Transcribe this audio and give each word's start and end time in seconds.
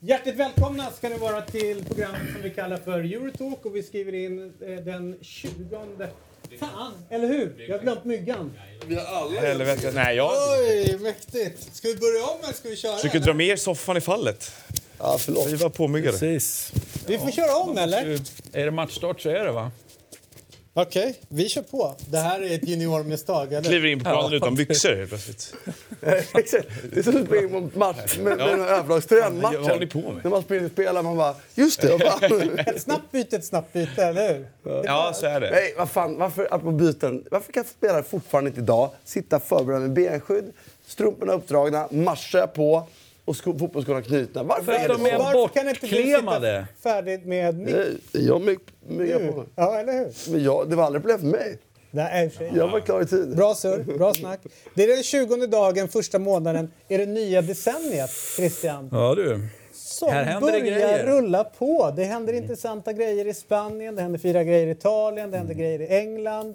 Hjärtligt 0.00 0.36
välkomna 0.36 0.90
ska 0.90 1.08
ni 1.08 1.18
vara 1.18 1.42
till 1.42 1.84
programmet 1.84 2.20
som 2.32 2.42
vi 2.42 2.50
kallar 2.50 2.76
för 2.76 3.00
Eurotalk 3.00 3.66
och 3.66 3.76
vi 3.76 3.82
skriver 3.82 4.14
in 4.14 4.52
eh, 4.60 4.68
den 4.68 5.16
20... 5.20 5.50
Fan, 6.60 6.92
eller 7.10 7.28
hur? 7.28 7.66
Jag 7.68 7.76
har 7.76 7.82
glömt 7.82 8.04
myggan. 8.04 8.52
Vi 8.86 8.94
har 8.94 9.04
alla 9.04 9.40
Helvete. 9.40 9.92
Nej, 9.94 10.16
jag 10.16 10.32
Oj, 10.60 10.98
mäktigt. 11.00 11.74
Ska 11.76 11.88
vi 11.88 11.96
börja 11.96 12.24
om 12.24 12.38
eller 12.44 12.52
ska 12.52 12.68
vi 12.68 12.76
köra? 12.76 12.96
försöker 12.96 13.20
dra 13.20 13.34
med 13.34 13.58
soffan 13.58 13.96
i 13.96 14.00
fallet. 14.00 14.52
Ja, 14.98 15.16
förlåt. 15.18 15.46
Vi 15.46 15.56
var 15.56 15.70
påmyggade. 15.70 16.18
Precis. 16.18 16.72
Vi 17.08 17.18
får 17.18 17.30
köra 17.30 17.56
om 17.56 17.78
eller? 17.78 18.20
Är 18.52 18.64
det 18.64 18.70
matchstart 18.70 19.20
så 19.20 19.28
är 19.28 19.44
det 19.44 19.52
va? 19.52 19.70
Okej, 20.80 21.20
vi 21.28 21.48
kör 21.48 21.62
på. 21.62 21.94
Det 22.10 22.18
här 22.18 22.40
är 22.42 22.54
ett 22.54 22.68
juniormisstag, 22.68 23.52
eller? 23.52 23.68
Kliver 23.68 23.88
in 23.88 23.98
på 23.98 24.04
planen 24.04 24.32
utan 24.32 24.54
byxor 24.54 24.96
helt 24.96 25.08
plötsligt. 25.08 25.54
Exakt. 26.34 26.68
Det 26.92 26.98
är 26.98 27.02
som 27.02 27.16
att 27.16 27.26
springa 27.26 27.48
på 27.48 27.78
match 27.78 28.18
med, 28.18 28.36
med 28.36 28.48
en 28.48 28.60
överlagströjan. 28.60 29.40
Vad 29.40 29.54
håller 29.54 29.86
på 29.86 29.98
med? 29.98 30.24
När 30.24 30.30
man 30.30 30.42
springer 30.42 30.68
spelar 30.68 31.02
man 31.02 31.16
bara, 31.16 31.34
just 31.54 31.80
det, 31.80 31.98
fan. 31.98 32.58
Ett 32.66 32.82
snabbt 32.82 33.12
byte, 33.12 33.36
ett 33.36 33.44
snabbt 33.44 33.72
byte, 33.72 34.04
eller 34.04 34.34
hur? 34.34 34.46
Ja, 34.84 35.12
så 35.14 35.26
är 35.26 35.40
det. 35.40 35.50
Nej, 35.50 35.74
vad 35.78 35.90
fan, 35.90 36.18
varför, 36.18 36.44
apropå 36.50 36.70
byten, 36.70 37.24
varför 37.30 37.52
kan 37.52 37.64
spelare 37.64 38.02
fortfarande 38.02 38.48
inte 38.48 38.60
idag 38.60 38.90
sitta 39.04 39.40
förberedda 39.40 39.80
med 39.80 39.92
benskydd, 39.92 40.52
strumporna 40.86 41.32
uppdragna, 41.32 41.88
marscha 41.90 42.46
på 42.46 42.86
och 43.28 43.36
sko, 43.36 43.58
fotbollsskorna 43.58 44.02
knutna? 44.02 44.42
Varför 44.42 44.62
För 44.64 44.72
är 44.72 44.88
det 44.88 44.94
de 44.94 45.06
är 45.06 45.10
så? 45.10 45.18
Varför 45.22 45.48
kan 45.54 45.68
inte 45.68 45.80
du 45.80 45.88
sitta 45.88 46.02
bortklemade. 46.02 46.66
färdigt 46.82 47.24
med 47.26 47.58
mick? 47.58 47.74
Nej, 47.74 48.26
Jag 48.26 48.40
my- 48.42 48.56
myggar 48.88 49.18
på 49.18 49.36
mig. 49.36 49.46
Ja, 49.54 49.78
eller 49.78 49.92
hur? 49.92 50.32
Men 50.32 50.44
jag, 50.44 50.70
det 50.70 50.76
var 50.76 50.84
aldrig 50.84 51.02
problem 51.02 51.18
för 51.20 51.26
mig. 51.26 51.58
Nej, 51.90 52.32
i. 52.40 52.56
Jag 52.56 52.68
var 52.68 52.80
klar 52.80 53.02
i 53.02 53.06
tid. 53.06 53.36
Bra 53.36 53.54
surr, 53.54 53.98
bra 53.98 54.14
snack. 54.14 54.40
Det 54.74 54.82
är 54.84 54.88
den 54.88 55.02
20 55.02 55.46
dagen, 55.46 55.88
första 55.88 56.18
månaden, 56.18 56.70
är 56.88 56.98
det 56.98 57.06
nya 57.06 57.42
decenniet, 57.42 58.10
Christian. 58.36 58.88
Ja 58.92 59.14
du. 59.14 59.40
Som 59.72 60.08
Här 60.12 60.24
händer 60.24 60.52
det 60.52 60.60
börjar 60.60 60.64
grejer. 60.74 61.06
rulla 61.06 61.44
på. 61.44 61.92
Det 61.96 62.04
händer 62.04 62.32
intressanta 62.32 62.92
grejer 62.92 63.26
i 63.26 63.34
Spanien, 63.34 63.96
det 63.96 64.02
händer 64.02 64.18
fyra 64.18 64.44
grejer 64.44 64.66
i 64.66 64.70
Italien, 64.70 65.30
det 65.30 65.36
händer 65.36 65.54
grejer 65.54 65.80
i 65.80 65.86
England. 65.86 66.54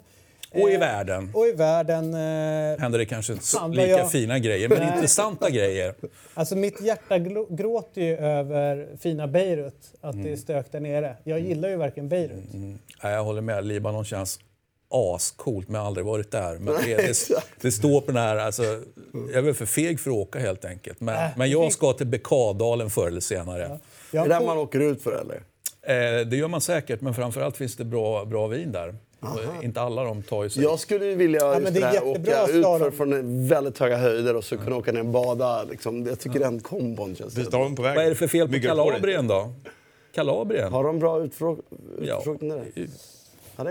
Och 0.62 0.70
i 0.70 0.74
Eh, 0.74 0.80
världen. 0.80 1.30
Och 1.34 1.46
i 1.46 1.52
världen. 1.52 2.14
Eh, 2.14 2.80
Händer 2.80 2.98
det 2.98 3.06
kanske 3.06 3.32
inte 3.32 3.44
så 3.44 3.68
lika 3.68 3.86
jag- 3.88 4.10
fina 4.10 4.38
grejer, 4.38 4.68
men 4.68 4.82
intressanta 4.94 5.50
grejer. 5.50 5.94
alltså 6.34 6.56
mitt 6.56 6.80
hjärta 6.82 7.18
gråter 7.50 8.02
ju 8.02 8.16
över 8.16 8.88
fina 9.00 9.26
Beirut, 9.26 9.92
att 10.00 10.22
det 10.22 10.32
är 10.32 10.36
stök 10.36 10.72
där 10.72 10.80
nere. 10.80 11.16
Jag 11.24 11.40
gillar 11.40 11.68
ju 11.68 11.76
varken 11.76 12.08
Beirut. 12.08 12.44
Ja, 13.02 13.10
jag 13.10 13.24
håller 13.24 13.40
med, 13.40 13.64
Libanon 13.66 14.04
känns 14.04 14.38
ascoolt, 14.90 15.68
men 15.68 15.74
jag 15.74 15.80
har 15.82 15.86
aldrig 15.86 16.06
varit 16.06 16.30
där. 16.30 16.58
Men 16.58 16.74
det, 16.84 16.96
det, 16.96 17.14
det 17.60 17.72
står 17.72 18.00
på 18.00 18.06
den 18.06 18.16
här, 18.22 18.36
alltså, 18.36 18.62
jag 19.12 19.34
är 19.34 19.40
väl 19.42 19.54
för 19.54 19.66
feg 19.66 20.00
för 20.00 20.10
att 20.10 20.16
åka 20.16 20.38
helt 20.38 20.64
enkelt. 20.64 21.00
Men, 21.00 21.14
Äh, 21.14 21.30
men 21.36 21.50
jag 21.50 21.72
ska 21.72 21.92
till 21.92 22.06
Bekadalen 22.06 22.90
förr 22.90 23.06
eller 23.06 23.20
senare. 23.20 23.78
Jag 24.10 24.24
Är 24.24 24.28
det 24.28 24.34
där 24.34 24.46
man 24.46 24.58
åker 24.58 24.80
ut 24.80 25.02
för 25.02 25.20
eller? 25.20 25.36
Eh, 25.86 26.26
det 26.26 26.36
gör 26.36 26.48
man 26.48 26.60
säkert, 26.60 27.00
men 27.00 27.14
framförallt 27.14 27.56
finns 27.56 27.76
det 27.76 27.84
bra, 27.84 28.24
bra 28.24 28.46
vin 28.46 28.72
där. 28.72 28.94
Inte 29.62 29.80
alla 29.80 30.04
de 30.04 30.22
tar 30.22 30.42
ju 30.42 30.50
sig... 30.50 30.62
Jag 30.62 30.78
skulle 30.80 31.14
vilja 31.14 31.40
men 31.50 31.60
just 31.62 31.74
det 31.74 31.80
är 31.80 31.92
det 31.92 31.98
här, 31.98 32.74
åka 32.76 32.86
ut 32.86 32.94
från 32.94 33.48
väldigt 33.48 33.78
höga 33.78 33.96
höjder 33.96 34.36
och 34.36 34.44
så 34.44 34.58
kunna 34.58 34.76
åka 34.76 34.92
ner 34.92 35.00
och 35.00 35.06
bada. 35.06 35.64
Liksom. 35.64 36.06
Jag 36.06 36.18
tycker 36.18 36.40
den 36.40 36.60
kombon 36.60 37.14
känns 37.16 37.38
Vi 37.38 37.44
tar 37.44 37.58
dem 37.58 37.76
på 37.76 37.82
väg. 37.82 37.96
Vad 37.96 38.04
är 38.04 38.08
det 38.08 38.14
för 38.14 38.26
fel 38.26 38.48
på. 38.48 38.60
Kalabrien 38.60 39.28
då? 39.28 39.52
Kalabrien? 40.14 40.72
Har 40.72 40.84
de 40.84 40.98
bra 40.98 41.20
Ja. 42.02 42.18
utfrågningar 42.18 42.64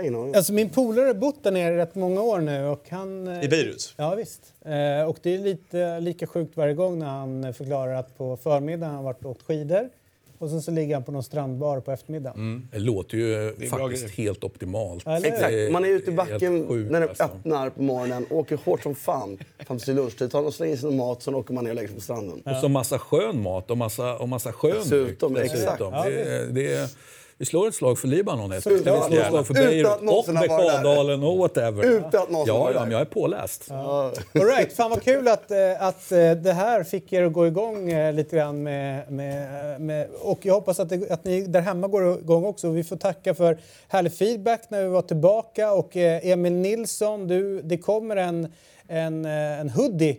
ingen 0.00 0.14
aning. 0.14 0.34
Alltså 0.34 0.52
min 0.52 0.70
polare 0.70 1.06
har 1.06 1.14
bott 1.14 1.42
där 1.44 1.50
nere 1.50 1.74
i 1.74 1.76
rätt 1.76 1.94
många 1.94 2.22
år 2.22 2.38
nu 2.38 2.66
och 2.66 2.84
han... 2.90 3.42
I 3.42 3.48
Beirut? 3.48 3.94
Ja 3.96 4.14
visst. 4.14 4.40
Eh, 4.64 5.08
och 5.08 5.18
det 5.22 5.34
är 5.34 5.38
lite 5.38 6.00
lika 6.00 6.26
sjukt 6.26 6.56
varje 6.56 6.74
gång 6.74 6.98
när 6.98 7.06
han 7.06 7.54
förklarar 7.54 7.94
att 7.94 8.18
på 8.18 8.36
förmiddagen 8.36 8.88
har 8.88 8.94
han 8.94 9.04
varit 9.04 9.24
och 9.24 9.30
åkt 9.30 9.42
skidor 9.42 9.88
och 10.44 10.50
sen 10.50 10.62
så 10.62 10.70
ligger 10.70 10.94
han 10.94 11.04
på 11.04 11.12
någon 11.12 11.22
strandbar 11.22 11.80
på 11.80 11.92
eftermiddagen. 11.92 12.68
Det 12.72 12.78
låter 12.78 13.16
ju 13.18 13.52
bra 13.70 13.78
faktiskt 13.78 14.10
helt 14.10 14.44
optimalt. 14.44 15.06
Eller? 15.06 15.28
Exakt, 15.28 15.52
Det 15.52 15.72
man 15.72 15.84
är 15.84 15.88
ute 15.88 16.10
i 16.10 16.14
backen 16.14 16.68
sjukt, 16.68 16.90
när 16.90 17.00
det 17.00 17.08
alltså. 17.08 17.24
öppnar 17.24 17.70
på 17.70 17.82
morgonen, 17.82 18.26
åker 18.30 18.58
hårt 18.64 18.82
som 18.82 18.94
fan 18.94 19.38
fram 19.66 19.78
till 19.78 19.94
lunchtid, 19.94 20.30
tar 20.30 20.42
och 20.42 20.54
slänger 20.54 20.82
någon 20.84 20.96
mat, 20.96 21.22
sen 21.22 21.34
åker 21.34 21.54
man 21.54 21.64
ner 21.64 21.70
och 21.70 21.76
lägger 21.76 21.88
sig 21.88 21.96
på 21.96 22.02
stranden. 22.02 22.42
Och 22.44 22.56
så 22.60 22.68
massa 22.68 22.98
skön 22.98 23.42
mat 23.42 23.70
och 23.70 23.78
massa, 23.78 24.16
och 24.16 24.28
massa 24.28 24.52
skön 24.52 24.76
Dessutom, 24.78 25.34
dryck 25.34 25.52
exakt. 25.52 25.80
Ja, 25.80 26.04
Det, 26.04 26.52
det, 26.52 26.90
vi 27.38 27.44
slår 27.44 27.68
ett 27.68 27.74
slag 27.74 27.98
för 27.98 28.08
Libanon. 28.08 28.52
helt 28.52 28.64
Så- 28.64 28.70
enkelt. 28.70 28.86
ja, 28.86 29.08
vi 29.10 29.16
slår 29.16 29.22
ett 29.22 29.28
slag 29.28 29.46
för 29.46 29.54
Beirut 29.54 30.28
och. 30.28 30.34
Bekadalen 30.34 31.22
och 31.22 31.38
whatever. 31.38 31.84
Utan 31.84 32.22
att 32.22 32.30
någonsin 32.30 32.54
ja, 32.54 32.60
varit 32.60 32.74
ja, 32.74 32.80
där. 32.80 32.86
men 32.86 32.92
jag 32.92 33.00
är 33.00 33.04
påläst. 33.04 33.64
Ja. 33.68 34.12
All 34.34 34.46
right, 34.46 34.72
fan 34.72 34.90
vad 34.90 35.02
kul 35.02 35.28
att, 35.28 35.50
eh, 35.50 35.82
att 35.82 36.12
eh, 36.12 36.30
det 36.32 36.52
här 36.52 36.84
fick 36.84 37.12
er 37.12 37.22
att 37.22 37.32
gå 37.32 37.46
igång 37.46 37.90
eh, 37.92 38.12
lite 38.12 38.36
grann 38.36 38.62
med, 38.62 39.12
med, 39.12 39.80
med 39.80 40.08
och 40.20 40.38
jag 40.42 40.54
hoppas 40.54 40.80
att, 40.80 40.88
det, 40.88 41.10
att 41.10 41.24
ni 41.24 41.40
där 41.46 41.60
hemma 41.60 41.88
går 41.88 42.18
igång 42.18 42.44
också. 42.44 42.70
Vi 42.70 42.84
får 42.84 42.96
tacka 42.96 43.34
för 43.34 43.58
härlig 43.88 44.12
feedback 44.12 44.62
när 44.68 44.82
vi 44.82 44.88
var 44.88 45.02
tillbaka 45.02 45.72
och 45.72 45.96
Emil 45.96 46.52
Nilsson, 46.52 47.28
du, 47.28 47.62
det 47.62 47.78
kommer 47.78 48.16
en, 48.16 48.52
en, 48.88 49.24
en 49.24 49.70
hoodie 49.70 50.16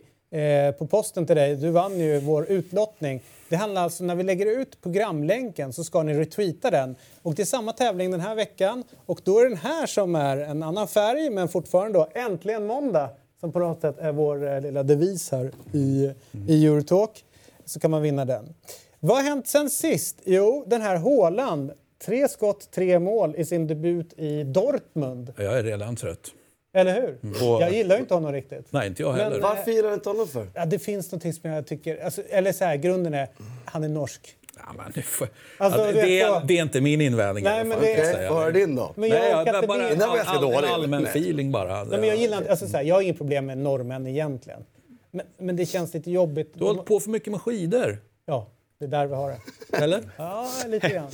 på 0.77 0.87
posten 0.87 1.25
till 1.25 1.35
dig. 1.35 1.55
Du 1.55 1.69
vann 1.69 1.99
ju 1.99 2.19
vår 2.19 2.45
utlottning. 2.49 3.21
Det 3.49 3.55
handlar 3.55 3.83
alltså 3.83 4.03
när 4.03 4.15
vi 4.15 4.23
lägger 4.23 4.59
ut 4.59 4.81
programlänken 4.81 5.73
så 5.73 5.83
ska 5.83 6.03
ni 6.03 6.13
retweeta 6.13 6.71
den. 6.71 6.95
Och 7.21 7.35
det 7.35 7.41
är 7.41 7.45
samma 7.45 7.73
tävling 7.73 8.11
den 8.11 8.19
här 8.19 8.35
veckan 8.35 8.83
och 9.05 9.21
då 9.23 9.39
är 9.39 9.49
den 9.49 9.57
här 9.57 9.85
som 9.85 10.15
är 10.15 10.37
en 10.37 10.63
annan 10.63 10.87
färg 10.87 11.29
men 11.29 11.47
fortfarande 11.47 11.99
då 11.99 12.07
äntligen 12.13 12.65
måndag 12.65 13.09
som 13.39 13.51
på 13.51 13.59
något 13.59 13.81
sätt 13.81 13.97
är 13.99 14.11
vår 14.11 14.47
eh, 14.47 14.61
lilla 14.61 14.83
devis 14.83 15.31
här 15.31 15.51
i, 15.73 16.11
i 16.47 16.65
Eurotalk. 16.65 17.25
Så 17.65 17.79
kan 17.79 17.91
man 17.91 18.01
vinna 18.01 18.25
den. 18.25 18.53
Vad 18.99 19.17
har 19.17 19.23
hänt 19.23 19.47
sen 19.47 19.69
sist? 19.69 20.21
Jo, 20.25 20.63
den 20.67 20.81
här 20.81 20.95
Haaland. 20.95 21.71
Tre 22.05 22.27
skott, 22.27 22.71
tre 22.71 22.99
mål 22.99 23.35
i 23.35 23.45
sin 23.45 23.67
debut 23.67 24.13
i 24.17 24.43
Dortmund. 24.43 25.33
Jag 25.37 25.59
är 25.59 25.63
redan 25.63 25.95
trött. 25.95 26.31
Eller 26.75 27.01
hur? 27.01 27.17
Och- 27.53 27.61
Jag 27.61 27.73
gillar 27.73 27.95
ju 27.95 28.01
inte 28.01 28.13
honom 28.13 28.31
riktigt. 28.31 28.67
Nej, 28.69 28.87
inte 28.87 29.01
jag 29.01 29.11
Men- 29.15 29.19
heller. 29.23 29.39
Varför 29.41 29.71
gillar 29.71 29.87
du 29.89 29.93
inte 29.93 30.09
honom 30.09 30.27
för? 30.27 30.47
Ja, 30.53 30.65
det 30.65 30.79
finns 30.79 31.11
någonting 31.11 31.33
som 31.33 31.49
jag 31.49 31.67
tycker... 31.67 32.03
Alltså, 32.05 32.21
eller 32.29 32.51
så 32.51 32.65
här, 32.65 32.75
grunden 32.75 33.13
är 33.13 33.27
han 33.65 33.83
är 33.83 33.89
norsk. 33.89 34.35
Ja, 34.57 34.63
men 34.77 34.91
det, 34.95 35.01
får- 35.01 35.27
Alltså, 35.57 35.83
det, 35.85 35.91
vet 35.91 36.05
är, 36.25 36.29
vad- 36.29 36.47
det 36.47 36.57
är 36.57 36.61
inte 36.61 36.81
min 36.81 37.01
invändning. 37.01 37.43
Nej, 37.43 37.63
men 37.65 37.79
det- 37.79 37.91
jag 37.91 38.15
säga. 38.15 38.29
får 38.29 38.35
höra 38.35 38.51
din 38.51 38.75
då. 38.75 38.93
Men 38.95 39.09
Nej, 39.09 39.19
jag 39.29 39.47
jag, 39.47 39.67
bara 39.67 39.77
var 39.77 39.89
ganska 39.89 40.31
all, 40.31 40.41
dålig. 40.41 40.57
En 40.57 40.65
allmän 40.73 41.01
Nej. 41.03 41.09
feeling 41.11 41.51
bara. 41.51 41.83
Nej, 41.83 41.99
men 41.99 42.09
jag, 42.09 42.17
gillar 42.17 42.37
inte, 42.37 42.49
alltså, 42.51 42.67
så 42.67 42.77
här, 42.77 42.83
jag 42.83 42.95
har 42.95 43.01
inget 43.01 43.17
problem 43.17 43.45
med 43.45 43.57
norrmän 43.57 44.07
egentligen. 44.07 44.65
Men, 45.11 45.25
men 45.37 45.55
det 45.55 45.65
känns 45.65 45.93
lite 45.93 46.11
jobbigt. 46.11 46.51
Du 46.53 46.59
har 46.63 46.67
hållit 46.73 46.85
på 46.85 46.99
för 46.99 47.09
mycket 47.09 47.31
med 47.31 47.41
skidor. 47.41 47.97
Ja, 48.25 48.47
det 48.79 48.85
är 48.85 48.89
där 48.89 49.05
vi 49.07 49.15
har 49.15 49.29
det. 49.29 49.77
Eller? 49.83 50.01
Ja, 50.17 50.47
lite 50.67 50.89
grann. 50.89 51.09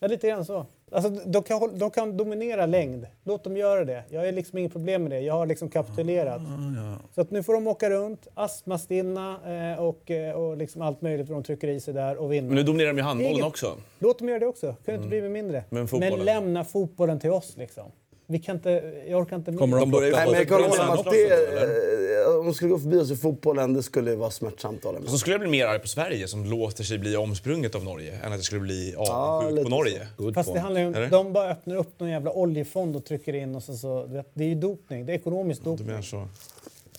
Ja, 0.00 0.08
lite 0.08 0.28
grann 0.28 0.44
så. 0.44 0.66
Alltså, 0.92 1.10
de, 1.10 1.42
kan, 1.42 1.78
de 1.78 1.90
kan 1.90 2.16
dominera 2.16 2.66
längd. 2.66 3.06
Låt 3.24 3.44
dem 3.44 3.56
göra 3.56 3.84
det. 3.84 4.04
Jag 4.10 4.20
har 4.24 4.32
liksom 4.32 4.58
inget 4.58 4.72
problem 4.72 5.02
med 5.02 5.10
det. 5.12 5.20
Jag 5.20 5.34
har 5.34 5.46
liksom 5.46 5.68
kapitulerat. 5.70 6.42
Så 7.14 7.20
att 7.20 7.30
nu 7.30 7.42
får 7.42 7.54
de 7.54 7.66
åka 7.66 7.90
runt, 7.90 8.28
astmastinna 8.34 9.40
eh, 9.72 9.82
och, 9.82 10.10
eh, 10.10 10.32
och 10.34 10.56
liksom 10.56 10.82
allt 10.82 11.02
möjligt 11.02 11.28
vad 11.28 11.36
de 11.38 11.44
trycker 11.44 11.68
i 11.68 11.80
sig 11.80 11.94
där 11.94 12.16
och 12.16 12.32
vinna. 12.32 12.46
Men 12.46 12.56
nu 12.56 12.62
dominerar 12.62 12.88
de 12.88 12.96
ju 12.96 13.02
handbollen 13.02 13.32
Ingen- 13.32 13.44
också. 13.46 13.76
Låt 13.98 14.18
dem 14.18 14.28
göra 14.28 14.38
det 14.38 14.46
också. 14.46 14.74
Kunde 14.84 14.96
inte 14.96 15.08
bli 15.08 15.28
mindre. 15.28 15.64
Men 15.70 15.88
fotbollen? 15.88 16.24
lämna 16.24 16.64
fotbollen 16.64 17.20
till 17.20 17.30
oss 17.30 17.56
liksom. 17.56 17.90
Vi 18.30 18.38
kan 18.38 18.56
inte, 18.56 18.94
jag 19.08 19.20
orkar 19.20 19.36
inte 19.36 19.50
med. 19.50 19.60
Kommer 19.60 19.78
de 19.78 19.90
Nej, 19.90 20.10
men 20.12 20.34
jag 20.34 20.48
kan 20.48 20.62
hålla 20.62 20.86
med 20.86 20.98
att 20.98 21.04
det, 21.04 22.26
om 22.38 22.46
de 22.46 22.54
skulle 22.54 22.70
gå 22.70 22.78
förbi 22.78 22.96
oss 22.96 23.10
i 23.10 23.16
fotbollen, 23.16 23.74
det 23.74 23.82
skulle 23.82 24.16
vara 24.16 24.30
smärtsamt 24.30 24.84
med. 24.84 25.02
Så 25.06 25.18
skulle 25.18 25.34
jag 25.34 25.40
bli 25.40 25.50
mer 25.50 25.66
arg 25.66 25.78
på 25.78 25.88
Sverige 25.88 26.28
som 26.28 26.44
låter 26.44 26.84
sig 26.84 26.98
bli 26.98 27.16
omsprunget 27.16 27.74
av 27.74 27.84
Norge 27.84 28.12
än 28.12 28.32
att 28.32 28.38
jag 28.38 28.44
skulle 28.44 28.60
bli 28.60 28.92
Ja, 28.96 29.12
avundsjuk 29.12 29.56
lite 29.56 29.64
på 29.64 29.70
Norge. 29.76 30.06
Good 30.16 30.34
Fast 30.34 30.54
det 30.54 30.60
handlar 30.60 30.80
ju 30.80 30.86
om, 30.86 30.94
Eller? 30.94 31.10
de 31.10 31.32
bara 31.32 31.50
öppnar 31.50 31.76
upp 31.76 32.00
någon 32.00 32.10
jävla 32.10 32.32
oljefond 32.32 32.96
och 32.96 33.04
trycker 33.04 33.32
in 33.32 33.54
och 33.54 33.62
så, 33.62 33.76
så 33.76 34.06
vet, 34.06 34.30
det 34.34 34.44
är 34.44 34.48
ju 34.48 34.54
dopning. 34.54 35.06
Det 35.06 35.12
är 35.12 35.16
ekonomisk 35.16 35.64
dopning. 35.64 36.02
så. 36.02 36.28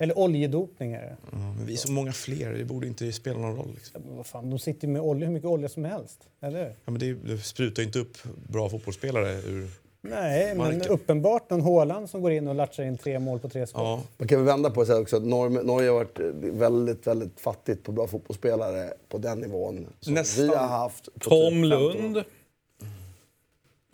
Eller 0.00 0.18
oljedopning 0.18 0.92
är 0.92 1.00
det. 1.02 1.16
Ja, 1.32 1.38
men 1.38 1.66
vi 1.66 1.72
är 1.72 1.76
så 1.76 1.92
många 1.92 2.12
fler, 2.12 2.52
det 2.52 2.64
borde 2.64 2.86
inte 2.86 3.12
spela 3.12 3.38
någon 3.38 3.56
roll. 3.56 3.70
Liksom. 3.74 4.02
Men 4.06 4.16
Vad 4.16 4.26
fan, 4.26 4.50
de 4.50 4.58
sitter 4.58 4.86
ju 4.86 4.92
med 4.92 5.02
olja, 5.02 5.26
hur 5.26 5.34
mycket 5.34 5.48
olja 5.48 5.68
som 5.68 5.84
helst. 5.84 6.18
Eller 6.42 6.58
hur? 6.58 6.68
Ja, 6.84 6.90
men 6.90 6.98
det, 6.98 7.12
det 7.12 7.38
sprutar 7.38 7.82
ju 7.82 7.86
inte 7.86 7.98
upp 7.98 8.18
bra 8.48 8.68
fotbollsspelare 8.68 9.32
ur... 9.32 9.70
Nej, 10.02 10.46
men 10.54 10.58
Marken. 10.58 10.92
uppenbart 10.92 11.52
en 11.52 11.60
Haaland 11.60 12.10
som 12.10 12.22
går 12.22 12.32
in 12.32 12.48
och 12.48 12.54
latchar 12.54 12.82
in 12.84 12.98
tre 12.98 13.18
mål 13.18 13.38
på 13.38 13.48
tre 13.48 13.66
skott. 13.66 13.80
Ja, 13.82 14.00
Man 14.18 14.28
kan 14.28 14.38
väl 14.38 14.46
vända 14.46 14.70
på 14.70 14.84
det 14.84 14.94
också 14.98 15.16
att 15.16 15.22
Norge, 15.24 15.62
Norge 15.62 15.88
har 15.88 15.94
varit 15.94 16.18
väldigt, 16.54 17.06
väldigt 17.06 17.40
fattigt 17.40 17.82
på 17.84 17.92
bra 17.92 18.06
fotbollsspelare 18.06 18.92
på 19.08 19.18
den 19.18 19.38
nivån 19.38 19.86
som 20.00 20.14
Nästan. 20.14 20.46
vi 20.48 20.54
har 20.54 20.66
haft. 20.66 21.04
Tom 21.20 21.62
typ 21.62 21.70
15 21.70 21.72
år. 21.72 21.92
Lund. 21.94 22.24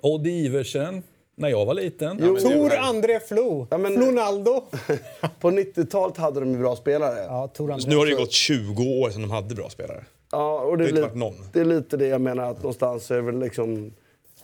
Odd 0.03 0.27
Iversen. 0.27 1.03
När 1.39 1.49
jag 1.49 1.67
var 1.67 1.75
liten. 1.75 2.19
Jo, 2.23 2.37
Tor 2.37 2.73
André 2.75 3.21
Flo. 3.21 3.67
Ja, 3.71 3.79
men- 3.79 3.95
Flonaldo. 3.97 4.61
På 5.41 5.51
90-talet 5.51 6.17
hade 6.17 6.41
de 6.41 6.59
bra 6.59 6.77
spelare. 6.77 7.25
Ja, 7.29 7.49
Tor 7.49 7.67
Så 7.69 7.73
André. 7.75 7.91
nu 7.91 7.97
har 7.97 8.07
det 8.07 8.15
gått 8.15 8.33
20 8.33 8.83
år 8.83 9.11
sedan 9.11 9.23
de 9.23 9.31
hade 9.31 9.55
bra 9.55 9.69
spelare. 9.71 10.05
Ja, 10.33 10.61
och 10.61 10.79
det, 10.79 10.85
Det 10.85 10.91
är 10.91 10.93
lite, 10.93 11.03
varit 11.07 11.17
någon. 11.17 11.35
det 11.53 11.61
är 11.61 11.65
lite 11.65 11.97
det 11.97 12.07
jag 12.07 12.21
menar, 12.21 12.51
att 12.51 12.57
någonstans 12.57 13.11
är 13.11 13.21
väl 13.21 13.39
liksom 13.39 13.93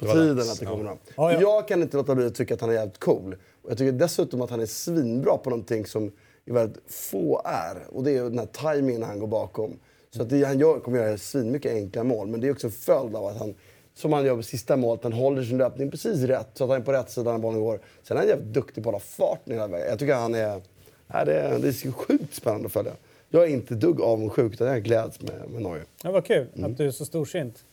på 0.06 0.12
tiden 0.12 0.38
att 0.38 0.58
det 0.58 0.64
ja. 0.64 0.70
kommer 0.70 0.84
någon. 0.84 0.98
Ja, 1.16 1.32
ja. 1.32 1.40
Jag 1.40 1.68
kan 1.68 1.82
inte 1.82 1.96
låta 1.96 2.14
bli 2.14 2.26
att 2.26 2.34
tycka 2.34 2.54
att 2.54 2.60
han 2.60 2.70
är 2.70 2.74
jävligt 2.74 2.98
cool. 2.98 3.36
Och 3.62 3.70
jag 3.70 3.78
tycker 3.78 3.92
dessutom 3.92 4.40
att 4.40 4.50
han 4.50 4.60
är 4.60 4.66
svinbra 4.66 5.36
på 5.36 5.50
någonting 5.50 5.86
som 5.86 6.12
väldigt 6.44 6.82
få 6.86 7.42
är. 7.44 7.86
Och 7.88 8.04
det 8.04 8.16
är 8.16 8.22
den 8.22 8.38
här 8.38 8.46
tajmingen 8.46 9.02
han 9.02 9.18
går 9.18 9.26
bakom. 9.26 9.78
Så 10.10 10.22
att 10.22 10.30
det, 10.30 10.44
han 10.44 10.58
gör, 10.58 10.80
kommer 10.80 10.98
göra 10.98 11.18
svinmycket 11.18 11.72
enkla 11.72 12.04
mål. 12.04 12.28
Men 12.28 12.40
det 12.40 12.48
är 12.48 12.52
också 12.52 12.66
en 12.66 12.72
följd 12.72 13.16
av 13.16 13.26
att 13.26 13.36
han, 13.38 13.54
som 13.94 14.12
han 14.12 14.24
gör 14.24 14.36
med 14.36 14.44
sista 14.44 14.76
målet, 14.76 15.02
han 15.02 15.12
håller 15.12 15.42
sin 15.42 15.58
löpning 15.58 15.90
precis 15.90 16.22
rätt 16.22 16.48
så 16.54 16.64
att 16.64 16.70
han 16.70 16.80
är 16.80 16.84
på 16.84 16.92
rätt 16.92 17.10
sida 17.10 17.32
när 17.32 17.38
bollen 17.38 17.60
går. 17.60 17.80
Sen 18.02 18.16
är 18.16 18.20
han 18.20 18.28
jävligt 18.28 18.54
duktig 18.54 18.84
på 18.84 18.90
att 18.90 18.94
hålla 18.94 19.00
farten 19.00 19.52
hela 19.54 19.66
vägen. 19.66 19.88
Jag 19.88 19.98
tycker 19.98 20.14
han 20.14 20.34
är... 20.34 20.62
Nej, 21.06 21.26
det, 21.26 21.34
är 21.34 21.58
det 21.58 21.68
är 21.68 21.92
sjukt 21.92 22.34
spännande 22.34 22.66
att 22.66 22.72
följa. 22.72 22.92
Jag 23.28 23.42
är 23.42 23.48
inte 23.48 23.74
dugg 23.74 24.00
avundsjuk, 24.00 24.52
utan 24.52 24.66
jag 24.66 24.82
gläds 24.82 25.20
med, 25.20 25.50
med 25.50 25.62
Norge. 25.62 25.82
Det 26.02 26.08
var 26.08 26.20
kul 26.20 26.46
Mm. 26.56 26.70
att 26.72 26.78
du 26.78 26.86
är 26.86 26.90
så 26.90 27.04
storsint. 27.04 27.64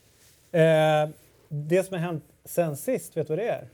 Eh, 0.52 0.62
det 1.50 1.84
som 1.84 1.94
har 1.94 2.02
hänt 2.02 2.24
sen 2.46 2.78
sist, 2.78 3.18
vet 3.18 3.28
du 3.28 3.32
vad 3.36 3.40
det 3.46 3.50
är? 3.50 3.68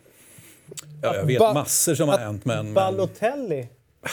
Ja, 1.02 1.16
jag 1.16 1.26
vet 1.26 1.40
Ba- 1.40 1.54
massor 1.54 1.96
som 1.96 2.10
har 2.10 2.18
hänt, 2.18 2.46
men... 2.46 2.66
men 2.66 2.74
Balotelli 2.74 3.68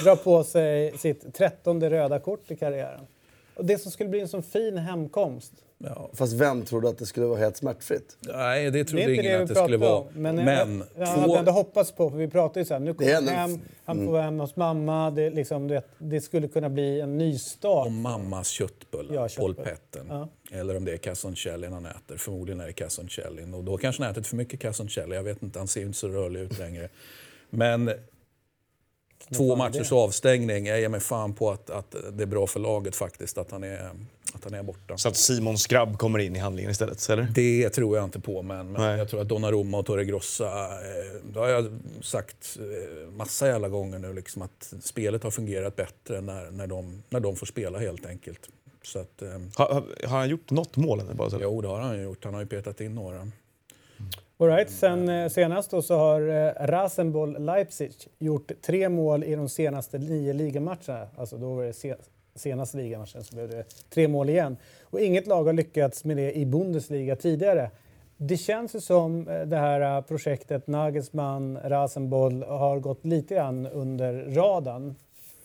drar 0.04 0.16
på 0.16 0.44
sig 0.44 0.98
sitt 0.98 1.34
trettonde 1.34 1.90
röda 1.90 2.18
kort 2.18 2.50
i 2.50 2.56
karriären. 2.56 3.06
Och 3.54 3.64
det 3.64 3.78
som 3.78 3.92
skulle 3.92 4.08
bli 4.08 4.20
en 4.20 4.28
sån 4.28 4.42
fin 4.42 4.78
hemkomst. 4.78 5.52
Ja, 5.84 6.11
Fast 6.12 6.32
vem 6.32 6.62
trodde 6.62 6.88
att 6.88 6.99
det 6.99 7.06
skulle 7.06 7.26
vara 7.26 7.38
helt 7.38 7.56
smärtfritt? 7.56 8.17
nej, 8.20 8.64
det 8.64 8.70
Det 8.70 8.84
trodde 8.84 9.02
inte 9.02 9.12
ingen 9.12 9.25
det 9.25 9.43
att 9.43 9.49
det 9.49 9.55
skulle 9.55 9.79
pratar 9.79 9.93
vara. 9.93 10.00
om. 10.00 10.06
Men, 10.23 10.37
Men, 10.37 10.79
jag, 10.79 11.08
jag 11.08 11.14
två... 11.14 11.20
hade 11.20 11.38
ändå 11.38 11.52
hoppats 11.52 11.93
på, 11.93 12.11
för 12.11 12.17
vi 12.19 12.29
pratade 12.29 12.61
ju 12.61 12.64
så 12.64 12.75
här, 12.75 12.81
nu 12.81 12.93
Det 12.93 12.94
kommer 12.99 13.14
han 13.14 13.29
hem, 13.50 13.61
han 13.84 14.05
får 14.06 14.12
vara 14.12 14.23
hemma 14.23 14.43
hos 14.43 14.56
mamma. 14.56 15.11
Det, 15.11 15.31
liksom, 15.31 15.69
du 15.69 15.75
vet, 15.75 15.87
det 15.99 16.20
skulle 16.20 16.49
kunna 16.49 16.69
bli 16.69 17.00
en 17.00 17.19
nystart. 17.19 17.87
Om 17.87 18.00
mammas 18.00 18.49
köttbullar, 18.49 19.14
Ja, 19.14 19.29
köttbullar. 19.29 19.55
polpetten. 19.55 20.06
Ja. 20.08 20.29
Eller 20.52 20.76
om 20.76 20.84
det 20.84 20.93
är 20.93 20.96
casoncelli 20.96 21.67
han 21.67 21.87
äter. 21.87 22.17
Förmodligen 22.17 22.61
är 22.61 22.67
det 22.67 22.73
casoncelli. 22.73 23.43
Och 23.55 23.64
då 23.64 23.76
kanske 23.76 24.02
han 24.02 24.12
ätit 24.12 24.26
för 24.26 24.37
mycket 24.37 24.61
casoncelli. 24.61 25.14
Jag 25.17 25.23
vet 25.23 25.43
inte, 25.43 25.58
han 25.58 25.69
ser 25.69 25.81
ju 25.81 25.87
inte 25.87 25.99
så 25.99 26.08
rörlig 26.08 26.40
ut 26.40 26.58
längre. 26.58 26.88
Men 27.50 27.90
två 29.30 29.56
matchers 29.56 29.88
det? 29.88 29.94
avstängning. 29.94 30.66
Jag 30.66 30.80
ger 30.80 30.88
mig 30.88 31.00
fan 31.00 31.32
på 31.32 31.50
att, 31.50 31.70
att 31.70 31.96
det 32.12 32.22
är 32.22 32.26
bra 32.26 32.46
för 32.46 32.60
laget 32.60 32.96
faktiskt 32.96 33.38
att 33.38 33.50
han 33.50 33.64
är, 33.64 33.90
att 34.32 34.44
han 34.44 34.54
är 34.54 34.62
borta. 34.62 34.98
Så 34.98 35.08
att 35.08 35.16
Simon 35.16 35.58
Skrabb 35.58 35.98
kommer 35.98 36.19
in 36.19 36.36
i 36.36 36.38
handlingen 36.38 36.70
istället, 36.70 37.08
eller? 37.10 37.22
Det 37.34 37.70
tror 37.70 37.96
jag 37.96 38.04
inte 38.04 38.20
på, 38.20 38.42
men, 38.42 38.72
men 38.72 38.98
jag 38.98 39.08
tror 39.10 39.20
att 39.20 39.28
Donnarumma 39.28 39.78
och 39.78 39.86
Torre 39.86 40.04
Grossa, 40.04 40.46
eh, 40.46 41.32
det 41.32 41.40
har 41.40 41.48
jag 41.48 41.78
sagt 42.02 42.58
eh, 42.60 43.10
massa 43.10 43.46
jävla 43.46 43.69
gånger 43.69 43.98
nu, 43.98 44.12
liksom 44.12 44.42
att 44.42 44.74
spelet 44.82 45.22
har 45.22 45.30
fungerat 45.30 45.76
bättre 45.76 46.20
när, 46.20 46.50
när, 46.50 46.66
de, 46.66 47.02
när 47.10 47.20
de 47.20 47.36
får 47.36 47.46
spela 47.46 47.78
helt 47.78 48.06
enkelt. 48.06 48.48
Så 48.82 48.98
att, 48.98 49.22
eh, 49.22 49.28
Har, 49.54 49.84
har, 50.06 50.19
han 50.19 50.28
gjort 50.28 50.50
något 50.50 50.76
mål 50.76 51.00
än? 51.00 51.16
Bara 51.16 51.30
så? 51.30 51.38
jo, 51.42 51.60
det 51.60 51.69
har 51.69 51.80
han 51.80 52.02
gjort. 52.02 52.24
Han 52.24 52.34
har 52.34 52.40
ju 52.40 52.46
petat 52.46 52.80
in 52.80 52.94
några. 52.94 53.28
All 54.38 54.49
right, 54.49 54.70
sen 54.70 55.08
eh, 55.08 55.29
senast 55.29 55.70
då 55.70 55.82
så 55.82 55.96
har 55.96 56.20
eh, 56.20 56.67
Rasenboll 56.67 57.44
Leipzig 57.44 57.93
gjort 58.19 58.52
tre 58.62 58.88
mål 58.88 59.25
i 59.25 59.34
de 59.34 59.49
senaste 59.49 59.99
nio 59.99 60.32
ligamatcherna. 60.32 61.06
Alltså 61.17 61.37
då 61.37 61.55
var 61.55 61.64
det 61.64 61.73
se 61.73 61.94
senaste 62.34 62.76
ligamatchen 62.76 63.25
så 63.25 63.34
blev 63.34 63.50
det 63.50 63.64
tre 63.90 64.08
mål 64.08 64.29
igen. 64.29 64.56
Och 64.82 65.00
inget 65.00 65.26
lag 65.26 65.44
har 65.44 65.52
lyckats 65.52 66.05
med 66.05 66.17
det 66.17 66.32
i 66.32 66.46
Bundesliga 66.46 67.17
tidigare. 67.17 67.70
Det 68.17 68.37
känns 68.37 68.75
ju 68.75 68.81
som 68.81 69.29
eh, 69.29 69.40
det 69.40 69.56
här 69.56 70.02
projektet 70.02 70.67
Nagelsmann, 70.67 71.58
Rasenboll 71.64 72.43
har 72.43 72.79
gått 72.81 73.05
lite 73.05 73.34
grann 73.34 73.67
under 73.67 74.12
radarn. 74.12 74.94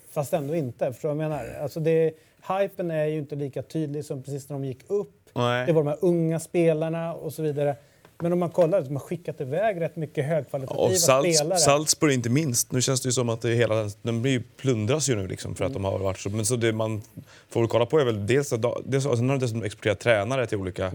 Fast 0.09 0.33
ändå 0.33 0.55
inte. 0.55 0.93
Förstår 0.93 1.09
du 1.09 1.15
vad 1.15 1.23
jag 1.23 1.29
menar? 1.29 1.45
Alltså 1.61 1.79
det, 1.79 2.13
hypen 2.59 2.91
är 2.91 3.05
ju 3.05 3.17
inte 3.17 3.35
lika 3.35 3.61
tydlig 3.61 4.05
som 4.05 4.23
precis 4.23 4.49
när 4.49 4.53
de 4.53 4.65
gick 4.65 4.91
upp. 4.91 5.29
Nej. 5.35 5.65
Det 5.65 5.73
var 5.73 5.83
de 5.83 5.89
här 5.89 5.97
unga 6.01 6.39
spelarna 6.39 7.13
och 7.13 7.33
så 7.33 7.41
vidare. 7.41 7.75
Men 8.19 8.33
om 8.33 8.39
man 8.39 8.49
kollar, 8.49 8.81
de 8.81 8.95
har 8.95 8.99
skickat 8.99 9.41
iväg 9.41 9.81
rätt 9.81 9.95
mycket 9.95 10.25
högkvalitativa 10.25 10.83
Och 10.83 10.97
Salz, 10.97 11.37
spelare. 11.37 11.59
Salzburg 11.59 12.13
inte 12.13 12.29
minst. 12.29 12.71
Nu 12.71 12.81
känns 12.81 13.01
det 13.01 13.07
ju 13.07 13.13
som 13.13 13.29
att 13.29 13.41
det 13.41 13.49
hela 13.49 13.89
den, 14.01 14.21
blir, 14.21 14.43
plundras 14.57 15.09
ju 15.09 15.15
nu 15.15 15.27
liksom 15.27 15.55
för 15.55 15.65
att 15.65 15.73
de 15.73 15.85
har 15.85 15.99
varit 15.99 16.19
så. 16.19 16.29
Men 16.29 16.45
så 16.45 16.55
det 16.55 16.73
man 16.73 17.01
får 17.49 17.59
väl 17.59 17.69
kolla 17.69 17.85
på 17.85 17.99
är 17.99 18.05
väl 18.05 18.27
dels 18.27 18.53
att 18.53 18.61
dels, 18.85 19.05
alltså, 19.05 19.23
nu 19.23 19.29
har 19.29 19.37
de 19.37 19.45
dessutom 19.45 19.63
exporterat 19.63 19.99
tränare 19.99 20.47
till 20.47 20.57
olika, 20.57 20.91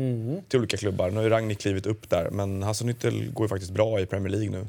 till 0.48 0.58
olika 0.58 0.76
klubbar. 0.76 1.10
Nu 1.10 1.16
har 1.16 1.22
ju 1.22 1.28
Ragnik 1.28 1.58
klivit 1.58 1.86
upp 1.86 2.10
där 2.10 2.30
men 2.30 2.62
Hasenhüttel 2.62 3.32
går 3.32 3.44
ju 3.44 3.48
faktiskt 3.48 3.72
bra 3.72 4.00
i 4.00 4.06
Premier 4.06 4.30
League 4.30 4.50
nu. 4.50 4.66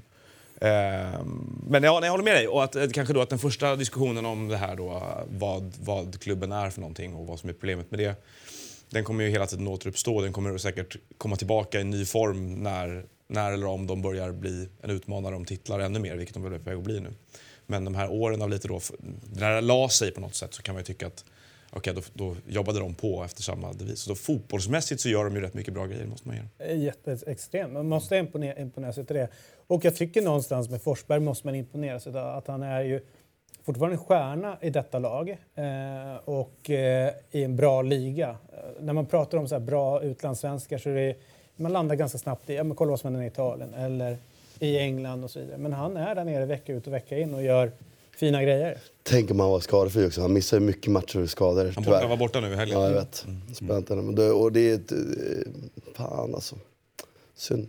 Ehm, 0.64 1.64
men 1.68 1.84
ja, 1.84 2.00
jag 2.04 2.12
håller 2.12 2.24
med 2.24 2.36
dig. 2.36 2.48
Och 2.48 2.64
att, 2.64 2.76
eh, 2.76 2.88
kanske 2.88 3.14
då 3.14 3.22
att 3.22 3.30
den 3.30 3.40
första 3.40 3.76
diskussionen 3.76 4.26
om 4.26 4.48
det 4.48 4.58
här 4.58 4.76
då, 4.76 5.04
vad, 5.30 5.74
vad 5.84 6.20
klubben 6.20 6.52
är 6.52 6.70
för 6.70 6.82
någonting 6.82 7.16
och 7.16 7.28
vad 7.28 7.40
som 7.40 7.50
är 7.50 7.54
problemet 7.54 7.92
med 7.92 8.00
det. 8.00 8.16
Den 8.94 9.04
kommer 9.04 9.24
ju 9.24 9.30
hela 9.30 9.48
tiden 9.48 9.68
återuppstå. 9.68 10.22
Den 10.22 10.34
kommer 10.34 10.58
säkert 10.58 10.98
komma 11.18 11.36
tillbaka 11.36 11.80
i 11.80 11.84
ny 11.84 12.06
form 12.06 12.54
när, 12.54 13.06
när 13.28 13.52
eller 13.52 13.68
om 13.68 13.88
de 13.88 14.02
börjar 14.02 14.32
bli 14.32 14.70
en 14.82 14.90
utmanare 14.90 15.36
om 15.36 15.46
titlar 15.46 15.80
ännu 15.80 16.00
mer, 16.00 16.16
vilket 16.16 16.34
de 16.34 16.44
väl 16.44 16.54
är 16.54 16.58
på 16.58 16.70
väg 16.70 16.78
att 16.78 16.84
bli 16.84 17.00
nu. 17.00 17.10
Men 17.66 17.86
de 17.86 17.96
här 17.96 18.12
åren 18.12 18.42
av 18.42 18.50
lite 18.50 18.68
då, 18.68 18.80
när 19.36 19.56
det 19.56 19.62
la 19.62 19.90
sig 19.90 20.12
på 20.12 20.22
något 20.22 20.36
sätt 20.36 20.54
så 20.54 20.62
kan 20.62 20.76
man 20.76 20.80
ju 20.80 20.86
tycka 20.86 21.08
att 21.08 21.26
okej, 21.70 21.94
då, 21.94 22.02
då 22.14 22.36
jobbade 22.48 22.80
de 22.80 22.96
på 22.96 23.24
efter 23.24 23.42
samma 23.42 23.74
devis. 23.74 24.00
Så 24.00 24.10
då, 24.10 24.16
fotbollsmässigt 24.16 25.02
så 25.02 25.10
gör 25.10 25.24
de 25.24 25.36
ju 25.36 25.42
rätt 25.42 25.54
mycket 25.54 25.74
bra 25.74 25.86
grejer, 25.86 26.06
måste 26.06 26.28
man 26.28 26.38
ge 26.38 26.42
dem. 26.42 26.82
Jätteextremt. 26.82 27.74
Man 27.74 27.88
måste 27.88 28.18
imponera, 28.18 28.60
imponeras 28.60 28.98
utav 28.98 29.18
det. 29.18 29.28
Och 29.68 29.86
jag 29.86 29.96
tycker 29.96 30.22
någonstans 30.22 30.70
med 30.70 30.82
Forsberg 30.82 31.20
måste 31.20 31.48
man 31.48 31.56
imponeras 31.56 32.08
utav 32.08 32.38
att 32.38 32.48
han 32.48 32.64
är 32.64 32.82
ju 32.82 33.02
fortfarande 33.66 33.96
en 33.96 34.04
stjärna 34.04 34.58
i 34.62 34.70
detta 34.70 35.00
lag 35.00 35.30
eh, 35.30 36.16
och 36.26 36.70
eh, 36.70 37.14
i 37.32 37.44
en 37.44 37.56
bra 37.56 37.82
liga. 37.82 38.30
Eh, 38.30 38.84
när 38.84 38.94
man 38.94 39.06
pratar 39.06 39.38
om 39.38 39.48
så 39.48 39.56
här 39.56 39.60
bra 39.60 40.02
utlandssvenskar 40.02 40.78
så 40.78 40.90
är 40.90 40.94
det, 40.94 41.16
man 41.56 41.74
landar 41.74 41.96
ganska 41.96 42.18
snabbt 42.18 42.50
i, 42.50 42.54
ja 42.56 42.64
men 42.64 42.76
kolla 42.76 42.90
vad 42.90 43.00
som 43.00 43.08
händer 43.08 43.24
i 43.24 43.28
Italien 43.28 43.74
eller 43.74 44.18
i 44.60 44.78
England 44.80 45.24
och 45.24 45.32
så 45.32 45.40
vidare. 45.40 45.58
Men 45.58 45.74
han 45.74 45.98
är 45.98 46.16
där 46.16 46.24
nere 46.24 46.46
vecka 46.46 46.74
ut 46.74 46.88
och 46.88 46.94
vecka 46.94 47.18
in 47.18 47.34
och 47.34 47.44
gör 47.44 47.72
fina 48.16 48.44
grejer. 48.44 48.78
Tänk 49.04 49.32
om 49.32 49.40
han 49.40 49.50
var 49.50 49.60
skadefri 49.60 50.08
också. 50.08 50.22
Han 50.22 50.34
missar 50.34 50.58
ju 50.58 50.66
mycket 50.66 50.92
matcher 50.92 51.22
och 51.22 51.30
skador. 51.30 51.72
Han 51.76 51.84
borta, 51.84 52.08
var 52.08 52.18
borta 52.18 52.40
nu 52.40 52.54
i 52.54 52.56
helgen. 52.56 52.82
Ja, 52.82 52.88
jag 52.88 52.94
vet. 52.94 53.26
Spännande. 53.54 53.96
Men 53.96 54.16
det, 54.16 54.32
och 54.32 54.52
det 54.52 54.72
är 54.72 54.76
ett... 54.76 54.94
Fan 55.96 56.36
alltså. 56.36 56.56
Synd. 57.36 57.68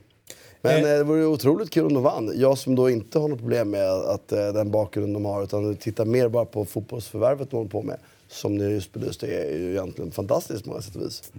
Men 0.64 0.84
Eh. 0.84 0.90
eh, 0.92 0.98
det 0.98 1.04
vore 1.04 1.26
otroligt 1.26 1.70
kul 1.70 1.86
om 1.86 1.94
de 1.94 2.02
vann. 2.02 2.32
Jag 2.34 2.58
som 2.58 2.74
då 2.74 2.90
inte 2.90 3.18
har 3.18 3.28
något 3.28 3.38
problem 3.38 3.70
med 3.70 3.90
att 3.90 4.32
eh, 4.32 4.52
den 4.52 4.70
bakgrunden 4.70 5.12
de 5.12 5.24
har 5.24 5.42
utan 5.44 5.76
tittar 5.76 6.04
mer 6.04 6.28
bara 6.28 6.44
på 6.44 6.64
fotbollsförvärvet 6.64 7.50
de 7.50 7.56
håller 7.56 7.70
på 7.70 7.82
med. 7.82 7.96
Som 8.28 8.56
ni 8.56 8.64
just 8.64 8.92
belyste 8.92 9.26
är 9.26 9.56
ju 9.58 9.70
egentligen 9.70 10.10
fantastiskt 10.10 10.64
på 10.64 10.70
många 10.70 10.82
sätt 10.82 10.96
och 10.96 11.02
vis. 11.02 11.32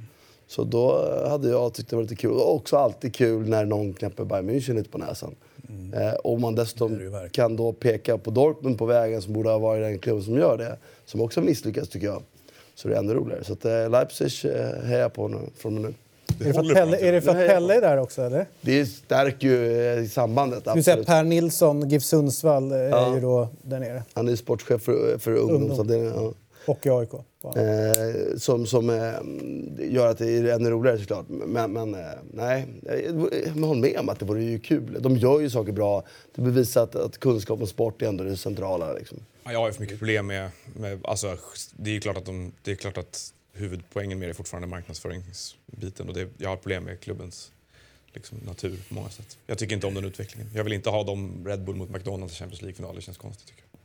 Så 0.48 0.64
då 0.64 1.08
eh, 1.24 1.30
hade 1.30 1.50
jag 1.50 1.74
tyckt 1.74 1.90
det 1.90 1.96
var 1.96 2.04
lite 2.04 2.16
kul. 2.16 2.32
Och 2.32 2.56
också 2.56 2.78
alltid 2.78 3.16
kul 3.16 3.50
när 3.50 3.66
någon 3.66 3.94
knäpper 3.94 4.24
Bayern 4.26 4.50
München 4.50 4.74
lite 4.74 4.90
på 4.90 4.98
näsan. 4.98 5.36
Eh, 5.94 6.14
och 6.14 6.40
man 6.42 6.56
dessutom 6.56 7.00
kan 7.32 7.56
då 7.56 7.74
peka 7.74 8.18
på 8.18 8.32
Dortmund 8.32 8.78
på 8.78 8.86
vägen 8.86 9.22
som 9.22 9.34
borde 9.34 9.50
ha 9.50 9.58
varit 9.58 9.82
den 9.84 10.00
klubben 10.00 10.24
som 10.24 10.38
gör 10.38 10.58
det. 10.58 10.78
Som 11.06 11.22
också 11.22 11.40
har 11.40 11.46
misslyckats 11.46 11.90
tycker 11.90 12.08
jag. 12.08 12.24
Så 12.76 12.88
det 12.88 12.94
är 12.96 13.00
ännu 13.00 13.14
roligare. 13.14 13.44
Så 13.44 13.54
att, 13.54 13.66
eh, 13.66 13.90
Leipzig 13.90 14.52
eh, 14.52 14.84
hejar 14.84 15.10
på 15.10 15.28
nu, 15.28 15.38
från 15.58 15.76
och 15.76 15.82
med 15.82 15.92
nu. 15.92 15.96
Är 16.40 16.46
det 16.46 16.54
för 16.54 16.62
att 16.62 16.74
Pelle, 16.74 16.98
är 16.98 17.12
det 17.12 17.22
för 17.22 17.32
att. 17.32 17.48
Pelle 17.48 17.76
är 17.76 17.82
där 17.82 17.98
också 17.98 18.22
eller? 18.22 18.46
Det 18.62 18.86
stärker 18.86 19.48
ju 19.48 19.88
eh, 20.00 20.06
sambandet. 20.08 20.64
Vi 20.76 20.84
säga. 20.84 21.04
Per 21.04 21.24
Nilsson, 21.24 21.90
GIF 21.90 22.04
Sundsvall, 22.04 22.72
eh, 22.72 22.78
är 22.78 22.90
Ja. 22.90 23.16
ju 23.16 23.22
då 23.22 23.50
där 23.62 23.80
nere. 23.80 24.04
Han 24.14 24.28
är 24.28 24.36
sportchef 24.36 24.82
för, 24.82 25.18
för 25.18 25.32
ungdomsavdelningen. 25.32 26.14
Ja. 26.16 26.34
Och 26.68 26.86
i 26.86 26.90
AIK. 26.90 27.10
Eh, 27.56 28.38
som 28.38 28.66
som 28.66 28.90
eh, 28.90 29.94
gör 29.94 30.08
att 30.08 30.18
det 30.18 30.30
är 30.38 30.44
ännu 30.46 30.70
roligare 30.70 30.98
såklart. 31.00 31.26
Men, 31.30 31.72
men 31.74 31.94
eh, 31.96 32.00
nej, 32.34 32.66
jag, 32.82 33.30
jag 33.56 33.68
håller 33.68 33.82
med 33.82 34.00
om 34.00 34.10
att 34.10 34.20
det 34.20 34.26
vore 34.26 34.44
ju 34.44 34.60
kul. 34.60 34.98
De 35.00 35.18
gör 35.18 35.40
ju 35.40 35.50
saker 35.50 35.72
bra. 35.72 36.04
Det 36.36 36.42
bevisar 36.42 36.84
att, 36.84 36.96
att 36.96 37.18
kunskap 37.18 37.62
om 37.62 37.68
sport 37.68 38.02
är 38.02 38.08
ändå 38.08 38.24
det 38.24 38.38
centrala. 38.38 38.94
Liksom. 38.94 39.18
Ja, 39.44 39.52
Jag 39.52 39.60
har 39.60 39.68
ju 39.68 39.74
för 39.74 39.82
mycket 39.82 39.98
problem 39.98 40.28
med... 40.28 40.50
med 40.80 41.00
alltså, 41.04 41.38
det 41.78 41.90
är 41.90 41.94
ju 41.94 42.00
klart 42.00 42.18
att, 42.18 42.26
de, 42.26 42.52
det 42.64 42.72
är 42.72 42.76
klart 42.76 42.98
att 42.98 43.34
huvudpoängen 43.56 44.20
med 44.20 44.28
det 44.28 44.32
är 44.32 44.34
fortfarande 44.34 44.68
marknadsföringsbiten. 44.68 46.08
Och 46.08 46.14
det, 46.14 46.30
jag 46.38 46.50
har 46.50 46.58
problem 46.58 46.84
med 46.84 47.00
klubbens 47.00 47.52
liksom, 48.14 48.38
natur 48.38 48.80
på 48.88 48.94
många 48.94 49.10
sätt. 49.10 49.38
Jag 49.48 49.58
tycker 49.58 49.76
inte 49.76 49.88
om 49.88 49.94
den 49.94 50.06
utvecklingen. 50.06 50.52
Jag 50.54 50.64
vill 50.64 50.74
inte 50.74 50.90
ha 50.90 51.04
dem 51.04 51.48
Red 51.48 51.64
Bull 51.64 51.76
mot 51.76 51.90
McDonalds 51.90 52.34
i 52.34 52.38
Champions 52.38 52.62
League-final. 52.62 52.96
Det 52.96 53.02
känns 53.02 53.18
konstigt 53.18 53.48
tycker 53.48 53.64
jag. 53.72 53.80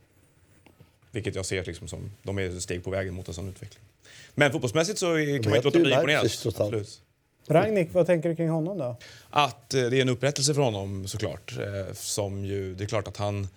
Vilket 1.11 1.35
jag 1.35 1.45
ser 1.45 1.65
liksom 1.65 1.87
som... 1.87 2.11
De 2.23 2.37
är 2.39 2.49
ett 2.49 2.61
steg 2.61 2.83
på 2.83 2.89
vägen 2.89 3.13
mot 3.13 3.27
en 3.27 3.33
sån 3.33 3.49
utveckling. 3.49 3.83
Men 4.35 4.51
fotbollsmässigt 4.51 4.99
så 4.99 5.13
är- 5.13 5.43
kan 5.43 5.49
man 5.49 5.55
inte 5.55 5.67
låta 5.67 5.79
bli 5.79 5.91
imponerad. 5.93 6.21
Ragnik, 7.47 7.89
vad 7.93 8.05
tänker 8.05 8.29
du 8.29 8.35
kring 8.35 8.49
honom 8.49 8.77
då? 8.77 8.97
Att 9.29 9.73
eh, 9.73 9.83
det 9.83 9.97
är 9.97 10.01
en 10.01 10.09
upprättelse 10.09 10.53
för 10.53 10.61
honom 10.61 11.07
såklart. 11.07 11.57
Eh, 11.57 11.93
som 11.93 12.45
ju, 12.45 12.75
det 12.75 12.83
är 12.83 12.87
klart 12.87 13.07
att 13.07 13.17
han... 13.17 13.47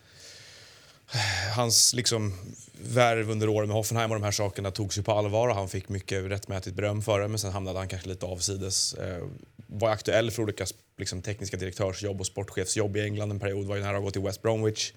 Hans 1.57 1.95
liksom 1.95 2.35
värv 2.83 3.31
under 3.31 3.49
åren 3.49 3.69
med 3.69 3.77
Hoffenheim 3.77 4.11
och 4.11 4.17
de 4.17 4.25
här 4.25 4.31
sakerna 4.31 4.71
togs 4.71 4.99
ju 4.99 5.03
på 5.03 5.13
allvar 5.13 5.49
och 5.49 5.55
han 5.55 5.69
fick 5.69 5.89
mycket 5.89 6.25
rättmätigt 6.25 6.77
beröm 6.77 7.03
för 7.03 7.21
det 7.21 7.29
men 7.29 7.39
sen 7.39 7.53
hamnade 7.53 7.79
han 7.79 7.89
kanske 7.89 8.09
lite 8.09 8.27
avsides. 8.27 8.95
Eh, 8.95 9.25
var 9.67 9.91
aktuell 9.91 10.31
för 10.31 10.43
olika 10.43 10.67
liksom, 10.97 11.23
tekniska 11.23 11.57
direktörsjobb 11.57 12.21
och 12.21 12.27
sportchefsjobb 12.27 12.97
i 12.97 13.01
England 13.01 13.31
en 13.31 13.41
period, 13.41 13.67
var 13.67 13.77
ju 13.77 13.83
nära 13.83 13.97
att 13.97 14.03
gå 14.03 14.11
till 14.11 14.23
West 14.23 14.43
Bromwich. 14.43 14.93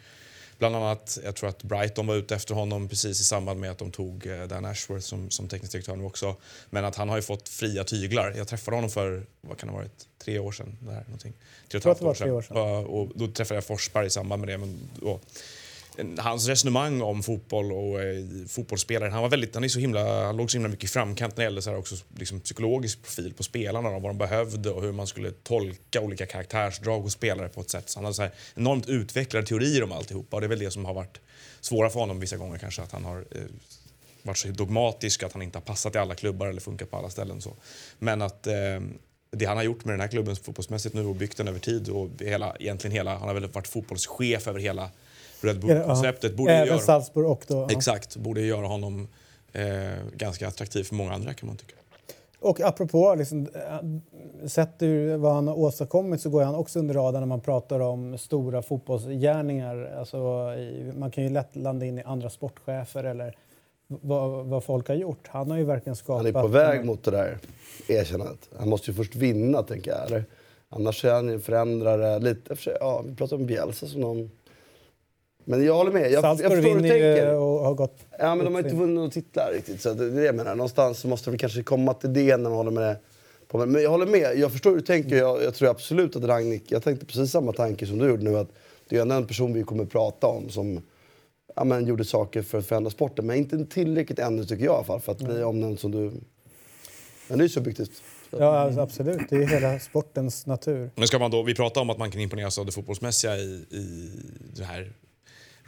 Bland 0.58 0.76
annat, 0.76 1.20
jag 1.24 1.36
tror 1.36 1.50
att 1.50 1.64
Brighton 1.64 2.08
var 2.08 2.16
ute 2.16 2.36
efter 2.36 2.54
honom 2.56 2.90
precis 2.90 3.22
i 3.22 3.24
samband 3.24 3.60
med 3.60 3.72
att 3.72 3.78
de 3.78 3.92
tog 3.92 4.28
eh, 4.28 4.44
Dan 4.44 4.66
Ashworth 4.66 5.06
som, 5.06 5.30
som 5.30 5.48
teknisk 5.48 5.72
direktör 5.72 5.96
nu 5.96 6.04
också. 6.04 6.36
Men 6.70 6.86
att 6.86 6.96
han 6.96 7.10
har 7.10 7.16
ju 7.16 7.22
fått 7.22 7.50
fria 7.50 7.84
tyglar. 7.84 8.34
Jag 8.38 8.48
träffade 8.48 8.78
honom 8.78 8.90
för, 8.90 9.26
vad 9.42 9.58
kan 9.58 9.68
det 9.68 9.74
ha 9.74 9.80
varit, 9.80 10.06
tre 10.24 10.40
år 10.40 10.52
sedan? 10.52 10.78
Där, 10.82 11.04
någonting. 11.06 11.34
Tre 11.72 11.78
och 11.78 11.82
ett 11.82 11.84
halvt 11.84 12.00
det 12.00 12.04
var 12.06 12.12
år 12.12 12.16
tre 12.16 12.26
sedan. 12.26 12.36
år 12.36 12.42
sedan. 12.42 12.58
Och, 12.58 13.02
och 13.02 13.12
då 13.16 13.28
träffade 13.28 13.58
jag 13.58 13.66
Forsberg 13.66 14.08
i 14.08 14.10
samband 14.10 14.40
med 14.40 14.50
det. 14.50 14.58
Men 14.58 14.70
en- 15.02 15.20
hans 16.18 16.48
resonemang 16.48 17.02
om 17.02 17.24
fotboll 17.24 17.72
och 17.72 18.02
eh, 18.02 18.26
fotbollsspelare, 18.48 19.10
han, 19.10 19.22
var 19.22 19.30
väldigt, 19.30 19.56
han, 19.56 19.64
är 19.64 19.68
så 19.68 19.80
himla, 19.80 20.26
han 20.26 20.38
låg 20.38 20.52
så 20.52 20.58
himla 20.58 20.70
mycket 20.70 20.84
i 20.84 20.88
framkant 20.88 21.38
när 21.38 21.44
det 21.44 21.46
gällde 21.46 21.62
så 21.62 21.70
här 21.70 21.78
också, 21.78 21.96
liksom, 22.16 22.40
psykologisk 22.40 23.04
profil 23.04 23.34
på 23.34 23.44
spelarna, 23.44 23.92
då, 23.92 24.00
vad 24.00 24.10
de 24.10 24.18
behövde 24.18 24.70
och 24.70 24.82
hur 24.82 24.92
man 24.92 25.08
skulle 25.08 25.32
tolka 25.32 26.02
olika 26.02 26.26
karaktärsdrag 26.26 27.06
och 27.06 27.12
spelare 27.12 27.50
på 27.50 27.62
ett 27.62 27.70
sätt. 27.70 27.90
Så 27.90 28.00
han 28.00 28.06
hade 28.06 28.16
så 28.16 28.22
här 28.22 28.32
enormt 28.56 28.88
utvecklade 28.88 29.46
teorier 29.46 29.84
om 29.84 29.92
alltihopa 29.92 30.38
och 30.38 30.42
det 30.42 30.48
är 30.48 30.50
väl 30.50 30.60
det 30.60 30.72
som 30.72 30.86
har 30.86 30.94
varit 30.94 31.20
svåra 31.62 31.90
för 31.90 32.00
honom 32.00 32.20
vissa 32.20 32.38
gånger 32.38 32.58
kanske, 32.58 32.82
att 32.82 32.92
han 32.92 33.06
har 33.06 33.18
eh, 33.18 33.42
varit 34.24 34.38
så 34.38 34.48
dogmatisk 34.48 35.24
att 35.24 35.34
han 35.34 35.42
inte 35.42 35.58
har 35.58 35.64
passat 35.64 35.96
i 35.96 35.98
alla 35.98 36.16
klubbar 36.16 36.48
eller 36.48 36.62
funkat 36.62 36.92
på 36.92 36.98
alla 36.98 37.10
ställen. 37.10 37.42
Så. 37.42 37.54
Men 38.00 38.22
att 38.22 38.48
eh, 38.48 38.54
det 39.32 39.46
han 39.46 39.58
har 39.58 39.64
gjort 39.64 39.86
med 39.86 39.94
den 39.94 40.02
här 40.02 40.08
klubben 40.08 40.36
fotbollsmässigt 40.36 40.96
nu 40.96 41.06
och 41.06 41.16
byggt 41.16 41.38
den 41.38 41.48
över 41.48 41.60
tid 41.60 41.90
och 41.90 42.10
hela, 42.20 42.56
egentligen 42.60 42.96
hela, 42.96 43.18
han 43.18 43.28
har 43.28 43.34
väl 43.34 43.48
varit 43.48 43.68
fotbollschef 43.68 44.48
över 44.48 44.60
hela 44.60 44.90
Red 45.42 45.60
Bull-konceptet. 45.60 46.36
Borde 46.36 46.54
Även 46.54 46.68
göra, 46.68 46.80
Salzburg 46.80 47.28
och 47.28 47.44
då... 47.48 47.56
ja. 47.56 47.68
exakt, 47.72 48.16
borde 48.16 48.42
ju 48.42 48.48
göra 48.48 48.68
honom 48.68 49.08
eh, 49.54 49.66
ganska 50.16 50.48
attraktiv 50.48 50.84
för 50.84 50.96
många 50.96 51.14
andra 51.14 51.34
kan 51.34 51.48
man 51.48 51.58
tycka. 51.58 51.74
Och 52.40 52.62
apropå 52.62 53.16
liksom, 53.16 53.48
äh, 53.54 54.48
sett 54.48 54.82
ur 54.82 55.18
vad 55.18 55.34
han 55.34 55.48
har 55.48 55.60
åstadkommit 55.60 56.22
så 56.22 56.30
går 56.30 56.44
han 56.44 56.56
också 56.56 56.80
under 56.80 56.94
radarn 56.94 57.22
när 57.22 57.28
man 57.28 57.42
pratar 57.42 57.80
om 57.80 58.18
stora 58.18 58.62
fotbollsgärningar. 58.62 59.96
Alltså, 60.00 60.18
man 60.98 61.12
kan 61.12 61.24
ju 61.24 61.30
lätt 61.30 61.56
landa 61.56 61.86
in 61.86 62.00
i 62.00 62.04
andra 62.04 62.30
sportchefer 62.30 63.04
eller 63.04 63.36
vad, 63.88 64.46
vad 64.46 64.64
folk 64.64 64.88
har 64.88 64.96
gjort. 64.96 65.28
Han 65.28 65.52
har 65.52 65.58
ju 65.58 65.64
verkligen 65.64 65.96
skapat... 65.96 66.18
Han 66.18 66.36
är 66.36 66.42
på 66.42 66.48
väg 66.48 66.86
mot 66.86 67.04
det 67.04 67.12
där 67.12 67.38
erkännandet. 67.88 68.50
Han 68.60 68.70
måste 68.70 68.92
ju 68.92 68.98
först 68.98 69.16
vinna, 69.16 69.64
tänker 69.64 69.92
jag. 69.92 70.06
Eller? 70.06 70.26
Annars 70.70 71.06
är 71.06 71.14
han 71.14 71.28
ju 71.28 71.34
en 71.34 71.42
förändrare. 71.42 72.20
Lite, 72.20 72.56
ja, 72.80 73.04
vi 73.08 73.16
pratar 73.16 73.36
om 73.36 73.46
Bielsa 73.46 73.88
som 73.88 74.02
någon... 74.02 74.32
Men 75.50 75.66
jag 75.66 75.74
håller 75.74 75.92
med. 75.92 76.12
Jag, 76.12 76.22
Salzburg 76.22 76.64
vinner 76.64 76.96
ju 76.96 77.36
och 77.36 77.60
har 77.60 77.74
gått... 77.74 78.00
Ja, 78.20 78.36
men 78.36 78.46
de 78.46 78.54
har 78.54 78.64
inte 78.64 78.76
vunnit 78.76 78.96
några 78.96 79.10
titlar 79.10 79.52
riktigt. 79.54 79.82
Så 79.82 79.94
det 79.94 80.06
är 80.06 80.10
det 80.10 80.24
jag 80.24 80.36
menar. 80.36 80.56
Någonstans 80.56 81.00
så 81.00 81.08
måste 81.08 81.32
vi 81.32 81.38
kanske 81.38 81.64
komma 81.64 81.94
till 81.94 82.14
det 82.14 82.38
när 82.38 82.50
man 82.50 82.58
håller 82.58 82.72
med 82.72 82.96
det. 83.52 83.66
Men 83.66 83.82
jag 83.82 83.90
håller 83.90 84.06
med. 84.06 84.38
Jag 84.38 84.52
förstår 84.52 84.70
hur 84.70 84.78
du 84.78 84.86
tänker. 84.86 85.16
Jag, 85.16 85.44
jag 85.44 85.56
tror 85.56 85.70
absolut 85.70 86.16
att 86.16 86.24
Ragnik... 86.24 86.64
Jag 86.72 86.84
tänkte 86.84 87.06
precis 87.06 87.32
samma 87.32 87.52
tanke 87.52 87.86
som 87.86 87.98
du 87.98 88.08
gjorde 88.08 88.24
nu. 88.24 88.38
Att 88.38 88.48
det 88.90 88.98
är 88.98 89.02
ändå 89.02 89.16
en 89.16 89.28
person 89.28 89.54
vi 89.54 89.64
kommer 89.64 89.86
prata 89.86 90.28
om 90.28 90.50
som 90.50 90.82
ja, 91.56 91.64
men, 91.64 91.86
gjorde 91.86 92.06
saker 92.06 92.42
för 92.42 92.58
att 92.58 92.66
förändra 92.66 92.92
sporten. 92.92 93.26
Men 93.26 93.38
inte 93.38 93.66
tillräckligt 93.66 94.20
ännu 94.20 94.46
tycker 94.46 94.66
jag 94.66 94.74
i 94.74 94.76
alla 94.76 94.84
fall 94.84 95.02
för 95.02 95.12
att 95.12 95.22
bli 95.22 95.44
omnämnd 95.44 95.80
som 95.80 95.92
du... 95.92 96.12
Men 97.28 97.40
det 97.40 97.44
är 97.44 97.48
subjektivt. 97.48 98.04
Ja, 98.30 98.58
alltså, 98.58 98.82
absolut. 98.82 99.30
Det 99.30 99.36
är 99.36 99.48
hela 99.48 99.80
sportens 99.80 100.46
natur. 100.46 100.90
Men 100.96 101.08
ska 101.08 101.20
man 101.20 101.32
då, 101.32 101.44
vi 101.44 101.56
pratar 101.56 101.82
om 101.82 101.90
att 101.90 101.98
man 101.98 102.12
kan 102.12 102.22
imponeras 102.22 102.60
av 102.60 102.66
det 102.66 102.72
fotbollsmässiga 102.72 103.38
i, 103.38 103.66
i 103.70 104.12
den 104.56 104.66
här 104.66 104.94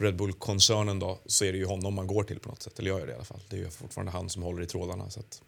Red 0.00 0.16
Bull-koncernen 0.16 0.98
då, 0.98 1.18
så 1.26 1.44
är 1.44 1.52
det 1.52 1.58
ju 1.58 1.66
honom 1.66 1.94
man 1.94 2.06
går 2.06 2.22
till 2.22 2.40
på 2.40 2.48
något 2.48 2.62
sätt. 2.62 2.78
Eller 2.78 2.90
jag 2.90 3.00
gör 3.00 3.06
det 3.06 3.12
i 3.12 3.14
alla 3.14 3.24
fall. 3.24 3.40
Det 3.50 3.56
är 3.56 3.60
ju 3.60 3.70
fortfarande 3.70 4.12
han 4.12 4.28
som 4.28 4.42
håller 4.42 4.62
i 4.62 4.66
trådarna. 4.66 5.10
Så 5.10 5.20
att 5.20 5.42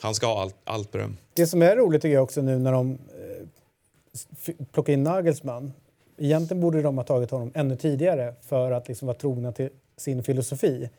han 0.00 0.14
ska 0.14 0.26
ha 0.26 0.42
allt, 0.42 0.56
allt 0.64 0.92
beröm. 0.92 1.16
Det 1.34 1.46
som 1.46 1.62
är 1.62 1.76
roligt 1.76 2.02
tycker 2.02 2.14
jag 2.14 2.22
också 2.22 2.42
nu 2.42 2.58
när 2.58 2.72
de 2.72 2.92
eh, 2.92 4.54
plockar 4.72 4.92
in 4.92 5.02
Nagelsmann. 5.02 5.72
Egentligen 6.16 6.60
borde 6.60 6.82
de 6.82 6.98
ha 6.98 7.04
tagit 7.04 7.30
honom 7.30 7.50
ännu 7.54 7.76
tidigare 7.76 8.34
för 8.42 8.70
att 8.70 8.88
liksom 8.88 9.06
vara 9.06 9.18
trogna 9.18 9.52
till 9.52 9.70
sin 9.96 10.22
filosofi. 10.22 10.90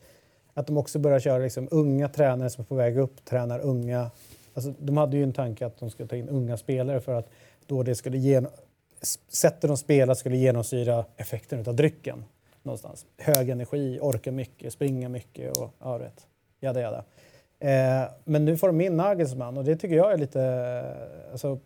Att 0.53 0.67
de 0.67 0.77
också 0.77 0.99
börjar 0.99 1.19
köra 1.19 1.37
liksom 1.37 1.67
unga 1.71 2.09
tränare 2.09 2.49
som 2.49 2.61
är 2.61 2.65
på 2.65 2.75
väg 2.75 2.97
upp, 2.97 3.25
tränar 3.25 3.59
unga. 3.59 4.11
Alltså, 4.53 4.73
de 4.79 4.97
hade 4.97 5.17
ju 5.17 5.23
en 5.23 5.33
tanke 5.33 5.65
att 5.65 5.79
de 5.79 5.89
skulle 5.89 6.09
ta 6.09 6.15
in 6.15 6.29
unga 6.29 6.57
spelare 6.57 7.01
för 7.01 7.13
att 7.13 7.29
då 7.65 7.83
det 7.83 7.95
skulle 7.95 8.17
gen... 8.17 8.47
sättet 9.29 9.61
de 9.61 9.77
spelar 9.77 10.13
skulle 10.13 10.37
genomsyra 10.37 11.05
effekten 11.17 11.63
av 11.67 11.75
drycken. 11.75 12.23
Någonstans. 12.65 13.05
Hög 13.17 13.49
energi, 13.49 13.99
orka 14.01 14.31
mycket, 14.31 14.73
springa 14.73 15.09
mycket 15.09 15.57
och 15.57 15.69
ja, 15.79 15.99
rätt. 15.99 16.27
Jada, 16.59 16.81
jada. 16.81 17.03
Eh, 17.59 18.09
men 18.23 18.45
nu 18.45 18.57
får 18.57 18.67
de 18.67 18.81
in 18.81 18.97
Nagelsmann 18.97 19.57
och 19.57 19.63
det 19.63 19.75
tycker 19.75 19.95
jag 19.95 20.13
är 20.13 20.17
lite... 20.17 20.41
eh, 20.41 21.31
Alltså, 21.31 21.59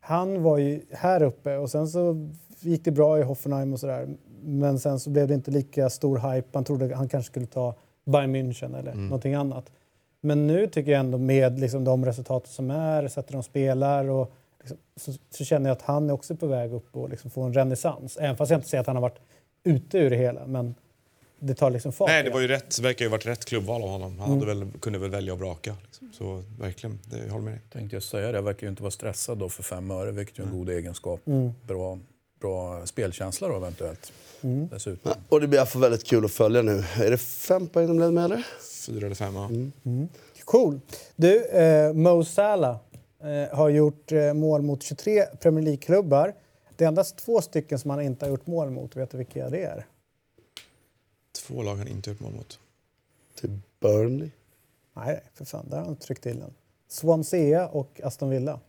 han 0.00 0.42
var 0.42 0.58
ju 0.58 0.80
här 0.92 1.22
uppe 1.22 1.56
och 1.56 1.70
sen 1.70 1.88
så 1.88 2.30
gick 2.60 2.84
det 2.84 2.90
bra 2.90 3.18
i 3.18 3.22
Hoffenheim 3.22 3.72
och 3.72 3.80
sådär. 3.80 4.08
Men 4.42 4.78
sen 4.78 5.00
så 5.00 5.10
blev 5.10 5.28
det 5.28 5.34
inte 5.34 5.50
lika 5.50 5.90
stor 5.90 6.18
hype. 6.34 6.48
Man 6.52 6.64
trodde 6.64 6.94
han 6.94 7.08
kanske 7.08 7.30
skulle 7.30 7.46
ta 7.46 7.74
Bayern 8.04 8.36
München 8.36 8.78
eller 8.78 8.94
någonting 8.94 9.34
annat. 9.34 9.72
Men 10.20 10.46
nu 10.46 10.66
tycker 10.66 10.92
jag 10.92 11.00
ändå 11.00 11.18
med 11.18 11.58
liksom 11.58 11.84
de 11.84 12.04
resultat 12.04 12.46
som 12.46 12.70
är, 12.70 13.08
sättet 13.08 13.32
de 13.32 13.42
spelar 13.42 14.08
och 14.10 14.32
liksom, 14.60 14.78
så, 14.96 15.12
så 15.30 15.44
känner 15.44 15.70
jag 15.70 15.76
att 15.76 15.82
han 15.82 16.10
är 16.10 16.14
också 16.14 16.36
på 16.36 16.46
väg 16.46 16.72
upp 16.72 16.96
och 16.96 17.08
liksom 17.10 17.30
få 17.30 17.42
en 17.42 17.54
renässans. 17.54 18.16
Även 18.16 18.36
fast 18.36 18.50
jag 18.50 18.58
inte 18.58 18.68
säger 18.68 18.80
att 18.80 18.86
han 18.86 18.96
har 18.96 19.02
varit 19.02 19.20
ute 19.68 19.98
ur 19.98 20.10
det 20.10 20.16
hela. 20.16 20.46
Men 20.46 20.74
det 21.38 21.54
tar 21.54 21.70
liksom 21.70 21.92
fart. 21.92 22.08
Nej, 22.08 22.22
det 22.22 22.30
var 22.30 22.40
ju 22.40 22.48
rätt, 22.48 22.78
verkar 22.78 23.04
ju 23.04 23.10
varit 23.10 23.26
rätt 23.26 23.44
klubbval 23.44 23.82
av 23.82 23.88
honom. 23.88 24.18
Han 24.18 24.30
hade 24.30 24.46
väl, 24.46 24.66
kunde 24.80 24.98
väl 24.98 25.10
välja 25.10 25.32
och 25.32 25.38
vraka. 25.38 25.74
Liksom. 25.84 26.12
Så 26.12 26.42
verkligen, 26.58 26.98
det, 27.04 27.18
jag 27.18 27.32
håller 27.32 27.44
med 27.44 27.52
dig. 27.52 27.62
Tänkte 27.72 27.96
jag 27.96 28.02
säga 28.02 28.32
det. 28.32 28.38
Jag 28.38 28.42
verkar 28.42 28.66
ju 28.66 28.70
inte 28.70 28.82
vara 28.82 28.90
stressad 28.90 29.38
då 29.38 29.48
för 29.48 29.62
fem 29.62 29.90
öre, 29.90 30.10
vilket 30.10 30.38
ju 30.38 30.42
är 30.42 30.46
en 30.46 30.58
god 30.58 30.68
egenskap. 30.68 31.20
Mm. 31.26 31.52
Bra, 31.66 31.98
bra 32.40 32.86
spelkänsla 32.86 33.48
då 33.48 33.56
eventuellt. 33.56 34.12
Mm. 34.40 34.68
Dessutom. 34.68 35.12
Och 35.28 35.40
det 35.40 35.48
blir 35.48 35.64
fall 35.64 35.82
väldigt 35.82 36.04
kul 36.04 36.24
att 36.24 36.32
följa 36.32 36.62
nu. 36.62 36.84
Är 36.96 37.10
det 37.10 37.18
fem 37.18 37.66
poäng 37.66 37.86
de 37.86 37.98
leder 37.98 38.12
med 38.12 38.24
eller? 38.24 38.46
Fyra 38.86 39.06
eller 39.06 39.14
fem, 39.14 39.34
ja. 39.34 39.50
Cool. 40.44 40.80
Du, 41.16 41.44
eh, 41.44 41.92
Mo 41.92 42.24
Salah 42.24 42.76
eh, 43.22 43.56
har 43.56 43.68
gjort 43.68 44.12
eh, 44.12 44.34
mål 44.34 44.62
mot 44.62 44.82
23 44.82 45.24
Premier 45.40 45.64
League-klubbar. 45.64 46.34
Det 46.78 46.84
är 46.84 46.88
endast 46.88 47.16
två 47.16 47.40
stycken 47.40 47.78
som 47.78 47.90
han 47.90 48.00
inte 48.00 48.24
har 48.24 48.30
gjort 48.30 48.46
mål 48.46 48.70
mot. 48.70 48.96
Vet 48.96 49.10
du 49.10 49.16
vilka 49.16 49.50
det 49.50 49.62
är? 49.62 49.86
Två 51.36 51.62
lag 51.62 51.76
han 51.76 51.88
inte 51.88 52.10
gjort 52.10 52.20
mål 52.20 52.32
mot. 52.32 52.58
Till 53.40 53.58
Burnley. 53.80 54.30
Nej, 54.96 55.20
för 55.34 55.44
fan, 55.44 55.66
där 55.70 55.76
har 55.78 55.84
han 55.84 55.96
tryckt 55.96 56.22
till 56.22 56.38
den. 56.38 56.54
Swansea 56.88 57.68
och 57.68 58.00
Aston 58.04 58.30
Villa. 58.30 58.60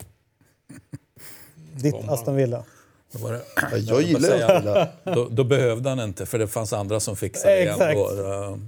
Ditt 1.76 1.94
Bombar. 1.94 2.14
Aston 2.14 2.36
Villa. 2.36 2.64
Då, 3.12 3.20
var 3.20 3.32
det, 3.32 3.42
Ja, 3.56 3.78
jag 3.78 4.02
gillar 4.02 4.30
Aston 4.30 4.58
Villa. 4.62 4.88
då, 5.04 5.28
då 5.30 5.44
behövde 5.44 5.90
han 5.90 6.00
inte, 6.00 6.26
för 6.26 6.40
det 6.40 6.48
fanns 6.48 6.74
andra 6.74 7.00
som 7.00 7.16
fixade 7.16 7.56
det. 7.56 7.62
Exakt. 7.62 8.00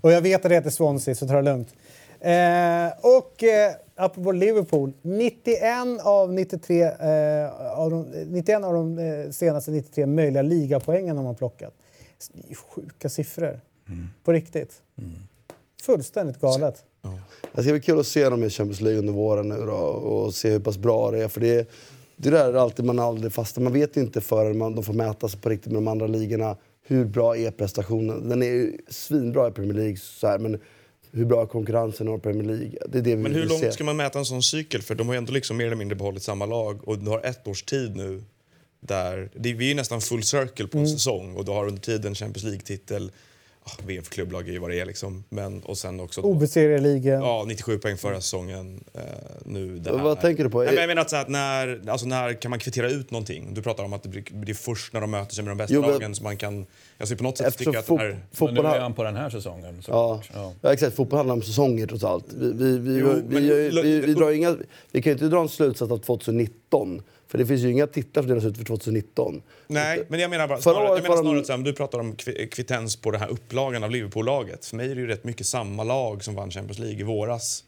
Och 0.01 0.11
jag 0.11 0.21
vet 0.21 0.45
att 0.45 0.49
det 0.49 0.55
heter 0.55 0.69
Swansea, 0.69 1.15
så 1.15 1.27
ta 1.27 1.33
det 1.33 1.41
lugnt. 1.41 1.73
Eh, 2.19 2.87
och 3.01 3.43
eh, 3.43 3.73
apropå 4.05 4.31
Liverpool, 4.31 4.93
91 5.01 6.01
av 6.03 6.33
93 6.33 6.81
eh, 6.83 7.79
av 7.79 7.91
de, 7.91 8.01
91 8.27 8.63
av 8.63 8.73
de 8.73 8.99
eh, 8.99 9.29
senaste 9.29 9.71
93 9.71 10.05
möjliga 10.05 10.41
ligapoängen 10.41 11.17
har 11.17 11.23
man 11.23 11.35
plockat. 11.35 11.73
Sjuka 12.69 13.09
siffror. 13.09 13.59
På 14.23 14.31
riktigt. 14.31 14.81
Fullständigt 15.81 16.41
galet. 16.41 16.83
Det 17.53 17.63
ska 17.63 17.71
bli 17.71 17.81
kul 17.81 17.99
att 17.99 18.07
se 18.07 18.29
dem 18.29 18.43
i 18.43 18.49
Champions 18.49 18.81
League 18.81 18.99
under 18.99 19.13
våren 19.13 19.49
nu 19.49 19.65
då, 19.65 19.73
och 19.73 20.33
se 20.33 20.49
hur 20.49 20.59
pass 20.59 20.77
bra 20.77 21.11
det 21.11 21.23
är. 21.23 21.27
För 21.27 21.41
det, 21.41 21.69
det 22.15 22.29
där 22.29 22.53
är 22.53 22.57
alltid 22.57 22.85
man 22.85 22.99
aldrig 22.99 23.33
fastnar. 23.33 23.63
Man 23.63 23.73
vet 23.73 23.97
inte 23.97 24.21
förrän 24.21 24.57
man, 24.57 24.75
de 24.75 24.83
får 24.83 24.93
mäta 24.93 25.29
sig 25.29 25.39
på 25.39 25.49
riktigt 25.49 25.71
med 25.71 25.81
de 25.81 25.87
andra 25.87 26.07
ligorna. 26.07 26.57
Hur 26.83 27.05
bra 27.05 27.37
är 27.37 27.51
prestationen? 27.51 28.29
Den 28.29 28.43
är 28.43 28.47
ju 28.47 28.77
svinbra 28.89 29.47
i 29.47 29.51
Premier 29.51 29.73
League, 29.73 29.97
så 29.97 30.27
här, 30.27 30.39
men 30.39 30.59
hur 31.13 31.25
bra 31.25 31.41
är 31.41 31.45
konkurrensen 31.45 32.15
i 32.15 32.19
Premier 32.19 32.43
League? 32.43 32.77
Det 32.87 32.97
är 32.97 33.01
det 33.01 33.15
vi 33.15 33.23
Men 33.23 33.33
hur 33.33 33.39
vill 33.41 33.49
se. 33.49 33.61
långt 33.61 33.73
ska 33.73 33.83
man 33.83 33.97
mäta 33.97 34.19
en 34.19 34.25
sån 34.25 34.43
cykel? 34.43 34.81
För 34.81 34.95
de 34.95 35.07
har 35.07 35.13
ju 35.13 35.17
ändå 35.17 35.33
liksom 35.33 35.57
mer 35.57 35.65
eller 35.65 35.75
mindre 35.75 35.95
behållit 35.95 36.23
samma 36.23 36.45
lag 36.45 36.87
och 36.87 36.99
du 36.99 37.09
har 37.09 37.21
ett 37.25 37.47
års 37.47 37.63
tid 37.63 37.95
nu 37.95 38.23
där... 38.79 39.29
Det, 39.35 39.53
vi 39.53 39.65
är 39.65 39.69
ju 39.69 39.75
nästan 39.75 40.01
full 40.01 40.23
circle 40.23 40.67
på 40.67 40.77
en 40.77 40.87
säsong 40.87 41.35
och 41.35 41.45
du 41.45 41.51
har 41.51 41.67
under 41.67 41.81
tiden 41.81 42.15
Champions 42.15 42.43
League-titel, 42.43 43.11
VM 43.85 44.03
för 44.03 44.11
klubblag 44.11 44.47
är 44.47 44.51
ju 44.51 44.59
vad 44.59 44.69
det 44.69 44.79
är 44.79 44.85
liksom, 44.85 45.23
men 45.29 45.61
och 45.63 45.77
sen 45.77 45.99
också... 45.99 46.21
då- 46.21 46.27
Obesegrade 46.27 46.79
ligan. 46.81 47.21
Ja, 47.21 47.43
97 47.47 47.77
poäng 47.77 47.97
förra 47.97 48.21
säsongen. 48.21 48.83
Eh, 48.93 49.01
nu 49.45 49.79
det 49.79 49.89
här. 49.97 50.03
Vad 50.03 50.21
tänker 50.21 50.43
du 50.43 50.49
på? 50.49 50.57
Nej, 50.63 50.67
men 50.67 50.77
jag 50.81 50.87
menar 50.87 51.01
att, 51.01 51.09
så 51.09 51.15
här, 51.15 51.23
att 51.23 51.29
när, 51.29 51.89
alltså 51.91 52.07
när 52.07 52.33
kan 52.41 52.49
man 52.49 52.59
kvittera 52.59 52.89
ut 52.89 53.11
någonting? 53.11 53.53
Du 53.53 53.61
pratar 53.61 53.83
om 53.83 53.93
att 53.93 54.03
det 54.03 54.09
blir, 54.09 54.23
det 54.31 54.51
är 54.51 54.53
först 54.53 54.93
när 54.93 55.01
de 55.01 55.11
möter 55.11 55.35
sig 55.35 55.43
med 55.43 55.51
de 55.51 55.57
bästa 55.57 55.73
Jo, 55.73 55.81
men- 55.81 55.89
lagen 55.91 56.15
som 56.15 56.23
man 56.23 56.37
kan... 56.37 56.65
Alltså 56.97 57.15
på 57.15 57.23
något 57.23 57.37
sätt 57.37 57.47
Eftersom 57.47 57.73
tycker 57.73 57.77
jag 57.91 57.99
att 57.99 57.99
den 58.11 58.17
här... 58.17 58.25
fot- 58.31 58.47
Men 58.47 58.53
nu 58.53 58.55
fotboll 58.57 58.65
är 58.65 58.69
har- 58.69 58.79
han 58.79 58.93
på 58.93 59.03
den 59.03 59.15
här 59.15 59.29
säsongen. 59.29 59.81
Ja. 59.87 60.21
Ja. 60.33 60.53
ja, 60.61 60.73
exakt. 60.73 60.95
Fotboll 60.95 61.17
handlar 61.17 61.35
om 61.35 61.41
säsonger 61.41 61.87
trots 61.87 62.03
allt. 62.03 62.25
Vi, 62.33 62.51
vi, 62.53 62.77
vi, 62.77 62.97
Jo, 62.99 63.07
vi, 63.27 63.33
men- 63.33 63.43
vi, 63.43 63.69
vi, 63.81 63.99
vi, 64.01 64.13
drar 64.13 64.31
inga, 64.31 64.55
vi 64.91 65.01
kan 65.01 65.09
ju 65.09 65.13
inte 65.13 65.25
dra 65.27 65.41
en 65.41 65.49
slutsats 65.49 65.91
av 65.91 65.97
2019. 65.97 67.01
För 67.31 67.37
det 67.37 67.45
finns 67.45 67.61
ju 67.61 67.71
inga 67.71 67.87
titlar 67.87 68.23
som 68.23 68.29
delas 68.29 68.45
ut 68.45 68.57
för 68.57 68.63
2019. 68.63 69.41
Nej, 69.67 70.03
men 70.09 70.19
jag 70.19 70.29
menar 70.29 70.47
bara 70.47 70.61
snarare, 70.61 70.87
jag 70.87 71.03
menar 71.03 71.17
snarare 71.17 71.43
så 71.45 71.51
här, 71.51 71.57
om 71.57 71.63
du 71.63 71.73
pratar 71.73 71.99
om 71.99 72.13
kvi- 72.15 72.47
kvittens 72.49 72.95
på 72.95 73.11
den 73.11 73.21
här 73.21 73.29
upplagan 73.31 73.83
av 73.83 73.91
Liverpool-laget. 73.91 74.65
För 74.65 74.75
mig 74.77 74.91
är 74.91 74.95
det 74.95 75.01
ju 75.01 75.07
rätt 75.07 75.23
mycket 75.23 75.45
samma 75.47 75.83
lag 75.83 76.23
som 76.23 76.35
vann 76.35 76.51
Champions 76.51 76.79
League 76.79 76.99
i 76.99 77.03
våras 77.03 77.63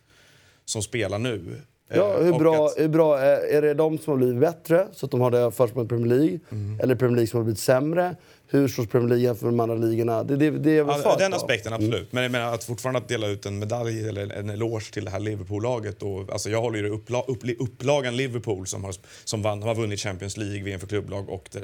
som 0.65 0.81
spelar 0.81 1.19
nu. 1.19 1.61
Ja, 1.93 2.17
Eh, 2.17 2.23
hur 2.25 2.33
bra, 2.39 2.65
att- 2.65 2.73
hur 2.77 2.87
bra 2.87 3.19
är, 3.19 3.37
är 3.57 3.61
det 3.61 3.73
de 3.73 3.97
som 3.97 4.11
har 4.11 4.17
blivit 4.17 4.39
bättre, 4.41 4.87
så 4.93 5.05
att 5.05 5.11
de 5.11 5.21
har 5.21 5.31
det 5.31 5.51
försprånget 5.51 5.85
i 5.85 5.89
Premier 5.89 6.17
League? 6.17 6.39
Mm. 6.51 6.79
Eller 6.79 6.95
Premier 6.95 7.15
League 7.15 7.27
som 7.27 7.37
har 7.37 7.43
blivit 7.43 7.59
sämre? 7.59 8.15
Hur 8.47 8.67
slås 8.67 8.87
Premier 8.87 9.09
League 9.09 9.23
jämfört 9.25 9.41
med 9.43 9.51
de 9.53 9.59
andra 9.59 9.75
ligorna? 9.87 10.23
Det, 10.23 10.35
det, 10.35 10.49
det 10.51 10.77
är 10.77 10.83
väl 10.83 11.01
Ja, 11.03 11.15
den 11.19 11.33
aspekten, 11.33 11.73
absolut. 11.73 12.13
Men 12.13 12.23
jag 12.23 12.31
menar 12.31 12.53
att 12.53 12.63
fortfarande 12.63 12.99
att 12.99 13.07
dela 13.07 13.27
ut 13.27 13.45
en 13.45 13.59
medalj 13.59 14.07
eller 14.09 14.33
en 14.33 14.49
eloge 14.49 14.91
till 14.93 15.05
det 15.05 15.11
här 15.11 15.19
Liverpool-laget. 15.19 16.03
Och, 16.03 16.31
alltså 16.31 16.49
jag 16.49 16.61
håller 16.61 16.79
ju 16.79 16.89
uppla, 16.89 17.21
upp, 17.21 17.39
upplagan 17.59 18.15
Liverpool 18.17 18.67
som 18.67 18.83
har, 18.83 18.95
som 19.23 19.41
vann, 19.41 19.63
har 19.63 19.75
vunnit 19.75 19.99
Champions 19.99 20.37
League, 20.37 20.63
VM 20.63 20.79
för 20.79 20.87
klubblag 20.87 21.29
och 21.29 21.49
det, 21.51 21.61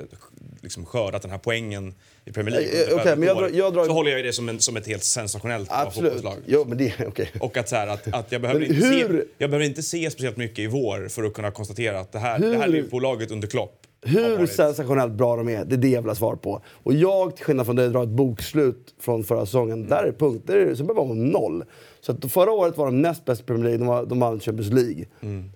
liksom 0.61 0.85
skördat 0.85 1.21
den 1.21 1.31
här 1.31 1.37
poängen 1.37 1.93
i 2.25 2.31
Premier 2.31 2.55
League. 2.55 2.69
Eh, 2.73 2.79
eh, 2.81 2.83
under 2.91 3.01
okej, 3.03 3.15
men 3.15 3.27
jag 3.27 3.37
drar- 3.37 3.49
jag 3.53 3.73
drar- 3.73 3.85
Så 3.85 3.91
håller 3.93 4.11
jag 4.11 4.19
ju 4.19 4.25
det 4.25 4.33
som, 4.33 4.49
en, 4.49 4.59
som 4.59 4.77
ett 4.77 4.87
helt 4.87 5.03
sensationellt 5.03 5.69
Absolut. 5.71 6.13
fotbollslag. 6.13 6.43
Jo, 6.45 6.65
men 6.67 6.77
det, 6.77 6.93
okej. 7.07 7.29
Och 7.39 7.57
att, 7.57 7.69
så 7.69 7.75
här, 7.75 7.87
att, 7.87 8.13
att 8.13 8.31
jag, 8.31 8.41
behöver 8.41 8.61
inte 8.63 8.81
se, 8.81 9.05
jag 9.37 9.49
behöver 9.49 9.65
inte 9.65 9.83
se 9.83 10.11
speciellt 10.11 10.37
mycket 10.37 10.59
i 10.59 10.67
vår 10.67 11.07
för 11.09 11.23
att 11.23 11.33
kunna 11.33 11.51
konstatera 11.51 11.99
att 11.99 12.11
det 12.11 12.19
här, 12.19 12.39
Hur- 12.39 12.51
det 12.51 12.57
här 12.57 12.67
Liverpool-laget 12.67 13.31
under 13.31 13.47
Klopp 13.47 13.78
Hur 14.01 14.45
sensationellt 14.45 15.13
bra 15.13 15.35
de 15.35 15.49
är, 15.49 15.65
det 15.65 15.75
är 15.75 15.77
det 15.77 15.89
jag 15.89 16.01
vill 16.01 16.09
ha 16.09 16.15
svar 16.15 16.35
på. 16.35 16.61
Och 16.83 16.93
jag, 16.93 17.35
till 17.35 17.45
skillnad 17.45 17.65
från 17.65 17.75
dig, 17.75 17.89
drar 17.89 18.03
ett 18.03 18.09
bokslut 18.09 18.95
från 18.99 19.23
förra 19.23 19.45
säsongen. 19.45 19.87
Där 19.87 20.03
är 20.03 20.11
punkter 20.11 20.75
som 20.75 20.87
behöver 20.87 21.07
vara 21.07 21.13
noll. 21.13 21.63
Så 22.01 22.11
att 22.11 22.31
förra 22.31 22.51
året 22.51 22.77
var 22.77 22.85
de 22.85 23.01
näst 23.01 23.25
bäst 23.25 23.41
i 23.41 23.43
Premier 23.43 23.63
League, 23.63 23.77
de, 23.77 23.87
var, 23.87 24.05
de 24.05 24.19
vann 24.19 24.39
Champions 24.39 24.73
League. 24.73 25.05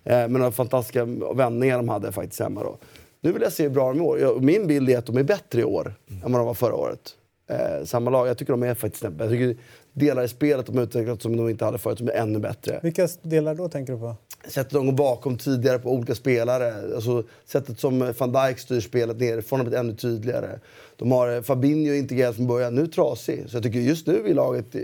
Eh, 0.04 0.14
med 0.14 0.32
några 0.32 0.52
fantastiska 0.52 1.06
vändningar 1.36 1.78
de 1.78 1.90
hade 1.90 2.12
faktiskt 2.12 2.42
hemma 2.42 2.64
då. 2.64 2.78
Nu 3.22 3.32
vill 3.32 3.42
jag 3.42 3.54
se 3.54 3.64
hur 3.64 3.70
bra 3.70 3.94
de 3.94 4.00
är 4.00 4.04
i 4.04 4.08
år. 4.08 4.20
Jag, 4.20 4.44
min 4.44 4.68
bild 4.68 4.90
är 4.90 4.98
att 4.98 5.06
de 5.06 5.18
är 5.18 5.24
bättre 5.24 5.62
i 5.62 5.64
år 5.64 5.94
än 6.26 6.32
vad 6.32 6.42
de 6.42 6.46
var 6.46 6.54
förra 6.54 6.76
året. 6.76 7.16
Eh, 7.50 7.86
samma 7.86 8.12
lag. 8.12 8.28
Jag 8.28 8.38
tycker 8.38 8.54
de 8.54 8.64
är 8.64 8.74
faktiskt 8.76 9.00
snäppet. 9.00 9.20
Jag 9.20 9.30
tycker 9.30 9.58
delar 9.94 10.24
i 10.24 10.28
spelet 10.28 10.66
de 10.66 10.78
har 10.78 10.84
utvecklat 10.84 11.22
som 11.22 11.38
de 11.38 11.50
inte 11.50 11.66
hade 11.66 11.78
förut, 11.78 11.98
som 11.98 12.08
är 12.08 12.14
ännu 12.14 12.40
bättre. 12.40 12.80
Vilka 12.84 13.08
delar 13.22 13.56
då 13.56 13.70
tänker 13.70 13.94
du 13.94 14.00
på? 14.00 14.16
Sättet 14.48 14.74
de 14.74 14.86
går 14.86 14.94
bakom 14.94 15.38
tidigare 15.38 15.80
på 15.80 15.92
olika 15.92 16.16
spelare. 16.16 16.96
Alltså, 16.96 17.24
sättet 17.46 17.80
som 17.80 18.14
van 18.18 18.32
Dijk 18.32 18.60
styr 18.60 18.80
spelet 18.80 19.20
nerifrån 19.20 19.60
har 19.60 19.66
blivit 19.66 19.80
ännu 19.80 19.96
tydligare. 19.96 20.60
De 20.98 21.12
har 21.12 21.36
eh, 21.36 21.42
Fabinho 21.42 21.94
integrerat 21.94 22.36
från 22.36 22.48
början, 22.48 22.76
nu 22.76 22.88
trasig. 22.88 23.44
Så 23.48 23.56
jag 23.56 23.64
tycker 23.64 23.80
just 23.80 24.08
nu 24.08 24.24
i 24.28 24.34
laget, 24.34 24.76
eh, 24.76 24.82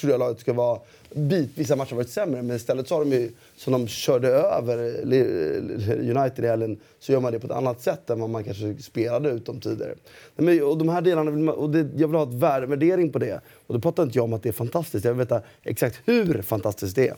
tror 0.00 0.12
jag 0.12 0.18
laget 0.18 0.40
ska 0.40 0.52
vara... 0.52 0.78
Bit, 1.16 1.50
vissa 1.54 1.76
matcher 1.76 1.90
har 1.90 1.96
varit 1.96 2.10
sämre, 2.10 2.42
men 2.42 2.56
istället 2.56 2.88
så 2.88 2.94
har 2.94 3.04
de 3.04 3.12
ju, 3.12 3.30
som 3.56 3.72
de 3.72 3.88
körde 3.88 4.28
över 4.28 4.78
eh, 5.12 6.16
United 6.16 6.44
i 6.44 6.48
helgen, 6.48 6.78
så 7.00 7.12
gör 7.12 7.20
man 7.20 7.32
det 7.32 7.40
på 7.40 7.46
ett 7.46 7.52
annat 7.52 7.80
sätt 7.80 8.10
än 8.10 8.20
vad 8.20 8.30
man 8.30 8.44
kanske 8.44 8.74
spelade 8.82 9.30
ut 9.30 9.46
dem 9.46 9.60
tidigare. 9.60 9.94
Men, 10.36 10.62
och 10.62 10.78
de 10.78 10.88
här 10.88 11.00
delarna, 11.00 11.30
vill 11.30 11.44
man, 11.44 11.54
och 11.54 11.70
det, 11.70 11.88
jag 11.96 12.08
vill 12.08 12.16
ha 12.16 12.22
ett 12.22 12.34
värdering 12.68 13.12
på 13.12 13.18
det. 13.18 13.40
Och 13.66 13.74
då 13.74 13.80
pratar 13.80 14.02
inte 14.02 14.18
jag 14.18 14.24
om 14.24 14.32
att 14.32 14.42
det 14.42 14.48
är 14.48 14.52
fantastiskt, 14.52 15.04
jag 15.04 15.12
vill 15.12 15.18
veta 15.18 15.40
exakt 15.62 16.00
hur 16.04 16.42
fantastiskt 16.42 16.96
det 16.96 17.08
är. 17.08 17.16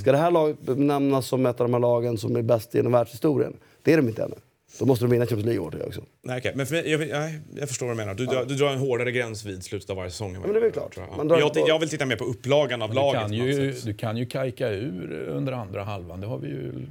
Ska 0.00 0.12
det 0.12 0.18
här 0.18 0.30
laget 0.30 0.56
nämnas 0.78 1.26
som 1.26 1.46
ett 1.46 1.60
av 1.60 1.66
de 1.68 1.72
här 1.72 1.80
lagen 1.80 2.18
som 2.18 2.36
är 2.36 2.42
bäst 2.42 2.74
genom 2.74 2.92
världshistorien? 2.92 3.56
Det 3.82 3.92
är 3.92 3.96
de 3.96 4.08
inte 4.08 4.22
ännu. 4.22 4.34
Då 4.78 4.86
måste 4.86 5.04
de 5.04 5.10
vinna 5.10 5.26
Champions 5.26 5.44
League 5.46 5.56
i 5.76 5.80
år, 5.80 5.86
också. 5.86 6.02
Nej, 6.22 6.38
okej. 6.38 6.52
Men 6.56 6.66
för 6.66 6.74
mig, 6.74 6.90
jag, 6.90 7.08
jag, 7.08 7.30
jag 7.56 7.68
förstår 7.68 7.86
vad 7.86 7.96
du 7.96 7.98
menar. 7.98 8.14
Du, 8.14 8.26
drar- 8.26 8.44
du 8.44 8.54
drar 8.54 8.70
en 8.72 8.78
hårdare 8.78 9.12
gräns 9.12 9.44
vid 9.44 9.62
slutet 9.64 9.90
av 9.90 9.96
varje 9.96 10.10
säsong. 10.10 10.32
men 10.32 10.52
det 10.52 10.66
är 10.66 10.70
klart. 10.70 10.96
jag. 11.28 11.40
Jag, 11.40 11.50
jag 11.68 11.78
vill 11.78 11.88
titta 11.88 12.06
mer 12.06 12.16
på 12.16 12.24
upplagan 12.24 12.82
av 12.82 12.88
Du 12.88 12.94
laget. 12.94 13.20
kan, 13.22 13.32
ju, 13.32 13.72
du 13.84 13.94
kan 13.94 14.16
ju 14.16 14.26
kajka 14.26 14.68
ur 14.70 15.12
under 15.28 15.52
andra 15.52 15.84
halvan. 15.84 16.20
Det 16.20 16.26
har 16.26 16.38
vi 16.38 16.48
ju, 16.48 16.86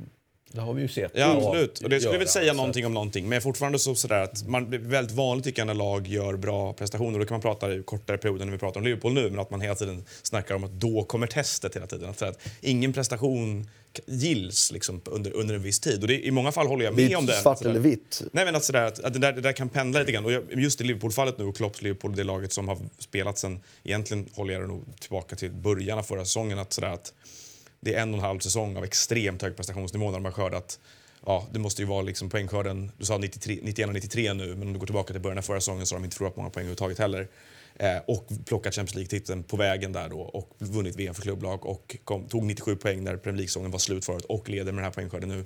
det 0.51 0.61
har 0.61 0.73
vi 0.73 0.81
ju 0.81 0.87
sett. 0.87 1.11
Ja, 1.15 1.37
absolut. 1.37 1.79
Och 1.79 1.89
det 1.89 1.99
skulle 1.99 2.17
väl 2.17 2.27
säga 2.27 2.53
någonting 2.53 2.85
om 2.85 2.93
någonting. 2.93 3.29
Men 3.29 3.41
fortfarande 3.41 3.79
så 3.79 3.95
sådär 3.95 4.21
att 4.21 4.47
man 4.47 4.69
det 4.71 4.77
är 4.77 4.79
väldigt 4.79 5.15
vanligt 5.15 5.45
tycker 5.45 5.61
jag 5.61 5.67
när 5.67 5.73
lag 5.73 6.07
gör 6.07 6.35
bra 6.35 6.73
prestationer. 6.73 7.19
Då 7.19 7.25
kan 7.25 7.35
man 7.35 7.41
prata 7.41 7.73
i 7.73 7.83
kortare 7.83 8.17
perioder 8.17 8.45
när 8.45 8.51
vi 8.51 8.57
pratar 8.57 8.79
om 8.79 8.83
Liverpool 8.83 9.13
nu. 9.13 9.29
Men 9.29 9.39
att 9.39 9.51
man 9.51 9.61
hela 9.61 9.75
tiden 9.75 10.05
snackar 10.23 10.55
om 10.55 10.63
att 10.63 10.71
då 10.71 11.03
kommer 11.03 11.27
testet 11.27 11.75
hela 11.75 11.87
tiden. 11.87 12.09
Att, 12.09 12.21
att 12.21 12.39
ingen 12.61 12.93
prestation 12.93 13.67
gills 14.05 14.71
liksom 14.71 15.01
under, 15.05 15.35
under 15.35 15.55
en 15.55 15.61
viss 15.61 15.79
tid. 15.79 16.01
Och 16.01 16.07
det, 16.07 16.25
i 16.25 16.31
många 16.31 16.51
fall 16.51 16.67
håller 16.67 16.85
jag 16.85 16.95
med 16.95 17.15
om 17.15 17.21
inte 17.21 17.33
det. 17.33 17.41
svart 17.41 17.57
Sådär. 17.57 17.69
eller 17.69 17.79
vitt. 17.79 18.21
Nej 18.31 18.45
men 18.45 18.55
att, 18.55 18.63
sådär, 18.63 18.83
att, 18.83 18.99
att 18.99 19.13
det, 19.13 19.19
där, 19.19 19.33
det 19.33 19.41
där 19.41 19.51
kan 19.51 19.69
pendla 19.69 19.99
lite 19.99 20.11
grann. 20.11 20.25
Och 20.25 20.31
jag, 20.31 20.43
just 20.49 20.81
i 20.81 20.83
Liverpool-fallet 20.83 21.37
nu 21.37 21.45
och 21.45 21.55
Klopps 21.55 21.81
Liverpool, 21.81 22.15
det 22.15 22.23
laget 22.23 22.53
som 22.53 22.67
har 22.67 22.77
spelat 22.99 23.37
sen, 23.37 23.59
egentligen 23.83 24.29
håller 24.33 24.53
jag 24.53 24.63
det 24.63 24.67
nog 24.67 24.83
tillbaka 24.99 25.35
till 25.35 25.51
början 25.51 25.99
av 25.99 26.03
förra 26.03 26.25
säsongen, 26.25 26.59
att, 26.59 26.73
sådär, 26.73 26.89
att 26.89 27.13
det 27.79 27.95
är 27.95 28.01
en 28.01 28.13
och 28.13 28.17
en 28.17 28.25
halv 28.25 28.39
säsong 28.39 28.77
av 28.77 28.83
extremt 28.83 29.41
hög 29.41 29.55
prestationsnivå 29.55 30.05
när 30.05 30.13
de 30.13 30.25
har 30.25 30.31
skördat 30.31 30.79
Ja, 31.25 31.47
det 31.51 31.59
måste 31.59 31.81
ju 31.81 31.87
vara 31.87 32.01
liksom 32.01 32.29
poängskörden, 32.29 32.91
du 32.97 33.05
sa 33.05 33.17
93, 33.17 33.59
91 33.63 33.87
och 33.87 33.93
93 33.93 34.33
nu, 34.33 34.55
men 34.55 34.67
om 34.67 34.73
du 34.73 34.79
går 34.79 34.85
tillbaka 34.85 35.13
till 35.13 35.21
början 35.21 35.37
av 35.37 35.41
förra 35.41 35.59
säsongen 35.59 35.85
så 35.85 35.95
har 35.95 35.99
de 35.99 36.05
inte 36.05 36.17
förlorat 36.17 36.37
många 36.37 36.49
poäng 36.49 36.61
överhuvudtaget 36.61 36.99
heller. 36.99 37.27
Eh, 37.75 37.97
och 38.07 38.27
plockat 38.45 38.75
Champions 38.75 38.95
League-titeln 38.95 39.43
på 39.43 39.57
vägen 39.57 39.93
där 39.93 40.09
då 40.09 40.19
och 40.19 40.55
vunnit 40.57 40.95
VM 40.95 41.13
för 41.13 41.21
klubblag 41.21 41.65
och 41.65 41.97
kom, 42.03 42.27
tog 42.27 42.43
97 42.43 42.75
poäng 42.75 43.03
när 43.03 43.17
Premier 43.17 43.37
League-säsongen 43.37 43.71
var 43.71 43.79
slut 43.79 44.05
förut 44.05 44.25
och 44.25 44.49
leder 44.49 44.71
med 44.71 44.75
den 44.75 44.83
här 44.83 44.91
poängskörden 44.91 45.29
nu. 45.29 45.45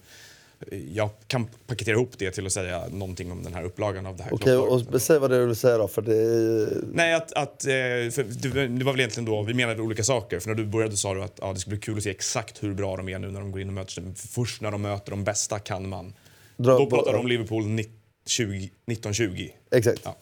Jag 0.94 1.10
kan 1.28 1.48
paketera 1.68 1.96
ihop 1.96 2.12
det 2.18 2.32
till 2.32 2.46
att 2.46 2.52
säga 2.52 2.84
någonting 2.92 3.32
om 3.32 3.44
den 3.44 3.54
här 3.54 3.64
upplagan 3.64 4.06
av 4.06 4.18
det 4.18 4.24
här 4.24 4.34
Okej, 4.34 4.44
klubbaget. 4.44 4.94
och 4.94 5.02
säg 5.02 5.20
vad 5.20 5.30
det 5.30 5.36
är 5.36 5.40
du 5.40 5.46
vill 5.46 5.56
säga 5.56 5.78
då, 5.78 5.88
för 5.88 6.02
det 6.02 6.16
är... 6.16 6.84
Nej, 6.94 7.14
att, 7.14 7.34
att, 7.34 7.66
eh, 7.66 7.70
för 8.12 8.42
det, 8.78 8.84
var 8.84 8.92
väl 8.92 9.00
egentligen 9.00 9.26
då, 9.26 9.42
vi 9.44 9.54
menade 9.54 9.82
olika 9.82 10.04
saker. 10.04 10.40
För 10.40 10.50
när 10.50 10.56
du 10.56 10.66
började 10.66 10.98
sa 10.98 11.14
du 11.14 11.24
att 11.24 11.40
ja, 11.42 11.54
det 11.54 11.60
skulle 11.60 11.76
bli 11.76 11.82
kul 11.82 11.98
att 11.98 12.04
se 12.04 12.10
exakt 12.10 12.64
hur 12.64 12.74
bra 12.74 12.98
de 12.98 13.10
är 13.10 13.20
nu 13.20 13.32
när 13.32 13.40
de 13.40 13.52
går 13.52 13.62
in 13.62 13.68
och 13.68 13.74
möter 13.74 14.02
dem. 14.02 14.16
Först 14.16 14.62
när 14.62 14.72
de 14.72 14.82
möter 14.82 15.12
de 15.12 15.24
bästa 15.24 15.60
kan 15.60 15.90
man. 15.90 16.14
Dra 16.58 16.78
då 16.78 16.86
pratar 16.86 17.14
du 17.14 17.18
om 17.18 17.28
Liverpool 17.28 17.80
1920. 17.80 19.50
Exakt. 19.72 20.02
Ja. 20.04 20.16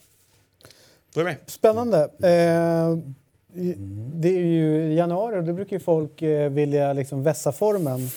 Då 1.13 1.21
är 1.21 1.25
jag 1.25 1.31
med. 1.31 1.37
Spännande. 1.45 2.03
Eh, 2.03 2.97
det 4.13 4.29
är 4.29 4.45
ju 4.45 4.93
januari 4.93 5.39
och 5.39 5.43
då 5.43 5.53
brukar 5.53 5.75
ju 5.75 5.79
folk 5.79 6.21
eh, 6.21 6.49
vilja 6.49 6.93
liksom 6.93 7.23
vässa 7.23 7.51
formen. 7.51 8.09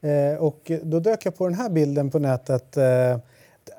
Eh, 0.00 0.42
och 0.42 0.72
då 0.82 1.00
dök 1.00 1.26
jag 1.26 1.36
på 1.36 1.48
den 1.48 1.54
här 1.54 1.70
bilden 1.70 2.10
på 2.10 2.18
nätet. 2.18 2.76
Eh, 2.76 3.18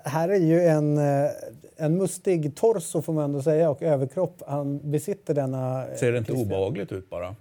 här 0.03 0.29
är 0.29 0.39
ju 0.39 0.61
en, 0.61 0.97
eh, 0.97 1.29
en 1.77 1.97
mustig 1.97 2.55
torso 2.55 3.01
får 3.01 3.13
man 3.13 3.23
ändå 3.23 3.41
säga 3.41 3.69
och 3.69 3.81
överkropp. 3.81 4.41
Han 4.47 4.91
besitter 4.91 5.33
denna... 5.33 5.85
Ser 5.95 6.11
det 6.11 6.17
inte 6.17 6.31
Christian. 6.31 6.57
obehagligt 6.57 6.91
ut 6.91 7.09
bara? 7.09 7.35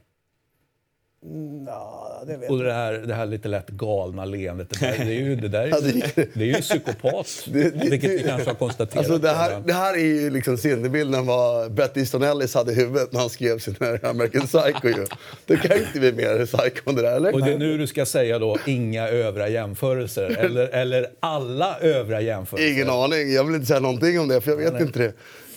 Ja, 1.66 2.22
det 2.26 2.48
Och 2.48 2.58
det 2.58 2.72
här, 2.72 2.92
det 2.92 3.14
här 3.14 3.26
lite 3.26 3.48
lätt 3.48 3.68
galna 3.68 4.24
leendet, 4.24 4.70
det, 4.70 4.86
där, 4.86 5.04
det 5.04 5.10
är 5.12 5.20
ju, 5.20 5.36
det 5.36 5.48
där 5.48 5.60
är, 5.62 5.68
Ja, 5.70 5.80
det- 5.80 6.28
det 6.34 6.40
är 6.42 6.46
ju 6.46 6.54
en 6.54 6.60
psykopat. 6.62 7.26
Det- 7.52 7.70
det- 7.70 7.90
vilket 7.90 8.10
vi 8.10 8.22
kanske 8.22 8.50
har 8.50 8.54
konstaterat. 8.54 8.98
Alltså 8.98 9.18
det, 9.18 9.28
här, 9.30 9.62
det 9.66 9.72
här 9.72 9.94
är 9.94 9.98
ju 10.04 10.30
liksom 10.30 10.56
sinnebilden 10.58 11.26
vad 11.26 11.72
Bret 11.72 11.96
Easton 11.96 12.22
Ellis 12.22 12.54
hade 12.54 12.72
i 12.72 12.74
huvudet 12.74 13.12
när 13.12 13.20
han 13.20 13.30
skrev 13.30 13.58
sin 13.58 13.76
här 13.80 14.04
American 14.04 14.46
Psycho 14.46 14.88
ju. 14.88 15.06
Det 15.46 15.56
kan 15.56 15.78
inte 15.78 16.00
bli 16.00 16.12
mer 16.12 16.46
psycho 16.46 16.90
än 16.90 16.96
det 16.96 17.02
där, 17.02 17.16
eller? 17.16 17.32
Och 17.34 17.44
det 17.44 17.52
är 17.52 17.58
nu 17.58 17.78
du 17.78 17.86
ska 17.86 18.06
säga 18.06 18.38
då 18.38 18.56
inga 18.66 19.08
övriga 19.08 19.48
jämförelser. 19.48 20.36
Eller, 20.40 20.66
eller 20.68 21.06
alla 21.20 21.78
övriga 21.80 22.20
jämförelser. 22.20 22.72
Ingen 22.72 22.90
aning. 22.90 23.32
Jag 23.32 23.44
vill 23.44 23.54
inte 23.54 23.66
säga 23.66 23.80
någonting 23.80 24.20
om 24.20 24.28
det, 24.28 24.40
för 24.40 24.50
jag 24.50 24.58
vet 24.72 24.80
inte 24.80 24.98
det. 24.98 25.12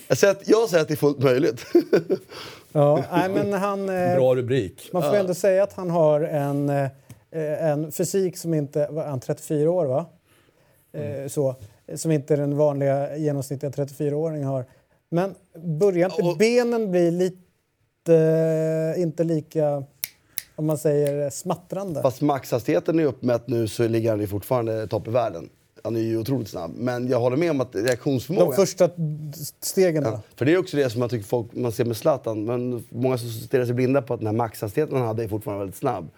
Jag 0.07 0.17
säger, 0.17 0.31
att, 0.33 0.47
jag 0.47 0.69
säger 0.69 0.81
att 0.81 0.87
det 0.87 0.93
är 0.93 0.95
fullt 0.95 1.19
möjligt. 1.19 1.65
Ja, 2.73 3.03
nej, 3.11 3.29
men 3.29 3.53
han, 3.53 3.89
eh, 3.89 4.15
Bra 4.15 4.35
rubrik. 4.35 4.89
man 4.93 5.01
får 5.03 5.15
ändå 5.15 5.33
säga 5.33 5.63
att 5.63 5.73
han 5.73 5.89
har 5.89 6.21
en, 6.21 6.69
eh, 6.69 6.89
en 7.69 7.91
fysik 7.91 8.37
som 8.37 8.53
inte... 8.53 8.87
Vad 8.91 9.05
är 9.05 9.09
han 9.09 9.19
34 9.19 9.71
år, 9.71 9.85
va? 9.85 10.05
Eh, 10.93 11.27
så, 11.27 11.55
som 11.95 12.11
inte 12.11 12.35
den 12.35 12.57
vanliga 12.57 13.17
genomsnittliga 13.17 13.71
34-åringen 13.71 14.43
har. 14.47 14.65
Men 15.09 15.35
börjar 15.79 16.09
inte 16.09 16.21
Och- 16.23 16.37
benen 16.37 16.91
bli 16.91 17.11
lite... 17.11 17.39
Inte 18.97 19.23
lika, 19.23 19.83
om 20.55 20.65
man 20.65 20.77
säger, 20.77 21.29
smattrande? 21.29 22.01
Fast 22.01 22.21
maxhastigheten 22.21 22.99
är 22.99 23.03
uppmätt 23.05 23.47
nu 23.47 23.67
så 23.67 23.87
ligger 23.87 24.09
han 24.09 24.19
ju 24.19 24.27
fortfarande 24.27 24.87
topp 24.87 25.07
i 25.07 25.11
världen. 25.11 25.49
Han 25.85 25.95
är 25.95 25.99
ju 25.99 26.17
otroligt 26.17 26.47
snabb. 26.47 26.71
Men 26.77 27.07
jag 27.07 27.19
håller 27.19 27.37
med 27.37 27.51
om 27.51 27.61
att 27.61 27.75
reaktionsförmåga... 27.75 28.45
De 28.45 28.55
första 28.55 28.89
stegen? 29.59 30.03
Ja, 30.03 30.11
då? 30.11 30.21
för 30.35 30.45
det 30.45 30.53
är 30.53 30.57
också 30.57 30.77
det 30.77 30.89
som 30.89 31.01
jag 31.01 31.09
tycker 31.09 31.25
folk, 31.25 31.47
man 31.53 31.71
ser 31.71 31.85
med 31.85 31.97
Zlatan. 31.97 32.45
Men 32.45 32.83
många 32.89 33.17
som 33.17 33.29
stirrar 33.29 33.65
sig 33.65 33.73
blinda 33.73 34.01
på 34.01 34.13
att 34.13 34.19
den 34.19 34.27
här 34.27 34.33
maxhastigheten 34.33 34.97
han 34.97 35.07
hade 35.07 35.23
är 35.23 35.27
fortfarande 35.27 35.59
väldigt 35.59 35.79
snabb. 35.79 36.09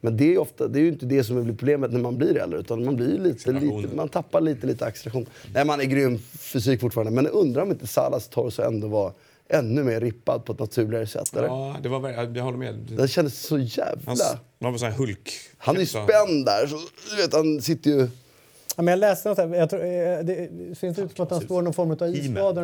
Men 0.00 0.16
det 0.16 0.34
är, 0.34 0.38
ofta, 0.38 0.68
det 0.68 0.78
är 0.78 0.80
ju 0.80 0.88
inte 0.88 1.06
det 1.06 1.24
som 1.24 1.44
blir 1.44 1.56
problemet 1.56 1.92
när 1.92 2.00
man 2.00 2.16
blir 2.16 2.36
äldre. 2.36 2.58
Utan 2.58 2.84
man, 2.84 2.96
blir 2.96 3.18
lite, 3.18 3.52
lite, 3.52 3.96
man 3.96 4.08
tappar 4.08 4.40
lite, 4.40 4.66
lite 4.66 4.86
acceleration. 4.86 5.26
Nej, 5.54 5.64
man 5.64 5.80
är 5.80 5.84
grym 5.84 6.18
fysik 6.18 6.80
fortfarande. 6.80 7.12
Men 7.12 7.24
jag 7.24 7.34
undrar 7.34 7.62
om 7.62 7.70
inte 7.70 7.86
Salas 7.86 8.28
torso 8.28 8.62
ändå 8.62 8.88
var 8.88 9.12
ännu 9.48 9.82
mer 9.84 10.00
rippad 10.00 10.44
på 10.44 10.52
ett 10.52 10.58
naturligare 10.58 11.06
sätt. 11.06 11.36
Eller? 11.36 11.48
Ja, 11.48 11.76
det 11.82 11.88
var, 11.88 12.10
jag 12.10 12.44
håller 12.44 12.58
med. 12.58 12.74
Den 12.74 13.08
kändes 13.08 13.40
så 13.40 13.58
jävla... 13.58 14.02
Hans, 14.06 14.34
man 14.58 14.72
var 14.72 14.78
sån 14.78 14.90
här 14.90 14.98
Hulk. 14.98 15.32
Han 15.58 15.76
är 15.76 15.80
ju 15.80 15.86
spänd 15.86 16.46
där. 16.46 16.66
Så, 16.66 16.80
du 17.10 17.22
vet, 17.22 17.32
han 17.32 17.62
sitter 17.62 17.90
ju... 17.90 18.08
Ja, 18.76 18.82
men 18.82 18.92
jag 18.92 18.98
läste 18.98 19.28
något 19.28 19.38
här. 19.38 19.54
Jag 19.54 19.70
tror, 19.70 19.80
eh, 19.84 20.18
det 20.18 20.48
ser 20.78 20.88
inte 20.88 21.00
ut 21.00 21.16
som 21.16 21.24
att 21.24 21.30
han 21.30 21.40
står 21.40 21.60
i 21.60 21.64
någon 21.64 21.72
form 21.74 21.90
av 21.90 21.96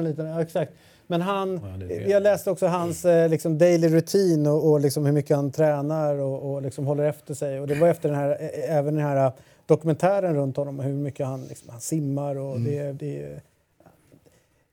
lite. 0.02 0.22
Ja, 0.22 0.42
exakt. 0.42 0.72
Men 1.06 1.20
han, 1.20 1.60
Ja, 1.90 1.94
jag 1.96 2.22
läste 2.22 2.50
också 2.50 2.66
hans 2.66 3.04
eh, 3.04 3.28
liksom 3.28 3.58
daily 3.58 3.88
routine 3.88 4.46
och, 4.50 4.70
och 4.70 4.80
liksom 4.80 5.06
hur 5.06 5.12
mycket 5.12 5.36
han 5.36 5.52
tränar 5.52 6.14
och, 6.14 6.52
och 6.54 6.62
liksom 6.62 6.86
håller 6.86 7.04
efter 7.04 7.34
sig. 7.34 7.60
Och 7.60 7.66
det 7.66 7.74
var 7.74 7.88
efter 7.88 8.08
den 8.08 8.18
här, 8.18 8.30
eh, 8.40 8.76
även 8.76 8.94
den 8.94 9.04
här 9.04 9.32
dokumentären 9.66 10.34
runt 10.34 10.56
honom, 10.56 10.80
hur 10.80 10.92
mycket 10.92 11.26
han, 11.26 11.44
liksom, 11.44 11.68
han 11.70 11.80
simmar. 11.80 12.36
Och 12.36 12.56
Mm. 12.56 12.64
det, 12.72 12.92
det, 12.92 13.40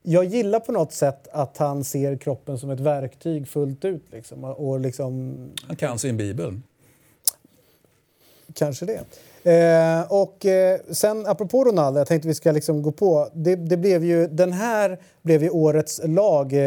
jag 0.02 0.24
gillar 0.24 0.60
på 0.60 0.72
något 0.72 0.92
sätt 0.92 1.28
att 1.32 1.56
han 1.58 1.84
ser 1.84 2.16
kroppen 2.16 2.58
som 2.58 2.70
ett 2.70 2.80
verktyg 2.80 3.48
fullt 3.48 3.84
ut. 3.84 4.02
Liksom, 4.12 4.44
och 4.44 4.80
liksom, 4.80 5.36
Han 5.66 5.76
kan 5.76 5.98
sin 5.98 6.16
bibel. 6.16 6.60
Kanske 8.54 8.86
det. 8.86 9.00
Eh, 9.48 10.12
och 10.12 10.46
eh, 10.46 10.80
sen 10.90 11.26
apropå 11.26 11.64
Ronaldo, 11.64 12.00
jag 12.00 12.06
tänkte 12.06 12.28
vi 12.28 12.34
ska 12.34 12.52
liksom 12.52 12.82
gå 12.82 12.92
på. 12.92 13.28
Det, 13.34 13.56
det 13.56 13.76
blev 13.76 14.04
ju, 14.04 14.26
den 14.26 14.52
här 14.52 14.98
blev 15.22 15.42
ju 15.42 15.50
årets 15.50 16.00
lag 16.04 16.52
eh, 16.52 16.58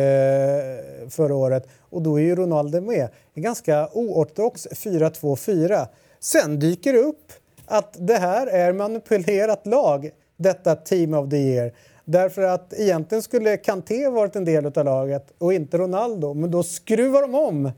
förra 1.10 1.36
året 1.36 1.67
och 1.80 2.02
då 2.02 2.20
är 2.20 2.24
ju 2.24 2.36
Ronaldo 2.36 2.82
med. 2.82 3.08
En 3.34 3.44
ganska 3.44 3.89
oortodox 3.94 4.67
4-2-4. 4.67 5.88
Sen 6.20 6.60
dyker 6.60 6.94
det 6.94 7.00
upp 7.00 7.32
att 7.65 7.96
det 8.00 8.17
här 8.17 8.48
är 8.48 8.74
manipulerat 8.74 9.67
lag, 9.67 10.10
detta 10.38 10.76
Team 10.76 11.13
of 11.13 11.30
the 11.30 11.38
Year. 11.38 11.74
Därför 12.06 12.41
att 12.41 12.74
egentligen 12.74 13.22
skulle 13.22 13.58
Kanté 13.58 14.10
varit 14.10 14.36
en 14.36 14.46
del 14.46 14.65
av 14.65 14.86
laget 14.86 15.34
och 15.38 15.54
inte 15.54 15.78
Ronaldo. 15.78 16.34
Men 16.34 16.52
då 16.52 16.63
skruvar 16.63 17.22
de 17.22 17.36
om 17.36 17.72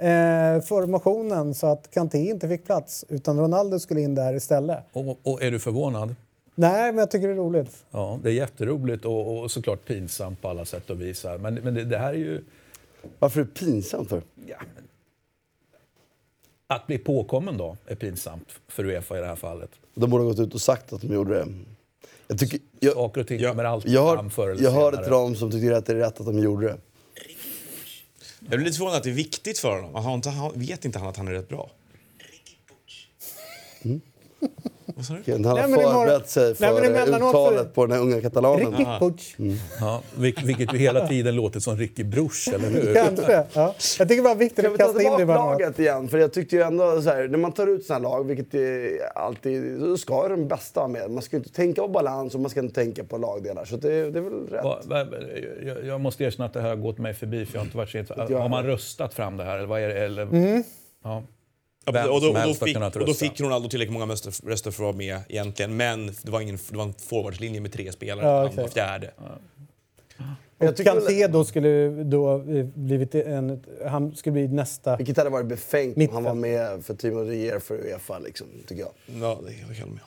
eh, 0.00 0.60
formationen 0.60 1.54
så 1.54 1.66
att 1.66 1.90
Kanté 1.90 2.18
inte 2.18 2.48
fick 2.48 2.64
plats 2.64 3.04
utan 3.08 3.38
Ronaldo 3.38 3.78
skulle 3.78 4.00
in 4.00 4.14
där 4.14 4.34
istället. 4.34 4.84
Och, 4.92 5.18
och 5.22 5.42
är 5.42 5.50
du 5.50 5.58
förvånad? 5.58 6.14
Nej, 6.54 6.92
men 6.92 6.98
jag 6.98 7.10
tycker 7.10 7.28
det 7.28 7.34
är 7.34 7.36
roligt. 7.36 7.84
Ja, 7.90 8.18
det 8.22 8.28
är 8.28 8.32
jätteroligt 8.32 9.04
och, 9.04 9.38
och 9.38 9.50
såklart 9.50 9.84
pinsamt 9.84 10.42
på 10.42 10.48
alla 10.48 10.64
sätt 10.64 10.90
och 10.90 11.00
vis. 11.00 11.26
Men, 11.40 11.54
men 11.54 11.74
det, 11.74 11.84
det 11.84 11.98
här 11.98 12.08
är 12.08 12.18
ju... 12.18 12.44
Varför 13.18 13.40
är 13.40 13.44
det 13.44 13.50
pinsamt 13.50 14.08
för? 14.08 14.22
Ja. 14.46 14.56
Att 16.66 16.86
bli 16.86 16.98
påkommen 16.98 17.56
då 17.56 17.76
är 17.86 17.94
pinsamt 17.94 18.48
för 18.68 18.84
Uefa 18.84 19.18
i 19.18 19.20
det 19.20 19.26
här 19.26 19.36
fallet. 19.36 19.70
De 19.94 20.10
borde 20.10 20.24
ha 20.24 20.30
gått 20.30 20.40
ut 20.40 20.54
och 20.54 20.60
sagt 20.60 20.92
att 20.92 21.00
de 21.00 21.14
gjorde 21.14 21.34
det. 21.34 21.46
Jag, 22.28 22.38
tycker, 22.38 22.60
jag, 22.80 22.92
Saker 22.92 23.20
och 23.20 23.26
ting 23.26 23.48
kommer 23.48 23.64
alltid 23.64 23.92
jag, 23.92 24.16
fram 24.16 24.30
förr 24.30 24.42
hör, 24.42 24.50
eller 24.50 24.62
jag 24.62 24.70
hörde 24.70 24.96
senare. 24.96 25.04
till 25.04 25.12
dem 25.12 25.34
som 25.34 25.50
tyckte 25.50 25.76
att 25.76 25.86
det 25.86 25.92
är 25.92 25.96
rätt 25.96 26.20
att 26.20 26.26
de 26.26 26.38
gjorde 26.38 26.66
det. 26.66 26.76
Jag 28.40 28.58
blir 28.58 28.64
lite 28.64 28.76
förvånad 28.76 28.96
att 28.96 29.04
det 29.04 29.10
är 29.10 29.14
viktigt 29.14 29.58
för 29.58 29.82
honom. 29.82 30.22
Han, 30.24 30.52
vet 30.54 30.84
inte 30.84 30.98
han 30.98 31.08
att 31.08 31.16
han 31.16 31.28
är 31.28 31.32
rätt 31.32 31.48
bra? 31.48 31.70
Du? 33.82 34.00
Han 34.96 35.44
har 35.44 35.54
Nej, 35.68 35.74
förberett 35.82 36.28
sig 36.28 36.44
Nej, 36.44 36.54
för 36.70 36.80
men 36.80 36.90
emellanåt 36.94 37.28
uttalet 37.30 37.60
så- 37.66 37.68
på 37.74 37.86
den 37.86 37.96
här 37.96 38.02
unga 38.02 38.20
katalanen. 38.20 38.66
Ricky 38.72 38.84
Puig. 39.00 39.56
Ja, 39.80 40.02
vil- 40.18 40.46
vilket 40.46 40.74
ju 40.74 40.78
hela 40.78 41.06
tiden 41.08 41.34
låter 41.36 41.60
som 41.60 41.76
Ricky 41.76 42.04
Bruch, 42.04 42.48
eller 42.54 42.68
hur? 42.70 42.94
Kanske. 42.94 43.44
Ja. 43.52 43.74
Jag 43.98 44.08
tycker 44.08 44.22
bara 44.22 44.34
viktigt 44.34 44.64
Kan 44.64 44.72
att 44.72 44.78
kasta 44.78 45.02
in 45.02 45.08
det 45.16 45.22
emellanåt. 45.22 45.60
laget 45.60 45.78
igen? 45.78 46.08
För 46.08 46.18
jag 46.18 46.32
tyckte 46.32 46.56
ju 46.56 46.62
ändå 46.62 47.02
så 47.02 47.10
här, 47.10 47.28
när 47.28 47.38
man 47.38 47.52
tar 47.52 47.66
ut 47.66 47.90
här 47.90 48.00
lag, 48.00 48.24
vilket 48.26 48.54
är 48.54 48.98
alltid, 49.18 49.80
så 49.80 49.96
ska 49.98 50.22
ju 50.28 50.36
de 50.36 50.48
bästa 50.48 50.88
med. 50.88 51.10
Man 51.10 51.22
ska 51.22 51.36
inte 51.36 51.52
tänka 51.52 51.82
på 51.82 51.88
balans 51.88 52.34
och 52.34 52.40
man 52.40 52.50
ska 52.50 52.60
inte 52.60 52.74
tänka 52.74 53.04
på 53.04 53.18
lagdelar. 53.18 53.64
Så 53.64 53.76
det, 53.76 54.10
det 54.10 54.18
är 54.18 54.22
väl 54.22 54.46
rätt. 54.48 54.64
Va, 54.64 54.78
va, 54.84 55.06
jag, 55.66 55.84
jag 55.86 56.00
måste 56.00 56.24
erkänna 56.24 56.46
att 56.46 56.52
det 56.52 56.60
här 56.60 56.68
har 56.68 56.76
gått 56.76 56.98
mig 56.98 57.14
förbi, 57.14 57.46
för 57.46 57.54
jag 57.54 57.60
har 57.60 57.64
inte 57.66 57.76
varit 57.76 57.90
så 57.90 57.98
jag 58.28 58.38
Har 58.38 58.48
man 58.48 58.66
röstat 58.66 59.14
fram 59.14 59.36
det 59.36 59.44
här? 59.44 59.56
Eller 59.58 59.66
vad 59.66 59.80
är 59.80 59.88
det? 59.88 60.04
Eller, 60.04 60.22
Mm. 60.22 60.62
ja. 61.04 61.22
Ja, 61.84 62.10
och, 62.10 62.20
då, 62.20 62.28
och, 62.28 62.34
då 62.34 62.54
fick, 62.66 62.76
och 62.76 63.06
då 63.06 63.14
fick 63.14 63.40
Ronaldo 63.40 63.68
tillräckligt 63.68 63.92
många 63.98 64.12
röster 64.12 64.70
för 64.70 64.70
att 64.70 64.78
vara 64.78 64.92
med 64.92 65.18
egentligen. 65.28 65.76
Men 65.76 66.06
det 66.22 66.30
var, 66.30 66.40
ingen, 66.40 66.58
det 66.70 66.76
var 66.76 66.84
en 66.84 66.94
forwardslinje 66.94 67.60
med 67.60 67.72
tre 67.72 67.92
spelare. 67.92 68.26
Ja, 68.26 68.46
han 68.46 68.56
var 68.56 68.68
fjärde. 68.68 69.10
Jag 70.58 70.76
tycker 70.76 70.94
väl- 70.94 71.00
Kanté 71.02 71.26
då 71.26 71.44
skulle 71.44 71.88
då 72.04 72.38
blivit 72.74 73.14
en, 73.14 73.64
han 73.86 74.14
skulle 74.16 74.32
bli 74.32 74.48
nästa. 74.48 74.96
Vilket 74.96 75.16
hade 75.16 75.30
varit 75.30 75.46
befängt 75.46 75.96
om 75.96 76.08
han 76.14 76.24
var 76.24 76.34
med 76.34 76.84
för 76.84 76.94
Team 76.94 77.16
of 77.16 77.28
the 77.28 77.34
Year 77.34 77.58
för 77.58 77.74
Uefa, 77.74 78.18
liksom, 78.18 78.46
tycker 78.66 78.82
jag. 78.82 78.90
Ja, 79.22 79.38
det 79.46 79.52
kan 79.52 79.60
jag 79.60 79.74
hålla 79.76 79.86
med 79.92 80.00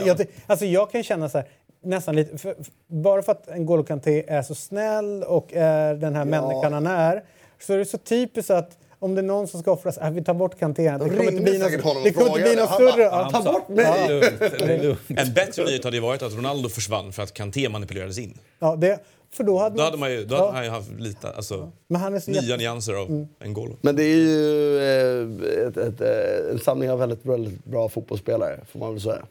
om. 0.00 0.06
Jag, 0.06 0.18
ty- 0.18 0.26
alltså 0.46 0.66
jag 0.66 0.90
kan 0.90 1.02
känna 1.02 1.28
så 1.28 1.38
här, 1.38 1.46
nästan 1.82 2.16
lite, 2.16 2.38
för, 2.38 2.54
för, 2.54 2.64
bara 2.86 3.22
för 3.22 3.32
att 3.32 3.48
N'Golo 3.48 3.84
Kanté 3.84 4.24
är 4.26 4.42
så 4.42 4.54
snäll 4.54 5.22
och 5.22 5.52
är 5.52 5.94
den 5.94 6.14
här 6.14 6.24
människan 6.24 6.72
han 6.72 6.86
är, 6.86 7.24
så 7.60 7.72
är 7.72 7.78
det 7.78 7.84
så 7.84 7.98
typiskt 7.98 8.50
att 8.50 8.78
om 9.02 9.14
det 9.14 9.20
är 9.20 9.22
någon 9.22 9.48
som 9.48 9.60
ska 9.60 9.70
offras, 9.72 9.98
äh, 9.98 10.10
vi 10.10 10.24
tar 10.24 10.34
bort 10.34 10.58
Kanté. 10.58 10.82
Det 10.90 10.98
kommer 10.98 11.12
inte 11.12 11.26
ringde 11.26 11.42
bli 11.42 11.58
säkert 11.58 11.82
honom 11.82 11.96
något, 11.96 12.04
det 12.04 12.12
kommer 12.12 12.28
inte 12.38 12.42
bli 12.42 12.56
något 12.56 12.68
Han 12.68 12.78
bara, 12.82 12.90
större. 12.92 13.02
"Ja, 13.02 13.30
Ja. 13.32 13.42
ta 13.42 13.52
bort 13.52 13.64
Det 13.68 13.74
mig! 13.74 13.84
är 13.84 14.08
lugnt. 14.08 14.38
Det 14.40 14.74
är 14.74 14.82
lugnt. 14.82 15.00
En 15.08 15.32
bättre 15.32 15.64
nyhet 15.64 15.84
hade 15.84 15.96
ju 15.96 16.00
varit 16.02 16.22
att 16.22 16.32
Ronaldo 16.34 16.68
försvann 16.68 17.12
för 17.12 17.22
att 17.22 17.32
Kanté 17.34 17.68
manipulerades 17.68 18.18
in. 18.18 18.38
Ja, 18.58 18.76
det, 18.76 18.98
för 19.30 19.44
då 19.44 19.58
hade, 19.58 19.76
Då 19.76 19.82
hade, 19.82 19.96
man 19.96 20.12
ju, 20.12 20.24
då 20.24 20.34
Ja. 20.34 20.38
hade 20.40 20.52
han 20.52 20.64
ju 20.64 20.70
haft 20.70 20.90
lite, 20.90 21.30
alltså, 21.32 21.72
Men 21.88 22.00
han 22.00 22.14
är 22.14 22.20
så 22.20 22.30
nya 22.30 22.40
jätte- 22.42 22.56
nyanser 22.56 22.92
av 22.94 23.08
N'Golo. 23.40 23.76
Men 23.80 23.96
det 23.96 24.02
är 24.04 24.16
ju 24.16 24.78
eh, 24.78 25.66
ett, 25.68 25.76
ett, 25.76 26.00
eh, 26.00 26.50
en 26.52 26.58
samling 26.58 26.90
av 26.90 26.98
väldigt, 26.98 27.26
väldigt 27.26 27.64
bra 27.64 27.88
fotbollsspelare, 27.88 28.60
får 28.72 28.78
man 28.78 28.92
väl 28.92 29.00
säga. 29.02 29.26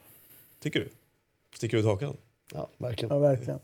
Tycker 0.62 0.80
du? 0.80 0.88
Sticker 1.56 1.76
ut 1.76 1.84
hakan? 1.84 2.16
Ja, 2.54 2.68
verkligen. 2.78 3.14
Ja, 3.14 3.20
verkligen. 3.20 3.58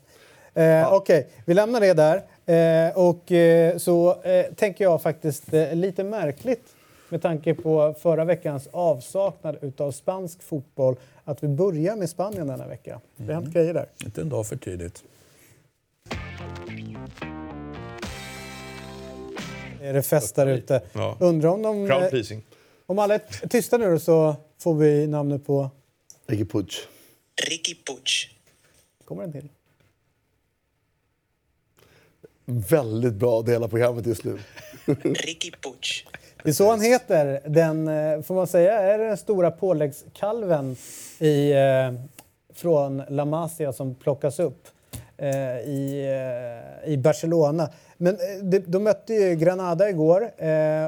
Eh, 0.53 0.93
Okej, 0.93 1.27
vi 1.45 1.53
lämnar 1.53 1.79
det 1.79 1.93
där. 1.93 2.23
Eh, 2.45 2.97
och 2.97 3.31
eh, 3.31 3.77
så 3.77 4.21
eh, 4.21 4.45
tänker 4.53 4.83
jag 4.83 5.01
faktiskt 5.01 5.53
eh, 5.53 5.75
lite 5.75 6.03
märkligt 6.03 6.75
med 7.09 7.21
tanke 7.21 7.53
på 7.53 7.95
förra 7.99 8.25
veckans 8.25 8.67
avsaknad 8.71 9.57
utav 9.61 9.91
spansk 9.91 10.43
fotboll 10.43 10.95
att 11.23 11.43
vi 11.43 11.47
börjar 11.47 11.95
med 11.95 12.09
Spanien 12.09 12.47
denna 12.47 12.67
vecka. 12.67 13.01
Det 13.17 13.33
har 13.33 13.41
hänt 13.41 13.53
grejer 13.53 13.73
där. 13.73 13.89
Inte 14.05 14.21
en 14.21 14.29
dag 14.29 14.47
för 14.47 14.55
tidigt. 14.55 15.03
Är 19.81 19.93
det 19.93 20.01
fest 20.03 20.35
där 20.35 20.47
ute? 20.47 20.81
Ja. 20.93 21.17
Undrar 21.19 21.49
om 21.49 21.61
de... 21.61 21.87
Crowd 21.87 22.03
eh, 22.03 22.09
pleasing. 22.09 22.43
Om 22.85 22.99
alla 22.99 23.15
är 23.15 23.47
tysta 23.47 23.77
nu 23.77 23.99
så 23.99 24.35
får 24.59 24.75
vi 24.75 25.07
namnet 25.07 25.45
på... 25.45 25.69
Ricky 26.27 26.45
Puig. 26.45 26.71
Ricky 27.49 27.75
Puig. 27.75 28.07
Kommer 29.05 29.21
den 29.21 29.31
till? 29.31 29.49
Väldigt 32.49 33.13
bra 33.13 33.39
att 33.39 33.45
dela 33.45 33.67
programmet 33.67 34.05
just 34.05 34.23
nu. 34.23 34.37
Ricky 35.03 35.51
Puig. 35.51 36.07
Det 36.43 36.49
är 36.49 36.53
så 36.53 36.69
han 36.69 36.81
heter. 36.81 37.39
Den, 37.45 37.87
eh, 37.87 38.21
får 38.21 38.35
man 38.35 38.47
säga, 38.47 38.79
är 38.79 38.99
den 38.99 39.17
stora 39.17 39.51
påläggskalven 39.51 40.75
i, 41.19 41.51
eh, 41.51 41.93
från 42.53 43.03
La 43.09 43.25
Masia 43.25 43.73
som 43.73 43.95
plockas 43.95 44.39
upp 44.39 44.67
eh, 45.17 45.29
i, 45.59 46.07
i 46.85 46.97
Barcelona. 46.97 47.69
Men 47.97 48.17
de, 48.41 48.59
de 48.59 48.83
mötte 48.83 49.13
ju 49.13 49.35
Granada 49.35 49.89
igår 49.89 50.31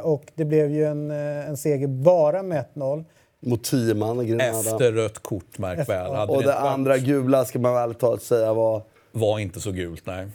och 0.03 0.23
det 0.35 0.45
blev 0.45 0.71
ju 0.71 0.85
en, 0.85 1.11
en 1.11 1.57
seger 1.57 1.87
bara 1.87 2.43
med 2.43 2.65
1-0. 2.73 3.05
Mot 3.39 3.63
tio 3.63 3.93
man 3.93 4.21
i 4.21 4.25
Grenada. 4.25 4.59
Efter 4.59 4.91
rött 4.91 5.19
kort, 5.19 5.57
märk 5.57 5.89
väl. 5.89 6.29
Och 6.29 6.43
det 6.43 6.55
andra 6.55 6.97
gula 6.97 7.45
ska 7.45 7.59
man 7.59 7.73
väl 7.73 7.95
ta 7.95 8.13
att 8.13 8.21
säga 8.21 8.53
var... 8.53 8.81
var 9.11 9.39
inte 9.39 9.59
så 9.59 9.71
gult, 9.71 10.05
nej. 10.05 10.27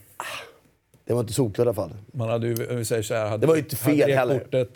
Det 1.07 1.15
var 1.15 1.21
inte 1.21 1.33
solklart 1.33 1.59
i 1.59 1.69
alla 1.69 1.75
fall. 1.75 1.91
Man 2.13 2.29
hade 2.29 2.47
ju, 2.47 2.71
om 2.71 2.77
vi 2.77 2.85
säger 2.85 3.03
så 3.03 3.15
här, 3.15 3.27
hade, 3.27 3.41
Det 3.41 3.47
var 3.47 3.55
ju 3.55 3.61
inte 3.61 3.77
fel 3.77 4.11
heller. 4.11 4.39
Kortet, 4.39 4.71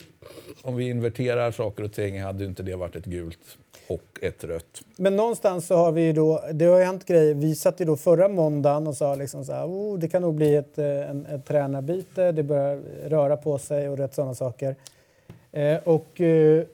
om 0.62 0.76
vi 0.76 0.88
inverterar 0.88 1.50
saker 1.50 1.84
och 1.84 1.92
ting 1.92 2.22
hade 2.22 2.42
ju 2.44 2.48
inte 2.48 2.62
det 2.62 2.76
varit 2.76 2.96
ett 2.96 3.04
gult 3.04 3.38
och 3.86 4.18
ett 4.22 4.44
rött. 4.44 4.82
Men 4.96 5.16
någonstans 5.16 5.66
så 5.66 5.76
har 5.76 5.92
vi 5.92 6.02
ju 6.02 6.12
då, 6.12 6.44
det 6.52 6.64
har 6.64 6.78
ju 6.78 6.84
hänt 6.84 7.04
grejer. 7.04 7.34
Vi 7.34 7.54
satt 7.54 7.80
ju 7.80 7.84
då 7.84 7.96
förra 7.96 8.28
måndagen 8.28 8.86
och 8.86 8.96
sa 8.96 9.14
liksom 9.14 9.44
så 9.44 9.52
här, 9.52 9.66
oh, 9.66 9.98
det 9.98 10.08
kan 10.08 10.22
nog 10.22 10.34
bli 10.34 10.56
ett, 10.56 10.78
eh, 10.78 11.10
en, 11.10 11.26
ett 11.26 11.46
tränarbyte, 11.46 12.32
det 12.32 12.42
börjar 12.42 12.76
röra 13.08 13.36
på 13.36 13.58
sig 13.58 13.88
och 13.88 13.98
rätt 13.98 14.14
sådana 14.14 14.34
saker. 14.34 14.76
Eh, 15.52 15.78
och 15.84 16.20
eh, 16.20 16.64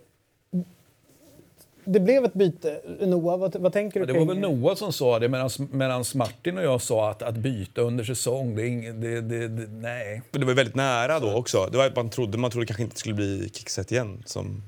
det 1.87 2.01
blev 2.01 2.25
ett 2.25 2.35
byte. 2.35 2.81
Noah, 3.01 3.38
vad, 3.38 3.57
vad 3.57 3.72
tänker 3.72 4.01
du 4.01 4.07
Det 4.07 4.12
var 4.12 4.27
väl 4.27 4.38
Noah 4.38 4.75
som 4.75 4.92
sa 4.92 5.18
det 5.18 5.29
medan 5.29 6.05
Martin 6.14 6.59
och 6.59 6.64
jag 6.64 6.83
sa 6.83 7.11
att, 7.11 7.22
att 7.22 7.37
byta 7.37 7.81
under 7.81 8.05
säsong, 8.05 8.57
det 8.57 8.62
är 8.62 8.66
ing, 8.66 9.01
det, 9.01 9.20
det, 9.20 9.49
det, 9.49 9.66
nej. 9.70 10.22
Men 10.31 10.40
det 10.40 10.46
var 10.46 10.55
väldigt 10.55 10.75
nära 10.75 11.20
då 11.20 11.33
också. 11.33 11.68
Det 11.72 11.79
var, 11.79 11.92
man, 11.96 12.11
trodde, 12.11 12.38
man 12.38 12.51
trodde 12.51 12.66
kanske 12.66 12.83
inte 12.83 12.94
det 12.94 13.01
skulle 13.01 13.14
bli 13.14 13.51
Kickset 13.53 13.92
igen 13.92 14.22
som 14.27 14.62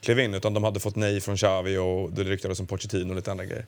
klev 0.00 0.20
in. 0.20 0.34
Utan 0.34 0.54
de 0.54 0.64
hade 0.64 0.80
fått 0.80 0.96
nej 0.96 1.20
från 1.20 1.36
Xavi 1.36 1.76
och 1.76 2.12
det 2.12 2.24
ryktades 2.24 2.60
om 2.60 2.66
Pochettino 2.66 3.10
och 3.10 3.16
lite 3.16 3.30
andra 3.30 3.44
grejer. 3.44 3.66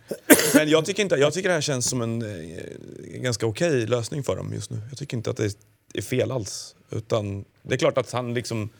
Men 0.54 0.68
jag 0.68 0.84
tycker, 0.84 1.02
inte, 1.02 1.16
jag 1.16 1.32
tycker 1.32 1.48
det 1.48 1.54
här 1.54 1.60
känns 1.60 1.88
som 1.90 2.02
en 2.02 2.22
eh, 2.22 3.20
ganska 3.20 3.46
okej 3.46 3.86
lösning 3.86 4.22
för 4.22 4.36
dem 4.36 4.52
just 4.54 4.70
nu. 4.70 4.80
Jag 4.88 4.98
tycker 4.98 5.16
inte 5.16 5.30
att 5.30 5.36
det 5.36 5.54
är 5.94 6.02
fel 6.02 6.32
alls. 6.32 6.74
Utan 6.90 7.44
det 7.62 7.74
är 7.74 7.78
klart 7.78 7.98
att 7.98 8.12
han 8.12 8.34
liksom... 8.34 8.70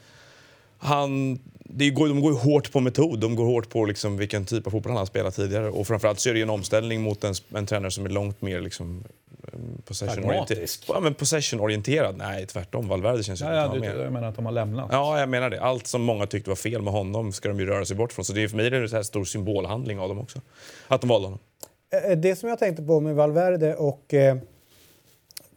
Han, 0.81 1.39
det 1.71 1.91
går, 1.91 2.09
de 2.09 2.21
går 2.21 2.33
ju 2.33 2.39
hårt 2.39 2.73
på 2.73 2.81
metod, 2.81 3.19
de 3.21 3.37
går 3.37 3.45
hårt 3.45 3.69
på 3.71 3.85
liksom 3.85 4.17
vilken 4.17 4.45
typ 4.45 4.67
av 4.67 4.71
fotboll 4.71 4.91
han 4.93 4.99
har 4.99 5.07
spelat 5.07 5.35
tidigare. 5.35 5.71
Och 5.71 5.87
framförallt 5.87 6.21
så 6.21 6.31
är 6.31 6.35
det 6.35 6.43
en 6.43 6.51
omställning 6.51 7.03
mot 7.03 7.25
en, 7.25 7.35
en 7.55 7.67
tränare 7.67 7.91
som 7.91 8.05
är 8.05 8.09
långt 8.11 8.43
mer 8.43 8.61
liksom, 8.61 9.05
eh, 9.53 9.59
possession-orienterad. 9.85 10.69
Ja, 10.89 11.01
men 11.01 11.15
possession-orienterad? 11.15 12.17
Nej, 12.17 12.47
tvärtom. 12.47 12.89
Valverde 12.89 13.23
känns 13.23 13.41
ju 13.41 13.45
Ja, 13.45 13.51
att 13.51 13.57
ja, 13.57 13.63
han 13.63 13.75
du, 13.75 13.81
mer. 13.81 13.95
jag 14.03 14.13
menar 14.13 14.29
att 14.29 14.37
de 14.37 14.45
har 14.47 14.53
lämnat. 14.53 14.89
Ja, 14.93 15.21
jag 15.21 15.29
menar 15.29 15.51
det. 15.51 15.61
Allt 15.61 15.87
som 15.87 16.03
många 16.03 16.27
tyckte 16.27 16.51
var 16.51 16.57
fel 16.57 16.83
med 16.83 16.93
honom 16.93 17.33
ska 17.33 17.49
de 17.49 17.61
ju 17.61 17.67
röra 17.67 17.85
sig 17.85 17.97
bort 17.97 18.13
från. 18.13 18.25
Så 18.25 18.33
det 18.33 18.43
är 18.43 18.49
för 18.49 18.57
mig 18.57 18.67
är 18.67 18.71
det 18.71 18.77
en 18.77 18.89
här 18.93 19.03
stor 19.03 19.25
symbolhandling 19.25 19.99
av 19.99 20.09
dem 20.09 20.19
också. 20.19 20.41
Att 20.89 21.01
de 21.01 21.07
valde 21.11 21.27
honom. 21.27 21.39
Eh, 22.11 22.17
Det 22.19 22.37
som 22.37 22.49
jag 22.49 22.59
tänkte 22.59 22.83
på 22.83 23.01
med 23.01 23.15
Valverde 23.15 23.75
och 23.75 24.15
eh, 24.15 24.37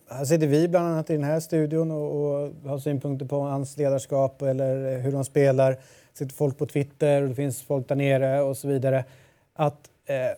här 0.09 0.25
sitter 0.25 0.47
vi 0.47 0.67
bland 0.67 0.87
annat 0.87 1.09
i 1.09 1.13
den 1.13 1.23
här 1.23 1.39
studion 1.39 1.91
och, 1.91 2.15
och 2.15 2.51
har 2.69 2.79
synpunkter 2.79 3.25
på 3.25 3.39
hans 3.39 3.77
ledarskap 3.77 4.41
eller 4.41 4.99
hur 4.99 5.11
de 5.11 5.25
spelar. 5.25 5.77
Sitter 6.13 6.35
folk 6.35 6.57
på 6.57 6.65
Twitter 6.65 7.21
och 7.21 7.29
det 7.29 7.35
finns 7.35 7.61
folk 7.61 7.87
där 7.87 7.95
nere 7.95 8.41
och 8.41 8.57
så 8.57 8.67
vidare. 8.67 9.05
Att 9.53 9.89
eh, 10.05 10.37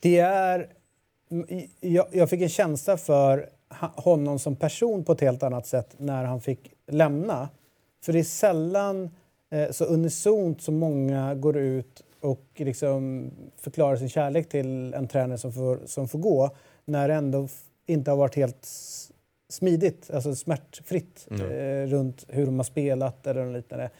det 0.00 0.18
är... 0.18 0.68
Jag, 1.80 2.06
jag 2.12 2.30
fick 2.30 2.40
en 2.40 2.48
känsla 2.48 2.96
för 2.96 3.48
honom 3.94 4.38
som 4.38 4.56
person 4.56 5.04
på 5.04 5.12
ett 5.12 5.20
helt 5.20 5.42
annat 5.42 5.66
sätt 5.66 5.94
när 5.98 6.24
han 6.24 6.40
fick 6.40 6.72
lämna. 6.86 7.48
För 8.04 8.12
det 8.12 8.18
är 8.18 8.24
sällan 8.24 9.10
eh, 9.50 9.70
så 9.70 9.84
unisont 9.84 10.62
som 10.62 10.78
många 10.78 11.34
går 11.34 11.56
ut 11.56 12.02
och 12.20 12.46
liksom 12.56 13.30
förklarar 13.56 13.96
sin 13.96 14.08
kärlek 14.08 14.48
till 14.48 14.94
en 14.94 15.08
tränare 15.08 15.38
som 15.38 15.52
får, 15.52 15.80
som 15.86 16.08
får 16.08 16.18
gå 16.18 16.50
när 16.84 17.08
det 17.08 17.14
ändå 17.14 17.48
inte 17.86 18.10
har 18.10 18.18
varit 18.18 18.34
helt 18.34 18.68
smidigt, 19.48 20.10
alltså 20.10 20.34
smärtfritt 20.34 21.28
eh, 21.30 21.86
runt 21.86 22.24
hur 22.28 22.46
de 22.46 22.58
har 22.58 22.64
spelat 22.64 23.26
eller 23.26 23.52
liknande. 23.52 23.90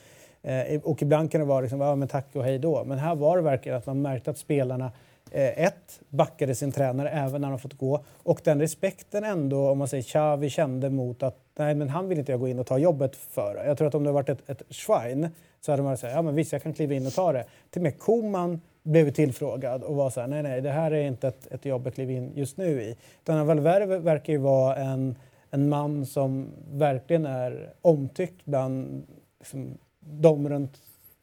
Eh, 0.46 0.80
och 0.80 1.02
ibland 1.02 1.30
kan 1.30 1.40
det 1.40 1.46
vara 1.46 1.60
liksom, 1.60 1.80
ja, 1.80 1.94
men 1.94 2.08
tack 2.08 2.26
och 2.36 2.44
hej 2.44 2.58
då. 2.58 2.84
Men 2.84 2.98
här 2.98 3.14
var 3.14 3.36
det 3.36 3.42
verkligen 3.42 3.78
att 3.78 3.86
man 3.86 4.02
märkte 4.02 4.30
att 4.30 4.38
spelarna 4.38 4.92
eh, 5.30 5.64
ett, 5.64 6.00
backade 6.08 6.54
sin 6.54 6.72
tränare 6.72 7.10
även 7.10 7.40
när 7.40 7.50
de 7.50 7.58
fått 7.58 7.78
gå. 7.78 8.04
Och 8.22 8.40
den 8.44 8.60
respekten 8.60 9.24
ändå, 9.24 9.70
om 9.70 9.78
man 9.78 9.88
säger 9.88 10.02
Xavi 10.02 10.50
kände 10.50 10.90
mot 10.90 11.22
att 11.22 11.38
nej 11.58 11.74
men 11.74 11.88
han 11.88 12.08
vill 12.08 12.18
inte 12.18 12.32
jag 12.32 12.40
gå 12.40 12.48
in 12.48 12.58
och 12.58 12.66
ta 12.66 12.78
jobbet 12.78 13.16
för. 13.16 13.64
Jag 13.66 13.78
tror 13.78 13.88
att 13.88 13.94
om 13.94 14.04
det 14.04 14.12
varit 14.12 14.28
ett, 14.28 14.50
ett 14.50 14.62
Schwein 14.70 15.28
så 15.60 15.72
hade 15.72 15.82
man 15.82 15.96
sagt 15.96 16.12
ja 16.14 16.22
men 16.22 16.34
visst 16.34 16.52
jag 16.52 16.62
kan 16.62 16.72
kliva 16.72 16.94
in 16.94 17.06
och 17.06 17.12
ta 17.12 17.32
det. 17.32 17.44
Till 17.70 17.80
och 17.80 17.82
med 17.82 17.98
Koman 17.98 18.60
blev 18.82 19.10
tillfrågad 19.10 19.82
och 19.82 19.96
var 19.96 20.10
så 20.10 20.20
här 20.20 20.28
nej 20.28 20.42
nej 20.42 20.60
det 20.60 20.70
här 20.70 20.90
är 20.90 21.02
inte 21.02 21.28
ett, 21.28 21.52
ett 21.52 21.64
jobb 21.64 21.86
att 21.86 21.94
kliva 21.94 22.12
in 22.12 22.32
just 22.34 22.56
nu 22.56 22.82
i. 22.82 22.96
Utan 23.22 23.46
Valverde 23.46 23.98
verkar 23.98 24.32
ju 24.32 24.38
vara 24.38 24.76
en, 24.76 25.14
en 25.50 25.68
man 25.68 26.06
som 26.06 26.48
verkligen 26.70 27.26
är 27.26 27.72
omtyckt 27.82 28.44
bland 28.44 29.06
liksom, 29.38 29.78
de 30.10 30.48
runt 30.48 30.72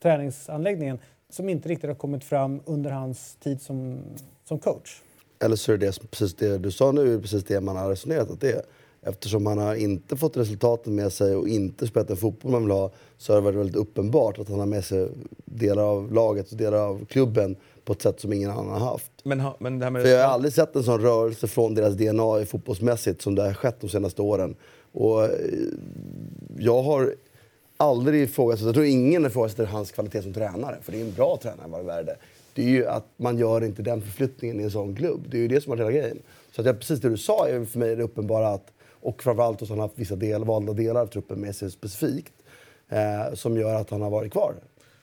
träningsanläggningen 0.01 0.99
som 1.29 1.49
inte 1.49 1.69
riktigt 1.69 1.87
har 1.89 1.95
kommit 1.95 2.23
fram 2.23 2.61
under 2.65 2.91
hans 2.91 3.35
tid 3.35 3.61
som, 3.61 3.99
som 4.43 4.59
coach. 4.59 5.01
Eller 5.43 5.55
så 5.55 5.71
är 5.73 5.77
det 5.77 5.91
som- 5.91 6.07
precis 6.07 6.33
det 6.35 6.57
du 6.57 6.71
sa 6.71 6.91
nu, 6.91 7.13
är 7.13 7.19
precis 7.19 7.43
det 7.43 7.61
man 7.61 7.75
har 7.75 7.89
resonerat 7.89 8.31
att 8.31 8.41
det 8.41 8.51
är. 8.51 8.61
Eftersom 9.05 9.45
han 9.45 9.57
har 9.57 9.75
inte 9.75 10.17
fått 10.17 10.37
resultaten 10.37 10.95
med 10.95 11.13
sig 11.13 11.35
och 11.35 11.47
inte 11.47 11.87
spelat 11.87 12.07
den 12.07 12.17
fotboll 12.17 12.51
man 12.51 12.61
vill 12.63 12.71
ha 12.71 12.91
så 13.17 13.33
har 13.33 13.41
det 13.41 13.45
varit 13.45 13.55
väldigt 13.59 13.75
uppenbart 13.75 14.39
att 14.39 14.49
han 14.49 14.59
har 14.59 14.65
med 14.65 14.85
sig 14.85 15.09
delar 15.45 15.83
av 15.83 16.11
laget 16.13 16.51
och 16.51 16.57
delar 16.57 16.77
av 16.77 17.05
klubben 17.05 17.55
på 17.85 17.93
ett 17.93 18.01
sätt 18.01 18.19
som 18.19 18.33
ingen 18.33 18.49
annan 18.51 18.69
har 18.69 18.79
haft. 18.91 19.11
Men, 19.23 19.39
ha- 19.39 19.55
men 19.59 19.79
det 19.79 19.85
här 19.85 19.91
med 19.91 20.01
För 20.01 20.09
jag 20.09 20.25
har 20.27 20.33
aldrig 20.33 20.53
sett 20.53 20.75
en 20.75 20.83
sån 20.83 21.01
rörelse 21.01 21.47
från 21.47 21.75
deras 21.75 21.95
DNA 21.95 22.41
i 22.41 22.45
fotbollsmässigt 22.45 23.21
som 23.21 23.35
det 23.35 23.41
har 23.43 23.53
skett 23.53 23.81
de 23.81 23.89
senaste 23.89 24.21
åren. 24.21 24.55
Och 24.91 25.23
eh, 25.23 25.29
jag 26.57 26.83
har 26.83 27.15
aldrig 27.83 28.21
ifrågasatt, 28.23 28.65
jag 28.65 28.73
tror 28.73 28.85
ingen 28.85 29.25
ifrågasätter 29.25 29.65
hans 29.65 29.91
kvalitet 29.91 30.21
som 30.21 30.33
tränare, 30.33 30.77
för 30.81 30.91
det 30.91 30.97
är 31.01 31.05
en 31.05 31.13
bra 31.13 31.39
tränare 31.41 31.67
vad 31.67 31.79
det 31.79 31.83
värde. 31.87 32.15
Det 32.53 32.61
är 32.63 32.67
ju 32.69 32.87
att 32.87 33.05
man 33.17 33.37
gör 33.37 33.63
inte 33.63 33.81
den 33.81 34.01
förflyttningen 34.01 34.59
i 34.59 34.63
en 34.63 34.71
sån 34.71 34.95
klubb. 34.95 35.25
Det 35.29 35.37
är 35.37 35.41
ju 35.41 35.47
det 35.47 35.61
som 35.61 35.69
har 35.71 35.77
hela 35.77 35.91
grejen. 35.91 36.17
Så 36.55 36.61
att 36.61 36.67
jag, 36.67 36.79
precis 36.79 36.99
det 36.99 37.09
du 37.09 37.17
sa 37.17 37.47
är 37.47 37.65
för 37.65 37.79
mig 37.79 37.95
det 37.95 38.03
uppenbara 38.03 38.47
att, 38.49 38.67
och 39.01 39.23
framförallt 39.23 39.61
att 39.61 39.69
han 39.69 39.79
har 39.79 39.87
haft 39.87 39.99
vissa 39.99 40.15
del, 40.15 40.43
valda 40.45 40.73
delar 40.73 41.01
av 41.01 41.07
truppen 41.07 41.39
med 41.41 41.55
sig 41.55 41.71
specifikt, 41.71 42.33
eh, 42.89 43.33
som 43.33 43.57
gör 43.57 43.75
att 43.75 43.89
han 43.89 44.01
har 44.01 44.09
varit 44.09 44.31
kvar. 44.31 44.53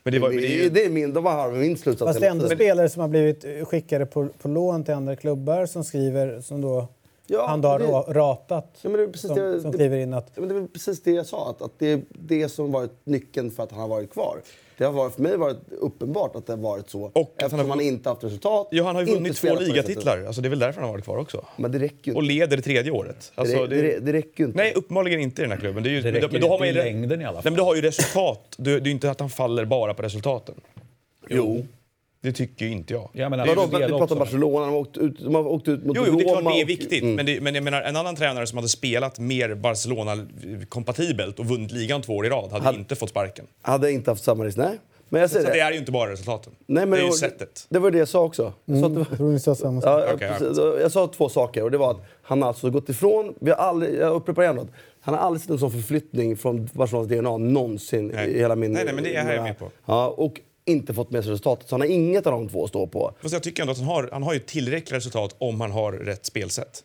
Men 0.02 0.12
det 0.12 0.18
var- 0.18 0.30
det, 0.30 0.36
det 0.36 0.46
är 0.46 0.58
är, 0.60 0.62
ju- 0.64 0.70
det 0.70 0.84
är 0.84 0.90
min, 0.90 1.12
de 1.12 1.24
har 1.26 1.52
min 1.52 1.76
slutsats 1.78 2.08
Fast 2.08 2.20
det 2.20 2.26
är 2.26 2.30
ändå 2.30 2.48
spelare 2.48 2.88
som 2.88 3.00
har 3.00 3.08
blivit 3.08 3.44
skickade 3.68 4.06
på, 4.06 4.28
på 4.42 4.48
lån 4.48 4.84
till 4.84 4.94
andra 4.94 5.16
klubbar 5.16 5.66
som 5.66 5.84
skriver, 5.84 6.40
som 6.40 6.60
då 6.60 6.88
Ja, 7.32 7.46
han 7.46 7.60
då 7.60 7.68
har 7.68 7.78
det- 7.78 7.84
ra- 7.86 8.12
ratat, 8.12 8.78
Ja, 8.82 8.88
men 8.88 8.98
det 8.98 9.02
är 9.04 9.08
precis 9.08 9.28
som, 9.28 9.36
det- 9.38 9.60
som 9.60 9.72
kliver 9.72 9.96
in 9.98 10.14
att 10.14 10.30
Ja, 10.34 10.40
men 10.40 10.48
det 10.48 10.54
är 10.54 10.66
precis 10.66 11.02
det 11.02 11.10
jag 11.10 11.26
sa, 11.26 11.50
att, 11.50 11.62
att 11.62 11.72
det 11.78 11.86
är 11.92 12.00
det 12.10 12.48
som 12.48 12.72
varit 12.72 12.92
nyckeln 13.04 13.50
för 13.50 13.62
att 13.62 13.70
han 13.72 13.80
har 13.80 13.88
varit 13.88 14.12
kvar. 14.12 14.36
Det 14.78 14.84
har 14.84 14.92
varit, 14.92 15.14
för 15.14 15.22
mig 15.22 15.36
varit 15.36 15.56
uppenbart 15.80 16.36
att 16.36 16.46
det 16.46 16.52
har 16.52 16.58
varit 16.58 16.90
så. 16.90 17.06
att 17.06 17.12
han 17.14 17.24
eftersom 17.38 17.58
har- 17.58 17.66
han 17.68 17.80
inte 17.80 18.08
haft 18.08 18.24
resultat. 18.24 18.68
Ja, 18.70 18.84
han 18.84 18.94
har 18.94 19.02
ju 19.02 19.14
vunnit 19.14 19.36
två 19.36 19.54
ligatitlar. 19.54 20.24
Alltså, 20.26 20.40
det 20.42 20.48
är 20.48 20.50
väl 20.50 20.58
därför 20.58 20.80
han 20.80 20.88
har 20.88 20.94
varit 20.94 21.04
kvar 21.04 21.16
också. 21.16 21.44
Men 21.56 21.72
det 21.72 21.78
räcker 21.78 22.10
ju 22.10 22.16
Och 22.16 22.22
leder 22.22 22.56
det 22.56 22.62
tredje 22.62 22.92
året. 22.92 23.32
Alltså, 23.34 23.66
det, 23.66 23.82
det, 23.82 23.98
det 23.98 24.12
räcker 24.12 24.40
ju 24.40 24.44
inte. 24.46 24.56
Nej, 24.58 24.72
uppenbarligen 24.76 25.20
inte 25.20 25.42
i 25.42 25.44
den 25.44 25.52
här 25.52 25.58
klubben. 25.58 25.82
Det, 25.82 25.88
är 25.88 25.92
ju, 25.92 26.00
Det 26.00 26.12
men 26.12 26.20
då- 26.20 26.26
räcker 26.26 26.32
men 26.32 26.40
då 26.40 26.48
har 26.48 26.58
man 26.58 26.68
ju 26.68 26.74
i 26.74 26.76
längden 26.76 27.20
i 27.20 27.24
alla 27.24 27.32
Nej, 27.32 27.42
fall. 27.42 27.52
men 27.52 27.56
du 27.58 27.62
har 27.64 27.74
ju 27.74 27.80
resultat. 27.82 28.54
Det, 28.58 28.70
det 28.70 28.76
är 28.76 28.84
ju 28.84 28.90
inte 28.90 29.10
att 29.10 29.20
han 29.20 29.30
faller 29.30 29.64
bara 29.64 29.94
på 29.94 30.02
resultaten. 30.02 30.54
Jo. 31.28 31.64
Det 32.22 32.32
tycker 32.32 32.66
inte 32.66 32.94
jag. 32.94 33.10
Ja, 33.12 33.28
men 33.28 33.40
alltså, 33.40 33.54
del 33.80 33.88
pratar 33.90 34.04
också. 34.04 34.14
Barcelona, 34.16 34.66
de 34.66 34.72
har 34.72 34.78
åkt 34.80 34.96
ut, 34.96 35.18
de 35.24 35.34
har 35.34 35.46
åkt 35.46 35.68
ut 35.68 35.84
mot 35.86 35.96
Jo, 35.96 36.04
jo, 36.06 36.16
det 36.16 36.22
är 36.22 36.28
klart 36.28 36.38
Roma 36.38 36.50
det 36.50 36.60
är 36.60 36.64
och- 36.64 36.68
viktigt. 36.68 37.02
Mm. 37.02 37.14
Men, 37.14 37.26
det, 37.26 37.40
men 37.40 37.54
jag 37.54 37.64
menar, 37.64 37.82
en 37.82 37.96
annan 37.96 38.16
tränare 38.16 38.46
som 38.46 38.58
hade 38.58 38.68
spelat 38.68 39.18
mer 39.18 39.54
Barcelona-kompatibelt 39.54 41.38
och 41.38 41.46
vunnit 41.46 41.72
ligan 41.72 42.02
två 42.02 42.16
år 42.16 42.26
i 42.26 42.28
rad 42.28 42.50
hade 42.52 42.64
Hade- 42.64 42.78
inte 42.78 42.94
fått 42.96 43.08
sparken. 43.10 43.46
Hade 43.62 43.92
inte 43.92 44.10
haft 44.10 44.24
samma 44.24 44.44
risk, 44.44 44.56
nej. 44.56 44.78
Men 45.08 45.20
jag 45.20 45.30
Så 45.30 45.34
säger 45.34 45.46
det 45.46 45.52
det. 45.52 45.60
är 45.60 45.72
ju 45.72 45.78
inte 45.78 45.92
bara 45.92 46.10
resultaten. 46.12 46.52
Nej, 46.66 46.86
men 46.86 46.90
det 46.90 46.96
är 46.96 47.02
ju 47.02 47.08
var- 47.08 47.16
sättet. 47.16 47.66
Det 47.68 47.78
var 47.78 47.90
det 47.90 47.98
jag 47.98 48.08
sa 48.08 48.20
också. 48.20 48.52
Jag 48.64 48.80
sa 48.80 48.88
var, 48.88 49.06
Jag 49.34 49.40
samma 49.54 49.80
sak. 49.80 49.90
Ja, 49.90 50.00
jag 50.00 50.92
två 51.06 51.28
saker. 51.28 51.62
Och 51.64 51.70
det 51.70 51.78
var 51.78 51.90
att 51.90 52.00
han 52.22 52.42
har 52.42 52.48
alltså 52.48 52.70
gått 52.70 52.88
ifrån... 52.88 53.34
Vi 53.40 53.50
har 53.50 53.56
aldrig, 53.56 53.94
jag 53.94 54.12
upprepar 54.14 54.42
igen 54.42 54.58
att 54.58 54.68
han 55.00 55.14
har 55.14 55.20
aldrig 55.20 55.40
sett 55.42 55.50
en 55.50 55.58
sån 55.58 55.70
förflyttning 55.70 56.36
från 56.36 56.68
Barcelonas 56.72 57.08
DNA 57.08 57.36
någonsin 57.36 58.08
Nej. 58.14 58.30
i 58.30 58.38
hela 58.38 58.56
min... 58.56 58.72
Nej, 58.72 58.84
nej, 58.84 58.94
men 58.94 59.04
det 59.04 59.16
är 59.16 59.34
jag 59.34 59.42
med 59.42 59.58
på. 59.58 59.70
Ja, 59.86 60.08
och 60.16 60.40
inte 60.70 60.94
fått 60.94 61.10
med 61.10 61.24
sig 61.24 61.32
resultatet. 61.32 61.68
Så 61.68 61.74
han 61.74 61.80
har 61.80 61.88
inget 61.88 62.26
av 62.26 62.32
de 62.32 62.48
två 62.48 62.64
att 62.64 62.68
stå 62.68 62.86
på. 62.86 63.14
Fast 63.22 63.32
jag 63.32 63.42
tycker 63.42 63.62
ändå 63.62 63.72
att 63.72 63.78
han 63.78 63.86
har, 63.86 64.08
han 64.12 64.22
har 64.22 64.34
ju 64.34 64.40
tillräckliga 64.40 64.96
resultat 64.96 65.36
om 65.38 65.60
han 65.60 65.70
har 65.70 65.92
rätt 65.92 66.26
spelsätt. 66.26 66.84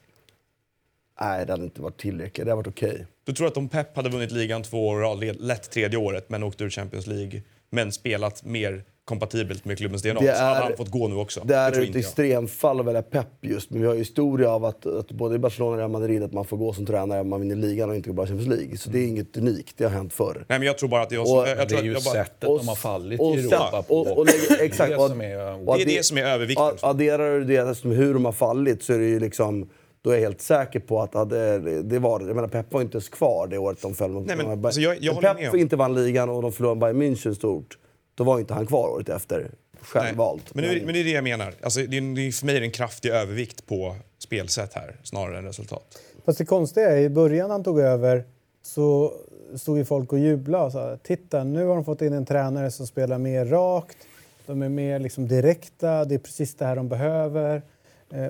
Nej, 1.22 1.46
det 1.46 1.54
hade 1.54 1.64
inte 1.64 1.82
varit 1.82 1.98
tillräckligt. 1.98 2.46
Det 2.46 2.52
hade 2.52 2.56
varit 2.56 2.68
okej. 2.68 3.08
Du 3.24 3.34
tror 3.34 3.48
att 3.48 3.58
om 3.58 3.70
Pep 3.70 3.96
hade 3.96 4.10
vunnit 4.10 4.32
ligan 4.32 4.64
två 4.64 4.88
år 4.88 5.42
lätt 5.42 5.72
tredje 5.72 6.00
året, 6.00 6.30
men 6.30 6.44
åkt 6.44 6.62
ur 6.62 6.70
Champions 6.70 7.08
League, 7.08 7.42
men 7.70 7.92
spelat 7.92 8.44
mer 8.44 8.84
kompatibelt 9.06 9.66
med 9.66 9.78
klubbens 9.78 10.02
DNA, 10.02 10.14
Det 10.22 10.36
så 10.36 10.44
hade 10.44 10.58
är- 10.58 10.62
han 10.64 10.78
fått 10.78 10.90
gå 10.92 11.08
nu 11.08 11.16
också. 11.16 11.42
Det 11.46 11.56
är 11.56 11.82
ett 11.84 11.96
extremfall 11.96 12.80
att 12.80 12.86
välja 12.86 13.02
Pep 13.02 13.28
just. 13.42 13.70
Men 13.70 13.82
vi 13.82 13.88
har 13.88 13.94
ju 13.94 14.00
historia 14.00 14.52
av 14.52 14.66
att, 14.66 14.86
att 14.86 15.12
både 15.12 15.36
i 15.36 15.38
Barcelona 15.40 15.72
och 15.72 15.78
Real 15.78 15.90
Madrid 15.92 16.24
att 16.24 16.34
man 16.34 16.46
får 16.46 16.58
gå 16.58 16.74
som 16.74 16.86
tränare 16.86 17.22
om 17.22 17.30
man 17.30 17.42
vinner 17.42 17.56
ligan 17.56 17.90
och 17.90 17.96
inte 17.96 18.10
går 18.10 18.16
bara 18.16 18.28
Champions 18.28 18.58
League. 18.60 18.78
Så 18.78 18.90
det 18.90 19.00
är 19.00 19.08
inget 19.08 19.38
unikt. 19.38 19.74
Det 19.78 19.84
har 19.84 19.92
hänt 19.92 20.14
förr. 20.14 20.46
Nej, 20.50 20.60
men 20.60 20.66
jag 20.68 20.78
tror 20.78 20.90
bara 20.90 21.02
att 21.02 21.12
jag, 21.12 21.22
Och 21.22 21.48
jag, 21.48 21.58
jag 21.60 21.68
Det 21.70 21.76
är 21.76 21.84
ju 21.84 21.94
jag 21.94 22.04
bara, 22.04 22.14
sättet 22.14 22.42
de 22.60 22.68
har 22.68 22.76
fallit 22.76 23.20
och 23.20 23.36
i 23.36 23.40
Europa 23.40 23.84
på. 23.88 23.96
och- 24.02 24.18
och 24.18 24.26
lägger- 24.26 24.64
exakt, 24.66 24.90
det 24.90 24.96
och- 24.98 25.10
som 25.10 25.22
är... 25.22 25.70
och 25.70 25.78
det 25.78 25.82
är 25.84 25.86
det 25.86 26.06
som 26.06 26.18
är 26.18 26.24
övervikten. 26.24 26.66
Ad- 26.66 26.78
Adderar 26.82 27.40
du 27.40 27.44
det 27.46 27.76
som 27.76 27.92
hur 27.92 28.14
de 28.14 28.26
har 28.26 28.32
fallit 28.32 28.84
så 28.84 28.94
är 28.94 28.98
det 29.00 29.06
ju 29.06 29.20
liksom... 29.20 29.70
Då 30.02 30.10
är 30.12 30.14
jag 30.16 30.22
helt 30.22 30.42
säker 30.42 30.80
på 30.80 31.02
att 31.02 31.14
hade, 31.14 31.60
det 31.82 32.00
var 32.00 32.20
Jag 32.20 32.36
menar, 32.36 32.48
Pep 32.48 32.74
var 32.74 32.82
inte 32.82 32.96
ens 32.96 33.10
kvar 33.10 33.48
det 33.48 33.58
året 33.58 33.82
de 33.82 33.96
föll 33.96 34.12
mot 34.12 34.26
Nej, 34.28 34.38
men, 34.38 34.66
alltså, 34.66 34.82
jag- 34.82 34.98
jag 35.02 35.22
Pep 35.22 35.56
inte 35.56 35.76
vann 35.76 35.94
ligan 35.94 36.30
och 36.30 36.42
de 36.42 36.52
förlorade 36.52 36.80
Bayern 36.80 37.02
München 37.02 37.34
stort, 37.34 37.78
då 38.16 38.24
var 38.24 38.40
inte 38.40 38.54
han 38.54 38.66
kvar 38.66 38.90
året 38.90 39.10
efter. 39.10 39.52
Självvalt. 39.82 40.56
Men, 40.56 40.64
det, 40.64 40.86
men 40.86 40.94
det 40.94 41.00
är 41.00 41.04
det 41.04 41.12
jag 41.12 41.24
menar. 41.24 41.54
Alltså, 41.62 41.80
det 41.80 41.98
är, 41.98 42.16
det 42.16 42.22
är, 42.22 42.32
för 42.32 42.46
mig 42.46 42.56
är 42.56 42.60
det 42.60 42.66
en 42.66 42.72
kraftig 42.72 43.10
övervikt 43.10 43.66
på 43.66 43.96
spelsätt 44.18 44.74
här, 44.74 44.96
snarare 45.04 45.38
än 45.38 45.46
resultat. 45.46 45.98
Fast 46.26 46.38
det 46.38 46.46
konstiga 46.46 46.92
är, 46.92 46.98
i 46.98 47.10
början 47.10 47.52
han 47.52 47.64
tog 47.64 47.80
över 47.80 48.24
så 48.62 49.14
stod 49.56 49.78
ju 49.78 49.86
folk 49.86 50.14
och 50.14 50.20
jublade 50.20 50.66
och 50.66 50.72
sa 50.72 50.98
titta 51.04 51.44
nu 51.44 51.66
har 51.66 51.76
de 51.76 51.86
fått 51.86 52.02
in 52.02 52.14
en 52.14 52.26
tränare 52.26 52.72
som 52.72 52.88
spelar 52.88 53.18
mer 53.18 53.46
rakt, 53.46 53.98
de 54.46 54.62
är 54.62 54.70
mer 54.70 55.00
liksom 55.00 55.28
direkta, 55.28 56.06
det 56.06 56.16
är 56.16 56.20
precis 56.20 56.56
det 56.56 56.66
här 56.66 56.76
de 56.76 56.90
behöver 56.90 57.56
eh, 57.56 57.62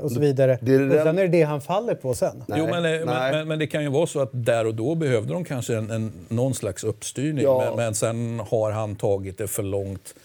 och 0.02 0.12
så 0.12 0.20
vidare. 0.20 0.60
det 0.62 0.74
är 0.74 0.98
och 0.98 1.04
sen 1.04 1.18
är 1.18 1.22
det 1.22 1.28
det 1.28 1.42
han 1.42 1.62
faller 1.62 1.96
på 1.96 2.14
sen. 2.14 2.44
Nej, 2.48 2.60
jo, 2.60 2.66
men, 2.66 2.76
eh, 2.76 2.82
nej. 2.92 3.06
men, 3.06 3.32
men, 3.32 3.48
men 3.48 3.60
det 3.60 3.68
kan 3.68 3.84
ju 3.84 3.90
vara 3.90 4.08
så 4.08 4.20
att 4.20 4.30
där 4.34 4.68
och 4.68 4.76
då 4.76 4.96
behövde 4.96 5.34
de 5.34 5.44
kanske 5.46 5.76
en, 5.76 5.92
en, 5.92 6.12
någon 6.28 6.54
slags 6.54 6.84
uppstyrning. 6.84 7.44
Ja. 7.44 7.64
Men, 7.66 7.76
men 7.76 7.96
sen 7.96 8.40
har 8.40 8.72
han 8.72 8.96
tagit 8.96 9.38
det 9.38 9.48
för 9.48 9.64
långt 9.64 10.16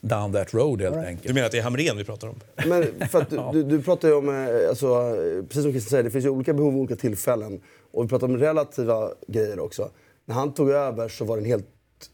down 0.00 0.32
that 0.32 0.54
road 0.54 0.82
helt 0.82 0.94
Du 0.94 1.00
enkelt. 1.00 1.34
menar 1.34 1.46
att 1.46 1.52
det 1.52 1.58
är 1.58 1.62
Hamrén 1.62 1.96
vi 1.96 2.04
pratar 2.04 2.28
om? 2.28 2.40
Men 2.66 3.08
för 3.08 3.20
att 3.20 3.30
du, 3.30 3.38
du, 3.52 3.62
du 3.62 3.82
pratar 3.82 4.08
ju 4.08 4.14
om, 4.14 4.28
eh, 4.28 4.68
alltså, 4.68 4.86
eh, 4.86 5.44
precis 5.44 5.62
som 5.62 5.72
Christian 5.72 5.90
säger, 5.90 6.04
det 6.04 6.10
finns 6.10 6.24
ju 6.24 6.28
olika 6.28 6.52
behov 6.52 6.74
och 6.74 6.80
olika 6.80 6.96
tillfällen. 6.96 7.60
Och 7.92 8.04
vi 8.04 8.08
pratar 8.08 8.26
om 8.26 8.36
relativa 8.38 9.10
grejer 9.26 9.60
också. 9.60 9.90
När 10.24 10.34
han 10.34 10.54
tog 10.54 10.70
över 10.70 11.08
så 11.08 11.24
var 11.24 11.36
det 11.36 11.42
en 11.42 11.46
helt 11.46 11.66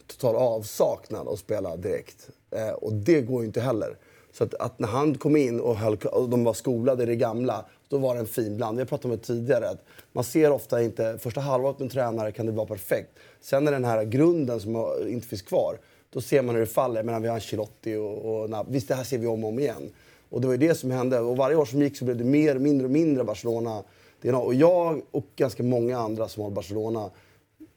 total 0.07 0.37
avsaknad 0.37 1.29
att 1.29 1.39
spela 1.39 1.77
direkt. 1.77 2.29
Eh, 2.51 2.69
och 2.69 2.93
det 2.93 3.21
går 3.21 3.41
ju 3.43 3.47
inte 3.47 3.61
heller. 3.61 3.97
Så 4.39 4.45
att, 4.45 4.55
att 4.55 4.79
när 4.79 4.89
han 4.89 5.19
kom 5.19 5.37
in 5.37 5.61
och, 5.61 5.77
höll, 5.77 5.97
och 5.97 6.29
de 6.29 6.45
var 6.45 6.55
skolade 6.55 7.03
i 7.03 7.07
det 7.07 7.17
gamla, 7.17 7.65
då 7.89 7.99
var 7.99 8.15
det 8.15 8.21
en 8.21 8.27
fin 8.27 8.57
blandning. 8.57 8.79
Jag 8.79 8.89
pratade 8.89 9.15
om 9.15 9.21
det 9.21 9.27
tidigare. 9.27 9.69
Att 9.69 9.85
man 10.13 10.25
ser 10.25 10.51
ofta 10.51 10.83
inte, 10.83 11.19
första 11.19 11.41
halvåret 11.41 11.79
med 11.79 11.87
en 11.87 11.91
tränare 11.91 12.33
kan 12.33 12.47
det 12.47 12.53
vara 12.53 12.67
perfekt. 12.67 13.11
Sen 13.41 13.65
när 13.65 13.73
den 13.73 13.85
här 13.85 14.05
grunden 14.05 14.61
som 14.61 14.87
inte 15.09 15.29
finns 15.29 15.43
kvar, 15.43 15.79
då 16.11 16.21
ser 16.21 16.43
man 16.43 16.55
hur 16.55 16.61
det 16.61 16.67
faller. 16.67 17.03
Medan 17.03 17.23
vi 17.23 17.29
har 17.29 17.35
Ancelotti 17.35 17.95
och, 17.97 18.17
och 18.17 18.49
Nab- 18.49 18.67
Visst, 18.69 18.89
det 18.89 18.95
här 18.95 19.05
ser 19.05 19.19
vi 19.19 19.27
om 19.27 19.45
och 19.45 19.51
om 19.51 19.59
igen. 19.59 19.93
Och 20.31 20.41
det 20.41 20.47
var 20.47 20.55
ju 20.55 20.69
det 20.69 20.75
som 20.75 20.91
hände. 20.91 21.21
Och 21.21 21.37
varje 21.37 21.57
år 21.57 21.65
som 21.65 21.83
gick 21.83 21.97
så 21.97 22.05
blev 22.05 22.17
det 22.17 22.25
mer, 22.25 22.59
mindre 22.59 22.85
och 22.85 22.91
mindre 22.91 23.25
Barcelona. 23.25 23.83
DNA. 24.23 24.39
Och 24.39 24.55
jag 24.55 25.03
och 25.11 25.27
ganska 25.37 25.63
många 25.63 25.99
andra 25.99 26.29
som 26.29 26.43
har 26.43 26.51
Barcelona 26.51 27.11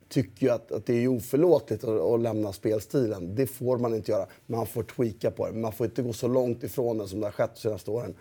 tycker 0.10 0.46
ju 0.46 0.54
att, 0.54 0.72
att 0.72 0.86
det 0.86 1.04
är 1.04 1.08
oförlåtligt 1.08 1.84
att, 1.84 2.02
att 2.02 2.22
lämna 2.22 2.54
spelstilen. 2.54 3.36
Det 3.36 3.48
får 3.48 3.78
man 3.78 3.96
inte 3.96 4.12
göra. 4.12 4.26
Man 4.46 4.68
får 4.68 4.84
tweaka 4.84 5.32
på 5.32 5.48
det. 5.48 5.54
Man 5.54 5.72
får 5.72 5.86
inte 5.86 6.02
gå 6.02 6.14
så 6.14 6.28
långt 6.28 6.64
ifrån 6.64 6.98
den 6.98 7.08
som 7.08 7.20
det 7.20 7.26
har 7.26 7.32
skett 7.32 7.52
de 7.56 7.62
senaste 7.62 7.92
åren. 7.92 8.16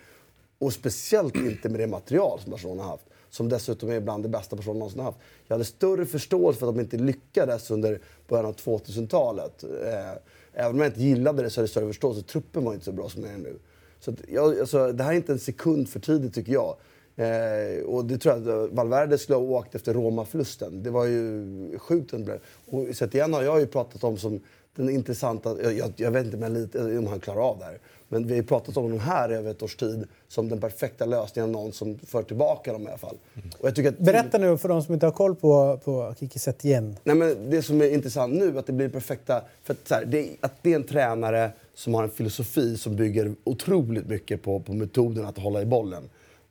Och 0.58 0.72
speciellt 0.72 1.36
inte 1.36 1.68
med 1.68 1.80
det 1.80 1.86
material 1.86 2.40
som 2.40 2.50
Barcelona 2.50 2.82
har 2.82 2.90
haft. 2.90 3.04
Som 3.30 3.48
dessutom 3.48 3.90
är 3.90 4.00
bland 4.00 4.22
det 4.22 4.28
bästa 4.28 4.56
Barcelona 4.56 4.78
någonsin 4.78 5.00
har 5.00 5.06
haft. 5.06 5.18
Jag 5.46 5.54
hade 5.54 5.64
större 5.64 6.06
förståelse 6.06 6.60
för 6.60 6.68
att 6.68 6.74
de 6.74 6.80
inte 6.80 6.96
lyckades 6.96 7.70
under 7.70 8.00
början 8.28 8.46
av 8.46 8.56
2000-talet. 8.56 9.64
Eh, 9.64 10.12
även 10.52 10.72
om 10.72 10.78
jag 10.78 10.86
inte 10.86 11.02
gillade 11.02 11.42
det 11.42 11.50
så 11.50 11.60
hade 11.60 11.64
jag 11.64 11.70
större 11.70 11.86
förståelse. 11.86 12.22
Truppen 12.22 12.64
var 12.64 12.72
inte 12.72 12.84
så 12.84 12.92
bra 12.92 13.08
som 13.08 13.22
den 13.22 13.34
är 13.34 13.38
nu. 13.38 13.58
Så 14.00 14.10
att 14.10 14.16
jag, 14.28 14.60
alltså, 14.60 14.92
det 14.92 15.04
här 15.04 15.12
är 15.12 15.16
inte 15.16 15.32
en 15.32 15.38
sekund 15.38 15.88
för 15.88 16.00
tidigt 16.00 16.34
tycker 16.34 16.52
jag. 16.52 16.76
Eh, 17.18 17.84
och 17.84 18.04
det 18.04 18.18
tror 18.18 18.34
jag 18.34 18.64
att 18.64 18.70
Valverde 18.70 19.18
skulle 19.18 19.36
ha 19.36 19.42
åkt 19.42 19.74
efter 19.74 19.94
Roma-förlusten. 19.94 20.82
Det 20.82 20.90
var 20.90 21.04
ju 21.04 21.78
sjukt. 21.78 22.10
den. 22.10 22.40
Och 22.70 22.96
sett 22.96 23.14
igen 23.14 23.32
har 23.32 23.42
jag 23.42 23.60
ju 23.60 23.66
pratat 23.66 24.04
om 24.04 24.16
som 24.16 24.40
den 24.76 24.90
intressanta... 24.90 25.62
Jag, 25.62 25.72
jag, 25.72 25.92
jag 25.96 26.10
vet 26.10 26.24
inte 26.24 26.36
om, 26.36 26.42
jag 26.42 26.52
lite, 26.52 26.98
om 26.98 27.06
han 27.06 27.20
klarar 27.20 27.40
av 27.40 27.58
det 27.58 27.64
här. 27.64 27.78
Men 28.08 28.26
vi 28.26 28.36
har 28.36 28.42
pratat 28.42 28.76
om 28.76 28.82
honom 28.82 29.00
här 29.00 29.28
över 29.28 29.50
ett 29.50 29.62
års 29.62 29.76
tid 29.76 30.04
som 30.28 30.48
den 30.48 30.60
perfekta 30.60 31.04
lösningen. 31.04 31.52
Någon 31.52 31.72
som 31.72 31.98
för 31.98 32.22
tillbaka 32.22 32.72
dem 32.72 32.82
i 32.82 32.86
alla 32.86 32.98
fall. 32.98 33.16
Och 33.58 33.68
jag 33.68 33.74
tycker 33.74 33.88
att 33.88 33.98
Berätta 33.98 34.38
nu 34.38 34.58
för 34.58 34.68
de 34.68 34.82
som 34.82 34.94
inte 34.94 35.06
har 35.06 35.12
koll 35.12 35.34
på, 35.34 35.80
på 35.84 36.14
Kiki 36.20 36.38
Setien. 36.38 36.96
Nej, 37.04 37.16
men 37.16 37.50
det 37.50 37.62
som 37.62 37.80
är 37.80 37.90
intressant 37.90 38.34
nu 38.34 38.58
att 38.58 38.66
det 38.66 38.72
blir 38.72 38.88
perfekta... 38.88 39.42
För 39.62 39.74
att, 39.74 39.90
här, 39.90 40.04
det, 40.04 40.28
att 40.40 40.52
det 40.62 40.72
är 40.72 40.76
en 40.76 40.84
tränare 40.84 41.50
som 41.74 41.94
har 41.94 42.02
en 42.02 42.10
filosofi 42.10 42.76
som 42.76 42.96
bygger 42.96 43.34
otroligt 43.44 44.06
mycket 44.06 44.42
på, 44.42 44.60
på 44.60 44.72
metoden 44.72 45.26
att 45.26 45.38
hålla 45.38 45.62
i 45.62 45.66
bollen. 45.66 46.02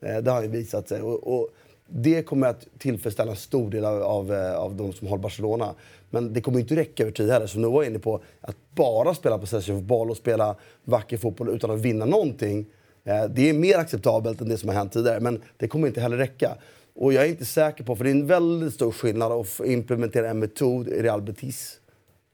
Eh, 0.02 0.18
det 0.18 0.32
har 0.32 0.42
ju 0.42 0.48
visat 0.48 0.90
sig. 0.90 1.02
Och, 1.02 1.40
och 1.40 1.50
det 1.88 2.24
kommer 2.24 2.48
att 2.48 2.68
tillfredsställa 2.78 3.32
en 3.32 3.38
stor 3.38 3.72
del 3.72 3.86
av, 3.86 4.04
av, 4.04 4.34
eh, 4.34 4.56
av 4.56 4.76
de 4.76 4.94
som 4.94 5.08
håller 5.08 5.24
Barcelona. 5.24 5.76
Men 6.10 6.34
det 6.34 6.42
kommer 6.42 6.60
inte 6.60 6.76
räcka 6.76 7.04
över 7.04 7.14
tid 7.14 7.30
heller. 7.30 7.48
Som 7.48 7.62
Noah 7.62 7.74
var 7.74 7.84
inne 7.84 8.00
på, 8.00 8.22
att 8.42 8.56
bara 8.76 9.14
spela 9.14 9.38
possession-fotboll 9.38 10.12
och 10.12 10.18
spela 10.18 10.56
vacker 10.84 11.18
fotboll 11.18 11.50
utan 11.50 11.72
att 11.72 11.80
vinna 11.80 12.06
någonting. 12.06 12.66
Eh, 13.04 13.26
det 13.26 13.50
är 13.50 13.54
mer 13.54 13.78
acceptabelt 13.78 14.42
än 14.42 14.50
det 14.50 14.58
som 14.58 14.70
har 14.70 14.76
hänt 14.76 14.94
tidigare, 14.94 15.20
men 15.20 15.42
det 15.58 15.68
kommer 15.68 15.88
inte 15.88 16.02
heller 16.02 16.18
räcka. 16.18 16.58
Och 16.96 17.14
jag 17.14 17.26
är 17.26 17.30
inte 17.30 17.46
säker 17.46 17.84
på, 17.84 17.96
för 17.96 18.04
det 18.04 18.10
är 18.10 18.16
en 18.16 18.28
väldigt 18.28 18.74
stor 18.74 18.92
skillnad 18.92 19.32
att 19.32 19.60
implementera 19.66 20.30
en 20.30 20.40
metod 20.40 20.88
i 20.88 21.02
Real 21.02 21.22
Betis 21.22 21.80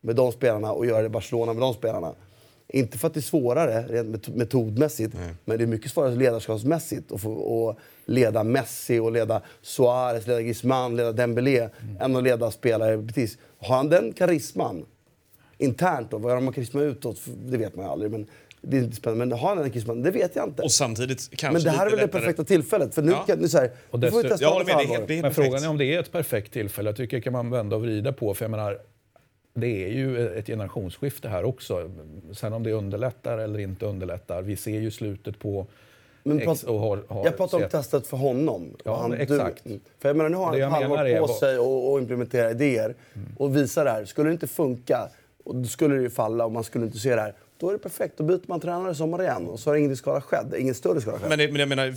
med 0.01 0.15
de 0.15 0.31
spelarna 0.31 0.71
och 0.71 0.85
göra 0.85 1.01
det 1.01 1.05
i 1.05 1.09
Barcelona 1.09 1.53
med 1.53 1.61
de 1.61 1.73
spelarna. 1.73 2.15
Inte 2.67 2.97
för 2.97 3.07
att 3.07 3.13
det 3.13 3.19
är 3.19 3.21
svårare 3.21 3.81
rent 3.89 4.07
met- 4.15 4.35
metodmässigt, 4.35 5.15
men 5.45 5.57
det 5.57 5.63
är 5.63 5.67
mycket 5.67 5.91
svårare 5.91 6.15
ledarskapsmässigt 6.15 7.11
att 7.11 7.21
få 7.21 7.31
och 7.31 7.77
leda 8.05 8.43
Messi, 8.43 8.99
och 8.99 9.11
leda 9.11 9.41
Suarez, 9.61 10.27
leda 10.27 10.41
Griezmann, 10.41 10.95
leda 10.95 11.11
Dembélé 11.11 11.69
än 11.99 12.15
att 12.15 12.23
leda 12.23 12.51
spelare 12.51 12.93
i 12.93 12.97
Betis. 12.97 13.37
Har 13.59 13.75
han 13.75 13.89
den 13.89 14.13
karisman 14.13 14.85
internt 15.57 16.11
då, 16.11 16.17
vad 16.17 16.33
har 16.33 16.41
man 16.41 16.53
karisma 16.53 16.81
utåt? 16.81 17.21
Det 17.45 17.57
vet 17.57 17.75
man 17.75 17.85
ju 17.85 17.91
aldrig. 17.91 18.11
Men 18.11 18.27
det 18.61 18.77
är 18.77 18.81
inte 18.83 18.95
spännande. 18.95 19.25
Men 19.25 19.37
har 19.39 19.47
han 19.47 19.57
den 19.57 19.69
karisman? 19.71 20.01
Det 20.01 20.11
vet 20.11 20.35
jag 20.35 20.47
inte. 20.49 20.61
Och 20.61 20.71
samtidigt 20.71 21.29
kanske 21.29 21.53
Men 21.53 21.63
det 21.63 21.79
här 21.79 21.85
är 21.85 21.89
väl 21.91 21.99
det 21.99 22.07
perfekta 22.07 22.43
tillfället? 22.43 22.95
För 22.95 23.01
nu, 23.01 23.11
Ja. 23.11 23.23
kan, 23.27 23.39
nu 23.39 23.47
så 23.47 23.57
här, 23.57 23.71
Och 23.91 23.99
nu 23.99 24.11
får 24.11 24.17
vi 24.17 24.23
dessutom- 24.23 24.29
testa 24.29 24.43
Jag 24.45 24.51
håller 24.51 24.65
med, 24.65 24.75
det 24.77 24.83
är 24.83 24.87
helt, 24.87 25.07
det 25.07 25.13
är 25.13 25.15
helt 25.15 25.23
Men 25.23 25.31
perfekt. 25.31 25.45
frågan 25.47 25.63
är 25.63 25.69
om 25.69 25.77
det 25.77 25.85
är 25.85 25.99
ett 25.99 26.11
perfekt 26.11 26.53
tillfälle. 26.53 26.89
Jag 26.89 26.97
tycker 26.97 27.19
kan 27.19 27.33
man 27.33 27.49
vända 27.49 27.75
och 27.75 27.81
vrida 27.81 28.13
på. 28.13 28.33
För 28.33 28.45
jag 28.45 28.51
menar, 28.51 28.79
det 29.53 29.85
är 29.85 29.89
ju 29.89 30.29
ett 30.37 30.47
generationsskifte 30.47 31.27
här 31.29 31.43
också. 31.45 31.91
Sen 32.33 32.53
om 32.53 32.63
det 32.63 32.71
underlättar 32.71 33.37
eller 33.37 33.59
inte 33.59 33.85
underlättar. 33.85 34.41
Vi 34.41 34.55
ser 34.55 34.79
ju 34.79 34.91
slutet 34.91 35.39
på 35.39 35.67
Men 36.23 36.39
prat- 36.39 36.63
har, 36.67 37.03
har 37.07 37.25
Jag 37.25 37.37
pratar 37.37 37.57
om 37.57 37.61
sett- 37.63 37.71
testet 37.71 38.07
för 38.07 38.17
honom. 38.17 38.77
Ja, 38.85 38.95
han, 39.01 39.13
exakt. 39.13 39.63
Du, 39.63 39.79
för 39.99 40.09
jag 40.09 40.15
menar, 40.17 40.29
nu 40.29 40.37
har 40.37 40.45
han 40.45 40.55
ett 40.61 40.69
halvår 40.71 40.97
är 41.05 41.19
på 41.19 41.27
sig 41.27 41.55
att 41.57 42.01
implementera 42.01 42.51
idéer 42.51 42.95
och 43.37 43.55
visa 43.55 43.83
det 43.83 43.89
här. 43.89 44.05
Skulle 44.05 44.29
det 44.29 44.33
inte 44.33 44.47
funka, 44.47 45.09
och 45.43 45.55
då 45.55 45.65
skulle 45.67 45.95
det 45.95 46.01
ju 46.01 46.09
falla 46.09 46.45
och 46.45 46.51
man 46.51 46.63
skulle 46.63 46.85
inte 46.85 46.97
se 46.97 47.15
det 47.15 47.21
här. 47.21 47.33
Då 47.63 47.69
är 47.69 47.73
det 47.73 47.79
perfekt. 47.79 48.17
Då 48.17 48.23
byter 48.23 48.41
man 48.47 48.59
tränare 48.59 48.91
i 48.91 48.95
sommar 48.95 49.21
igen 49.21 49.47
och 49.47 49.59
så 49.59 49.69
har 49.69 49.75
ingen 49.75 49.97
skada 49.97 50.21
skett. 50.21 50.53
Ingen 50.57 50.75
större 50.75 51.01
skada 51.01 51.19
skett. 51.19 51.29
Men, 51.29 51.39
det, 51.39 51.47
men 51.47 51.59
jag 51.59 51.69
menar, 51.69 51.95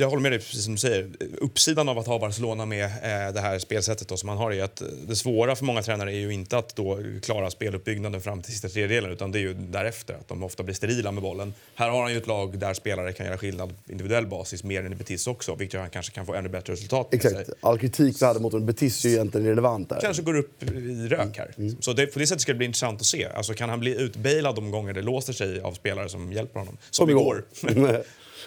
jag 0.00 0.08
håller 0.08 0.22
med 0.22 0.32
dig 0.32 0.38
precis 0.38 0.64
som 0.64 0.74
du 0.74 0.78
säger. 0.78 1.10
Uppsidan 1.38 1.88
av 1.88 1.98
att 1.98 2.06
ha 2.06 2.18
Barcelona 2.18 2.66
med 2.66 2.84
eh, 2.84 3.34
det 3.34 3.40
här 3.40 3.58
spelsättet 3.58 4.08
då, 4.08 4.16
som 4.16 4.26
man 4.26 4.36
har 4.36 4.52
är 4.52 4.62
att 4.62 4.82
det 5.08 5.16
svåra 5.16 5.56
för 5.56 5.64
många 5.64 5.82
tränare 5.82 6.12
är 6.12 6.18
ju 6.18 6.30
inte 6.32 6.58
att 6.58 6.76
då 6.76 6.98
klara 7.22 7.50
speluppbyggnaden 7.50 8.20
fram 8.20 8.42
till 8.42 8.52
sista 8.52 8.68
tredjedelen 8.68 9.10
utan 9.10 9.32
det 9.32 9.38
är 9.38 9.40
ju 9.40 9.54
därefter, 9.54 10.14
att 10.14 10.28
de 10.28 10.42
ofta 10.42 10.62
blir 10.62 10.74
sterila 10.74 11.12
med 11.12 11.22
bollen. 11.22 11.54
Här 11.74 11.90
har 11.90 12.02
han 12.02 12.12
ju 12.12 12.18
ett 12.18 12.26
lag 12.26 12.58
där 12.58 12.74
spelare 12.74 13.12
kan 13.12 13.26
göra 13.26 13.38
skillnad 13.38 13.68
på 13.68 13.92
individuell 13.92 14.26
basis 14.26 14.64
mer 14.64 14.84
än 14.84 14.92
i 14.92 14.96
Betis 14.96 15.26
också, 15.26 15.54
vilket 15.54 15.80
han 15.80 15.90
kanske 15.90 16.12
kan 16.12 16.26
få 16.26 16.34
ännu 16.34 16.48
bättre 16.48 16.72
resultat 16.72 17.12
med 17.12 17.24
Exakt. 17.24 17.46
sig. 17.46 17.54
All 17.60 17.78
kritik 17.78 18.22
vi 18.22 18.26
hade 18.26 18.40
mot 18.40 18.52
honom, 18.52 18.66
Betis 18.66 19.04
är 19.04 19.08
ju 19.08 19.14
egentligen 19.14 19.46
irrelevant 19.46 19.88
där. 19.88 20.00
kanske 20.00 20.22
går 20.22 20.36
upp 20.36 20.62
i 20.62 20.66
rök 21.08 21.38
här. 21.38 21.54
Så 21.80 21.92
det, 21.92 22.06
på 22.06 22.18
det 22.18 22.26
sättet 22.26 22.42
ska 22.42 22.52
det 22.52 22.58
bli 22.58 22.66
intressant 22.66 23.00
att 23.00 23.06
se. 23.06 23.28
Alltså, 23.34 23.54
kan 23.54 23.68
han 23.70 23.80
bli 23.80 24.02
utbailad 24.02 24.54
de 24.54 24.73
gånger 24.74 24.92
det 24.92 25.02
låser 25.02 25.32
sig 25.32 25.60
av 25.60 25.72
spelare 25.72 26.08
som 26.08 26.32
hjälper 26.32 26.60
honom? 26.60 26.76
Som, 26.90 27.10
igår. 27.10 27.44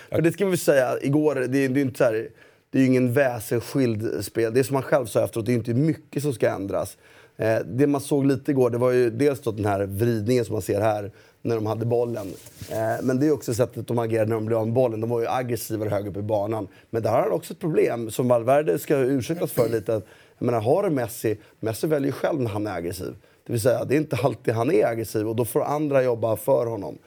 För 0.09 0.21
det 0.21 0.31
ska 0.31 0.45
vi 0.45 0.57
säga, 0.57 0.97
igår, 1.01 1.35
det, 1.35 1.59
är- 1.65 1.69
det 1.69 1.79
är 1.79 1.81
inte 1.81 1.97
så 1.97 2.03
här, 2.03 2.29
det 2.71 2.77
är 2.77 2.81
ju 2.81 2.87
ingen 2.87 3.13
väsensskild 3.13 4.25
spel. 4.25 4.53
Det 4.53 4.59
är 4.59 4.63
som 4.63 4.75
han 4.75 4.83
själv 4.83 5.05
sa 5.05 5.23
efteråt, 5.23 5.45
det 5.45 5.51
är 5.51 5.53
inte 5.53 5.73
mycket 5.73 6.23
som 6.23 6.33
ska 6.33 6.49
ändras. 6.49 6.97
Eh, 7.37 7.57
det 7.65 7.87
man 7.87 8.01
såg 8.01 8.25
lite 8.25 8.51
igår, 8.51 8.69
det 8.69 8.77
var 8.77 8.91
ju 8.91 9.09
dels 9.09 9.41
den 9.41 9.65
här 9.65 9.85
vridningen 9.85 10.45
som 10.45 10.53
man 10.53 10.61
ser 10.61 10.81
här 10.81 11.11
när 11.41 11.55
de 11.55 11.65
hade 11.65 11.85
bollen. 11.85 12.27
Eh, 12.71 12.77
men 13.03 13.19
det 13.19 13.27
är 13.27 13.31
också 13.31 13.53
sättet 13.53 13.87
de 13.87 13.99
agerade 13.99 14.29
när 14.29 14.35
de 14.35 14.45
blev 14.45 14.59
av 14.59 14.65
med 14.67 14.73
bollen. 14.73 15.01
De 15.01 15.09
var 15.09 15.21
ju 15.21 15.27
aggressivare 15.27 15.89
högre 15.89 16.09
upp 16.09 16.17
i 16.17 16.21
banan. 16.21 16.67
Men 16.89 17.03
där 17.03 17.09
har 17.11 17.19
han 17.21 17.31
också 17.31 17.53
ett 17.53 17.59
problem 17.59 18.11
som 18.11 18.27
Valverde 18.27 18.79
ska 18.79 18.97
ursäktas 18.97 19.51
för 19.51 19.69
lite. 19.69 19.95
Att, 19.95 20.05
jag 20.37 20.45
menar, 20.45 20.61
har 20.61 20.83
du 20.83 20.89
Messi, 20.89 21.37
Messi 21.59 21.87
väljer 21.87 22.05
ju 22.07 22.11
själv 22.11 22.41
när 22.41 22.49
han 22.49 22.67
är 22.67 22.75
aggressiv. 22.75 23.15
Det 23.47 23.53
vill 23.53 23.61
säga, 23.61 23.85
det 23.85 23.95
är 23.95 23.97
inte 23.97 24.15
alltid 24.23 24.53
han 24.53 24.71
är 24.71 24.85
aggressiv 24.85 25.27
och 25.27 25.35
då 25.35 25.45
får 25.45 25.63
andra 25.63 26.03
jobba 26.03 26.35
för 26.35 26.65
honom. 26.65 26.97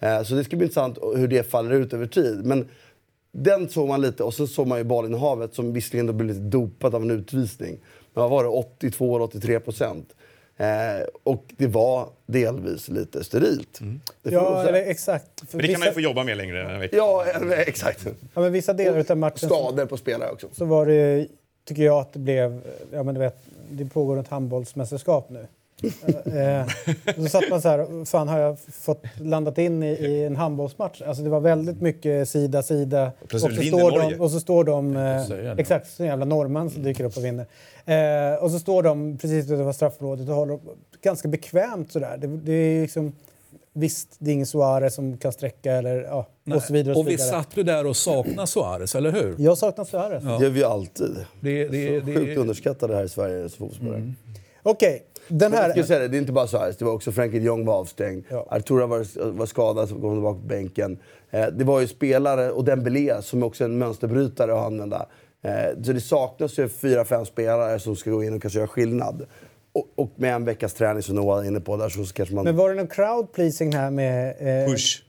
Eh, 0.00 0.22
Så 0.22 0.34
det 0.34 0.44
ska 0.44 0.56
bli 0.56 0.64
intressant 0.66 0.98
hur 1.16 1.28
det 1.28 1.42
faller 1.50 1.70
ut 1.72 1.92
över 1.92 2.06
tid. 2.06 2.44
Men 2.44 2.68
den 3.32 3.68
såg 3.68 3.88
man 3.88 4.00
lite 4.00 4.22
och 4.24 4.34
så 4.34 4.46
såg 4.46 4.66
man 4.66 4.78
ju 4.78 4.84
bollinnehavet 4.84 5.54
som 5.54 5.72
visserligen 5.72 6.06
då 6.06 6.12
blev 6.12 6.28
lite 6.28 6.40
dopat 6.40 6.94
av 6.94 7.02
en 7.02 7.10
utvisning. 7.10 7.78
Men 8.14 8.22
vad 8.22 8.30
var 8.30 8.42
det? 8.44 8.48
82 8.50 9.16
eller 9.16 9.24
83 9.24 9.60
procent. 9.60 10.14
Eh, 10.56 10.66
och 11.22 11.44
det 11.56 11.66
var 11.66 12.08
delvis 12.26 12.88
lite 12.88 13.24
sterilt. 13.24 13.80
Man 13.80 14.00
Ja, 14.22 14.62
eller 14.62 14.78
exakt. 14.78 15.50
För 15.50 15.56
Men 15.58 15.66
det 15.66 15.72
kan 15.72 15.74
han 15.74 15.86
ju 15.86 15.90
vissa, 15.90 15.92
få 15.94 16.00
jobba 16.00 16.24
med 16.24 16.36
längre 16.36 16.62
än 16.64 16.70
en 16.70 16.80
vecka. 16.80 16.96
ja 16.96 17.24
exakt. 17.66 18.06
ja, 18.34 18.40
men 18.40 18.52
vissa 18.52 18.72
delar 18.72 19.10
av 19.10 19.16
matchen 19.16 19.38
så, 19.38 19.46
Skador 19.46 19.86
på 19.86 19.96
spelare 19.96 20.30
också. 20.30 20.48
så 20.52 20.64
var 20.64 20.86
det, 20.86 21.26
tycker 21.64 21.82
jag, 21.82 21.98
att 22.00 22.12
det 22.12 22.18
blev... 22.18 22.60
Ja, 22.92 23.02
men 23.02 23.14
du 23.14 23.20
vet, 23.20 23.36
det 23.70 23.84
pågår 23.84 24.18
ett 24.20 24.28
handbollsmästerskap 24.28 25.30
nu. 25.30 25.46
Eh, 25.84 26.66
då 27.16 27.28
satt 27.28 27.50
man 27.50 27.62
så 27.62 27.68
här, 27.68 28.04
fan 28.04 28.28
har 28.28 28.38
jag 28.38 28.58
fått 28.72 29.02
landat 29.20 29.58
in 29.58 29.82
i, 29.82 29.86
i 29.86 30.24
en 30.24 30.36
handbollsmatch? 30.36 31.02
Alltså 31.02 31.22
det 31.22 31.30
var 31.30 31.40
väldigt 31.40 31.80
mycket 31.80 32.28
sida, 32.28 32.62
sida. 32.62 33.12
Plötsligt 33.28 33.58
och, 33.58 33.64
så 33.64 33.68
står 33.68 33.90
Norge. 33.90 34.10
de, 34.10 34.20
och 34.20 34.30
så 34.30 34.40
står 34.40 34.64
de... 34.64 34.96
Eh, 34.96 35.28
det. 35.28 35.54
exakt, 35.58 35.90
så 35.90 36.02
en 36.02 36.08
jävla 36.08 36.24
norrman 36.24 36.70
som 36.70 36.82
dyker 36.82 37.04
upp 37.04 37.16
och 37.16 37.24
vinner. 37.24 37.46
Eh, 37.84 38.42
och 38.42 38.50
så 38.50 38.58
står 38.58 38.82
de 38.82 39.18
precis 39.18 39.44
utanför 39.50 39.72
straffområdet 39.72 40.28
och 40.28 40.34
håller 40.34 40.58
ganska 41.02 41.28
bekvämt 41.28 41.92
sådär. 41.92 42.16
Det, 42.16 42.26
det 42.26 42.52
är 42.52 42.82
liksom... 42.82 43.12
Visst, 43.72 44.08
det 44.18 44.30
är 44.30 44.34
ingen 44.34 44.46
Suarez 44.46 44.94
som 44.94 45.16
kan 45.16 45.32
sträcka 45.32 45.72
eller 45.72 46.02
ja, 46.02 46.26
och 46.54 46.62
så 46.62 46.72
vidare. 46.72 46.94
Och, 46.94 46.98
Och 46.98 47.04
så 47.04 47.10
vi 47.10 47.16
vidare. 47.16 47.28
satt 47.28 47.48
ju 47.54 47.62
där 47.62 47.86
och 47.86 47.96
saknade 47.96 48.46
Suarez, 48.46 48.94
eller 48.94 49.12
hur? 49.12 49.34
Jag 49.38 49.58
saknar 49.58 49.84
Suarez. 49.84 50.22
Det 50.24 50.44
gör 50.44 50.50
vi 50.50 50.64
alltid. 50.64 51.16
Det, 51.40 51.68
det, 51.68 52.00
Så 52.00 52.06
det, 52.06 52.14
Sjukt 52.14 52.38
underskattade 52.38 52.96
här 52.96 53.04
i 53.04 53.08
Sverige 53.08 53.48
fotbollsspelare. 53.48 54.12
Okej, 54.62 55.02
den 55.30 55.52
jag 55.52 55.60
här... 55.60 55.70
ska 55.70 55.84
säga 55.84 55.98
det, 55.98 56.08
det 56.08 56.16
är 56.16 56.20
inte 56.20 56.32
bara 56.32 56.46
Suarez, 56.46 56.76
det 56.76 56.84
var 56.84 56.92
också 56.92 57.12
Frenkie 57.12 57.40
de 57.40 57.46
Jong 57.46 57.64
var 57.64 57.74
avstängd. 57.74 58.24
Ja. 58.28 58.46
Artura 58.50 58.86
var, 58.86 59.30
var 59.32 59.46
skadad, 59.46 59.88
så 59.88 59.94
kom 59.94 60.14
tillbaka 60.14 60.40
på 60.40 60.46
bänken. 60.46 60.98
Eh, 61.30 61.46
det 61.46 61.64
var 61.64 61.80
ju 61.80 61.86
spelare, 61.86 62.50
och 62.50 62.64
Dembélé 62.64 63.22
som 63.22 63.42
också 63.42 63.64
är 63.64 63.68
en 63.68 63.78
mönsterbrytare 63.78 64.52
att 64.52 64.66
använda. 64.66 65.06
Eh, 65.42 65.82
så 65.84 65.92
det 65.92 66.00
saknas 66.00 66.58
ju 66.58 66.68
fyra, 66.68 67.04
fem 67.04 67.26
spelare 67.26 67.80
som 67.80 67.96
ska 67.96 68.10
gå 68.10 68.24
in 68.24 68.34
och 68.34 68.42
kanske 68.42 68.58
göra 68.58 68.68
skillnad. 68.68 69.26
Och, 69.72 69.86
och 69.94 70.12
med 70.16 70.34
en 70.34 70.44
veckas 70.44 70.74
träning 70.74 71.02
som 71.02 71.14
Noah 71.14 71.44
är 71.44 71.48
inne 71.48 71.60
på 71.60 71.76
där 71.76 71.88
så 71.88 72.04
kanske 72.06 72.34
man... 72.34 72.44
Men 72.44 72.56
var 72.56 72.70
det 72.70 72.76
någon 72.76 72.88
crowd 72.88 73.32
pleasing 73.32 73.74
här 73.74 73.90
med... 73.90 74.28
Eh, 74.28 74.70
Push. 74.70 75.02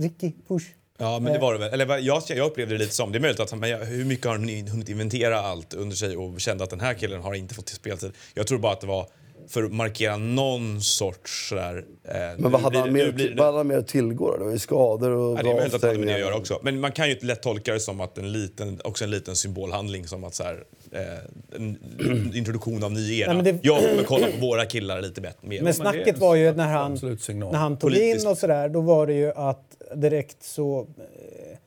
Ricky, 0.00 0.32
push. 0.48 0.66
Ja, 0.98 1.18
men 1.18 1.32
det 1.32 1.38
var 1.38 1.52
det 1.52 1.58
väl. 1.58 1.72
Eller 1.72 1.98
jag, 1.98 2.22
jag 2.28 2.46
upplevde 2.46 2.74
det 2.74 2.78
lite 2.78 2.94
som. 2.94 3.12
Det 3.12 3.18
är 3.18 3.20
möjligt 3.20 3.40
att 3.40 3.50
han, 3.50 3.60
men 3.60 3.70
jag, 3.70 3.78
hur 3.78 4.04
mycket 4.04 4.26
har 4.26 4.32
han 4.32 4.48
hunnit 4.48 4.88
inventera 4.88 5.40
allt 5.40 5.74
under 5.74 5.96
sig 5.96 6.16
och 6.16 6.40
kände 6.40 6.64
att 6.64 6.70
den 6.70 6.80
här 6.80 6.94
killen 6.94 7.22
har 7.22 7.34
inte 7.34 7.54
fått 7.54 7.66
till 7.66 7.76
speltid. 7.76 8.12
Jag 8.34 8.46
tror 8.46 8.58
bara 8.58 8.72
att 8.72 8.80
det 8.80 8.86
var 8.86 9.06
för 9.48 9.62
att 9.64 9.72
markera 9.72 10.16
någon 10.16 10.80
sorts 10.80 11.48
sådär... 11.48 11.84
Eh, 12.04 12.14
men 12.38 12.52
vad 12.52 12.60
hade, 12.60 12.78
han 12.78 12.92
mer, 12.92 13.34
vad 13.36 13.46
hade 13.46 13.58
han 13.58 13.66
mer 13.66 13.78
att 13.78 13.86
tillgå 13.88 14.30
då? 14.30 14.36
Det 14.38 14.44
var 14.44 14.52
ju 14.52 14.58
skador 14.58 15.10
och 15.10 15.38
Ja, 15.38 15.42
det 15.42 15.50
är 15.50 15.54
möjligt 15.54 15.74
att 15.74 15.80
det 15.80 15.98
med 15.98 16.06
det 16.08 16.18
göra 16.18 16.34
också. 16.36 16.58
Men 16.62 16.80
man 16.80 16.92
kan 16.92 17.08
ju 17.08 17.18
lätt 17.20 17.42
tolka 17.42 17.72
det 17.72 17.80
som 17.80 18.00
att 18.00 18.18
en 18.18 18.32
liten, 18.32 18.80
också 18.84 19.04
en 19.04 19.10
liten 19.10 19.36
symbolhandling 19.36 20.06
som 20.06 20.24
att 20.24 20.34
så 20.34 20.42
här, 20.42 20.64
eh, 20.92 21.56
en 21.56 21.78
introduktion 22.34 22.84
av 22.84 22.92
ny 22.92 23.18
era. 23.18 23.32
Nej, 23.32 23.42
men 23.42 23.44
det- 23.44 23.68
Jag 23.68 23.80
kommer 23.82 24.02
kolla 24.04 24.26
på 24.26 24.46
våra 24.46 24.64
killar 24.66 25.00
lite 25.02 25.20
bättre. 25.20 25.48
Mer. 25.48 25.62
Men 25.62 25.74
snacket 25.74 26.18
var 26.18 26.34
ju 26.34 26.52
när 26.52 26.66
han, 26.68 26.92
när 26.94 27.52
han 27.58 27.72
tog 27.78 27.90
Politiskt. 27.90 28.24
in 28.24 28.30
och 28.30 28.38
sådär, 28.38 28.68
då 28.68 28.80
var 28.80 29.06
det 29.06 29.14
ju 29.14 29.32
att 29.32 29.76
direkt 29.94 30.42
så 30.42 30.80
eh, 30.80 31.58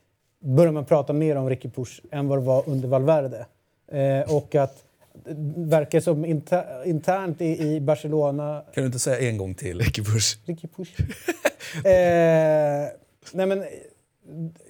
började 0.48 0.72
man 0.72 0.84
prata 0.84 1.12
mer 1.12 1.36
om 1.36 1.50
Ricky 1.50 1.68
Push 1.70 2.00
än 2.10 2.28
vad 2.28 2.38
det 2.38 2.42
var 2.44 2.62
under 2.66 2.88
Valverde. 2.88 3.46
Eh, 3.92 4.34
och 4.34 4.54
att 4.54 4.84
verkar 5.56 6.00
som 6.00 6.24
inter, 6.24 6.64
internt 6.84 7.40
i, 7.40 7.62
i 7.62 7.80
Barcelona... 7.80 8.62
Kan 8.74 8.82
du 8.82 8.86
inte 8.86 8.98
säga 8.98 9.28
en 9.28 9.36
gång 9.38 9.54
till? 9.54 9.78
Ricky 9.80 10.02
Push. 10.02 10.36
Ricky 10.46 10.68
Push. 10.76 11.00
eh, 11.86 12.88
nej 13.32 13.46
men, 13.46 13.64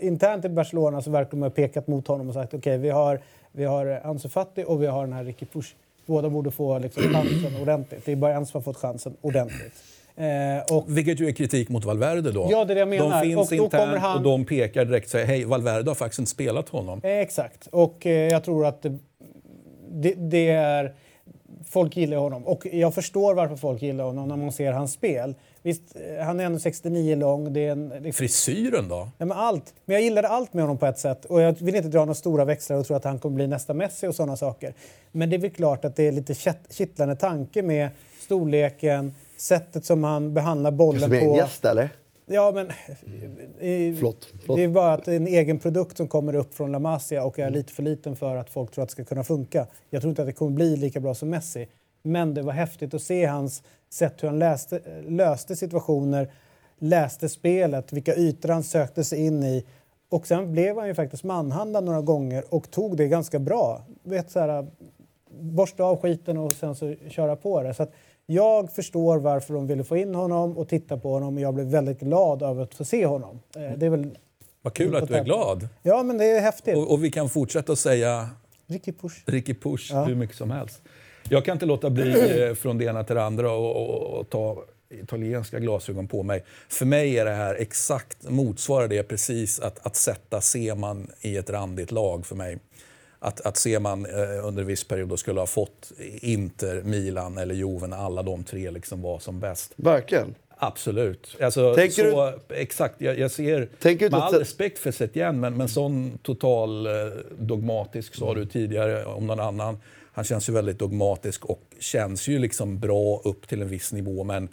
internt 0.00 0.44
i 0.44 0.48
Barcelona 0.48 1.02
så 1.02 1.10
verkar 1.10 1.30
de 1.30 1.42
ha 1.42 1.50
pekat 1.50 1.86
mot 1.86 2.06
honom 2.06 2.28
och 2.28 2.34
sagt 2.34 2.54
okej 2.54 2.78
vi 2.78 2.90
har, 2.90 3.20
vi 3.52 3.64
har 3.64 4.00
Ansu 4.04 4.28
Fati 4.28 4.64
och 4.66 4.82
vi 4.82 4.86
har 4.86 5.04
den 5.04 5.12
här 5.12 5.24
Ricky 5.24 5.46
Push. 5.46 5.74
Båda 6.06 6.30
borde 6.30 6.50
få 6.50 6.78
liksom, 6.78 7.02
chansen 7.12 7.62
ordentligt. 7.62 8.04
Det 8.04 8.12
är 8.12 8.16
bara 8.16 8.34
en 8.34 8.46
som 8.46 8.58
har 8.58 8.62
fått 8.62 8.76
chansen 8.76 9.16
ordentligt. 9.20 9.72
Eh, 10.16 10.76
och 10.76 10.84
Vilket 10.98 11.20
ju 11.20 11.28
är 11.28 11.32
kritik 11.32 11.68
mot 11.68 11.84
Valverde 11.84 12.32
då. 12.32 12.48
Ja, 12.50 12.64
det 12.64 12.72
är 12.72 12.74
det 12.74 12.80
jag 12.80 12.88
menar. 12.88 13.10
De 13.10 13.22
finns 13.22 13.50
Och 13.50 13.56
då 13.56 13.64
internt 13.64 13.84
kommer 13.84 13.98
han- 13.98 14.16
och 14.16 14.22
de 14.22 14.44
pekar 14.44 14.84
direkt 14.84 15.06
och 15.06 15.10
säger 15.10 15.26
hej, 15.26 15.44
Valverde 15.44 15.90
har 15.90 15.94
faktiskt 15.94 16.18
inte 16.18 16.30
spelat 16.30 16.68
honom. 16.68 17.00
Eh, 17.04 17.10
Exakt. 17.10 17.66
Och 17.66 18.06
eh, 18.06 18.28
jag 18.32 18.44
tror 18.44 18.66
att 18.66 18.82
det, 18.82 18.98
det, 19.92 20.14
det 20.14 20.48
är... 20.50 20.94
folk 21.68 21.96
gillar 21.96 22.16
honom. 22.16 22.46
Och 22.46 22.66
jag 22.72 22.94
förstår 22.94 23.34
varför 23.34 23.56
folk 23.56 23.82
gillar 23.82 24.04
honom 24.04 24.28
när 24.28 24.36
man 24.36 24.52
ser 24.52 24.72
hans 24.72 24.92
spel. 24.92 25.34
Visst, 25.62 25.82
eh, 26.18 26.24
han 26.24 26.40
är 26.40 26.44
1,69 26.48 27.16
lång. 27.16 27.52
Det 27.52 27.60
är 27.66 27.72
en, 27.72 27.88
det 27.88 28.08
är 28.08 28.12
Frisyren 28.12 28.88
då? 28.88 29.08
Ja, 29.18 29.24
men 29.26 29.36
allt. 29.38 29.74
Men 29.84 29.94
jag 29.94 30.02
gillade 30.02 30.28
allt 30.28 30.54
med 30.54 30.64
honom 30.64 30.78
på 30.78 30.86
ett 30.86 30.98
sätt. 30.98 31.24
Och 31.24 31.40
jag 31.40 31.52
vill 31.60 31.74
inte 31.76 31.88
dra 31.88 31.98
några 32.00 32.14
stora 32.14 32.44
växlar 32.44 32.76
och 32.76 32.86
tro 32.86 32.96
att 32.96 33.04
han 33.04 33.18
kommer 33.18 33.34
bli 33.36 33.46
nästa 33.46 33.74
Messi 33.74 34.06
och 34.06 34.14
sådana 34.14 34.36
saker. 34.36 34.74
Men 35.12 35.30
det 35.30 35.36
är 35.36 35.38
väl 35.38 35.50
klart 35.50 35.84
att 35.84 35.96
det 35.96 36.08
är 36.08 36.12
lite 36.12 36.34
kitt- 36.34 36.72
kittlande 36.72 37.16
tanke 37.16 37.62
med 37.62 37.88
storleken, 38.20 39.14
sättet 39.36 39.84
som 39.84 40.04
han 40.04 40.34
behandlar 40.34 40.70
bollen 40.70 41.00
Som 41.00 41.12
är 41.12 41.20
en 41.20 41.28
på. 41.28 41.36
gäst 41.36 41.64
eller? 41.64 41.88
Ja, 42.32 42.52
men... 42.54 42.66
i- 43.60 43.94
Förlåt, 43.96 44.28
förlåt. 44.40 44.56
Det 44.56 44.64
är 44.64 44.68
bara 44.68 44.92
att 44.92 45.08
en 45.08 45.26
egen 45.26 45.58
produkt 45.58 45.96
som 45.96 46.08
kommer 46.08 46.34
upp 46.34 46.54
från 46.54 46.72
La 46.72 46.78
Masia 46.78 47.24
och 47.24 47.38
är 47.38 47.42
Mm. 47.42 47.54
lite 47.54 47.72
för 47.72 47.82
liten 47.82 48.16
för 48.16 48.36
att 48.36 48.50
folk 48.50 48.70
tror 48.70 48.82
att 48.82 48.88
det 48.88 48.92
ska 48.92 49.04
kunna 49.04 49.24
funka. 49.24 49.66
Jag 49.90 50.02
tror 50.02 50.10
inte 50.10 50.22
att 50.22 50.28
det 50.28 50.32
kommer 50.32 50.50
bli 50.50 50.76
lika 50.76 51.00
bra 51.00 51.14
som 51.14 51.28
Messi. 51.30 51.66
Men 52.02 52.34
det 52.34 52.42
var 52.42 52.52
häftigt 52.52 52.94
att 52.94 53.02
se 53.02 53.24
hans 53.26 53.62
sätt 53.90 54.22
hur 54.22 54.28
han 54.28 54.38
läste, 54.38 54.80
löste 55.08 55.56
situationer, 55.56 56.32
läste 56.78 57.28
spelet, 57.28 57.92
vilka 57.92 58.14
ytor 58.16 58.48
han 58.48 58.62
sökte 58.62 59.04
sig 59.04 59.26
in 59.26 59.42
i. 59.42 59.64
Och 60.08 60.26
sen 60.26 60.52
blev 60.52 60.78
han 60.78 60.88
ju 60.88 60.94
faktiskt 60.94 61.24
manhandlad 61.24 61.84
några 61.84 62.00
gånger 62.00 62.44
och 62.54 62.70
tog 62.70 62.96
det 62.96 63.08
ganska 63.08 63.38
bra. 63.38 63.82
Vet, 64.02 64.30
så 64.30 64.40
här, 64.40 64.66
borsta 65.40 65.84
av 65.84 65.96
skiten 66.00 66.36
och 66.38 66.52
sen 66.52 66.74
så 66.74 66.94
köra 67.08 67.36
på 67.36 67.62
det. 67.62 67.74
Så 67.74 67.82
att 67.82 67.92
jag 68.26 68.72
förstår 68.72 69.18
varför 69.18 69.54
de 69.54 69.66
ville 69.66 69.84
få 69.84 69.96
in 69.96 70.14
honom 70.14 70.58
och 70.58 70.68
titta 70.68 70.96
på 70.96 71.12
honom 71.12 71.34
och 71.36 71.40
jag 71.40 71.54
blev 71.54 71.66
väldigt 71.66 72.00
glad 72.00 72.42
över 72.42 72.62
att 72.62 72.74
få 72.74 72.84
se 72.84 73.06
honom. 73.06 73.40
Eh, 73.56 73.78
Det 73.78 73.86
är 73.86 73.90
väl... 73.90 74.18
Vad 74.62 74.74
kul 74.74 74.96
att 74.96 75.08
du 75.08 75.14
är 75.14 75.24
glad. 75.24 75.68
Ja, 75.82 76.02
men 76.02 76.18
det 76.18 76.24
är 76.24 76.40
häftigt. 76.40 76.76
Och, 76.76 76.92
och 76.92 77.04
vi 77.04 77.10
kan 77.10 77.28
fortsätta 77.28 77.72
att 77.72 77.78
säga 77.78 78.28
Ricky 78.66 78.92
Push. 78.92 79.22
Ricky 79.26 79.54
Push 79.54 79.90
Ja. 79.92 80.04
hur 80.04 80.14
mycket 80.14 80.36
som 80.36 80.50
helst. 80.50 80.82
Jag 81.28 81.44
kan 81.44 81.52
inte 81.52 81.66
låta 81.66 81.90
bli 81.90 82.42
eh, 82.48 82.54
från 82.54 82.78
det 82.78 82.84
ena 82.84 83.04
till 83.04 83.16
det 83.16 83.24
andra 83.24 83.52
och, 83.52 83.76
och, 83.76 84.18
och 84.20 84.30
ta 84.30 84.64
italienska 84.90 85.58
glasögon 85.58 86.08
på 86.08 86.22
mig. 86.22 86.44
För 86.68 86.86
mig 86.86 87.18
är 87.18 87.24
det 87.24 87.30
här 87.34 87.54
exakt, 87.54 88.30
motsvarar 88.30 88.88
det 88.88 89.02
precis 89.02 89.60
att, 89.60 89.86
att 89.86 89.96
sätta 89.96 90.40
Seman 90.40 91.10
i 91.20 91.36
ett 91.36 91.50
randigt 91.50 91.92
lag 91.92 92.26
för 92.26 92.36
mig. 92.36 92.58
Att, 93.24 93.40
att 93.40 93.56
Seman 93.56 94.06
eh, 94.06 94.46
under 94.46 94.62
en 94.62 94.66
viss 94.66 94.84
period 94.84 95.18
skulle 95.18 95.40
ha 95.40 95.46
fått 95.46 95.92
Inter, 96.20 96.82
Milan 96.82 97.38
eller 97.38 97.54
Juve 97.54 97.86
när 97.86 97.96
alla 97.96 98.22
de 98.22 98.44
tre 98.44 98.70
liksom 98.70 99.02
var 99.02 99.18
som 99.18 99.40
bäst. 99.40 99.72
Verkligen. 99.76 100.34
Absolut. 100.56 101.36
Alltså, 101.40 101.74
Tänker 101.74 102.10
så, 102.10 102.32
Exakt. 102.48 103.00
Jag, 103.00 103.18
jag 103.18 103.30
ser, 103.30 103.68
Tänker 103.80 104.04
du 104.04 104.10
med 104.10 104.20
all 104.20 104.34
respekt 104.34 104.78
för 104.78 104.90
Setien, 104.90 105.40
men, 105.40 105.56
men 105.56 105.68
sån 105.68 106.18
total 106.22 106.86
eh, 106.86 106.92
dogmatisk 107.38 108.14
sa 108.14 108.34
du 108.34 108.46
tidigare 108.46 109.04
om 109.04 109.26
någon 109.26 109.40
annan. 109.40 109.78
Han 110.12 110.24
känns 110.24 110.48
ju 110.48 110.52
väldigt 110.52 110.78
dogmatisk 110.78 111.44
och 111.44 111.62
känns 111.80 112.28
ju 112.28 112.38
liksom 112.38 112.78
bra 112.78 113.20
upp 113.24 113.48
till 113.48 113.62
en 113.62 113.68
viss 113.68 113.92
nivå. 113.92 114.24
Men 114.24 114.48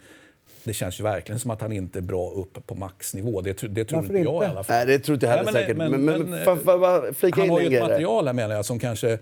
det 0.64 0.72
känns 0.74 1.00
ju 1.00 1.04
verkligen 1.04 1.38
som 1.38 1.50
att 1.50 1.60
han 1.60 1.72
inte 1.72 1.98
är 1.98 2.02
bra 2.02 2.30
upp 2.30 2.66
på 2.66 2.74
maxnivå. 2.74 3.40
Det, 3.40 3.62
det 3.68 3.84
tror 3.84 4.00
Varför 4.00 4.16
inte 4.16 4.30
jag 4.30 4.42
i 4.44 4.46
alla 4.46 4.64
fall. 4.64 4.76
Nej, 4.76 4.86
det 4.86 4.98
tror 4.98 5.14
inte 5.14 5.26
jag 5.26 5.30
heller 5.36 5.52
Nej, 5.52 5.62
säkert. 5.62 5.76
men- 5.76 5.90
Men, 5.90 6.04
men, 6.04 6.22
men- 6.30 6.40
jag 6.46 6.80
bara 6.80 7.12
flika 7.12 7.36
Han 7.40 7.44
in 7.44 7.50
har 7.50 7.60
ju 7.60 7.76
ett 7.76 7.82
material 7.82 8.26
här 8.26 8.32
menar 8.32 8.54
jag 8.54 8.64
som 8.64 8.78
kanske... 8.78 9.18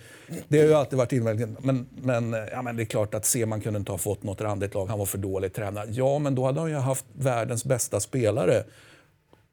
Det 0.48 0.58
har 0.58 0.66
ju 0.66 0.74
alltid 0.74 0.98
varit 0.98 1.12
invändningen. 1.12 1.56
Men, 1.60 1.86
men, 2.02 2.32
ja, 2.52 2.62
men 2.62 2.76
det 2.76 2.82
är 2.82 2.84
klart 2.84 3.14
att 3.14 3.24
Seman 3.24 3.60
kunde 3.60 3.78
inte 3.78 3.92
ha 3.92 3.98
fått 3.98 4.22
något 4.22 4.40
randigt 4.40 4.74
lag. 4.74 4.86
Han 4.86 4.98
var 4.98 5.06
för 5.06 5.18
dålig 5.18 5.52
tränare. 5.52 5.86
Ja, 5.90 6.18
men 6.18 6.34
då 6.34 6.44
hade 6.44 6.60
han 6.60 6.70
ju 6.70 6.76
haft 6.76 7.04
världens 7.12 7.64
bästa 7.64 8.00
spelare. 8.00 8.64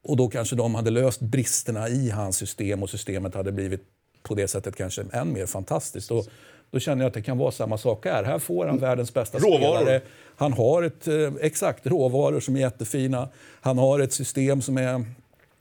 Och 0.03 0.17
då 0.17 0.27
kanske 0.27 0.55
de 0.55 0.75
hade 0.75 0.91
löst 0.91 1.19
bristerna 1.21 1.89
i 1.89 2.09
hans 2.09 2.37
system 2.37 2.83
och 2.83 2.89
systemet 2.89 3.35
hade 3.35 3.51
blivit 3.51 3.81
på 4.23 4.35
det 4.35 4.47
sättet 4.47 4.75
kanske 4.75 5.03
än 5.11 5.33
mer 5.33 5.45
fantastiskt. 5.45 6.11
Och 6.11 6.25
då 6.71 6.79
känner 6.79 7.03
jag 7.03 7.07
att 7.07 7.13
det 7.13 7.21
kan 7.21 7.37
vara 7.37 7.51
samma 7.51 7.77
sak 7.77 8.05
här. 8.05 8.23
Här 8.23 8.39
får 8.39 8.65
han 8.65 8.77
världens 8.77 9.13
bästa 9.13 9.37
Råvaror. 9.37 9.75
spelare. 9.75 10.01
Han 10.35 10.53
har 10.53 10.83
ett, 10.83 11.07
eh, 11.07 11.33
exakt, 11.41 11.87
råvaror 11.87 12.39
som 12.39 12.55
är 12.55 12.59
jättefina. 12.59 13.29
Han 13.61 13.77
har 13.77 13.99
ett 13.99 14.13
system 14.13 14.61
som 14.61 14.77
är 14.77 15.05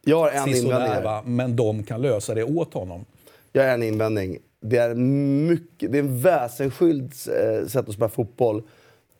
Jag 0.05 0.19
har 0.19 0.31
en 0.31 0.49
invändning 0.49 1.37
men 1.37 1.57
de 1.57 1.83
kan 1.83 2.03
lösa 2.03 2.35
det 2.35 2.45
åt 2.45 2.75
honom. 2.75 3.05
Jag 3.53 3.63
har 3.63 3.71
en 3.71 3.83
invändning. 3.83 4.39
Det 4.61 4.77
är, 4.77 4.95
mycket, 4.95 5.93
det 5.93 5.99
är 5.99 6.03
en 6.03 6.21
väsensskild 6.21 7.13
eh, 7.13 7.67
sätt 7.67 7.89
att 7.89 7.95
spela 7.95 8.09
fotboll 8.09 8.63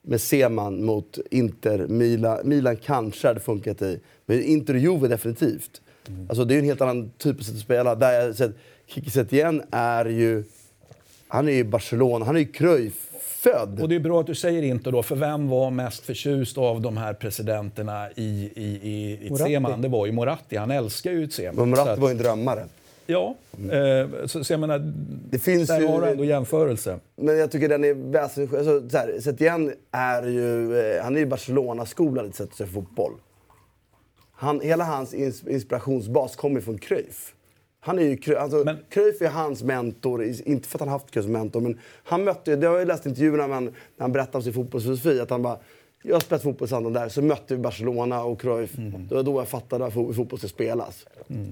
med 0.03 0.21
Seman 0.21 0.85
mot 0.85 1.19
Inter. 1.31 1.87
Milan, 1.87 2.39
Milan 2.45 2.77
kanske 2.77 3.29
hade 3.29 3.41
funkat 3.41 3.83
i, 3.83 4.01
men 4.27 4.43
Inter 4.43 4.75
och 4.75 4.81
Juve 4.81 5.09
definitivt. 5.09 5.81
Alltså, 6.29 6.45
det 6.45 6.55
är 6.55 6.59
en 6.59 6.65
helt 6.65 6.81
annan 6.81 7.11
typ 7.19 7.39
av 7.39 7.43
sätt 7.43 7.55
att 7.55 7.61
spela. 7.61 7.95
Där 7.95 8.13
jag 8.13 8.37
sett, 8.37 8.53
Kiki 8.87 9.11
Setien 9.11 9.63
är 9.71 10.05
ju... 10.05 10.45
Han 11.35 11.49
är 11.49 11.53
ju 11.53 11.65
Barcelona, 11.65 12.25
han 12.25 12.37
är 12.37 12.41
ju 12.41 12.47
Cruyff-född. 12.47 13.81
Och 13.83 13.89
det 13.89 13.95
är 13.95 14.01
bra 14.01 14.21
att 14.21 14.27
du 14.27 14.35
säger 14.35 14.63
inte 14.63 14.91
då, 14.91 15.03
för 15.03 15.17
vem 15.17 15.49
var 15.49 15.71
mest 15.71 16.07
förtjust 16.07 16.59
av 16.59 16.81
de 16.81 16.97
här 16.97 17.15
presidenterna 17.15 18.11
i, 18.11 18.51
i, 18.57 18.79
i, 18.83 19.27
i. 19.27 19.37
Zeman? 19.37 19.83
Det 19.83 19.89
var 19.89 20.07
ju 20.07 20.13
Moratti. 20.13 20.57
Han 20.57 20.71
älskar 20.71 21.11
ju 21.11 21.31
Zeman. 21.31 21.55
Men 21.57 21.71
Moratti 21.71 21.91
att- 21.91 21.99
var 21.99 22.09
ju 22.09 22.13
en 22.13 22.19
drömmare. 22.19 22.65
Ja, 23.07 23.35
eh, 23.73 24.27
så, 24.27 24.45
så 24.45 24.53
jag 24.53 24.61
menar, 24.61 24.93
Det 25.31 25.39
finns 25.39 25.69
där 25.69 25.81
ju... 25.81 25.87
har 25.87 26.01
du 26.03 26.09
ändå 26.09 26.25
jämförelse. 26.25 26.99
Men 27.17 27.39
jag 27.39 27.51
tycker 27.51 27.69
den 27.69 27.85
är 27.85 27.95
väsensskild. 27.95 28.69
Alltså, 28.69 28.91
så 28.91 28.99
här, 28.99 29.21
Setien 29.21 29.73
är 29.91 30.23
ju... 30.23 30.79
Eh, 30.79 31.03
han 31.05 31.17
är 31.17 31.21
ju 31.21 31.27
Barcelona-skolad 31.27 32.27
i 32.27 32.33
sätt 32.33 32.51
att 32.51 32.57
se 32.57 32.67
fotboll. 32.67 33.13
Han, 34.33 34.61
hela 34.61 34.85
hans 34.85 35.15
ins 35.15 35.47
inspirationsbas 35.47 36.37
kommer 36.37 36.61
från 36.61 36.79
Cruyff. 36.79 37.35
Han 37.85 37.99
är 37.99 38.03
ju, 38.03 38.37
alltså, 38.37 38.57
Men- 38.65 38.77
Cruyff 38.89 39.23
är 39.23 39.29
hans 39.29 39.63
mentor, 39.63 40.25
inte 40.45 40.69
för 40.69 40.77
att 40.77 40.81
han 40.81 40.89
haft 40.89 41.11
Cruyff 41.11 41.25
som 41.25 41.33
mentor, 41.33 41.61
men 41.61 41.79
han 42.05 42.25
mötte, 42.25 42.57
det 42.57 42.67
har 42.67 42.79
jag 42.79 42.89
läst 42.89 43.07
intervjuerna 43.07 43.47
när 43.47 43.55
han, 43.55 43.65
när 43.65 43.73
han 43.99 44.13
berättade 44.13 44.37
om 44.37 44.43
sin 44.43 44.53
fotbollsfilosofi, 44.53 45.21
att 45.21 45.31
han 45.31 45.43
bara 45.43 45.59
jag 46.07 46.15
har 46.15 46.21
spelat 46.21 46.43
fotboll 46.43 46.69
sedan 46.69 46.93
där, 46.93 47.09
så 47.09 47.23
mötte 47.23 47.55
vi 47.55 47.61
Barcelona 47.63 48.25
och 48.25 48.41
Cruyff. 48.41 48.79
Mm. 48.79 49.09
Det 49.09 49.15
var 49.15 49.23
då 49.23 49.41
jag 49.41 49.49
fattade 49.49 49.85
hur 49.85 50.13
fotboll 50.13 50.39
ska 50.39 50.49
spelas. 50.49 51.07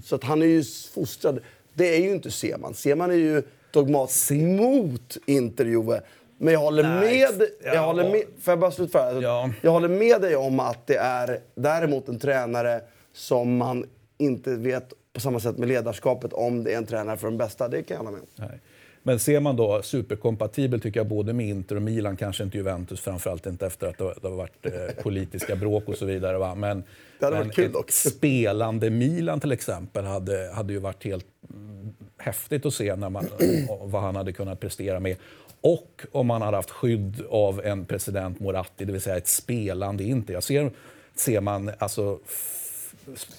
Så 0.04 0.14
att 0.14 0.24
han 0.24 0.42
är 0.42 0.46
ju 0.46 0.64
fostrad. 0.94 1.40
Det 1.74 1.96
är 1.96 2.00
ju 2.00 2.12
inte 2.12 2.30
Seman. 2.30 2.74
Seman 2.74 3.10
är 3.10 3.14
ju 3.14 3.42
dogmatisk 3.70 4.30
mot 4.30 5.16
Inter 5.26 5.64
Juve. 5.64 6.00
Men 6.38 6.52
jag 6.52 6.60
håller 6.60 6.82
Nej, 6.82 7.00
med... 7.38 7.48
Jag 7.64 7.74
ja. 7.74 7.80
håller 7.80 8.10
med 8.10 8.22
får 8.40 8.52
jag 8.52 8.58
bara 8.58 8.70
slutföra? 8.70 9.02
Alltså, 9.02 9.22
Ja. 9.22 9.50
Jag 9.62 9.70
håller 9.70 9.88
med 9.88 10.20
dig 10.20 10.36
om 10.36 10.60
att 10.60 10.86
det 10.86 10.96
är 10.96 11.40
däremot 11.54 12.08
en 12.08 12.18
tränare 12.18 12.80
som 13.12 13.56
man 13.56 13.86
inte 14.18 14.54
vet 14.56 14.92
på 15.12 15.20
samma 15.20 15.40
sätt 15.40 15.58
med 15.58 15.68
ledarskapet 15.68 16.32
om 16.32 16.64
det 16.64 16.72
är 16.72 16.78
en 16.78 16.86
tränare 16.86 17.16
för 17.16 17.26
de 17.26 17.36
bästa. 17.36 17.68
Det 17.68 17.82
kan 17.82 17.94
jag 17.94 17.98
hålla 17.98 18.10
med 18.10 18.20
om. 18.20 18.26
Nej. 18.34 18.60
Men 19.02 19.18
ser 19.18 19.40
man 19.40 19.56
då 19.56 19.82
superkompatibel 19.82 20.80
tycker 20.80 21.00
jag 21.00 21.06
både 21.06 21.32
med 21.32 21.46
Inter 21.48 21.76
och 21.76 21.82
Milan, 21.82 22.16
kanske 22.16 22.44
inte 22.44 22.56
Juventus, 22.56 23.00
framförallt 23.00 23.46
inte 23.46 23.66
efter 23.66 23.86
att 23.86 23.98
det 23.98 24.28
har, 24.28 24.36
varit 24.36 24.66
eh, 24.66 24.72
politiska 25.02 25.56
bråk 25.56 25.88
och 25.88 25.96
så 25.96 26.06
vidare. 26.06 26.38
Va? 26.38 26.54
Men, 26.54 26.84
Det 27.18 27.24
hade 27.24 27.36
men 27.36 27.46
varit 27.46 27.56
kul 27.56 27.72
dock. 27.72 27.90
spelande 27.90 28.90
Milan 28.90 29.40
till 29.40 29.52
exempel 29.52 30.04
hade, 30.04 30.50
hade 30.54 30.72
ju 30.72 30.78
varit 30.78 31.04
helt 31.04 31.26
mm, 31.50 31.94
häftigt 32.18 32.66
att 32.66 32.74
se 32.74 32.96
när 32.96 33.10
man, 33.10 33.26
vad 33.80 34.02
han 34.02 34.16
hade 34.16 34.32
kunnat 34.32 34.60
prestera 34.60 35.00
med. 35.00 35.16
Och 35.60 36.02
om 36.12 36.26
man 36.26 36.42
hade 36.42 36.56
haft 36.56 36.70
skydd 36.70 37.22
av 37.28 37.64
en 37.64 37.84
president 37.84 38.40
Moratti, 38.40 38.84
det 38.84 38.92
vill 38.92 39.00
säga 39.00 39.16
ett 39.16 39.28
spelande 39.28 40.04
Inter. 40.04 40.34
Jag 40.34 40.42
ser, 40.42 40.70
ser 41.14 41.40
man 41.40 41.70
alltså 41.78 42.18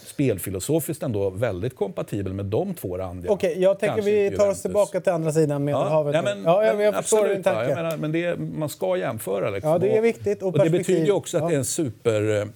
spelfilosofiskt 0.05 1.03
ändå 1.03 1.29
väldigt 1.29 1.75
kompatibel 1.75 2.33
med 2.33 2.45
de 2.45 2.73
två 2.73 2.97
randiga. 2.97 3.31
Okej, 3.31 3.61
jag 3.61 3.79
tänker 3.79 3.95
Kanske 3.95 4.11
vi 4.29 4.37
tar 4.37 4.49
oss 4.49 4.61
tillbaka 4.61 5.01
till 5.01 5.11
andra 5.11 5.31
sidan 5.31 5.63
Medelhavet. 5.63 6.15
Ja, 6.15 6.21
nej, 6.21 6.35
men, 6.35 6.43
ja, 6.43 6.65
jag, 6.65 6.81
jag 6.81 6.95
förstår 6.95 7.27
din 7.27 7.43
tanke. 7.43 7.69
Jag 7.69 7.75
menar, 7.75 7.97
men 7.97 8.11
det, 8.11 8.39
man 8.39 8.69
ska 8.69 8.97
jämföra. 8.97 9.49
Liksom. 9.49 9.71
Ja, 9.71 9.77
det 9.77 9.97
är 9.97 10.01
viktigt. 10.01 10.41
Och 10.41 10.47
Och, 10.55 10.63
det 10.63 10.69
betyder 10.69 11.05
ju 11.05 11.11
också 11.11 11.37
att 11.37 11.43
Ja. 11.43 11.47
det 11.49 11.55
är 11.55 11.59
en 11.59 11.65
super 11.65 12.41
eh, 12.41 12.47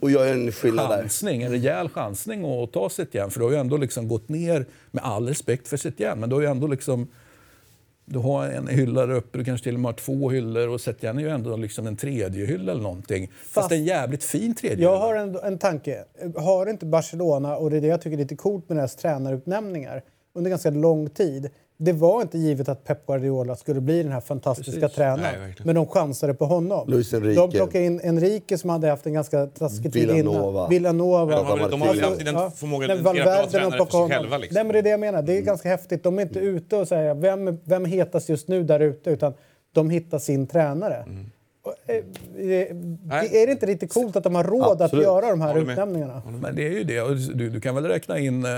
Och 0.00 0.10
jag 0.10 0.28
är 0.28 0.32
en 0.32 0.52
skillnad 0.52 0.90
där. 0.90 0.96
chansning, 1.02 1.42
en 1.42 1.50
rejäl 1.50 1.88
chansning 1.88 2.62
att 2.62 2.72
ta 2.72 2.90
sig 2.90 3.06
igen. 3.12 3.30
För 3.30 3.40
du 3.40 3.44
har 3.46 3.52
ju 3.52 3.58
ändå 3.58 3.76
liksom 3.76 4.08
gått 4.08 4.28
ner, 4.28 4.66
med 4.90 5.04
all 5.04 5.28
respekt 5.28 5.68
för 5.68 5.76
sitt 5.76 6.00
igen, 6.00 6.20
men 6.20 6.28
du 6.28 6.34
har 6.36 6.42
ju 6.42 6.48
ändå 6.48 6.66
liksom 6.66 7.08
du 8.08 8.18
har 8.18 8.48
en 8.48 8.68
hylla 8.68 9.06
där 9.06 9.14
uppe, 9.14 9.38
du 9.38 9.44
kanske 9.44 9.64
till 9.64 9.74
och 9.74 9.80
med 9.80 9.88
har 9.88 9.96
två 9.96 10.30
hyllor 10.30 10.68
och 10.68 10.80
Setien 10.80 11.18
är 11.18 11.22
ju 11.22 11.28
ändå 11.28 11.56
liksom 11.56 11.86
en 11.86 11.96
tredje 11.96 12.46
hylla 12.46 12.72
eller 12.72 12.82
någonting. 12.82 13.26
Fast, 13.28 13.54
Fast- 13.54 13.72
en 13.72 13.84
jävligt 13.84 14.24
fin 14.24 14.54
tredje 14.54 14.84
Jag 14.84 14.90
hylla. 14.92 15.00
har 15.06 15.14
en, 15.14 15.36
en 15.36 15.58
tanke. 15.58 16.04
Har 16.36 16.66
inte 16.66 16.86
Barcelona, 16.86 17.56
och 17.56 17.70
det 17.70 17.76
är 17.76 17.80
det 17.80 17.86
jag 17.86 18.00
tycker 18.00 18.16
är 18.16 18.22
lite 18.22 18.36
coolt 18.36 18.68
med 18.68 18.78
deras 18.78 18.96
tränarutnämningar, 18.96 20.02
under 20.34 20.50
ganska 20.50 20.70
lång 20.70 21.10
tid. 21.10 21.50
Det 21.80 21.92
var 21.92 22.22
inte 22.22 22.38
givet 22.38 22.68
att 22.68 22.84
Pep 22.84 23.06
Guardiola 23.06 23.56
skulle 23.56 23.80
bli 23.80 24.02
den 24.02 24.12
här 24.12 24.20
fantastiska 24.20 24.80
Precis. 24.80 24.96
tränaren. 24.96 25.40
Nej, 25.40 25.54
men 25.64 25.74
de 25.74 25.86
chansade 25.86 26.34
på 26.34 26.44
honom. 26.46 26.88
Luis 26.88 27.14
Enrique. 27.14 27.40
De 27.40 27.50
plockade 27.50 27.84
in 27.84 28.00
Enrique 28.04 28.58
som 28.58 28.70
hade 28.70 28.88
haft 28.88 29.06
en 29.06 29.12
ganska 29.12 29.46
taskig 29.46 29.92
tid 29.92 30.02
innan. 30.10 30.68
Villanova. 30.70 31.36
De 31.36 31.46
har 31.46 31.56
väl- 31.56 31.70
de 31.70 31.80
har 31.80 31.88
väl 31.88 31.88
Alltså, 31.88 32.06
alltid 32.06 32.26
den 32.26 32.50
förmågan 32.50 32.90
att 32.90 32.96
identifiera 33.00 33.24
bra 33.24 33.42
de 33.44 33.50
tränare 33.50 33.70
för 33.78 33.86
sig 33.90 34.00
honom. 34.00 34.10
själva. 34.10 34.38
Liksom. 34.38 34.54
Nej, 34.54 34.64
men 34.64 34.72
det 34.72 34.78
är 34.78 34.82
det 34.82 34.90
jag 34.90 35.00
menar. 35.00 35.22
Det 35.22 35.36
är 35.38 35.40
ganska 35.42 35.68
häftigt. 35.68 36.02
De 36.02 36.18
är 36.18 36.22
inte 36.22 36.38
ute 36.38 36.76
och 36.76 36.88
säger 36.88 37.14
vem, 37.14 37.58
vem 37.64 37.84
hetast 37.84 38.28
just 38.28 38.48
nu 38.48 38.62
där 38.62 38.80
ute, 38.80 39.10
utan 39.10 39.34
de 39.72 39.90
hittar 39.90 40.18
sin 40.18 40.46
tränare. 40.46 41.04
Nej. 41.06 41.26
Är 41.86 43.46
det 43.46 43.52
inte 43.52 43.66
lite 43.66 43.86
coolt 43.86 44.16
att 44.16 44.24
de 44.24 44.34
har 44.34 44.44
råd 44.44 44.82
Absolut. 44.82 45.06
att 45.06 45.12
göra 45.12 45.30
de 45.30 45.40
här 45.40 45.58
utnämningarna? 45.58 46.22
Men 46.42 46.56
det 46.56 46.66
är 46.66 46.70
ju 46.72 46.84
det. 46.84 47.00
Och 47.02 47.16
Du, 47.16 47.50
du 47.50 47.60
kan 47.60 47.74
väl 47.74 47.84
räkna 47.84 48.18
in, 48.18 48.44
eh, 48.44 48.50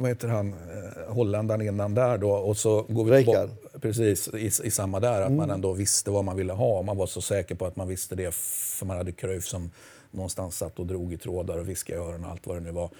vad 0.00 0.08
heter 0.08 0.28
han, 0.28 0.48
eh, 0.52 1.12
holländaren 1.14 1.62
innan 1.62 1.94
där 1.94 2.18
då 2.18 2.30
och 2.30 2.56
så 2.56 2.82
går 2.82 3.04
vi 3.04 3.16
tillbaka- 3.24 3.48
Precis, 3.80 4.28
i, 4.28 4.46
i 4.66 4.70
samma 4.70 5.00
där. 5.00 5.22
Att 5.22 5.32
man 5.32 5.50
ändå 5.50 5.72
visste 5.72 6.10
vad 6.10 6.24
man 6.24 6.36
ville 6.36 6.52
ha. 6.52 6.82
Man 6.82 6.96
var 6.96 7.06
så 7.06 7.20
säker 7.20 7.54
på 7.54 7.66
att 7.66 7.76
man 7.76 7.88
visste 7.88 8.14
det 8.14 8.34
för 8.34 8.86
man 8.86 8.96
hade 8.96 9.12
Cruyff 9.12 9.44
som 9.46 9.70
någonstans 10.10 10.56
satt 10.56 10.78
och 10.78 10.86
drog 10.86 11.12
i 11.12 11.16
trådar 11.18 11.58
och 11.58 11.68
viskade 11.68 11.98
i 11.98 12.02
öronen 12.02 12.24
och 12.24 12.30
allt 12.30 12.46
vad 12.46 12.56
det 12.56 12.60
nu 12.60 12.70
var. 12.70 12.90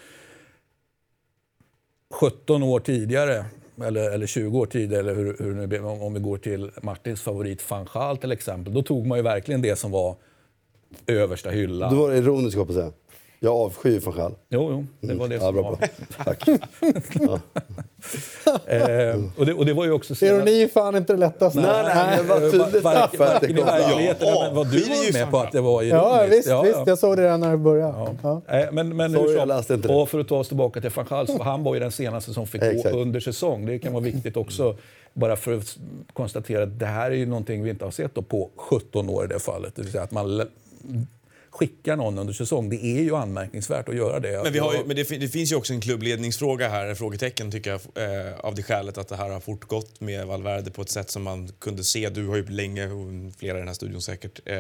17 2.11 2.62
år 2.62 2.81
tidigare, 2.81 3.45
eller, 3.83 4.11
eller 4.11 4.26
20 4.26 4.59
år 4.59 4.66
tidigare, 4.66 5.01
eller 5.01 5.14
hur, 5.14 5.37
hur 5.39 5.55
nu 5.55 5.78
om, 5.78 6.03
om 6.03 6.14
vi 6.14 6.20
går 6.20 6.39
till 6.39 6.70
Martins 6.83 7.20
favorit 7.20 7.62
Fanchal 7.62 8.16
till 8.16 8.33
exempel, 8.33 8.74
då 8.74 8.83
tog 8.83 9.07
man 9.07 9.18
ju 9.18 9.22
verkligen 9.22 9.62
det 9.62 9.76
som 9.76 9.91
var 9.91 10.16
översta 11.07 11.51
hyllan. 11.51 11.91
Du 11.91 11.97
var 11.97 12.12
ironisk 12.12 12.57
hoppas 12.57 12.76
jag. 12.76 12.93
Jag 13.43 13.55
avskyr 13.57 14.01
van 14.01 14.14
Gaal. 14.16 14.32
Jo, 14.49 14.86
jo, 15.01 15.09
det 15.09 15.14
var 15.14 15.28
det 15.28 15.34
Ja, 15.34 15.41
som 15.41 15.55
bra, 15.55 15.62
var. 15.62 15.76
bra. 15.76 15.86
Tack. 16.24 16.49
Eh, 18.66 19.20
och, 19.38 19.47
det, 19.47 19.55
och 19.55 19.66
det 19.66 19.72
var 19.72 19.84
ju 19.84 19.93
också 19.93 20.14
senare- 20.14 20.36
Ironi 20.36 20.62
är 20.62 20.68
fan 20.68 20.97
inte 20.97 21.12
det 21.12 21.16
lättaste. 21.18 21.61
Nej, 21.61 21.82
nej, 21.95 22.16
det 22.16 22.22
var 22.22 22.41
tydligt 22.41 22.84
Var- 22.84 22.95
Varken 23.18 23.51
i 23.51 23.62
verkligheten, 23.62 24.28
Ja, 24.28 24.43
men 24.47 24.55
vad 24.55 24.70
du 24.70 24.80
var 24.80 25.12
med 25.12 25.30
på 25.30 25.38
att 25.38 25.53
det 25.53 25.61
var 25.61 25.82
ironiskt. 25.82 26.05
Ja, 26.07 26.26
visst, 26.30 26.49
Ja, 26.49 26.62
visst. 26.62 26.74
ja. 26.76 26.84
Jag 26.86 26.99
såg 26.99 27.16
det 27.16 27.22
redan 27.22 27.41
när 27.41 27.51
det 27.51 27.57
började. 27.57 27.93
Ja. 27.99 28.09
Ja. 28.22 28.43
Nej, 28.49 28.68
men, 28.72 28.97
men 28.97 29.12
Sorry, 29.12 29.34
jag 29.34 29.49
läste 29.49 29.74
inte 29.74 29.88
det. 29.88 29.95
Och 29.95 30.09
för 30.09 30.20
att 30.20 30.28
ta 30.28 30.36
oss 30.38 30.49
tillbaka 30.49 30.80
till 30.80 30.91
van 30.91 31.07
Gaal, 31.11 31.26
så 31.26 31.43
han 31.43 31.62
var 31.64 31.74
ju 31.74 31.80
den 31.80 31.93
senaste 31.93 32.32
som 32.34 32.47
fick 32.47 32.62
gå 32.82 32.88
under 32.91 33.20
säsong. 33.20 33.66
Det 33.66 33.78
kan 33.78 33.93
vara 33.93 34.03
viktigt 34.05 34.36
också, 34.36 34.76
bara 35.14 35.36
för 35.36 35.57
att 35.57 35.76
konstatera 36.12 36.62
att 36.62 36.78
det 36.78 36.86
här 36.86 37.11
är 37.11 37.14
ju 37.14 37.26
någonting 37.26 37.62
vi 37.62 37.70
inte 37.70 37.84
har 37.84 37.93
sett 37.93 38.14
då 38.14 38.22
på 38.22 38.51
17 38.57 39.09
år 39.11 39.24
i 39.24 39.28
det 39.28 39.38
fallet. 39.41 39.72
Det 39.76 39.82
vill 39.82 39.93
säga 39.93 40.05
att 40.05 40.11
man 40.11 40.43
skickar 41.51 41.96
någon 41.96 42.18
under 42.18 42.34
säsong. 42.34 42.68
Det 42.68 42.84
är 42.84 43.03
ju 43.03 43.16
anmärkningsvärt 43.16 43.88
att 43.88 43.96
göra 43.96 44.20
det. 44.20 44.42
Men, 44.42 44.53
vi 44.53 44.59
har 44.59 44.74
ju, 44.74 44.84
men 44.86 44.96
det, 44.96 45.20
det 45.20 45.28
finns 45.28 45.53
ju 45.53 45.57
också 45.57 45.72
en 45.72 45.80
klubbledningsfråga 45.80 46.68
här, 46.68 46.94
frågetecken 46.94 47.51
tycker 47.51 47.70
jag, 47.70 47.80
eh, 48.28 48.40
av 48.40 48.55
det 48.55 48.62
skälet 48.62 48.98
att 48.98 49.09
det 49.09 49.16
här 49.16 49.30
har 49.30 49.40
fortgått 49.40 50.01
med 50.01 50.26
Valverde 50.26 50.70
på 50.70 50.82
ett 50.82 50.90
sätt 50.90 51.11
som 51.11 51.22
man 51.22 51.53
kunde 51.59 51.84
se. 51.84 52.09
Du 52.09 52.26
har 52.26 52.36
ju 52.36 52.46
länge, 52.46 52.90
flera 53.38 53.57
i 53.57 53.59
den 53.59 53.68
här 53.68 53.74
studion 53.74 54.03
säkert, 54.03 54.40
eh, 54.44 54.57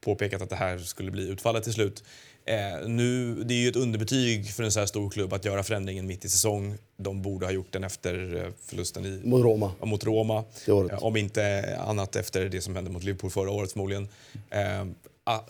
påpekat 0.00 0.42
att 0.42 0.50
det 0.50 0.56
här 0.56 0.78
skulle 0.78 1.10
bli 1.10 1.28
utfallet 1.28 1.64
till 1.64 1.72
slut. 1.72 2.04
Eh, 2.44 2.88
nu, 2.88 3.34
det 3.44 3.54
är 3.54 3.58
ju 3.58 3.68
ett 3.68 3.76
underbetyg 3.76 4.50
för 4.50 4.62
en 4.62 4.72
så 4.72 4.80
här 4.80 4.86
stor 4.86 5.10
klubb 5.10 5.32
att 5.32 5.44
göra 5.44 5.62
förändringen 5.62 6.06
mitt 6.06 6.24
i 6.24 6.28
säsong. 6.28 6.74
De 6.96 7.22
borde 7.22 7.46
ha 7.46 7.52
gjort 7.52 7.72
den 7.72 7.84
efter 7.84 8.36
eh, 8.36 8.52
förlusten 8.66 9.06
i, 9.06 9.20
Mot 9.24 9.44
Roma. 9.44 9.72
Ja, 9.80 9.86
mot 9.86 10.04
Roma. 10.04 10.44
Eh, 10.68 11.04
Om 11.04 11.16
inte 11.16 11.76
annat 11.86 12.16
efter 12.16 12.48
det 12.48 12.60
som 12.60 12.76
hände 12.76 12.90
mot 12.90 13.04
Liverpool 13.04 13.30
förra 13.30 13.50
året 13.50 13.72
förmodligen. 13.72 14.08
Eh, 14.50 14.84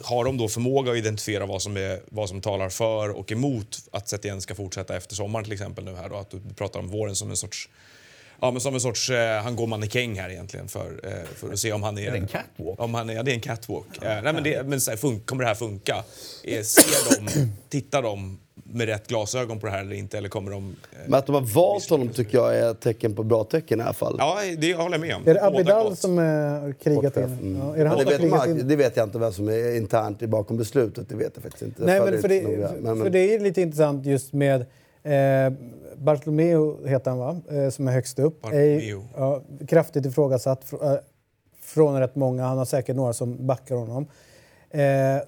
har 0.03 0.25
de 0.25 0.37
då 0.37 0.49
förmåga 0.49 0.93
att 0.93 0.99
identifiera 0.99 1.47
vad 1.47 1.62
som, 1.62 1.77
är, 1.77 2.01
vad 2.09 2.29
som 2.29 2.41
talar 2.41 2.68
för 2.68 3.09
och 3.09 3.33
emot 3.33 3.79
att 3.93 4.09
Setien 4.09 4.41
ska 4.41 4.55
fortsätta 4.55 4.97
efter 4.97 5.14
sommaren 5.14 5.45
till 5.45 5.53
exempel 5.53 5.85
nu 5.85 5.95
här 5.95 6.09
då? 6.09 6.16
Att 6.16 6.31
du 6.31 6.41
pratar 6.57 6.81
om 6.81 6.89
våren 6.89 7.16
som 7.16 7.31
en 7.31 7.37
sorts 7.37 7.68
Ja, 8.41 8.51
men 8.51 8.61
som 8.61 8.75
en 8.75 8.81
sorts, 8.81 9.11
eh, 9.11 9.43
han 9.43 9.57
går 9.57 9.66
mannekäng 9.66 10.18
här 10.18 10.31
egentligen 10.31 10.68
för, 10.68 11.01
eh, 11.03 11.37
för 11.37 11.53
att 11.53 11.59
se 11.59 11.73
om 11.73 11.83
han 11.83 11.99
är... 11.99 12.03
Är 12.03 12.11
det 12.11 12.18
en 12.18 12.29
catwalk? 12.29 12.81
Om 12.81 12.95
han 12.95 13.11
är, 13.11 13.14
ja, 13.14 13.23
det 13.23 13.31
är 13.31 13.35
en 13.35 13.41
catwalk. 13.41 14.03
Eh, 14.03 14.23
nej, 14.23 14.33
men 14.33 14.43
det, 14.43 14.66
men 14.66 14.81
så 14.81 14.91
här, 14.91 14.99
fun, 14.99 15.20
kommer 15.20 15.43
det 15.43 15.49
här 15.49 15.55
funka? 15.55 16.05
Eh, 16.45 16.62
ser 16.62 17.20
de, 17.20 17.53
tittar 17.68 18.03
de 18.03 18.39
med 18.73 18.87
rätt 18.87 19.07
glasögon 19.09 19.61
på 19.61 19.66
det 19.66 19.73
här 19.73 19.81
eller 19.81 19.97
inte? 19.97 20.18
Eller 20.18 20.29
kommer 20.29 20.51
de... 20.51 20.77
Eh, 20.93 20.99
Men 21.07 21.14
att 21.18 21.27
de 21.27 21.35
har 21.35 21.43
valt 21.43 21.91
honom 21.91 22.09
tycker 22.09 22.39
jag 22.39 22.57
är 22.57 22.70
ett 22.70 22.81
tecken 22.81 23.14
på 23.14 23.23
bra 23.23 23.45
tecken 23.45 23.81
i 23.81 23.83
alla 23.83 23.93
fall. 23.93 24.16
ja, 24.18 24.39
det 24.59 24.75
håller 24.75 24.91
jag 24.99 25.01
med 25.01 25.16
om. 25.16 25.23
Är 25.23 25.35
det 25.35 25.41
Båda 25.41 25.47
Abidal 25.47 25.89
gott. 25.89 25.99
som 25.99 26.18
eh, 26.18 26.73
krigat 26.83 27.16
in? 27.16 27.23
Mm. 27.23 27.57
Ja, 27.57 27.77
är 27.77 27.83
det 27.85 27.89
han 27.89 27.99
som 27.99 28.07
det, 28.07 28.12
vet 28.12 28.20
krigat 28.20 28.39
man, 28.49 28.51
in? 28.61 28.68
det 28.68 28.77
vet 28.77 28.97
jag 28.97 29.07
inte 29.07 29.18
vem 29.18 29.33
som 29.33 29.49
är 29.49 29.77
internt 29.77 30.20
bakom 30.20 30.57
beslutet. 30.57 31.09
Det 31.09 31.14
vet 31.16 31.31
jag 31.35 31.43
faktiskt 31.43 31.62
inte. 31.62 31.85
Nej, 31.85 32.01
men 32.01 32.20
för, 32.20 32.29
det, 32.29 32.43
noga. 32.43 32.70
Men- 32.81 32.97
för 32.97 33.03
men- 33.05 33.12
det 33.12 33.35
är 33.35 33.41
lite 33.41 33.61
intressant 33.62 34.07
just 34.07 34.33
med 34.33 34.61
eh, 35.03 35.53
Bartolomeo, 35.97 36.87
heter 36.87 37.11
han 37.11 37.18
va? 37.18 37.41
Eh, 37.51 37.70
som 37.70 37.89
är 37.89 37.93
högst 37.93 38.18
upp. 38.18 38.43
Bartolomeo. 38.43 38.99
Är, 39.01 39.05
ja, 39.16 39.43
kraftigt 39.68 40.07
ifrågasatt 40.07 40.64
fr, 40.64 40.75
eh, 40.85 40.95
från 41.62 42.01
rätt 42.01 42.14
många. 42.16 42.45
Han 42.45 42.59
har 42.59 42.64
säkert 42.64 42.97
några 42.97 43.12
som 43.12 43.47
backar 43.47 43.75
honom. 43.77 44.07
Eh, 44.70 44.81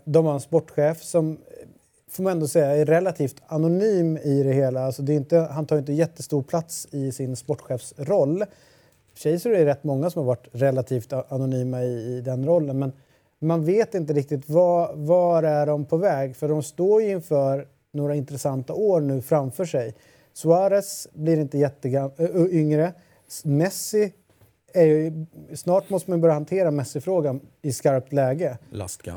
de 0.05 0.26
har 0.26 0.34
en 0.34 0.40
sportchef 0.40 1.03
som, 1.03 1.38
får 2.14 2.22
man 2.22 2.32
ändå 2.32 2.48
säga, 2.48 2.76
är 2.76 2.84
relativt 2.86 3.42
anonym 3.46 4.16
i 4.16 4.42
det 4.42 4.52
hela. 4.52 4.84
Alltså 4.84 5.02
det 5.02 5.12
är 5.12 5.16
inte, 5.16 5.38
han 5.38 5.66
tar 5.66 5.78
inte 5.78 5.92
jättestor 5.92 6.42
plats 6.42 6.88
i 6.90 7.12
sin 7.12 7.36
sportchefsroll. 7.36 8.44
Chaser 9.14 9.50
är 9.50 9.58
det 9.58 9.66
rätt 9.66 9.84
många 9.84 10.10
som 10.10 10.20
har 10.20 10.26
varit 10.26 10.48
relativt 10.52 11.12
anonyma 11.12 11.82
i, 11.82 12.16
i 12.16 12.20
den 12.20 12.46
rollen. 12.46 12.78
Men 12.78 12.92
man 13.38 13.64
vet 13.64 13.94
inte 13.94 14.12
riktigt 14.12 14.48
var, 14.48 14.94
var 14.94 15.42
är 15.42 15.66
de 15.66 15.84
på 15.84 15.96
väg. 15.96 16.36
För 16.36 16.48
de 16.48 16.62
står 16.62 17.02
ju 17.02 17.10
inför 17.10 17.68
några 17.92 18.14
intressanta 18.14 18.74
år 18.74 19.00
nu 19.00 19.22
framför 19.22 19.64
sig. 19.64 19.94
Suarez 20.32 21.08
blir 21.12 21.40
inte 21.40 21.58
jätteyngre. 21.58 22.92
Messi 23.44 24.12
ju, 24.83 25.27
snart 25.55 25.91
måste 25.91 26.11
man 26.11 26.20
börja 26.20 26.35
hantera 26.35 26.70
Messi-frågan 26.70 27.41
i 27.62 27.72
skarpt 27.72 28.12
läge. 28.12 28.59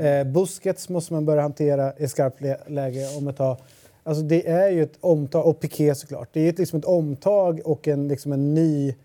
Eh, 0.02 0.24
Busquets 0.24 0.90
måste 0.90 1.14
man 1.14 1.26
börja 1.26 1.42
hantera 1.42 1.94
i 1.98 2.08
skarpt 2.08 2.42
lä- 2.42 2.60
läge 2.68 3.18
om 3.18 3.28
ett 3.28 3.38
tag. 3.38 3.58
Alltså 4.04 4.24
det 4.24 4.48
är 4.50 4.70
ju 4.70 4.84
ett 4.84 4.98
omtag, 5.02 5.46
och 5.46 5.60
Piqué 5.60 5.96
såklart. 5.96 6.30
Det 6.34 6.40
är 6.40 6.44
ju 6.44 6.50
ett, 6.50 6.60
liksom 6.60 6.80
ett 6.80 6.86
omtag 6.86 7.62
och 7.66 7.88
en, 7.88 8.08
liksom 8.08 8.32
en 8.32 8.54
ny, 8.54 8.96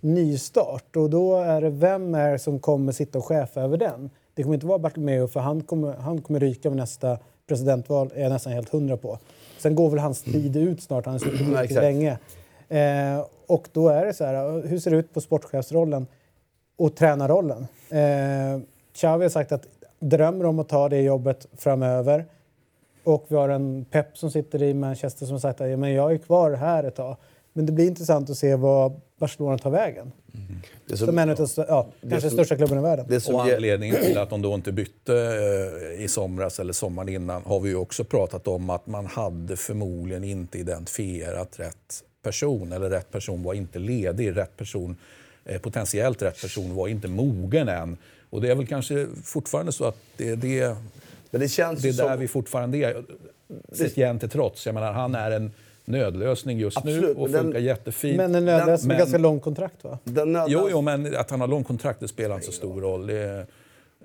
ny 0.00 0.38
start. 0.38 0.96
Och 0.96 1.10
då 1.10 1.36
är 1.36 1.60
det 1.60 1.70
vem 1.70 2.14
är 2.14 2.38
som 2.38 2.58
kommer 2.58 2.92
sitta 2.92 3.18
och 3.18 3.24
chefa 3.24 3.60
över 3.62 3.76
den? 3.76 4.10
Det 4.34 4.42
kommer 4.42 4.54
inte 4.54 4.66
vara 4.66 4.78
Bartomeu 4.78 5.26
för 5.28 5.40
han 5.40 5.60
kommer, 5.62 5.92
han 5.92 6.20
kommer 6.22 6.40
ryka 6.40 6.68
vid 6.70 6.76
nästa 6.76 7.18
presidentval, 7.48 8.10
är 8.14 8.22
jag 8.22 8.32
nästan 8.32 8.52
helt 8.52 8.68
hundra 8.68 8.96
på. 8.96 9.18
Sen 9.58 9.74
går 9.74 9.90
väl 9.90 9.98
hans 9.98 10.22
tid 10.22 10.56
ut 10.56 10.82
snart, 10.82 11.04
han 11.04 11.14
har 11.14 11.18
suttit 11.18 11.70
länge. 11.82 12.18
Eh, 12.70 13.24
och 13.46 13.68
då 13.72 13.88
är 13.88 14.06
det 14.06 14.14
så 14.14 14.24
här, 14.24 14.66
hur 14.66 14.78
ser 14.78 14.90
det 14.90 14.96
ut 14.96 15.14
på 15.14 15.20
sportchefsrollen 15.20 16.06
och 16.78 16.96
tränarrollen? 16.96 17.66
Eh, 17.88 18.60
Xavi 18.94 19.24
har 19.24 19.28
sagt 19.30 19.52
att 19.52 19.66
drömmer 20.00 20.44
om 20.46 20.58
att 20.58 20.68
ta 20.68 20.88
det 20.88 21.00
jobbet 21.02 21.46
framöver. 21.56 22.26
Och 23.04 23.24
vi 23.28 23.36
har 23.36 23.48
en 23.48 23.84
Pep 23.90 24.18
som 24.18 24.30
sitter 24.30 24.62
i 24.62 24.74
Manchester 24.74 25.26
som 25.26 25.32
har 25.34 25.40
sagt 25.40 25.60
att 25.60 25.70
ja, 25.70 25.76
men 25.76 25.92
jag 25.92 26.12
är 26.12 26.18
kvar 26.18 26.50
här 26.52 26.84
ett 26.84 26.94
tag. 26.96 27.16
Men 27.52 27.66
det 27.66 27.72
blir 27.72 27.86
intressant 27.86 28.30
att 28.30 28.36
se 28.38 28.54
vad 28.56 29.00
Barcelona 29.18 29.58
tar 29.58 29.70
vägen. 29.70 30.12
det 30.86 30.96
Som 30.96 31.18
en 31.18 31.30
av 31.30 31.36
ja, 31.56 31.86
kanske 32.00 32.20
som- 32.20 32.30
största 32.30 32.56
klubben 32.56 32.78
i 32.78 32.82
världen. 32.82 33.06
det 33.08 33.20
som 33.20 33.34
Och 33.34 33.42
anledningen 33.42 33.96
till 33.96 34.18
att 34.18 34.30
de 34.30 34.42
då 34.42 34.54
inte 34.54 34.72
bytte 34.72 35.14
eh, 35.96 36.04
i 36.04 36.08
somras 36.08 36.60
eller 36.60 36.72
sommaren 36.72 37.08
innan 37.08 37.42
har 37.42 37.60
vi 37.60 37.68
ju 37.68 37.76
också 37.76 38.04
pratat 38.04 38.48
om 38.48 38.70
att 38.70 38.86
man 38.86 39.06
hade 39.06 39.56
förmodligen 39.56 40.24
inte 40.24 40.58
identifierat 40.58 41.60
rätt 41.60 42.04
person 42.22 42.72
eller 42.72 42.90
rätt 42.90 43.10
person 43.12 43.42
var 43.42 43.54
inte 43.54 43.78
ledig. 43.78 44.36
Rätt 44.36 44.56
person, 44.56 44.96
eh, 45.44 45.60
potentiellt 45.60 46.22
rätt 46.22 46.40
person 46.40 46.74
var 46.74 46.88
inte 46.88 47.08
mogen 47.08 47.68
än. 47.68 47.96
Och 48.30 48.40
det 48.40 48.50
är 48.50 48.54
väl 48.54 48.66
kanske 48.66 49.06
fortfarande 49.24 49.72
så 49.72 49.84
att 49.84 49.96
det 50.16 50.34
det, 50.34 50.76
Men 51.30 51.40
det 51.40 51.48
känns 51.48 51.82
det 51.82 51.88
är 51.88 51.92
där 51.92 52.08
som... 52.10 52.20
vi 52.20 52.28
fortfarande 52.28 52.78
är. 52.78 53.04
Setien 53.72 54.18
till 54.18 54.30
trots. 54.30 54.66
Jag 54.66 54.74
menar, 54.74 54.92
han 54.92 55.14
är 55.14 55.30
en 55.30 55.52
nödlösning 55.84 56.58
just 56.58 56.84
nu 56.84 56.90
Absolut, 56.96 57.16
och 57.16 57.22
men 57.22 57.32
den- 57.32 57.42
funkar 57.42 57.60
jättefint. 57.60 58.16
Men 58.16 58.34
en 58.34 58.44
nödlösning 58.44 58.88
med 58.88 58.98
ganska 58.98 59.18
lång 59.18 59.40
kontrakt 59.40 59.84
va? 59.84 59.98
Den 60.04 60.38
Jo, 60.48 60.68
jo, 60.70 60.80
men 60.80 61.16
att 61.16 61.30
han 61.30 61.40
har 61.40 61.48
lång 61.48 61.64
kontrakt 61.64 62.00
det 62.00 62.08
spelar 62.08 62.34
inte 62.34 62.46
så 62.46 62.52
stor 62.52 62.80
roll. 62.80 63.06
Det 63.06 63.18
är, 63.18 63.46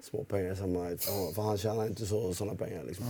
små 0.02 0.24
pengar 0.24 0.54
i 0.54 0.56
sammanhanget. 0.56 1.04
För 1.36 1.42
han 1.42 1.58
tjänar 1.58 1.86
inte 1.86 2.06
så, 2.06 2.34
såna 2.34 2.56
pengar. 2.56 2.84
Liksom. 2.88 3.06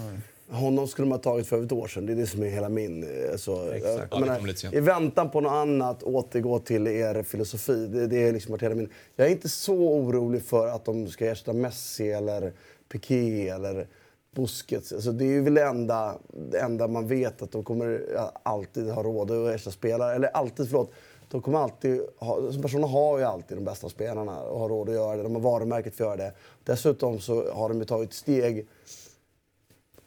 Honom 0.50 0.88
skulle 0.88 1.08
man 1.08 1.18
ha 1.18 1.24
tagit 1.24 1.48
för 1.48 1.64
ett 1.64 1.72
år 1.72 1.88
sedan. 1.88 2.06
Det 2.06 2.12
är 2.14 2.16
det 2.16 2.28
som 2.28 2.44
är 2.44 2.48
hela 2.50 2.70
min... 2.70 3.04
eh, 3.04 3.36
Så, 3.38 3.70
Exakt. 3.70 3.96
jag 3.96 4.08
Ja, 4.12 4.20
menar, 4.20 4.54
sent. 4.54 4.74
I 4.74 4.80
väntan 4.80 5.30
på 5.30 5.42
något 5.42 5.52
annat, 5.52 6.04
återgå 6.04 6.60
till 6.60 6.88
er 6.88 7.24
filosofi. 7.24 7.88
Det, 7.88 8.08
det 8.08 8.28
är 8.28 8.34
liksom 8.34 8.52
varit 8.52 8.64
hela 8.64 8.76
min... 8.76 8.90
Jag 9.16 9.28
är 9.28 9.32
inte 9.32 9.50
så 9.50 9.74
orolig 9.76 10.44
för 10.44 10.68
att 10.68 10.86
de 10.86 11.08
ska 11.08 11.26
ersätta 11.26 11.54
Messi 11.54 12.12
eller 12.12 12.54
Piqué 12.92 13.50
eller 13.50 13.88
Busquets. 14.36 14.94
Alltså, 14.94 15.12
det 15.12 15.26
är 15.26 15.42
väl 15.42 15.54
det 15.54 15.64
enda, 15.64 16.16
det 16.52 16.60
enda 16.60 16.88
man 16.88 17.08
vet 17.08 17.42
att 17.42 17.52
de 17.52 17.64
kommer 17.64 18.02
ja, 18.14 18.32
alltid 18.44 18.90
ha 18.90 19.04
råd 19.04 19.32
att 19.32 19.56
ersätta 19.56 19.72
spelare. 19.72 20.16
Eller 20.16 20.28
alltid, 20.28 20.70
förlåt. 20.70 20.92
De 21.32 21.42
kommer 21.42 21.60
alltid 21.60 22.02
ha, 22.18 22.36
alltså 22.36 22.60
Barcelona 22.60 22.88
har 22.88 23.18
ju 23.20 23.24
alltid 23.24 23.58
de 23.58 23.64
bästa 23.64 23.90
spelarna 23.90 24.42
och 24.42 24.60
har 24.60 24.70
råd 24.70 24.90
att 24.90 24.96
göra 24.96 25.18
det. 25.18 25.24
De 25.24 25.36
har 25.36 25.42
varumärket 25.42 25.96
för 25.96 26.04
att 26.04 26.20
göra 26.20 26.30
det. 26.30 26.34
Dessutom 26.64 27.20
så 27.20 27.52
har 27.52 27.70
de 27.70 27.80
ju 27.80 27.86
tagit 27.86 28.14
steg 28.14 28.68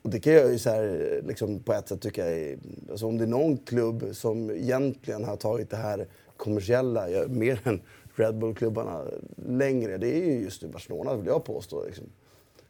och 0.09 0.13
det 0.13 0.21
kan 0.21 0.33
jag 0.33 0.53
ju 0.53 0.59
så 0.59 0.71
här, 0.71 1.23
liksom 1.27 1.61
på 1.61 1.73
ett 1.73 1.89
sätt 1.89 2.01
tycka 2.01 2.27
är... 2.27 2.59
Alltså 2.91 3.07
om 3.07 3.19
det 3.19 3.25
är 3.25 3.29
någon 3.29 3.57
klubb 3.57 4.05
som 4.13 4.51
egentligen 4.51 5.25
har 5.25 5.37
tagit 5.37 5.71
det 5.71 5.77
här 5.77 6.07
kommersiella, 6.37 7.07
mer 7.29 7.61
än 7.65 7.81
Red 8.15 8.39
Bull-klubbarna, 8.39 9.05
längre, 9.49 9.99
det 9.99 10.07
är 10.07 10.25
ju 10.25 10.41
just 10.41 10.65
Barcelona 10.65 11.17
vill 11.17 11.27
jag 11.27 11.45
påstå. 11.45 11.85
Liksom. 11.85 12.05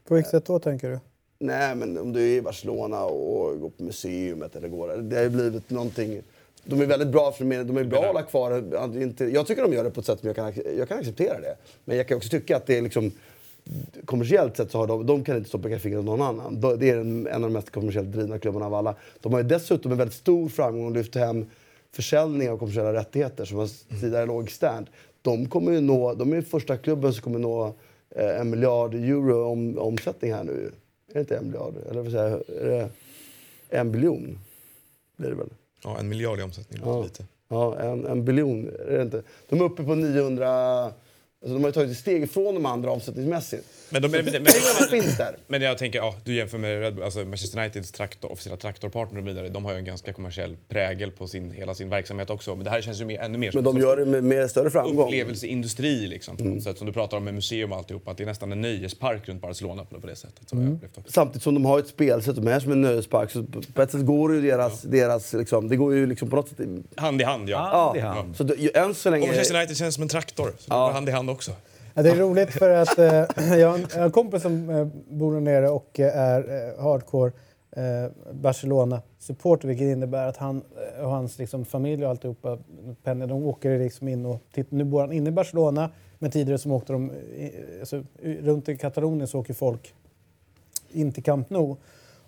På 0.04 0.14
vilket 0.14 0.30
sätt 0.30 0.46
då 0.46 0.58
tänker 0.58 0.90
du? 0.90 0.98
Nej, 1.38 1.74
men 1.74 1.98
om 1.98 2.12
du 2.12 2.22
är 2.22 2.36
i 2.36 2.42
Barcelona 2.42 3.04
och 3.04 3.60
går 3.60 3.70
på 3.70 3.82
museumet 3.82 4.56
eller 4.56 4.68
går 4.68 4.96
Det 4.96 5.16
har 5.16 5.22
ju 5.22 5.30
blivit 5.30 5.70
någonting... 5.70 6.22
De 6.64 6.80
är 6.80 6.86
väldigt 6.86 7.08
bra 7.08 7.32
för 7.32 7.44
de 7.44 7.76
är 7.76 7.84
bra 7.84 8.00
att 8.00 8.06
hålla 8.06 8.22
kvar. 8.22 8.50
jag 9.32 9.46
tycker 9.46 9.62
de 9.62 9.72
gör 9.72 9.84
det 9.84 9.90
på 9.90 10.00
ett 10.00 10.06
sätt 10.06 10.20
som 10.20 10.26
jag 10.26 10.36
kan, 10.36 10.52
jag 10.78 10.88
kan 10.88 10.98
acceptera 10.98 11.40
det. 11.40 11.56
Men 11.84 11.96
jag 11.96 12.08
kan 12.08 12.16
också 12.16 12.28
tycka 12.28 12.56
att 12.56 12.66
det 12.66 12.78
är 12.78 12.82
liksom... 12.82 13.12
Kommersiellt 14.04 14.56
sett 14.56 14.70
så 14.70 14.78
har 14.78 14.86
de, 14.86 15.06
de 15.06 15.24
kan 15.24 15.36
inte 15.36 15.48
stoppa 15.48 15.78
fingret 15.78 15.98
åt 16.00 16.04
någon 16.04 16.22
annan. 16.22 16.60
Det 16.78 16.90
är 16.90 16.96
en, 16.96 17.26
en 17.26 17.34
av 17.34 17.40
de 17.40 17.52
mest 17.52 17.70
kommersiellt 17.70 18.12
drivna 18.12 18.38
klubbarna 18.38 18.66
av 18.66 18.74
alla. 18.74 18.94
De 19.20 19.32
har 19.32 19.40
ju 19.40 19.48
dessutom 19.48 19.92
en 19.92 19.98
väldigt 19.98 20.16
stor 20.16 20.48
framgång 20.48 20.86
och 20.86 20.92
lyft 20.92 21.14
hem 21.14 21.46
försäljning 21.92 22.50
av 22.50 22.58
kommersiella 22.58 22.92
rättigheter 22.92 23.44
som 23.44 23.56
var 23.58 23.68
tidigare 24.00 24.26
låg 24.26 24.44
externt. 24.44 24.88
de 25.22 25.46
kommer 25.48 25.72
ju 25.72 25.80
nå, 25.80 26.14
de 26.14 26.32
är 26.32 26.42
första 26.42 26.76
klubben 26.76 27.12
som 27.12 27.22
kommer 27.22 27.38
nå 27.38 27.74
eh, 28.10 28.40
en 28.40 28.50
miljard 28.50 28.94
euro 28.94 29.44
om, 29.44 29.78
omsättning 29.78 30.32
här 30.32 30.44
nu. 30.44 30.72
Är 31.08 31.14
det 31.14 31.20
inte 31.20 31.36
en 31.36 31.44
miljard? 31.44 31.74
Eller 31.90 32.02
vad 32.02 32.12
säger 32.12 32.30
jag? 32.30 32.42
Är 32.62 32.68
det 32.68 32.88
en 33.68 33.92
biljon? 33.92 34.38
Blir 35.16 35.28
det 35.30 35.36
väl? 35.36 35.48
Ja, 35.84 35.98
en 35.98 36.08
miljard 36.08 36.38
i 36.38 36.42
omsättning 36.42 36.80
Ja. 36.84 37.02
lite. 37.02 37.24
Ja, 37.48 37.78
en, 37.80 38.06
en 38.06 38.24
biljon. 38.24 38.68
Är 38.88 38.96
det 38.96 39.02
inte? 39.02 39.22
De 39.48 39.60
är 39.60 39.64
uppe 39.64 39.84
på 39.84 39.94
900... 39.94 40.92
Alltså 41.42 41.54
de 41.54 41.62
har 41.62 41.68
ju 41.68 41.72
tagit 41.72 41.90
ett 41.90 41.96
steg 41.98 42.22
ifrån 42.22 42.54
de 42.54 42.66
andra 42.66 42.90
omsättningsmässigt. 42.90 43.66
Men, 43.90 44.02
de, 44.02 44.08
men, 44.08 44.24
men, 44.24 44.32
Pengarna 44.32 44.86
finns 44.90 45.16
där. 45.16 45.36
men 45.46 45.62
jag 45.62 45.78
tänker, 45.78 45.98
ja, 45.98 46.14
du 46.24 46.34
jämför 46.34 46.58
med 46.58 46.80
Red 46.80 46.94
Bull, 46.94 47.04
alltså 47.04 47.18
Manchester 47.18 47.58
Uniteds 47.58 47.92
traktor, 47.92 48.32
officiella 48.32 48.56
traktorpartner 48.56 49.20
och 49.20 49.26
vidare. 49.26 49.48
De 49.48 49.64
har 49.64 49.72
ju 49.72 49.78
en 49.78 49.84
ganska 49.84 50.12
kommersiell 50.12 50.56
prägel 50.68 51.10
på 51.10 51.26
sin, 51.26 51.50
hela 51.50 51.74
sin 51.74 51.88
verksamhet 51.88 52.30
också. 52.30 52.54
Men 52.54 52.64
det 52.64 52.70
här 52.70 52.80
känns 52.80 53.00
ju 53.00 53.04
mer, 53.04 53.20
ännu 53.20 53.38
mer 53.38 53.52
Men 53.54 53.64
som 53.64 53.74
de 53.74 53.80
gör 53.80 53.96
det 53.96 54.04
med, 54.04 54.24
med 54.24 54.50
större 54.50 54.70
framgång. 54.70 55.06
upplevelseindustri 55.06 56.06
liksom, 56.06 56.36
på 56.36 56.44
något 56.44 56.62
sätt. 56.62 56.78
Som 56.78 56.86
du 56.86 56.92
pratar 56.92 57.16
om 57.16 57.24
med 57.24 57.34
museum 57.34 57.72
och 57.72 57.78
alltihop. 57.78 58.08
Att 58.08 58.16
det 58.16 58.24
är 58.24 58.26
nästan 58.26 58.52
en 58.52 58.60
nöjespark 58.60 59.28
runt 59.28 59.42
Barcelona 59.42 59.84
på 59.84 60.06
det 60.06 60.16
sättet. 60.16 60.48
Som 60.48 60.62
jag 60.62 60.72
upplevt 60.72 60.98
också. 60.98 61.12
Samtidigt 61.12 61.42
som 61.42 61.54
de 61.54 61.64
har 61.64 61.78
ett 61.78 61.88
spelsätt, 61.88 62.36
de 62.36 62.48
är 62.48 62.60
som 62.60 62.72
en 62.72 62.80
nöjespark. 62.80 63.30
Så 63.30 63.44
på 63.74 63.82
ett 63.82 63.90
sätt 63.90 64.06
går 64.06 64.34
ju 64.34 64.40
deras... 64.40 64.82
deras 64.82 65.32
liksom, 65.32 65.68
det 65.68 65.76
går 65.76 65.94
ju 65.94 66.06
liksom 66.06 66.30
på 66.30 66.36
något 66.36 66.48
sätt... 66.48 66.58
Hand 66.96 67.20
i 67.20 67.24
hand, 67.24 67.48
ja. 67.48 67.58
Hand 67.58 67.96
i 67.96 68.00
hand. 68.00 68.36
Så 68.36 68.44
det, 68.44 68.76
än 68.76 68.94
så 68.94 69.10
länge... 69.10 69.22
Och 69.22 69.28
Manchester 69.28 69.56
United 69.56 69.76
känns 69.76 69.94
som 69.94 70.02
en 70.02 70.08
traktor. 70.08 70.52
Så 70.58 70.70
det 70.70 70.76
går 70.76 70.90
hand 70.90 71.08
i 71.08 71.12
hand 71.12 71.30
också. 71.30 71.52
Det 72.02 72.10
är 72.10 72.16
roligt 72.16 72.50
för 72.50 72.70
att 72.70 72.98
eh, 72.98 73.24
jag, 73.58 73.68
har 73.68 74.04
en, 74.04 74.10
kompis 74.10 74.42
som 74.42 74.70
eh, 74.70 74.86
bor 75.10 75.34
där 75.34 75.40
nere 75.40 75.68
och 75.68 76.00
eh, 76.00 76.16
är 76.18 76.40
eh, 76.40 76.82
hardcore 76.82 77.32
eh, 77.70 78.10
Barcelona-supporter 78.32 79.68
vilket 79.68 79.84
innebär 79.84 80.26
att 80.28 80.36
han 80.36 80.62
eh, 80.96 81.04
och 81.04 81.10
hans 81.10 81.38
liksom, 81.38 81.64
familj 81.64 82.04
och 82.04 82.10
alltihopa, 82.10 82.58
Penny, 83.02 83.26
de 83.26 83.46
åker 83.46 83.78
liksom 83.78 84.08
in 84.08 84.26
och 84.26 84.40
tittar. 84.52 84.76
Nu 84.76 84.84
bor 84.84 85.00
han 85.00 85.12
inne 85.12 85.28
i 85.28 85.32
Barcelona 85.32 85.90
men 86.18 86.30
tidigare 86.30 86.58
så 86.58 86.70
åkte 86.70 86.92
de 86.92 87.10
i, 87.12 87.52
alltså, 87.80 88.04
i- 88.22 88.40
runt 88.40 88.68
i 88.68 88.76
Katalonien 88.76 89.26
så 89.28 89.38
åker 89.38 89.54
folk 89.54 89.94
in 90.92 91.12
till 91.12 91.22
Camp 91.22 91.50
Nou. 91.50 91.76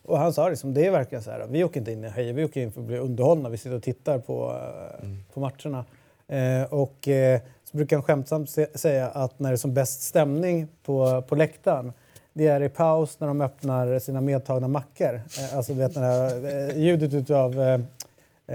Och 0.03 0.19
han 0.19 0.33
sa 0.33 0.49
liksom, 0.49 0.75
det 0.75 0.87
är 0.87 0.91
verkligen 0.91 1.23
så 1.25 1.31
här, 1.31 1.47
vi 1.51 1.65
åker 1.65 1.81
inte 1.81 1.93
in 1.93 2.05
och 2.05 2.11
hejar, 2.11 2.33
vi 2.33 2.45
åker 2.45 2.61
in 2.61 2.73
för 2.73 2.81
att 2.81 2.87
bli 2.87 2.99
underhållna. 2.99 3.49
Vi 3.49 3.57
sitter 3.57 3.77
och 3.77 3.83
tittar 3.83 4.19
på, 4.19 4.57
eh, 5.03 5.09
på 5.35 5.41
matcherna. 5.41 5.85
Eh, 6.29 6.73
och 6.73 7.09
eh, 7.09 7.41
så 7.71 7.77
brukar 7.77 7.97
han 7.97 8.03
skämtsamt 8.03 8.51
säga 8.75 9.09
att 9.09 9.39
när 9.39 9.51
det 9.51 9.55
är 9.55 9.57
som 9.57 9.75
bäst 9.75 10.03
stämning 10.03 10.69
på, 10.85 11.23
på 11.29 11.35
läktaren, 11.35 11.93
det 12.33 12.47
är 12.47 12.63
i 12.63 12.69
paus 12.69 13.21
när 13.21 13.27
de 13.27 13.41
öppnar 13.41 13.99
sina 13.99 14.21
medtagna 14.21 14.69
mackor. 14.69 15.15
Eh, 15.39 15.57
alltså 15.57 15.73
vet 15.73 15.95
det 15.95 16.01
här 16.01 16.69
eh, 16.71 16.79
ljudet 16.79 17.15
utav 17.15 17.61
eh, 17.61 17.81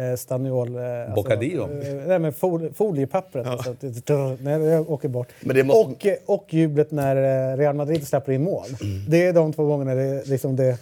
eh, 0.03 0.16
Staniol... 0.16 0.76
Eh, 0.76 0.84
alltså, 1.01 1.16
Bocadillo. 1.16 1.68
nej 2.07 2.20
men 2.20 2.34
fol, 2.34 2.74
foliepappret. 2.74 3.47
Alltså, 3.47 3.76
det- 3.80 4.38
när 4.41 4.59
jag 4.59 4.89
åker 4.89 5.09
bort. 5.09 5.28
Men 5.41 5.55
det 5.55 5.63
måste- 5.63 6.18
och, 6.26 6.36
och 6.39 6.53
jublet 6.53 6.91
när 6.91 7.57
Real 7.57 7.76
Madrid 7.76 8.07
släpper 8.07 8.32
in 8.32 8.43
mål. 8.43 8.66
Det 9.09 9.26
är 9.26 9.34
de 9.34 9.53
två 9.53 9.66
gångerna 9.66 9.95
det, 9.95 10.28
liksom 10.28 10.55
det, 10.55 10.78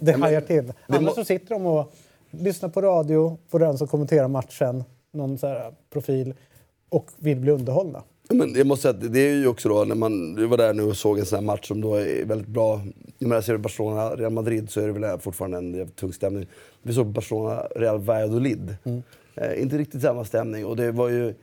det 0.00 0.12
hajar 0.12 0.40
till. 0.40 0.72
Annars 0.86 1.02
må- 1.02 1.10
så 1.12 1.24
sitter 1.24 1.48
de 1.54 1.66
och 1.66 1.92
lyssnar 2.30 2.68
på 2.68 2.82
radio, 2.82 3.38
på 3.50 3.58
den 3.58 3.78
som 3.78 3.86
kommenterar 3.86 4.28
matchen, 4.28 4.84
någon 5.12 5.38
så 5.38 5.46
här 5.46 5.72
profil, 5.92 6.34
och 6.90 7.10
vill 7.18 7.36
bli 7.36 7.50
underhållna. 7.50 8.02
Men 8.32 8.54
jag 8.54 8.66
måste 8.66 8.82
säga 8.82 9.10
det 9.10 9.20
är 9.20 9.34
ju 9.34 9.46
också 9.46 9.68
då 9.68 9.84
när 9.84 9.94
man 9.94 10.48
var 10.48 10.56
där 10.56 10.74
nu 10.74 10.82
och 10.82 10.96
såg 10.96 11.18
en 11.18 11.26
sån 11.26 11.38
här 11.38 11.46
match 11.46 11.68
som 11.68 11.80
då 11.80 11.94
är 11.94 12.24
väldigt 12.24 12.48
bra. 12.48 12.80
Jag 13.18 13.28
menar, 13.28 13.42
ser 13.42 13.56
Barcelona, 13.56 14.10
Real 14.10 14.32
Madrid 14.32 14.70
så 14.70 14.80
är 14.80 14.86
det 14.86 14.92
väl 14.92 15.18
fortfarande 15.18 15.58
en 15.58 15.88
tung 15.88 16.12
stämning. 16.12 16.46
Vi 16.82 16.94
såg 16.94 17.06
Barcelona, 17.06 17.62
Real 17.76 18.00
Valladolid. 18.00 18.76
Eh, 19.34 19.62
inte 19.62 19.78
riktigt 19.78 20.02
samma 20.02 20.24
stämning 20.24 20.66
och 20.66 20.76
det 20.76 20.92
var 20.92 21.08
ju... 21.08 21.34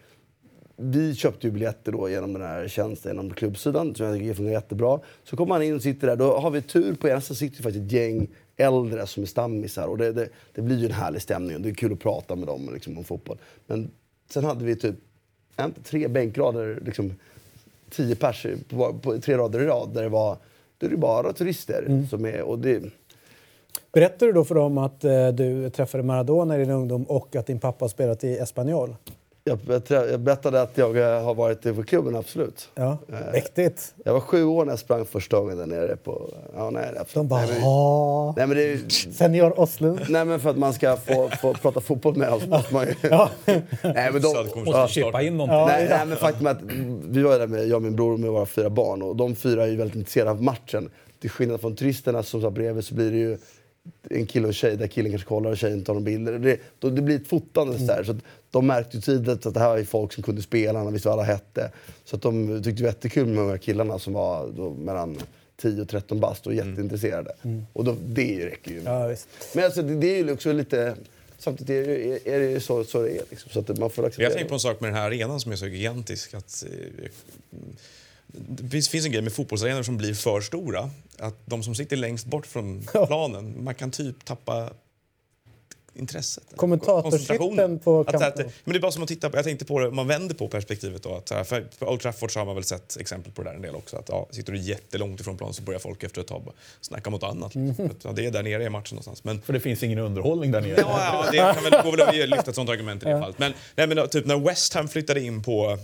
Vi 0.80 1.16
köpte 1.16 1.48
ju 1.48 1.54
biljetter 1.54 1.92
då 1.92 2.10
genom 2.10 2.34
den 2.34 2.42
här 2.42 2.68
tjänsten, 2.68 3.12
genom 3.12 3.34
klubbsidan, 3.34 3.96
som 3.96 4.06
jag 4.06 4.18
tycker 4.18 4.34
fungerar 4.34 4.56
jättebra. 4.56 5.00
Så 5.24 5.38
kommer 5.38 5.50
man 5.50 5.64
in 5.64 5.76
och 5.76 5.82
sitter 5.82 6.08
där, 6.08 6.16
då 6.16 6.38
har 6.38 6.52
vi 6.52 6.62
tur 6.62 6.96
på 6.96 7.08
ena 7.08 7.22
sidan 7.22 7.36
sitter 7.36 7.64
faktiskt 7.64 7.86
ett 7.86 7.92
gäng 7.92 8.28
äldre 8.58 9.08
som 9.08 9.24
är 9.24 9.28
stammisar 9.28 9.88
och 9.88 9.98
det, 9.98 10.12
det, 10.12 10.30
det 10.54 10.62
blir 10.62 10.78
ju 10.78 10.86
en 10.86 10.92
härlig 10.92 11.22
stämning 11.22 11.56
och 11.56 11.62
det 11.62 11.70
är 11.70 11.74
kul 11.74 11.94
att 11.94 12.00
prata 12.00 12.36
med 12.36 12.48
dem 12.48 12.70
liksom, 12.74 12.98
om 12.98 13.04
fotboll. 13.04 13.38
Men 13.68 13.92
sen 14.30 14.44
hade 14.44 14.66
vi 14.66 14.76
typ 14.76 14.96
inte, 15.66 15.82
tre 15.82 16.08
bänkrader, 16.08 16.80
liksom 16.86 17.14
tio 17.90 18.16
pers 18.16 18.46
på, 18.70 18.94
på 18.94 19.18
tre 19.18 19.38
rader 19.38 19.60
i 19.60 19.66
rad 19.66 19.90
där 19.94 20.04
det 20.04 20.10
var 20.10 20.38
då 20.78 20.86
är 20.86 20.92
det 20.92 20.98
bara 20.98 21.34
turister 21.34 22.06
som 22.10 22.26
är... 22.26 22.42
Och 22.42 22.60
det, 22.60 22.84
Berättar 23.94 24.26
du 24.26 24.32
då 24.32 24.44
för 24.44 24.56
dem 24.56 24.78
att 24.78 25.04
eh, 25.04 25.28
du 25.28 25.70
träffade 25.70 26.04
Maradona 26.04 26.56
i 26.56 26.60
din 26.60 26.70
ungdom 26.70 27.04
och 27.04 27.36
att 27.36 27.46
din 27.46 27.60
pappa 27.60 27.90
spelat 27.90 28.24
i 28.24 28.38
Espanyol? 28.38 28.96
Jag, 29.48 29.60
jag, 30.12 30.20
berättade 30.20 30.62
att 30.62 30.78
jag 30.78 30.98
eh, 30.98 31.24
har 31.24 31.34
varit 31.34 31.76
på 31.76 31.84
klubben, 31.84 32.16
absolut. 32.16 32.70
Ja, 32.76 32.98
mäktigt. 33.32 33.94
Jag 34.06 34.14
var 34.14 34.20
sju 34.20 34.44
år 34.44 34.66
när 34.66 34.72
jag 34.72 34.80
sprang 34.80 35.06
första 35.06 35.40
gången 35.40 35.58
där 35.58 35.66
nere 35.66 35.96
på... 35.96 36.30
Ja, 36.56 36.70
nej, 36.70 36.84
absolut. 36.90 37.14
De 37.14 37.28
bara 37.28 37.42
nej, 37.42 37.50
men, 37.50 38.34
nej, 38.38 38.48
men 38.48 38.58
det 38.58 38.64
är, 38.74 39.12
Senior 39.12 39.60
Oslund. 39.60 40.00
nej, 40.10 40.26
men 40.26 40.40
för 40.40 40.50
att 40.50 40.58
man 40.58 40.74
ska 40.74 40.98
få, 40.98 41.30
få 41.42 41.54
prata 41.54 41.82
fotboll 41.82 42.16
med 42.16 42.30
oss 42.30 42.48
måste 42.48 42.74
man 42.74 42.88
ju... 42.88 42.94
Ja. 43.10 43.30
nej, 43.82 44.12
men 44.12 44.22
de, 44.22 44.48
Måste 44.66 44.94
chippa 44.94 45.22
in 45.22 45.38
någonting. 45.38 45.68
nej, 45.68 45.88
nej, 45.90 46.06
men 46.06 46.18
faktum 46.18 46.48
är 46.48 46.52
att 46.52 46.62
vi 47.10 47.22
var 47.22 47.40
där 47.40 47.48
med 47.48 47.68
jag 47.68 47.76
och 47.76 47.82
min 47.82 47.96
bror 47.96 48.18
med 48.18 48.30
våra 48.30 48.46
fyra 48.46 48.70
barn 48.70 49.02
och 49.02 49.16
de 49.16 49.36
fyra 49.36 49.64
är 49.64 49.68
ju 49.68 49.76
väldigt 49.76 49.96
intresserade 49.96 50.32
av 50.32 50.44
matchen. 50.44 50.90
Till 51.22 51.30
skillnad 51.30 51.62
från 51.62 51.76
turisterna 51.76 52.24
som 52.24 52.42
satt 52.42 52.54
bredvid 52.54 52.86
så 52.86 52.96
blir 52.96 53.12
det 53.12 53.18
ju 53.18 53.38
en 54.10 54.26
kille 54.26 54.46
och 54.46 54.50
en 54.50 54.54
tjej 54.54 54.78
där 54.78 54.88
killen 54.88 55.12
kanske 55.12 55.28
kollar 55.28 55.52
och 55.52 55.58
tjejen 55.58 55.84
tar 55.84 55.94
några 55.94 56.06
bilder. 56.06 56.40
Det, 56.40 56.60
då, 56.80 56.90
det 56.90 57.02
blir 57.02 57.16
ett 57.16 57.28
fotande 57.28 57.78
där. 57.78 58.04
Så 58.04 58.16
de 58.52 58.68
märkte 58.68 58.98
ju 58.98 59.02
tidigt 59.02 59.46
att 59.46 59.54
det 59.54 59.60
här 59.60 59.70
var 59.70 59.84
folk 59.84 60.14
som 60.14 60.24
kunde 60.24 60.42
spela, 60.42 60.84
de 60.84 60.94
visste 60.94 61.08
vad 61.10 61.20
alla 61.20 61.28
hette. 61.28 61.72
Så 62.06 62.16
att 62.16 62.22
de 62.22 62.48
tyckte 62.64 62.72
det 62.72 62.84
var 62.84 62.90
jättekul 62.90 63.26
med 63.28 63.38
de 63.38 63.50
här 63.50 63.58
killarna 63.58 64.00
som 64.00 64.14
var 64.14 64.50
då 64.58 64.70
mellan 64.74 65.18
10 65.62 65.82
och 65.82 65.90
13 65.90 66.20
bast 66.20 66.48
och 66.48 66.54
jätteintresserade. 66.54 67.32
Och 67.74 67.84
då, 67.84 67.96
det 68.08 68.46
räcker 68.46 68.72
ju. 68.72 68.82
Ja. 68.86 69.16
Men 69.56 69.66
alltså, 69.66 69.82
det, 69.82 69.96
det 69.96 70.08
är 70.20 70.24
ju 70.24 70.32
också 70.32 70.52
lite... 70.54 70.96
Samtidigt 71.40 71.70
är 71.70 71.88
det, 71.88 71.98
ju- 71.98 72.20
är 72.36 72.40
det 72.40 72.52
ju 72.52 72.60
så, 72.60 72.84
så 72.84 73.02
det 73.02 73.10
är. 73.10 73.22
Liksom, 73.30 73.52
så 73.52 73.60
att 73.60 73.78
man 73.80 73.90
får 73.90 74.06
acceptera 74.06 74.26
Jag 74.26 74.34
tänker 74.34 74.50
på 74.50 74.54
en 74.56 74.60
sak 74.60 74.80
med 74.82 74.90
den 74.90 74.96
här 74.98 75.08
arenan 75.08 75.40
som 75.40 75.52
är 75.52 75.56
så 75.56 75.68
gigantisk. 75.68 76.34
Att, 76.34 76.66
eh, 76.68 77.10
det 78.28 78.70
finns, 78.70 78.90
finns 78.90 79.06
en 79.06 79.12
grej 79.12 79.22
med 79.22 79.34
fotbollsarenor 79.34 79.84
som 79.84 79.98
blir 79.98 80.14
för 80.14 80.42
stora. 80.42 80.90
Att 81.20 81.36
de 81.46 81.64
som 81.64 81.76
sitter 81.76 81.98
längst 81.98 82.26
bort 82.26 82.48
från 82.48 82.82
planen, 83.08 83.64
man 83.64 83.76
kan 83.76 83.92
typ 83.92 84.26
tappa 84.26 84.70
intresset. 85.98 86.44
Kommentatorshytten 86.56 87.38
koncentrationen. 87.38 87.80
på 87.80 88.00
att, 88.00 88.16
att. 88.16 88.38
Men 88.38 88.74
det 88.74 88.76
är 88.76 88.80
bara 88.80 88.92
som 88.92 89.04
att 89.04 89.10
titta 89.10 89.30
på, 89.30 89.38
jag 89.38 89.46
tänkte 89.46 89.66
på 89.66 89.80
det, 89.80 89.92
man 89.92 90.08
vänder 90.08 90.36
på 90.36 90.48
perspektivet 90.48 91.04
då. 91.04 91.16
Att, 91.16 91.30
för, 91.30 91.68
för 91.78 91.90
Old 91.90 92.02
Trafford 92.02 92.34
så 92.34 92.40
har 92.40 92.46
man 92.46 92.56
väl 92.56 92.64
sett 92.64 92.98
exempel 92.98 93.32
på 93.32 93.44
det 93.44 93.50
där 93.50 93.56
en 93.56 93.62
del 93.62 93.76
också. 93.76 93.98
Att, 93.98 94.10
ja, 94.10 94.28
sitter 94.32 94.54
du 94.54 94.60
jättelångt 94.60 95.20
ifrån 95.20 95.38
plan 95.38 95.54
så 95.54 95.62
börjar 95.62 95.80
folk 95.80 96.04
efter 96.04 96.22
ett 96.22 96.28
tag 96.28 96.54
snacka 96.82 97.10
mot 97.10 97.24
annat. 97.24 97.56
Liksom. 97.56 97.86
Att, 97.86 98.04
ja, 98.04 98.12
det 98.12 98.26
är 98.26 98.32
där 98.32 98.44
nere 98.44 98.64
i 98.64 98.70
matchen 98.70 98.96
någonstans. 98.96 99.24
Men, 99.24 99.42
För 99.42 99.54
det 99.54 99.60
finns 99.60 99.84
ingen 99.84 100.00
underhållning 100.00 100.52
där 100.52 100.62
nere. 100.62 100.76
Ja, 100.78 101.26
ja, 101.26 101.32
det 101.32 101.54
kan 101.54 101.64
väl, 101.64 101.84
går 101.84 101.98
väl 101.98 102.24
att 102.24 102.30
lyfta 102.30 102.50
ett 102.50 102.56
sånt 102.56 102.70
argument 102.70 103.04
i 103.04 103.06
det 103.06 103.20
fallet. 103.20 103.40
Men, 103.40 103.54
nej, 103.76 103.88
men 103.88 103.98
då, 103.98 104.08
typ 104.08 104.26
när 104.26 104.38
West 104.38 104.74
Ham 104.74 104.88
flyttade 104.88 105.22
in 105.22 105.44
på, 105.44 105.78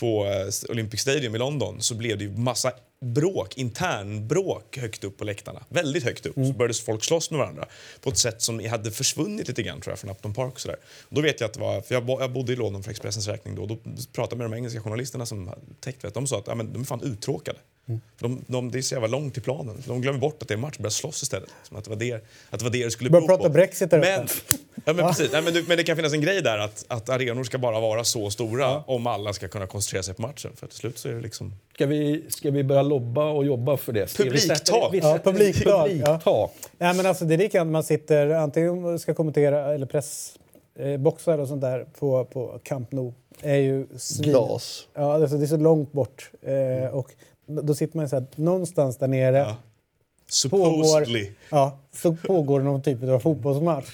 på 0.00 0.26
eh, 0.26 0.70
Olympic 0.70 1.00
Stadium 1.00 1.34
i 1.34 1.38
London 1.38 1.80
så 1.80 1.94
blev 1.94 2.18
det 2.18 2.24
ju 2.24 2.30
massa 2.30 2.72
bråk, 3.00 3.58
internbråk 3.58 4.78
högt 4.78 5.04
upp 5.04 5.18
på 5.18 5.24
läktarna. 5.24 5.64
Väldigt 5.68 6.04
högt 6.04 6.26
upp. 6.26 6.34
Så 6.34 6.52
började 6.52 6.74
folk 6.74 7.04
slåss 7.04 7.30
med 7.30 7.38
varandra 7.38 7.66
på 8.00 8.10
ett 8.10 8.18
sätt 8.18 8.42
som 8.42 8.64
hade 8.68 8.90
försvunnit 8.90 9.48
lite 9.48 9.62
grann 9.62 9.80
tror 9.80 9.92
jag 9.92 9.98
från 9.98 10.10
Upton 10.10 10.34
Park 10.34 10.52
och 10.52 10.60
sådär. 10.60 10.76
Och 11.08 11.14
då 11.14 11.20
vet 11.20 11.40
jag 11.40 11.48
att 11.48 11.54
det 11.54 11.60
var, 11.60 11.80
för 11.80 11.94
jag, 11.94 12.06
bo, 12.06 12.20
jag 12.20 12.32
bodde 12.32 12.52
i 12.52 12.56
London 12.56 12.82
för 12.82 12.90
Expressens 12.90 13.26
räkning 13.26 13.54
då, 13.54 13.66
då 13.66 13.76
pratade 14.12 14.32
jag 14.32 14.38
med 14.38 14.50
de 14.50 14.56
engelska 14.56 14.80
journalisterna 14.80 15.26
som 15.26 15.50
täckte 15.80 16.06
det. 16.06 16.14
De 16.14 16.26
sa 16.26 16.38
att 16.38 16.46
ja, 16.46 16.54
men 16.54 16.72
de 16.72 16.80
är 16.80 16.86
fan 16.86 17.02
uttråkade. 17.02 17.58
För 18.16 18.28
De, 18.28 18.44
de, 18.46 18.70
det 18.70 18.78
är 18.78 18.82
så 18.82 18.94
jävla 18.94 19.08
långt 19.08 19.34
till 19.34 19.42
planen. 19.42 19.82
De 19.86 20.00
glömmer 20.00 20.18
bort 20.18 20.42
att 20.42 20.48
det 20.48 20.54
är 20.54 20.58
match 20.58 20.76
och 20.76 20.82
börjar 20.82 20.90
slåss 20.90 21.22
istället. 21.22 21.48
Som 21.62 21.76
att 21.76 21.84
det 21.84 21.90
var 21.90 21.96
det, 21.96 22.12
att 22.50 22.58
det, 22.58 22.64
var 22.64 22.70
det 22.70 22.84
det 22.84 22.90
skulle 22.90 23.10
Börjar 23.10 23.26
bero 23.26 23.36
prata 23.36 23.48
på. 23.48 23.52
Brexit 23.54 23.90
där 23.90 23.98
men, 24.18 24.28
ja, 24.84 24.92
men, 24.92 25.06
precis. 25.06 25.32
Nej, 25.32 25.42
men, 25.42 25.52
du- 25.54 25.64
men 25.68 25.76
det 25.76 25.84
kan 25.84 25.96
finnas 25.96 26.12
en 26.12 26.20
grej 26.20 26.42
där 26.42 26.58
att, 26.58 26.84
att 26.88 27.08
arenor 27.08 27.44
ska 27.44 27.58
bara 27.58 27.80
vara 27.80 28.04
så 28.04 28.30
stora 28.30 28.78
om 28.86 29.06
alla 29.06 29.32
ska 29.32 29.48
kunna 29.48 29.66
koncentrera 29.66 30.02
sig 30.02 30.14
på 30.14 30.22
matchen. 30.22 30.50
För 30.56 30.66
till 30.66 30.76
slut 30.76 30.98
så 30.98 31.08
är 31.08 31.12
det 31.12 31.20
liksom... 31.20 31.52
Ska 31.74 31.86
vi, 31.86 32.24
ska 32.28 32.50
vi 32.50 32.64
börja 32.64 32.82
lobba 32.82 33.24
och 33.30 33.44
jobba 33.44 33.76
för 33.76 33.92
det? 33.92 34.16
Publiktak. 34.16 34.60
Ja, 34.68 34.82
publiktak, 35.24 35.24
publiktak. 35.24 36.50
Nej, 36.78 36.94
men 36.94 37.06
alltså, 37.06 37.24
det 37.24 37.34
är 37.34 37.38
likadant 37.38 37.70
man 37.70 37.84
sitter 37.84 38.28
antingen 38.30 38.98
ska 38.98 39.14
kommentera 39.14 39.74
eller 39.74 39.86
pressboxar 39.86 41.38
och 41.38 41.48
sånt 41.48 41.60
där 41.60 41.86
på, 41.98 42.24
på 42.24 42.60
Camp 42.62 42.92
Nou. 42.92 43.12
är 43.42 43.56
ju 43.56 43.86
svin... 43.98 44.30
Glas. 44.30 44.86
Ja, 44.94 45.14
alltså, 45.14 45.36
det 45.36 45.44
är 45.44 45.46
så 45.46 45.56
långt 45.56 45.92
bort. 45.92 46.30
Eh, 46.42 46.94
och 46.94 47.10
då 47.62 47.74
sitter 47.74 47.96
man 47.96 48.08
så 48.08 48.16
här, 48.16 48.26
någonstans 48.36 48.96
där 48.96 49.08
nere. 49.08 49.38
Ja. 49.38 49.56
Pågår, 50.50 51.06
ja, 51.50 51.78
så 51.92 52.16
pågår 52.26 52.60
någon 52.60 52.82
typ 52.82 53.02
av 53.02 53.18
fotbollsmatch. 53.18 53.86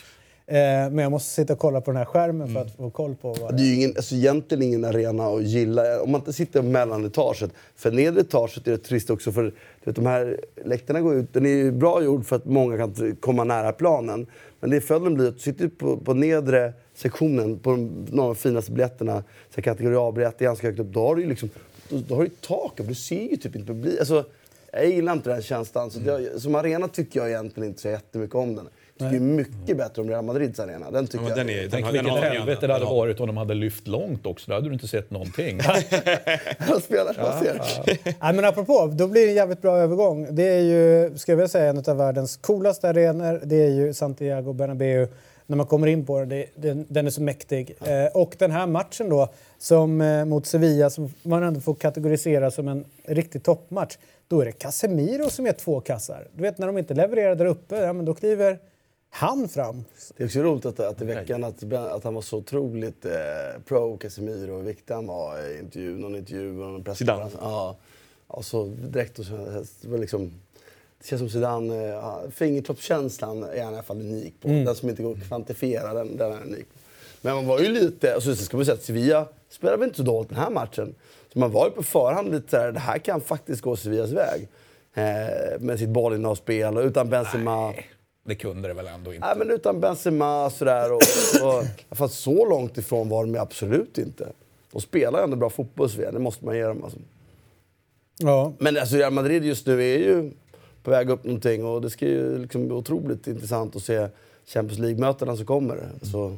Eh, 0.48 0.54
men 0.90 0.98
jag 0.98 1.10
måste 1.10 1.30
sitta 1.30 1.52
och 1.52 1.58
kolla 1.58 1.80
på 1.80 1.90
den 1.90 1.98
här 1.98 2.04
skärmen 2.04 2.52
för 2.52 2.60
att 2.60 2.76
få 2.76 2.90
koll 2.90 3.14
på 3.14 3.32
vad 3.32 3.56
Det 3.56 3.62
är 3.62 3.66
ju 3.66 3.74
ingen, 3.74 3.92
alltså 3.96 4.14
egentligen 4.14 4.62
ingen 4.62 4.84
arena 4.84 5.26
att 5.26 5.42
gilla 5.42 6.02
om 6.02 6.10
man 6.10 6.20
inte 6.20 6.32
sitter 6.32 6.62
mellan 6.62 7.04
etaget. 7.04 7.50
För 7.76 7.90
nedre 7.90 8.20
etaget 8.20 8.66
är 8.66 8.70
det 8.70 8.78
trist 8.78 9.10
också 9.10 9.32
för 9.32 9.42
du 9.42 9.52
vet, 9.84 9.96
de 9.96 10.06
här 10.06 10.40
läktarna 10.64 11.00
går 11.00 11.14
ut. 11.14 11.32
Den 11.32 11.46
är 11.46 11.50
ju 11.50 11.72
bra 11.72 12.02
gjord 12.02 12.26
för 12.26 12.36
att 12.36 12.44
många 12.44 12.76
kan 12.76 13.16
komma 13.20 13.44
nära 13.44 13.72
planen. 13.72 14.26
Men 14.60 14.70
det 14.70 14.80
följden 14.80 15.14
blir 15.14 15.28
att 15.28 15.34
du 15.34 15.40
sitter 15.40 15.68
på, 15.68 15.96
på 15.96 16.14
nedre 16.14 16.72
sektionen 16.94 17.58
på 17.58 17.70
de, 17.70 18.06
de 18.10 18.34
finaste 18.34 18.72
biljetterna, 18.72 19.24
så 19.54 19.62
kategori 19.62 19.96
A-biljett, 19.96 20.38
ganska 20.38 20.66
högt 20.66 20.80
upp, 20.80 20.92
då 20.92 21.00
har 21.00 21.14
du 21.14 21.22
ju 21.22 21.28
liksom, 21.28 21.50
då, 21.88 21.96
då 22.08 22.14
har 22.14 22.22
du 22.22 22.28
ju 22.28 22.34
tak 22.40 22.80
du 22.88 22.94
ser 22.94 23.22
ju 23.30 23.36
typ 23.36 23.56
inte 23.56 23.66
publik. 23.66 23.98
Alltså, 23.98 24.24
jag 24.72 24.86
gillar 24.90 25.12
inte 25.12 25.30
den 25.30 25.42
känslan. 25.42 25.90
Så 25.90 26.00
Mm. 26.00 26.22
jag, 26.24 26.40
som 26.42 26.54
arena 26.54 26.88
tycker 26.88 27.20
jag 27.20 27.28
egentligen 27.28 27.68
inte 27.68 27.80
så 27.82 27.88
jättemycket 27.88 28.34
om 28.36 28.54
den. 28.56 28.68
Jag 28.98 29.10
tycker 29.10 29.24
mycket 29.24 29.76
bättre 29.76 30.02
om 30.02 30.08
Real 30.08 30.24
Madrids 30.24 30.60
arena. 30.60 30.90
Den 30.90 31.06
tycker 31.06 31.24
Ja, 31.24 31.28
jag. 31.28 31.38
den 31.38 31.50
är, 31.50 31.60
den 31.62 31.70
Tänk 31.70 31.86
vilket 31.92 32.10
har 32.10 32.18
helvete 32.18 32.66
det 32.66 32.72
hade 32.72 32.84
varit 32.84 33.20
om 33.20 33.26
de 33.26 33.36
hade 33.36 33.54
lyft 33.54 33.88
långt 33.88 34.26
också. 34.26 34.50
Då 34.50 34.54
hade 34.54 34.68
du 34.68 34.72
inte 34.72 34.88
sett 34.88 35.10
någonting. 35.10 35.60
Jag 36.68 36.82
spelar 36.82 37.16
man 37.22 37.44
ser. 37.44 37.60
Nej, 38.22 38.34
men 38.34 38.44
apropå, 38.44 38.86
då 38.94 39.06
blir 39.08 39.22
det 39.22 39.28
en 39.28 39.34
jävligt 39.34 39.62
bra 39.62 39.76
övergång. 39.78 40.28
Det 40.30 40.42
är 40.48 40.60
ju, 40.60 41.18
ska 41.18 41.32
jag 41.32 41.50
säga, 41.50 41.70
en 41.70 41.78
av 41.86 41.96
världens 41.96 42.36
coolaste 42.36 42.88
arenor. 42.88 43.40
Det 43.44 43.62
är 43.62 43.70
ju 43.70 43.94
Santiago 43.94 44.52
Bernabéu. 44.52 45.08
När 45.46 45.56
man 45.56 45.66
kommer 45.66 45.86
in 45.86 46.06
på 46.06 46.18
den, 46.18 46.28
det, 46.28 46.46
den, 46.54 46.86
den 46.88 47.06
är 47.06 47.10
så 47.10 47.22
mäktig. 47.22 47.76
Eh, 47.80 48.06
och 48.14 48.36
den 48.38 48.50
här 48.50 48.66
matchen 48.66 49.08
då, 49.08 49.28
som 49.58 50.00
eh, 50.00 50.24
mot 50.24 50.46
Sevilla, 50.46 50.90
som 50.90 51.12
man 51.22 51.42
ändå 51.42 51.60
får 51.60 51.74
kategorisera 51.74 52.50
som 52.50 52.68
en 52.68 52.84
riktig 53.04 53.42
toppmatch. 53.42 53.96
Då 54.28 54.40
är 54.40 54.44
det 54.44 54.52
Casemiro 54.52 55.30
som 55.30 55.46
är 55.46 55.52
två 55.52 55.80
kassar. 55.80 56.28
Du 56.34 56.42
vet 56.42 56.58
när 56.58 56.66
de 56.66 56.78
inte 56.78 56.94
levererar 56.94 57.34
där 57.34 57.46
uppe, 57.46 57.76
ja, 57.76 57.92
men 57.92 58.04
då 58.04 58.14
kliver 58.14 58.58
han 59.10 59.48
fram. 59.48 59.84
Det 60.16 60.22
är 60.22 60.26
också 60.26 60.40
roligt 60.40 60.66
att, 60.66 60.80
att 60.80 61.02
i 61.02 61.04
veckan 61.04 61.44
att, 61.44 61.72
att 61.72 62.04
han 62.04 62.14
var 62.14 62.22
så 62.22 62.38
otroligt 62.38 63.04
eh, 63.04 63.12
pro 63.64 63.96
Casemiro 63.96 64.52
och 64.52 64.58
hur 64.58 64.66
viktig 64.66 64.94
han 64.94 65.06
var 65.06 65.48
i 65.48 65.58
intervju, 65.58 65.98
någon 65.98 66.16
intervju 66.16 66.50
och 66.50 66.72
någon 66.72 66.84
presskonferens. 66.84 67.32
Ja. 67.40 67.76
Och 68.26 68.44
så 68.44 68.64
direkt, 68.64 69.18
och 69.18 69.24
så, 69.24 69.36
det, 69.82 69.88
var 69.88 69.98
liksom, 69.98 70.32
det 71.06 71.10
känns 71.10 71.20
som 71.20 71.28
Zidane, 71.28 71.88
eh, 71.88 72.30
fingertoppskänslan 72.30 73.42
är 73.42 73.46
han 73.46 73.56
i 73.56 73.60
alla 73.60 73.82
fall 73.82 74.00
unik 74.00 74.34
på. 74.40 74.48
Den 74.48 74.74
som 74.74 74.88
inte 74.88 75.02
går 75.02 75.12
att 75.12 75.28
kvantifiera, 75.28 75.94
den, 75.94 76.16
den 76.16 76.32
är 76.32 76.42
unik. 76.42 76.66
Men 77.20 77.34
man 77.34 77.46
var 77.46 77.60
ju 77.60 77.68
lite, 77.68 78.14
och 78.14 78.22
så 78.22 78.36
ska 78.36 78.56
man 78.56 78.66
säga 78.66 78.74
att 78.74 78.82
Sevilla 78.82 79.26
spelade 79.48 79.78
väl 79.78 79.88
inte 79.88 79.96
så 79.96 80.02
dåligt 80.02 80.28
den 80.28 80.38
här 80.38 80.50
matchen. 80.50 80.94
Så 81.32 81.38
man 81.38 81.50
var 81.50 81.66
ju 81.66 81.70
på 81.70 81.82
förhand 81.82 82.32
lite 82.32 82.50
såhär, 82.50 82.72
det 82.72 82.80
här 82.80 82.98
kan 82.98 83.20
faktiskt 83.20 83.62
gå 83.62 83.76
Sevillas 83.76 84.10
väg. 84.10 84.48
Eh, 84.94 85.60
med 85.60 85.78
sitt 85.78 85.88
bollinnehavsspel 85.88 86.76
och 86.76 86.84
utan 86.84 87.10
Benzema. 87.10 87.70
Nej, 87.70 87.90
det 88.24 88.34
kunde 88.34 88.68
det 88.68 88.74
väl 88.74 88.86
ändå 88.86 89.14
inte. 89.14 89.26
Nej, 89.26 89.36
men 89.38 89.50
utan 89.50 89.80
Benzema 89.80 90.50
sådär. 90.50 90.92
Och, 90.92 91.02
och, 91.42 91.96
för 91.96 92.08
så 92.08 92.48
långt 92.48 92.78
ifrån 92.78 93.08
var 93.08 93.24
de 93.24 93.38
absolut 93.38 93.98
inte. 93.98 94.28
De 94.72 94.80
spelar 94.80 95.18
ju 95.18 95.24
ändå 95.24 95.36
bra 95.36 95.50
fotboll, 95.50 95.90
Sverige. 95.90 96.10
Det 96.10 96.18
måste 96.18 96.44
man 96.44 96.56
ge 96.56 96.62
dem. 96.62 96.84
Alltså. 96.84 96.98
Ja. 98.18 98.52
Men 98.58 98.76
alltså, 98.78 98.96
Real 98.96 99.12
Madrid 99.12 99.44
just 99.44 99.66
nu 99.66 99.82
är 99.82 99.98
ju 99.98 100.30
på 100.86 100.90
väg 100.90 101.10
upp 101.10 101.24
någonting 101.24 101.64
och 101.64 101.80
det 101.80 101.90
ska 101.90 102.06
ju 102.06 102.38
liksom 102.38 102.66
bli 102.66 102.76
otroligt 102.76 103.26
intressant 103.26 103.76
att 103.76 103.82
se 103.82 104.08
Champions 104.46 104.78
League-mötena 104.78 105.36
som 105.36 105.46
kommer. 105.46 105.88
Så, 106.02 106.36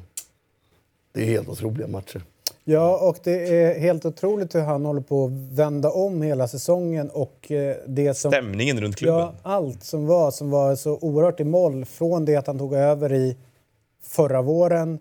det 1.12 1.20
är 1.20 1.24
helt 1.24 1.48
otroliga 1.48 1.88
matcher. 1.88 2.22
Ja, 2.64 3.08
och 3.08 3.18
det 3.24 3.62
är 3.62 3.78
helt 3.78 4.04
otroligt 4.04 4.54
hur 4.54 4.60
han 4.60 4.84
håller 4.84 5.00
på 5.00 5.24
att 5.24 5.30
vända 5.58 5.90
om 5.90 6.22
hela 6.22 6.48
säsongen 6.48 7.10
och 7.10 7.50
eh, 7.52 7.76
det 7.86 8.14
som... 8.14 8.30
stämningen 8.30 8.80
runt 8.80 8.96
klubben. 8.96 9.20
Ja, 9.20 9.32
allt 9.42 9.84
som 9.84 10.06
var, 10.06 10.30
som 10.30 10.50
var 10.50 10.76
så 10.76 10.98
oerhört 11.00 11.40
i 11.40 11.44
moll 11.44 11.84
från 11.84 12.24
det 12.24 12.36
att 12.36 12.46
han 12.46 12.58
tog 12.58 12.74
över 12.74 13.12
i 13.12 13.36
förra 14.02 14.42
våren, 14.42 14.98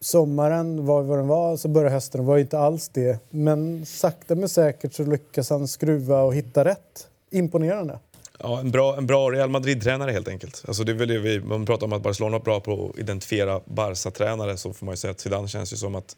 sommaren 0.00 0.86
var 0.86 1.02
vad 1.02 1.18
den 1.18 1.28
var, 1.28 1.56
så 1.56 1.68
började 1.68 1.94
hösten, 1.94 2.26
var 2.26 2.38
inte 2.38 2.58
alls 2.58 2.88
det. 2.88 3.20
Men 3.30 3.86
sakta 3.86 4.34
men 4.34 4.48
säkert 4.48 4.94
så 4.94 5.04
lyckas 5.04 5.50
han 5.50 5.68
skruva 5.68 6.22
och 6.22 6.34
hitta 6.34 6.64
rätt. 6.64 7.08
Imponerande. 7.30 7.98
Ja, 8.42 8.60
en 8.60 8.70
bra, 8.70 8.96
en 8.96 9.06
bra 9.06 9.30
Real 9.30 9.50
Madrid-tränare 9.50 10.10
helt 10.10 10.28
enkelt. 10.28 10.64
Alltså 10.68 10.84
det 10.84 10.92
är 10.92 10.96
väl 10.96 11.08
det 11.08 11.18
vi, 11.18 11.40
man 11.40 11.66
pratar 11.66 11.86
om 11.86 11.92
att 11.92 12.02
Barcelona 12.02 12.36
är 12.36 12.40
bra 12.40 12.60
på 12.60 12.90
att 12.90 12.98
identifiera 12.98 13.60
Barca-tränare 13.64 14.56
så 14.56 14.72
får 14.72 14.86
man 14.86 14.92
ju 14.92 14.96
säga 14.96 15.10
att 15.10 15.20
Zidane 15.20 15.48
känns 15.48 15.72
ju 15.72 15.76
som 15.76 15.94
att 15.94 16.16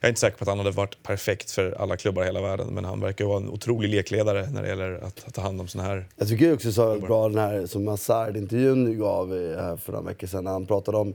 jag 0.00 0.08
är 0.08 0.08
inte 0.08 0.20
säker 0.20 0.36
på 0.36 0.44
att 0.44 0.48
han 0.48 0.58
hade 0.58 0.70
varit 0.70 1.02
perfekt 1.02 1.50
för 1.50 1.72
alla 1.72 1.96
klubbar 1.96 2.22
i 2.22 2.26
hela 2.26 2.40
världen 2.40 2.66
men 2.74 2.84
han 2.84 3.00
verkar 3.00 3.24
vara 3.24 3.36
en 3.36 3.48
otrolig 3.48 3.88
lekledare 3.88 4.50
när 4.50 4.62
det 4.62 4.68
gäller 4.68 4.92
att, 4.92 5.24
att 5.26 5.34
ta 5.34 5.42
hand 5.42 5.60
om 5.60 5.68
såna 5.68 5.84
här... 5.84 6.06
Jag 6.16 6.28
tycker 6.28 6.54
också 6.54 6.72
så 6.72 7.00
bra 7.00 7.28
den 7.28 7.38
här 7.38 7.66
som 7.66 7.88
Hazard-intervjun 7.88 8.84
du 8.84 8.94
gav 8.94 9.34
eh, 9.34 9.60
här 9.62 9.76
för 9.76 9.92
några 9.92 10.04
veckor 10.04 10.26
sedan. 10.26 10.44
När 10.44 10.50
han 10.50 10.66
pratade 10.66 10.98
om 10.98 11.14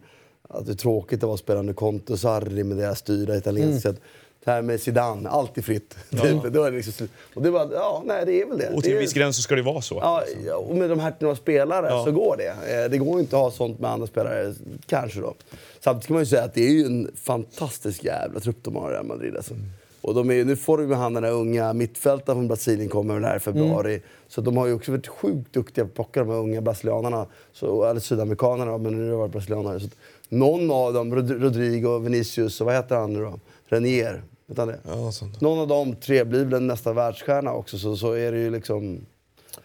att 0.49 0.65
det 0.65 0.71
är 0.71 0.75
tråkigt 0.75 1.23
att 1.23 1.27
vara 1.27 1.37
spelande 1.37 1.73
Conte 1.73 2.13
och 2.13 2.19
Sarri 2.19 2.63
med 2.63 2.77
deras 2.77 2.99
styrda 2.99 3.37
italienskt 3.37 3.83
sätt. 3.83 4.01
Det 4.43 4.51
här 4.51 4.61
med 4.61 4.81
Zidane, 4.81 5.29
allt 5.29 5.57
är 5.57 5.61
fritt. 5.61 5.95
Typ. 6.09 6.43
Då 6.53 6.63
är 6.63 6.71
det 6.71 6.77
liksom, 6.77 7.07
och 7.33 7.41
det 7.41 7.49
var, 7.51 7.69
ja, 7.73 8.03
nej 8.05 8.25
det 8.25 8.41
är 8.41 8.45
väl 8.45 8.57
det. 8.57 8.69
Och 8.73 8.83
till 8.83 8.91
det 8.91 8.97
en 8.97 9.01
viss 9.01 9.13
gräns 9.13 9.35
så 9.35 9.41
ska 9.41 9.55
det 9.55 9.61
vara 9.61 9.81
så. 9.81 9.95
Ja, 10.01 10.23
ja, 10.47 10.55
och 10.55 10.75
med 10.75 10.89
de 10.89 10.99
här 10.99 11.11
typen 11.11 11.27
av 11.27 11.35
spelare 11.35 11.87
Ja. 11.89 12.05
så 12.05 12.11
går 12.11 12.37
det. 12.37 12.73
Eh, 12.83 12.89
Det 12.89 12.97
går 12.97 13.19
inte 13.19 13.35
att 13.35 13.41
ha 13.41 13.51
sånt 13.51 13.79
med 13.79 13.91
andra 13.91 14.07
spelare, 14.07 14.53
kanske 14.87 15.19
då. 15.19 15.33
Samtidigt 15.79 16.07
kan 16.07 16.13
man 16.13 16.21
ju 16.21 16.25
säga 16.25 16.43
att 16.43 16.53
det 16.53 16.61
är 16.67 16.71
ju 16.71 16.85
en 16.85 17.11
fantastisk 17.15 18.03
jävla 18.03 18.39
trupp 18.39 18.57
de 18.61 18.75
har 18.75 18.91
i 18.91 18.93
Real 18.93 19.05
Madrid. 19.05 19.35
Alltså. 19.35 19.53
Och 20.01 20.13
de 20.13 20.31
är, 20.31 20.45
nu 20.45 20.55
får 20.55 20.77
de 20.77 20.87
ju 20.89 20.93
han 20.93 21.13
den 21.13 21.23
här 21.23 21.31
unga 21.31 21.73
mittfältaren 21.73 22.37
från 22.37 22.47
Brasilien 22.47 22.89
kommer 22.89 23.13
väl 23.13 23.23
här 23.23 23.35
i 23.35 23.39
februari. 23.39 24.01
Så 24.27 24.41
de 24.41 24.57
har 24.57 24.67
ju 24.67 24.73
också 24.73 24.91
varit 24.91 25.07
sjukt 25.07 25.53
duktiga 25.53 25.85
på 25.85 25.89
att 25.89 25.95
plocka 25.95 26.19
de 26.19 26.29
här 26.29 26.37
unga 26.37 26.61
brasilianarna. 26.61 27.25
Så, 27.53 27.83
eller 27.83 27.99
sydamerikanerna, 27.99 28.77
men 28.77 28.93
nu 28.93 29.03
har 29.03 29.09
det 29.11 29.15
varit 29.17 29.31
brasilianare. 29.31 29.79
Så 29.79 29.87
någon 30.29 30.71
av 30.71 30.93
dem, 30.93 31.15
Rod- 31.15 31.41
Rodrigo, 31.41 31.97
Vinicius 31.99 32.61
och 32.61 32.65
vad 32.67 32.75
heter 32.75 32.95
han 32.95 33.13
nu 33.13 33.19
då? 33.21 33.39
Renier. 33.67 34.21
Vet 34.51 34.57
han 34.57 34.67
det? 34.67 34.79
Ja, 34.87 35.11
sånt. 35.11 35.41
Någon 35.41 35.59
av 35.59 35.67
de 35.67 35.95
tre 35.95 36.23
blir 36.23 36.45
väl 36.45 36.61
nästa 36.63 36.93
världsstjärna 36.93 37.53
också. 37.53 37.77
Så, 37.77 37.95
så 37.97 38.13
är 38.13 38.31
det 38.31 38.37
ju 38.37 38.49
liksom... 38.49 39.05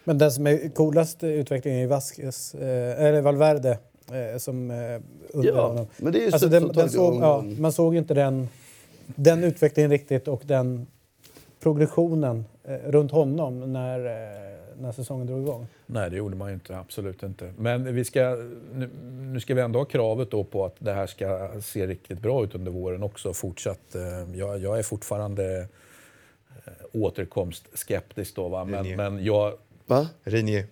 Men 0.03 0.17
den 0.17 0.31
som 0.31 0.47
är 0.47 0.69
coolast 0.75 1.23
i 1.23 1.27
utvecklingen 1.27 1.79
är 1.83 1.87
Vasquez, 1.87 2.55
eh, 2.55 3.03
eller 3.05 3.21
Valverde, 3.21 3.77
eh, 4.11 4.37
som 4.37 4.71
eh, 4.71 4.77
under 5.33 5.49
Ja, 5.49 5.67
honom. 5.67 5.87
men 5.97 6.13
det 6.13 6.19
är 6.19 6.21
ju 6.21 6.25
alltså 6.25 6.39
så- 6.39 6.45
den, 6.51 6.67
den 6.67 6.89
såg, 6.89 7.15
ja. 7.15 7.43
Man 7.59 7.71
såg 7.71 7.93
ju 7.93 7.99
inte 7.99 8.13
den, 8.13 8.49
den 9.05 9.43
utvecklingen 9.43 9.91
riktigt 9.91 10.27
och 10.27 10.41
den 10.45 10.87
progressionen 11.59 12.45
eh, 12.63 12.91
runt 12.91 13.11
honom 13.11 13.73
när, 13.73 14.05
eh, 14.05 14.56
när 14.81 14.91
säsongen 14.91 15.27
drog 15.27 15.41
igång. 15.41 15.67
Nej, 15.85 16.09
det 16.09 16.15
gjorde 16.17 16.35
man 16.35 16.47
ju 16.47 16.53
inte. 16.53 16.77
Absolut 16.77 17.23
inte. 17.23 17.53
Men 17.57 17.95
vi 17.95 18.05
ska, 18.05 18.37
nu, 18.73 18.89
nu 19.33 19.39
ska 19.39 19.55
vi 19.55 19.61
ändå 19.61 19.79
ha 19.79 19.85
kravet 19.85 20.31
då 20.31 20.43
på 20.43 20.65
att 20.65 20.75
det 20.79 20.93
här 20.93 21.07
ska 21.07 21.49
se 21.61 21.87
riktigt 21.87 22.19
bra 22.19 22.43
ut 22.43 22.55
under 22.55 22.71
våren 22.71 23.03
också. 23.03 23.33
Fortsatt. 23.33 23.95
eh, 23.95 24.39
Jag, 24.39 24.59
jag 24.59 24.79
är 24.79 24.83
fortfarande 24.83 25.67
eh, 26.65 26.73
återkomstskeptisk 26.93 28.35
då. 28.35 28.47
Va? 28.49 28.65
Men, 28.65 28.95
men 28.95 29.23
jag 29.23 29.53
Va? 29.85 30.07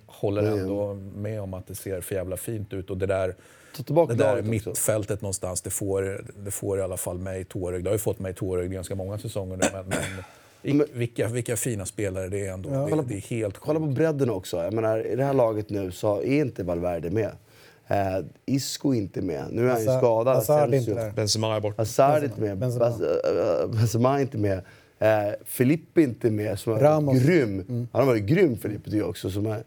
Håller 0.05 0.43
ändå 0.43 0.93
med 0.93 1.41
om 1.41 1.53
att 1.53 1.67
det 1.67 1.75
ser 1.75 2.01
för 2.01 2.15
jävla 2.15 2.37
fint 2.37 2.73
ut. 2.73 2.89
Och 2.89 2.97
det 2.97 3.05
där, 3.05 3.35
det 3.77 3.93
där 3.93 4.15
laget 4.15 4.39
också. 4.39 4.69
mittfältet 4.69 5.21
någonstans, 5.21 5.61
det 5.61 5.69
får, 5.69 6.25
det 6.35 6.51
får 6.51 6.79
i 6.79 6.81
alla 6.81 6.97
fall 6.97 7.17
mig 7.17 7.45
tårögd. 7.45 7.83
Det 7.83 7.89
har 7.89 7.95
ju 7.95 7.99
fått 7.99 8.19
mig 8.19 8.33
tårögd 8.33 8.71
ganska 8.71 8.95
många 8.95 9.17
säsonger 9.17 9.57
nu. 9.57 9.63
Men, 9.73 9.85
men, 9.87 10.23
vilka, 10.93 11.27
vilka 11.27 11.55
fina 11.55 11.85
spelare 11.85 12.27
det 12.27 12.45
är 12.45 12.53
ändå. 12.53 12.69
det, 12.69 13.03
det 13.07 13.15
är 13.15 13.21
helt 13.21 13.57
Kolla 13.57 13.79
på 13.79 13.85
bredden 13.85 14.29
också. 14.29 14.57
Jag 14.57 14.73
menar, 14.73 15.07
I 15.07 15.15
det 15.15 15.23
här 15.23 15.33
laget 15.33 15.69
nu 15.69 15.91
så 15.91 16.21
är 16.21 16.41
inte 16.41 16.63
Valverde 16.63 17.09
med. 17.09 17.31
Eh, 17.87 18.25
Isco 18.45 18.93
är 18.93 18.97
inte 18.97 19.21
med. 19.21 19.45
Nu 19.51 19.65
är 19.65 19.71
han 19.71 19.79
ju 19.79 19.85
skadad. 19.85 20.35
Hazard 20.35 20.73
är 20.73 20.77
inte 20.77 20.93
där. 20.93 21.11
Benzema 21.11 21.55
är 21.55 21.61
borta. 21.61 21.81
Hazard 21.81 22.23
är 22.23 22.25
inte 22.25 22.41
med. 22.41 22.57
Benzema. 22.57 22.89
Benzema, 22.89 23.61
äh, 23.61 23.67
Benzema 23.69 24.17
är 24.17 24.21
inte 24.21 24.37
med. 24.37 24.61
Eh, 24.99 25.33
Filippe 25.45 26.01
är 26.01 26.03
inte 26.03 26.31
med, 26.31 26.59
som 26.59 26.73
är 26.73 26.79
Ramos. 26.79 27.23
grym. 27.23 27.87
Han 27.91 28.01
har 28.01 28.05
varit 28.05 28.23
grym, 28.23 28.57
Filippe, 28.57 28.97
jag 28.97 29.09
också. 29.09 29.29
Som 29.29 29.45
är, 29.45 29.63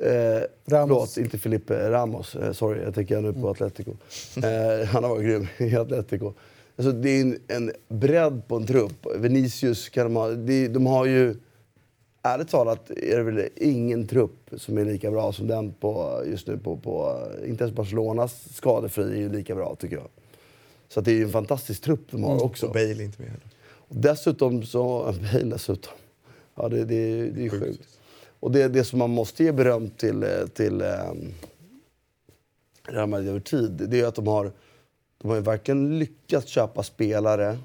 eh, 0.00 0.42
Ramos. 0.66 1.14
Förlåt, 1.14 1.16
inte 1.16 1.38
Filippe. 1.38 1.90
Ramos. 1.90 2.36
Eh, 2.36 2.52
sorry, 2.52 2.82
jag 2.82 2.94
tänker 2.94 3.20
nu 3.20 3.32
på 3.32 3.48
Atletico. 3.48 3.90
Eh, 4.36 4.86
han 4.86 5.04
har 5.04 5.10
varit 5.10 5.24
grym 5.24 5.46
i 5.58 5.76
Atletico. 5.76 6.32
Alltså, 6.80 6.92
det 6.92 7.10
är 7.10 7.20
en, 7.20 7.38
en 7.48 7.72
bredd 7.88 8.48
på 8.48 8.56
en 8.56 8.66
trupp. 8.66 9.06
Vinicius 9.16 9.88
kan 9.88 10.04
de 10.04 10.16
ha. 10.16 10.30
De, 10.30 10.68
de 10.68 10.86
har 10.86 11.06
ju... 11.06 11.36
Ärligt 12.22 12.48
talat 12.48 12.90
är 12.90 13.16
det 13.16 13.22
väl 13.22 13.48
ingen 13.56 14.06
trupp 14.06 14.50
som 14.56 14.78
är 14.78 14.84
lika 14.84 15.10
bra 15.10 15.32
som 15.32 15.46
den 15.46 15.72
på, 15.72 16.22
just 16.26 16.46
nu. 16.46 16.58
På, 16.58 16.76
på, 16.76 17.22
inte 17.46 17.64
ens 17.64 17.76
Barcelonas 17.76 18.54
skadefri 18.54 19.02
är 19.04 19.16
ju 19.16 19.28
lika 19.28 19.54
bra, 19.54 19.74
tycker 19.74 19.96
jag. 19.96 20.08
Så 20.88 21.00
det 21.00 21.10
är 21.10 21.14
ju 21.14 21.22
en 21.22 21.30
fantastisk 21.30 21.82
trupp 21.82 22.10
de 22.10 22.24
har 22.24 22.44
också. 22.44 22.66
Och 22.66 22.72
Bale 22.72 23.04
inte 23.04 23.22
med 23.22 23.30
heller. 23.30 23.46
Och 23.62 23.96
dessutom 23.96 24.62
så... 24.62 25.14
Bale 25.32 25.44
dessutom. 25.44 25.92
Ja, 26.54 26.68
det, 26.68 26.84
det, 26.84 27.30
det 27.30 27.46
är 27.46 27.50
Sjukt. 27.50 27.64
sjukt. 27.64 27.98
Och 28.40 28.50
det, 28.50 28.68
det 28.68 28.84
som 28.84 28.98
man 28.98 29.10
måste 29.10 29.44
ge 29.44 29.52
beröm 29.52 29.90
till, 29.90 30.22
eh, 30.22 30.46
till 30.54 30.82
um, 30.82 31.34
Real 32.82 33.08
Madrid 33.08 33.28
över 33.28 33.40
tid, 33.40 33.70
det 33.70 34.00
är 34.00 34.06
att 34.06 34.14
de 34.14 34.26
har, 34.26 34.52
de 35.22 35.28
har 35.28 35.36
ju 35.36 35.42
verkligen 35.42 35.98
lyckats 35.98 36.46
köpa 36.46 36.82
spelare. 36.82 37.58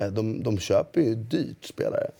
Eh, 0.00 0.08
De, 0.08 0.42
de 0.42 0.58
köper 0.58 1.00
ju 1.00 1.14
dyrt 1.14 1.64
spelare. 1.64 2.10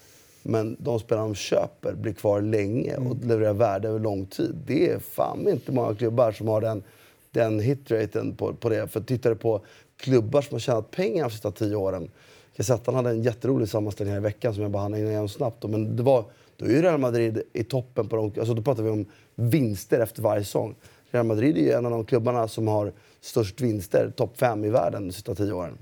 Men 0.43 0.77
de 0.79 0.99
spelare 1.01 1.25
de 1.25 1.35
köper 1.35 1.95
blir 1.95 2.13
kvar 2.13 2.41
länge 2.41 2.97
och 2.97 3.17
levererar 3.25 3.53
värde 3.53 3.89
över 3.89 3.99
lång 3.99 4.27
tid. 4.27 4.55
Det 4.67 4.91
är 4.91 4.99
fan 4.99 5.49
inte 5.49 5.73
många 5.73 5.95
klubbar 5.95 6.33
som 6.33 6.49
har 6.49 6.61
den, 6.61 6.83
den 7.31 7.61
hitraten 7.61 8.37
på, 8.37 8.55
på 8.55 8.69
det. 8.69 8.89
För 8.89 9.01
tittar 9.01 9.31
du 9.31 9.37
på 9.37 9.61
klubbar 9.97 10.43
som 10.43 10.55
har 10.55 10.61
tjänat 10.61 10.91
pengar 10.91 11.25
de 11.25 11.31
sista 11.31 11.51
tio 11.51 11.77
åren. 11.77 12.11
Gazettan 12.57 12.95
hade 12.95 13.11
en 13.11 13.23
jätterolig 13.23 13.69
sammanställning 13.69 14.13
här 14.13 14.21
i 14.21 14.25
veckan 14.25 14.55
som 14.55 14.63
jag 14.63 14.73
bara 14.73 14.83
hann 14.83 14.95
igenom 14.95 15.29
snabbt. 15.29 15.63
Då. 15.63 15.69
Men 15.69 15.97
det 15.97 16.03
var, 16.03 16.25
då 16.57 16.65
är 16.65 16.71
ju 16.71 16.83
Real 16.83 17.01
Madrid 17.01 17.43
i 17.53 17.65
toppen 17.65 18.09
på 18.09 18.17
de, 18.17 18.25
alltså 18.25 18.55
då 18.55 18.63
pratar 18.63 18.83
vi 18.83 18.91
om 18.91 19.07
vinster 19.35 20.01
efter 20.01 20.23
varje 20.23 20.45
säsong. 20.45 20.75
Real 21.11 21.27
Madrid 21.27 21.57
är 21.57 21.61
ju 21.61 21.73
en 21.73 21.87
av 21.87 21.93
de 21.93 22.05
klubbarna 22.05 22.49
som 22.49 22.69
har 22.69 22.93
störst 23.23 23.61
vinster, 23.61 24.13
topp 24.17 24.37
fem 24.39 24.65
i 24.65 24.71
världen 24.71 25.07
de 25.09 25.13
sista 25.13 25.35
tio 25.35 25.53
åren. 25.53 25.79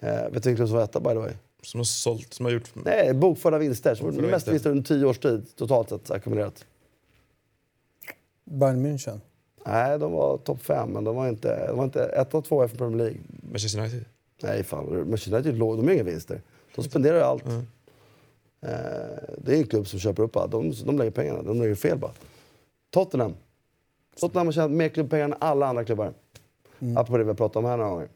Eh, 0.00 0.08
vet 0.30 0.42
du 0.42 0.48
vilken 0.50 0.66
som 0.68 0.76
var 0.76 0.84
etta 0.84 1.00
by 1.00 1.08
the 1.08 1.14
way? 1.14 1.32
Som 1.62 1.80
har 1.80 1.84
sålt, 1.84 2.34
som 2.34 2.46
har 2.46 2.52
gjort... 2.52 2.70
Nej, 2.74 3.14
bokförda 3.14 3.58
vinster. 3.58 3.94
Som 3.94 4.06
Bokförda 4.06 4.28
mest 4.28 4.48
vinster. 4.48 4.70
under 4.70 4.82
tio 4.84 5.04
års 5.06 5.18
tid 5.18 5.46
totalt 5.56 5.88
sett 5.88 6.10
ackumulerat. 6.10 6.64
Bayern 8.44 8.86
München. 8.86 9.20
Nej, 9.66 9.98
de 9.98 10.12
var 10.12 10.38
topp 10.38 10.62
fem, 10.62 10.88
men 10.90 11.04
de 11.04 11.16
var 11.16 11.28
inte, 11.28 11.66
de 11.66 11.76
var 11.76 11.84
inte 11.84 12.04
ett 12.04 12.34
och 12.34 12.44
två 12.44 12.62
efter 12.62 12.78
Premier 12.78 12.98
League. 12.98 13.18
Manchester 13.50 13.80
United. 13.80 14.04
Nej, 14.42 14.64
fan. 14.64 14.86
Manchester 15.10 15.32
United 15.34 15.54
låg- 15.58 15.76
de 15.76 15.86
har 15.86 15.94
inga 15.94 16.02
vinster. 16.02 16.42
De 16.74 16.84
spenderar 16.84 17.20
allt. 17.20 17.44
Eh, 17.46 17.58
det 19.38 19.52
är 19.54 19.56
en 19.58 19.66
klubb 19.66 19.86
som 19.88 19.98
köper 20.00 20.22
upp 20.22 20.36
allt. 20.36 20.52
De, 20.52 20.72
de 20.86 20.98
lägger 20.98 21.10
pengarna. 21.10 21.42
De 21.42 21.60
lägger 21.62 21.74
fel 21.74 21.98
bara. 21.98 22.12
Tottenham. 22.90 23.34
Tottenham 24.20 24.46
har 24.46 24.52
tjänat 24.52 24.70
mer 24.70 24.88
klubbpengar 24.88 25.24
än 25.24 25.34
alla 25.38 25.66
andra 25.66 25.84
klubbar. 25.84 26.12
Apropå 26.96 27.18
det 27.18 27.24
vi 27.24 27.30
har 27.30 27.34
pratat 27.34 27.56
om 27.56 27.64
här 27.64 27.76
några 27.76 27.90
gånger. 27.90 28.08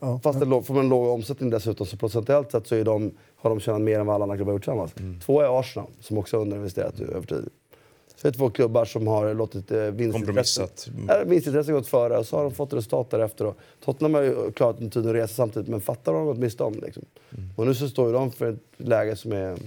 Ja. 0.00 0.20
Fast 0.22 0.40
det 0.40 0.46
får 0.46 0.74
man 0.74 0.84
en 0.84 0.88
låg 0.88 1.08
omsättning 1.08 1.50
dessutom, 1.50 1.86
så 1.86 1.96
procentuellt 1.96 2.52
sett 2.52 2.66
så 2.66 2.74
är 2.74 2.84
de, 2.84 3.10
har 3.36 3.50
de 3.50 3.60
tjänat 3.60 3.80
mer 3.80 4.00
än 4.00 4.06
vad 4.06 4.14
alla 4.14 4.22
andra 4.22 4.36
klubbar 4.36 4.52
har 4.52 4.54
gjort 4.54 4.62
tillsammans. 4.62 5.22
Två 5.26 5.40
är 5.40 5.60
Arsenal, 5.60 5.86
som 6.00 6.18
också 6.18 6.36
har 6.36 6.42
underinvesterat 6.42 7.00
över 7.00 7.26
tid. 7.26 7.48
Så 8.16 8.28
det 8.28 8.28
är 8.28 8.38
två 8.38 8.50
klubbar 8.50 8.84
som 8.84 9.06
har 9.06 9.34
låtit 9.34 9.70
eh, 9.70 9.80
vinstintresset 11.24 11.74
gått 11.74 11.86
före 11.86 12.18
och 12.18 12.26
så 12.26 12.36
har 12.36 12.44
de 12.44 12.52
fått 12.52 12.72
resultat 12.72 13.10
därefter. 13.10 13.46
Och 13.46 13.56
Tottenham 13.84 14.14
har 14.14 14.22
ju 14.22 14.52
klarat 14.52 14.80
en 14.80 14.90
tydlig 14.90 15.14
resa 15.14 15.34
samtidigt, 15.34 15.68
men 15.68 15.80
fattar 15.80 16.12
vad 16.12 16.20
de 16.20 16.26
gått 16.26 16.38
miste 16.38 16.64
om. 16.64 16.74
Liksom. 16.74 17.04
Och 17.56 17.66
nu 17.66 17.74
så 17.74 17.88
står 17.88 18.06
ju 18.06 18.12
de 18.12 18.30
för 18.30 18.52
ett 18.52 18.60
läge 18.76 19.16
som 19.16 19.32
är 19.32 19.58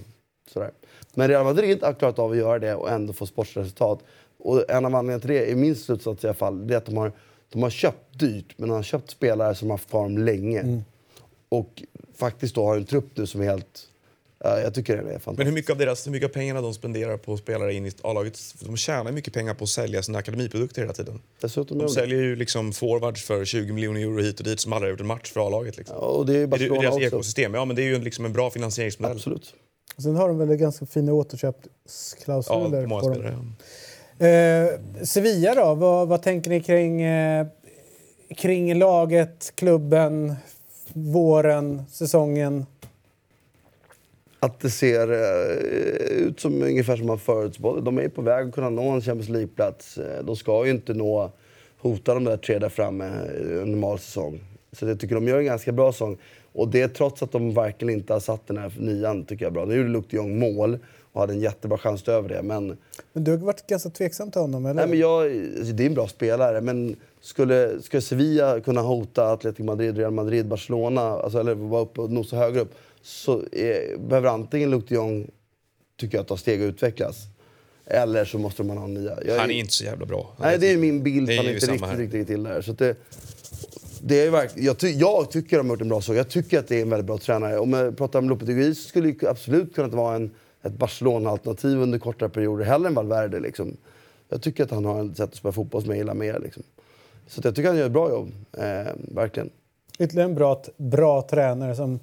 sådär. 0.52 0.70
Men 1.14 1.28
Real 1.28 1.44
Madrid 1.44 1.82
har 1.82 1.92
klarat 1.92 2.18
av 2.18 2.30
att 2.30 2.36
göra 2.36 2.58
det 2.58 2.74
och 2.74 2.90
ändå 2.90 3.12
få 3.12 3.26
sportresultat. 3.26 3.98
Och 4.38 4.70
en 4.70 4.84
av 4.84 4.94
anledningarna 4.94 5.20
till 5.20 5.30
det, 5.30 5.50
i 5.50 5.54
min 5.54 5.76
slutsats 5.76 6.24
i 6.24 6.26
alla 6.26 6.34
fall, 6.34 6.66
det 6.66 6.74
är 6.74 6.78
att 6.78 6.86
de 6.86 6.96
har, 6.96 7.12
de 7.54 7.62
har 7.62 7.70
köpt 7.70 8.18
dyrt, 8.18 8.54
men 8.56 8.68
de 8.68 8.74
har 8.74 8.82
köpt 8.82 9.10
spelare 9.10 9.54
som 9.54 9.70
har 9.70 9.76
haft 9.78 9.90
dem 9.90 10.18
länge. 10.18 10.82
Och 11.48 11.82
faktiskt 12.16 12.54
då 12.54 12.64
har 12.64 12.76
en 12.76 12.84
trupp 12.84 13.16
nu 13.16 13.26
som 13.26 13.40
är 13.40 13.44
helt... 13.44 13.88
Ja, 14.38 14.60
jag 14.60 14.74
tycker 14.74 14.96
det 14.96 15.00
är 15.02 15.04
fantastiskt. 15.04 15.38
Men 15.38 15.46
hur 15.46 15.54
mycket 15.54 15.70
av 15.70 15.78
deras, 15.78 16.06
hur 16.06 16.12
mycket 16.12 16.28
av 16.30 16.32
pengarna 16.32 16.60
de 16.60 16.74
spenderar 16.74 17.16
på 17.16 17.36
spelare 17.36 17.74
in 17.74 17.86
i 17.86 17.92
A-laget? 18.02 18.40
De 18.60 18.76
tjänar 18.76 19.12
mycket 19.12 19.34
pengar 19.34 19.54
på 19.54 19.64
att 19.64 19.70
sälja 19.70 20.02
sina 20.02 20.18
akademiprodukter 20.18 20.82
hela 20.82 20.92
tiden. 20.94 21.20
Dessutom 21.40 21.78
De 21.78 21.88
säljer 21.88 22.22
ju 22.22 22.36
liksom 22.36 22.72
forwards 22.72 23.24
för 23.24 23.44
20 23.44 23.72
miljoner 23.72 24.00
euro 24.00 24.20
hit 24.22 24.38
och 24.40 24.44
dit 24.44 24.60
som 24.60 24.72
aldrig 24.72 24.86
har 24.88 24.90
gjort 24.92 25.00
en 25.00 25.06
match 25.06 25.30
för 25.32 25.46
A-laget. 25.46 25.76
Liksom. 25.76 25.96
Ja, 26.00 26.06
och 26.06 26.26
det 26.26 26.32
är 26.32 26.58
ju 26.58 26.66
I 26.66 26.68
deras 26.68 26.94
också. 26.94 27.00
ekosystem. 27.06 27.54
Ja, 27.54 27.64
men 27.64 27.76
det 27.76 27.82
är 27.82 27.86
ju 27.86 27.98
liksom 27.98 28.24
en 28.24 28.32
bra 28.32 28.50
finansieringsmodell. 28.50 29.16
Absolut. 29.16 29.54
Sen 29.98 30.16
har 30.16 30.28
de 30.28 30.38
väl 30.38 30.56
ganska 30.56 30.86
fina 30.86 31.10
Ja, 31.10 31.14
återköpsklausuler 31.14 32.82
på 32.82 32.88
många 32.88 33.00
på 33.02 33.08
dem. 33.08 33.14
spelare. 33.14 33.38
Eh, 34.18 34.80
Sevilla 35.04 35.54
då, 35.54 35.74
vad, 35.74 36.08
vad 36.08 36.22
tänker 36.22 36.50
ni 36.50 36.60
kring, 36.60 37.02
eh, 37.02 37.46
kring 38.36 38.78
laget, 38.78 39.52
klubben, 39.56 40.34
våren, 40.92 41.82
säsongen? 41.90 42.66
Att 44.40 44.60
det 44.60 44.70
ser 44.70 45.12
eh, 45.12 46.26
ut 46.26 46.40
som 46.40 46.62
ungefär 46.62 46.96
som 46.96 47.06
man 47.06 47.18
förutspådde. 47.18 47.80
De 47.80 47.98
är 47.98 48.08
på 48.08 48.22
väg 48.22 48.48
att 48.48 48.54
kunna 48.54 48.70
nå 48.70 48.90
en 48.90 49.00
Champions 49.00 49.28
League-plats. 49.28 49.98
Eh, 49.98 50.24
de 50.24 50.36
ska 50.36 50.64
ju 50.64 50.70
inte 50.70 50.94
nå, 50.94 51.30
hota 51.78 52.14
de 52.14 52.24
där 52.24 52.36
tre 52.36 52.58
där 52.58 52.68
framme 52.68 53.04
eh, 53.04 53.62
en 53.62 53.70
normal 53.70 53.98
säsong. 53.98 54.40
Så 54.72 54.86
jag 54.86 55.00
tycker 55.00 55.14
de 55.14 55.28
gör 55.28 55.38
en 55.38 55.44
ganska 55.44 55.72
bra 55.72 55.92
säsong. 55.92 56.16
Och 56.52 56.68
det 56.68 56.88
trots 56.88 57.22
att 57.22 57.32
de 57.32 57.54
verkligen 57.54 57.94
inte 57.94 58.12
har 58.12 58.20
satt 58.20 58.46
den 58.46 58.58
här 58.58 58.72
nian, 58.78 59.24
tycker 59.24 59.44
jag 59.44 59.52
bra. 59.52 59.64
Nu 59.64 59.76
gjorde 59.76 59.88
Luke 59.88 60.08
de 60.10 60.16
Jong 60.16 60.38
mål 60.38 60.78
och 61.14 61.20
hade 61.20 61.32
en 61.32 61.40
jättebra 61.40 61.78
chans 61.78 62.08
över 62.08 62.28
det. 62.28 62.42
Men, 62.42 62.76
Men 63.12 63.24
du 63.24 63.30
har 63.30 63.38
varit 63.38 63.66
ganska 63.66 63.90
tveksam 63.90 64.30
till 64.30 64.40
honom, 64.40 64.66
eller? 64.66 64.74
nej, 64.74 64.86
men 64.88 64.98
jag, 64.98 65.22
alltså, 65.58 65.72
det 65.72 65.82
är 65.82 65.86
en 65.86 65.94
bra 65.94 66.08
spelare, 66.08 66.60
men 66.60 66.96
skulle, 67.20 67.82
skulle 67.82 68.00
Sevilla 68.00 68.60
kunna 68.60 68.80
hota 68.80 69.32
Atletico 69.32 69.64
Madrid, 69.64 69.98
Real 69.98 70.12
Madrid, 70.12 70.46
Barcelona, 70.46 71.00
alltså, 71.00 71.40
eller 71.40 71.54
vara 71.54 71.82
uppe 71.82 72.00
och 72.00 72.10
nosa 72.10 72.36
högre 72.36 72.60
upp, 72.60 72.74
så 73.02 73.42
är, 73.52 73.98
behöver 73.98 74.28
antingen 74.28 74.70
Luke 74.70 74.86
de 74.88 74.94
Jong, 74.94 75.30
tycker 76.00 76.18
jag, 76.18 76.26
ta 76.26 76.36
steg 76.36 76.62
och 76.62 76.66
utvecklas. 76.66 77.16
Eller 77.86 78.24
så 78.24 78.38
måste 78.38 78.62
man 78.62 78.78
ha 78.78 78.86
nya. 78.86 79.18
Jag 79.26 79.38
Han 79.38 79.50
är 79.50 79.54
inte 79.54 79.72
så 79.72 79.84
jävla 79.84 80.06
bra. 80.06 80.32
Nej, 80.40 80.58
det 80.58 80.72
är 80.72 80.76
min 80.76 81.02
bild. 81.02 81.26
Det 81.26 81.32
är 81.32 81.36
Han 81.36 81.46
är 81.46 81.54
inte 81.54 81.66
riktigt, 81.66 81.86
här. 81.86 81.96
riktigt, 81.96 82.14
riktigt 82.14 82.26
till 82.26 82.42
där. 82.42 82.62
Så 82.62 82.70
att 82.72 82.78
det, 82.78 82.96
det 84.00 84.20
är 84.20 84.30
verkligen, 84.30 84.66
jag, 84.66 84.78
ty, 84.78 84.90
jag 84.90 85.30
tycker 85.30 85.56
de 85.56 85.70
har 85.70 85.76
gjort 85.76 85.82
en 85.82 85.88
bra 85.88 86.00
sak. 86.00 86.16
Jag 86.16 86.28
tycker 86.28 86.58
att 86.58 86.68
det 86.68 86.76
är 86.76 86.82
en 86.82 86.90
väldigt 86.90 87.06
bra 87.06 87.18
tränare. 87.18 87.58
Om 87.58 87.72
jag 87.72 87.96
pratar 87.96 88.18
om 88.18 88.28
Lopetegui 88.28 88.74
så 88.74 88.88
skulle 88.88 89.12
det 89.12 89.28
absolut 89.28 89.74
kunna 89.74 89.88
vara 89.88 90.16
en, 90.16 90.30
ett 90.64 90.72
Barcelona-alternativ 90.72 91.78
under 91.80 91.98
kortare 91.98 92.28
perioder. 92.28 92.64
Hellre 92.64 92.88
än 92.88 92.94
Valverde. 92.94 93.40
Liksom. 93.40 93.76
Jag 94.28 94.42
tycker 94.42 94.64
att 94.64 94.70
han 94.70 94.84
har 94.84 95.04
ett 95.04 95.16
sätt 95.16 95.28
att 95.30 95.34
spela 95.36 95.52
fotboll 95.52 95.82
som 95.82 95.90
jag 95.90 95.98
gillar 95.98 96.14
mer. 96.14 96.40
Liksom. 96.44 96.62
Så 97.26 97.40
jag 97.44 97.54
tycker 97.54 97.68
att 97.68 97.72
han 97.72 97.78
gör 97.78 97.86
ett 97.86 97.92
bra 97.92 98.10
jobb. 98.10 98.30
Eh, 98.52 98.92
verkligen. 99.14 99.50
Ytterligare 99.98 100.28
en 100.28 100.34
bra, 100.34 100.62
bra 100.76 101.22
tränare 101.22 101.76
som 101.76 102.00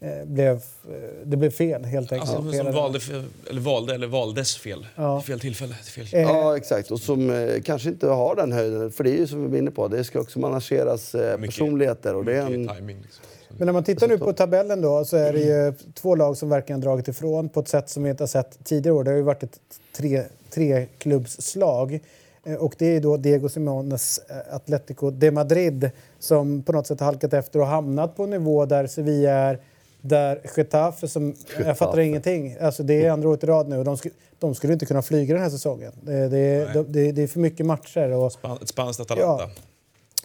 eh, 0.00 0.24
blev... 0.26 0.54
Eh, 0.56 0.92
det 1.24 1.36
blev 1.36 1.50
fel, 1.50 1.84
helt 1.84 2.12
enkelt. 2.12 2.30
Alltså, 2.34 2.50
Hela 2.52 2.64
som 2.64 2.74
valde, 2.82 3.00
fel- 3.00 3.24
eller 3.50 3.60
valde 3.60 3.94
eller 3.94 4.06
valdes 4.06 4.56
fel. 4.56 4.86
Ja. 4.96 5.20
Fel 5.22 5.40
tillfälle. 5.40 5.74
Fel. 5.74 6.06
Eh, 6.12 6.20
Ja, 6.20 6.56
exakt. 6.56 6.90
Och 6.90 7.00
som 7.00 7.30
eh, 7.30 7.60
kanske 7.62 7.88
inte 7.88 8.06
har 8.08 8.36
den 8.36 8.52
höjden. 8.52 8.90
För 8.92 9.04
det 9.04 9.10
är 9.10 9.16
ju 9.18 9.26
som 9.26 9.42
vi 9.42 9.48
var 9.48 9.58
inne 9.58 9.70
på, 9.70 9.88
det 9.88 10.04
ska 10.04 10.20
också 10.20 10.38
manageras 10.38 11.14
eh, 11.14 11.38
Mycket- 11.38 11.54
personligheter. 11.54 12.14
Och 12.14 12.24
det 12.24 12.36
är 12.36 12.46
en, 12.46 12.68
timing, 12.68 12.96
liksom. 13.02 13.24
Men 13.58 13.66
när 13.66 13.72
man 13.72 13.84
tittar 13.84 14.08
nu 14.08 14.18
på 14.18 14.32
tabellen 14.32 14.80
då 14.80 15.04
så 15.04 15.16
är 15.16 15.32
det 15.32 15.38
ju 15.40 15.72
två 15.94 16.14
lag 16.14 16.36
som 16.36 16.48
verkligen 16.48 16.80
dragit 16.80 17.08
ifrån 17.08 17.48
på 17.48 17.60
ett 17.60 17.68
sätt 17.68 17.88
som 17.88 18.02
vi 18.02 18.10
inte 18.10 18.22
har 18.22 18.28
sett 18.28 18.64
tidigare 18.64 18.96
år. 18.96 19.04
Det 19.04 19.10
har 19.10 19.16
ju 19.16 19.22
varit 19.22 19.42
ett 19.42 19.60
tre, 19.96 20.22
treklubbslag. 20.50 22.00
Eh, 22.44 22.54
Och 22.54 22.74
det 22.78 22.86
är 22.96 23.00
då 23.00 23.16
Diego 23.16 23.48
Simones 23.48 24.18
eh, 24.28 24.54
Atletico 24.54 25.10
de 25.10 25.30
Madrid 25.30 25.90
som 26.18 26.62
på 26.62 26.72
något 26.72 26.86
sätt 26.86 27.00
har 27.00 27.04
halkat 27.06 27.32
efter 27.32 27.60
och 27.60 27.66
hamnat 27.66 28.16
på 28.16 28.24
en 28.24 28.30
nivå 28.30 28.66
där 28.66 28.86
Sevilla 28.86 29.30
är 29.30 29.58
där 30.00 30.40
Getafe 30.56 31.08
som... 31.08 31.34
Jag 31.56 31.78
fattar 31.78 31.98
Getafe. 31.98 32.02
ingenting. 32.02 32.56
Alltså 32.60 32.82
det 32.82 33.04
är 33.06 33.10
andra 33.10 33.28
året 33.28 33.44
i 33.44 33.46
rad 33.46 33.68
nu 33.68 33.78
och 33.78 33.84
de, 33.84 33.96
sk- 33.96 34.10
de 34.38 34.54
skulle 34.54 34.72
inte 34.72 34.86
kunna 34.86 35.02
flyga 35.02 35.34
den 35.34 35.42
här 35.42 35.50
säsongen. 35.50 35.92
Det, 36.02 36.28
det, 36.28 36.72
de, 36.74 36.92
det, 36.92 37.12
det 37.12 37.22
är 37.22 37.26
för 37.26 37.40
mycket 37.40 37.66
matcher. 37.66 38.10
Och, 38.10 38.32
Span- 38.32 38.62
Ett 38.62 38.68
spanskt 38.68 39.00
Atalanta. 39.00 39.44
Ja. 39.44 39.62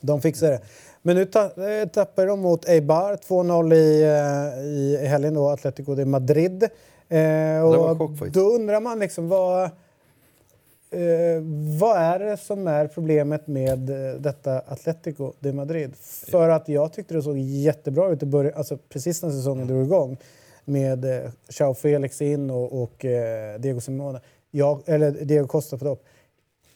De 0.01 0.21
fixar 0.21 0.49
det. 0.49 0.59
Men 1.05 1.15
nu 1.15 1.21
eh, 1.21 1.87
tappar 1.87 2.27
de 2.27 2.39
mot 2.39 2.65
Eibar 2.69 3.15
2-0 3.15 3.73
i, 3.73 4.03
eh, 4.03 4.63
i 4.65 5.07
helgen 5.07 5.33
då, 5.33 5.49
Atletico 5.49 5.95
de 5.95 6.05
Madrid. 6.05 6.63
Eh, 7.09 7.61
och 7.61 7.97
chock 7.97 8.33
då 8.33 8.39
undrar 8.39 8.81
man 8.81 8.99
liksom 8.99 9.27
vad, 9.29 9.63
eh, 9.63 11.41
vad 11.79 11.97
är 11.97 12.19
det 12.19 12.37
som 12.37 12.67
är 12.67 12.87
problemet 12.87 13.47
med 13.47 13.89
eh, 13.89 14.15
detta 14.19 14.59
Atletico 14.59 15.33
de 15.39 15.53
Madrid? 15.53 15.95
För 16.31 16.49
att 16.49 16.69
jag 16.69 16.93
tyckte 16.93 17.13
det 17.13 17.21
såg 17.21 17.37
jättebra 17.37 18.09
ut 18.09 18.23
i 18.23 18.25
början, 18.25 18.53
alltså 18.55 18.77
precis 18.89 19.23
när 19.23 19.29
säsongen 19.29 19.67
drog 19.67 19.85
igång 19.85 20.17
med 20.65 21.05
eh, 21.05 21.31
Joao 21.49 21.73
Felix 21.73 22.21
in 22.21 22.49
och, 22.49 22.83
och 22.83 23.05
eh, 23.05 23.59
Diego 23.59 23.81
Simone. 23.81 24.21
Jag, 24.51 24.81
eller 24.85 25.11
Diego 25.11 25.47
Costa 25.47 25.77
på 25.77 25.85
topp. 25.85 26.03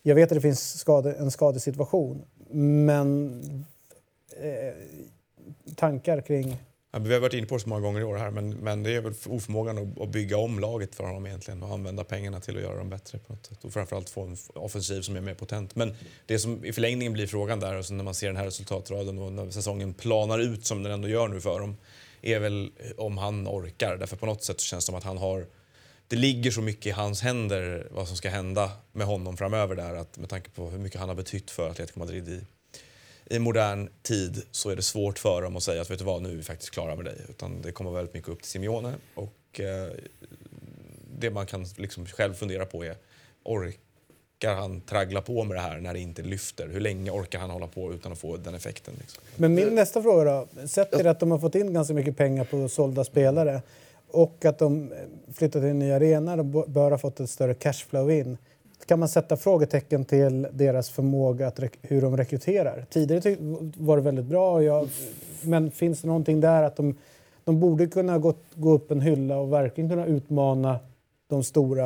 Jag 0.01 0.15
vet 0.15 0.31
att 0.31 0.35
det 0.35 0.41
finns 0.41 0.79
skade, 0.79 1.13
en 1.13 1.31
skadesituation, 1.31 2.21
men 2.85 3.41
eh, 4.41 4.73
tankar 5.75 6.21
kring... 6.21 6.57
Ja, 6.91 6.99
vi 6.99 7.13
har 7.13 7.21
varit 7.21 7.33
inne 7.33 7.47
på 7.47 7.55
det 7.55 7.61
så 7.61 7.69
många 7.69 7.81
gånger 7.81 8.01
i 8.01 8.03
år 8.03 8.17
här, 8.17 8.31
men, 8.31 8.49
men 8.49 8.83
det 8.83 8.95
är 8.95 9.01
väl 9.01 9.13
oförmågan 9.25 9.77
att, 9.77 10.01
att 10.01 10.09
bygga 10.09 10.37
om 10.37 10.59
laget 10.59 10.95
för 10.95 11.03
honom 11.03 11.25
egentligen 11.25 11.63
och 11.63 11.73
använda 11.73 12.03
pengarna 12.03 12.39
till 12.39 12.57
att 12.57 12.63
göra 12.63 12.77
dem 12.77 12.89
bättre 12.89 13.17
på 13.17 13.33
något 13.33 13.45
sätt. 13.45 13.63
Och 13.63 13.73
framförallt 13.73 14.09
få 14.09 14.21
en 14.21 14.37
offensiv 14.53 15.01
som 15.01 15.15
är 15.15 15.21
mer 15.21 15.33
potent. 15.33 15.75
Men 15.75 15.95
det 16.25 16.39
som 16.39 16.65
i 16.65 16.73
förlängningen 16.73 17.13
blir 17.13 17.27
frågan 17.27 17.59
där, 17.59 17.75
alltså 17.75 17.93
när 17.93 18.03
man 18.03 18.13
ser 18.13 18.27
den 18.27 18.37
här 18.37 18.45
resultatraden 18.45 19.19
och 19.19 19.31
när 19.31 19.49
säsongen 19.49 19.93
planar 19.93 20.39
ut 20.39 20.65
som 20.65 20.83
den 20.83 20.91
ändå 20.91 21.07
gör 21.07 21.27
nu 21.27 21.41
för 21.41 21.59
dem, 21.59 21.77
är 22.21 22.39
väl 22.39 22.71
om 22.97 23.17
han 23.17 23.47
orkar. 23.47 23.97
Därför 23.97 24.17
på 24.17 24.25
något 24.25 24.43
sätt 24.43 24.61
så 24.61 24.65
känns 24.65 24.85
det 24.85 24.85
som 24.85 24.95
att 24.95 25.03
han 25.03 25.17
har 25.17 25.45
det 26.09 26.15
ligger 26.15 26.51
så 26.51 26.61
mycket 26.61 26.85
i 26.85 26.91
hans 26.91 27.21
händer 27.21 27.87
vad 27.91 28.07
som 28.07 28.17
ska 28.17 28.29
hända 28.29 28.71
med 28.91 29.07
honom 29.07 29.37
framöver 29.37 29.75
där 29.75 29.95
att 29.95 30.17
med 30.17 30.29
tanke 30.29 30.49
på 30.49 30.69
hur 30.69 30.79
mycket 30.79 30.99
han 30.99 31.09
har 31.09 31.15
betytt 31.15 31.51
för 31.51 31.69
Atletico 31.69 31.99
Madrid 31.99 32.29
i, 32.29 32.41
i 33.29 33.39
modern 33.39 33.89
tid 34.01 34.43
så 34.51 34.69
är 34.69 34.75
det 34.75 34.81
svårt 34.81 35.19
för 35.19 35.41
dem 35.41 35.55
att 35.55 35.63
säga 35.63 35.81
att 35.81 35.91
vet 35.91 35.99
du 35.99 36.05
vad, 36.05 36.21
nu 36.21 36.31
är 36.31 36.35
vi 36.35 36.43
faktiskt 36.43 36.71
klara 36.71 36.95
med 36.95 37.05
dig. 37.05 37.15
Utan 37.29 37.61
det 37.61 37.71
kommer 37.71 37.91
väldigt 37.91 38.13
mycket 38.13 38.29
upp 38.29 38.41
till 38.41 38.51
Simeone 38.51 38.93
och 39.15 39.59
eh, 39.59 39.91
det 41.19 41.29
man 41.29 41.45
kan 41.45 41.65
liksom 41.77 42.05
själv 42.05 42.33
fundera 42.33 42.65
på 42.65 42.85
är 42.85 42.95
orkar 43.43 44.55
han 44.55 44.81
traggla 44.81 45.21
på 45.21 45.43
med 45.43 45.57
det 45.57 45.61
här 45.61 45.79
när 45.79 45.93
det 45.93 45.99
inte 45.99 46.21
lyfter? 46.21 46.67
Hur 46.67 46.79
länge 46.79 47.11
orkar 47.11 47.39
han 47.39 47.49
hålla 47.49 47.67
på 47.67 47.93
utan 47.93 48.11
att 48.11 48.19
få 48.19 48.37
den 48.37 48.55
effekten? 48.55 48.93
Liksom? 48.99 49.23
Men 49.35 49.53
min 49.53 49.75
nästa 49.75 50.01
fråga 50.01 50.23
då. 50.23 50.67
Sett 50.67 50.91
till 50.91 51.07
att 51.07 51.19
de 51.19 51.31
har 51.31 51.39
fått 51.39 51.55
in 51.55 51.73
ganska 51.73 51.93
mycket 51.93 52.17
pengar 52.17 52.43
på 52.43 52.69
sålda 52.69 53.03
spelare 53.03 53.61
och 54.07 54.45
att 54.45 54.59
de 54.59 54.93
flyttat 55.33 55.61
till 55.61 55.69
en 55.69 55.79
ny 55.79 55.91
arena 55.91 56.33
och 56.33 56.45
bör 56.45 56.91
ha 56.91 56.97
fått 56.97 57.19
ett 57.19 57.29
större 57.29 57.53
cashflow 57.53 58.11
in. 58.11 58.37
Kan 58.89 58.99
man 58.99 59.09
sätta 59.09 59.37
frågetecken 59.37 60.05
till 60.05 60.47
deras 60.51 60.89
förmåga 60.89 61.47
att 61.47 61.59
rek- 61.59 61.77
hur 61.81 62.01
de 62.01 62.17
rekryterar? 62.17 62.85
Tidigare 62.89 63.35
var 63.77 63.97
det 63.97 64.03
väldigt 64.03 64.25
bra, 64.25 64.53
och 64.53 64.63
jag, 64.63 64.89
men 65.41 65.71
finns 65.71 66.01
det 66.01 66.07
någonting 66.07 66.41
där 66.41 66.63
att 66.63 66.75
de, 66.75 66.97
de 67.43 67.59
borde 67.59 67.87
kunna 67.87 68.17
gå, 68.17 68.33
gå 68.55 68.71
upp 68.71 68.91
en 68.91 69.01
hylla 69.01 69.37
och 69.37 69.53
verkligen 69.53 69.89
kunna 69.89 70.05
utmana 70.05 70.79
de 71.27 71.43
stora 71.43 71.85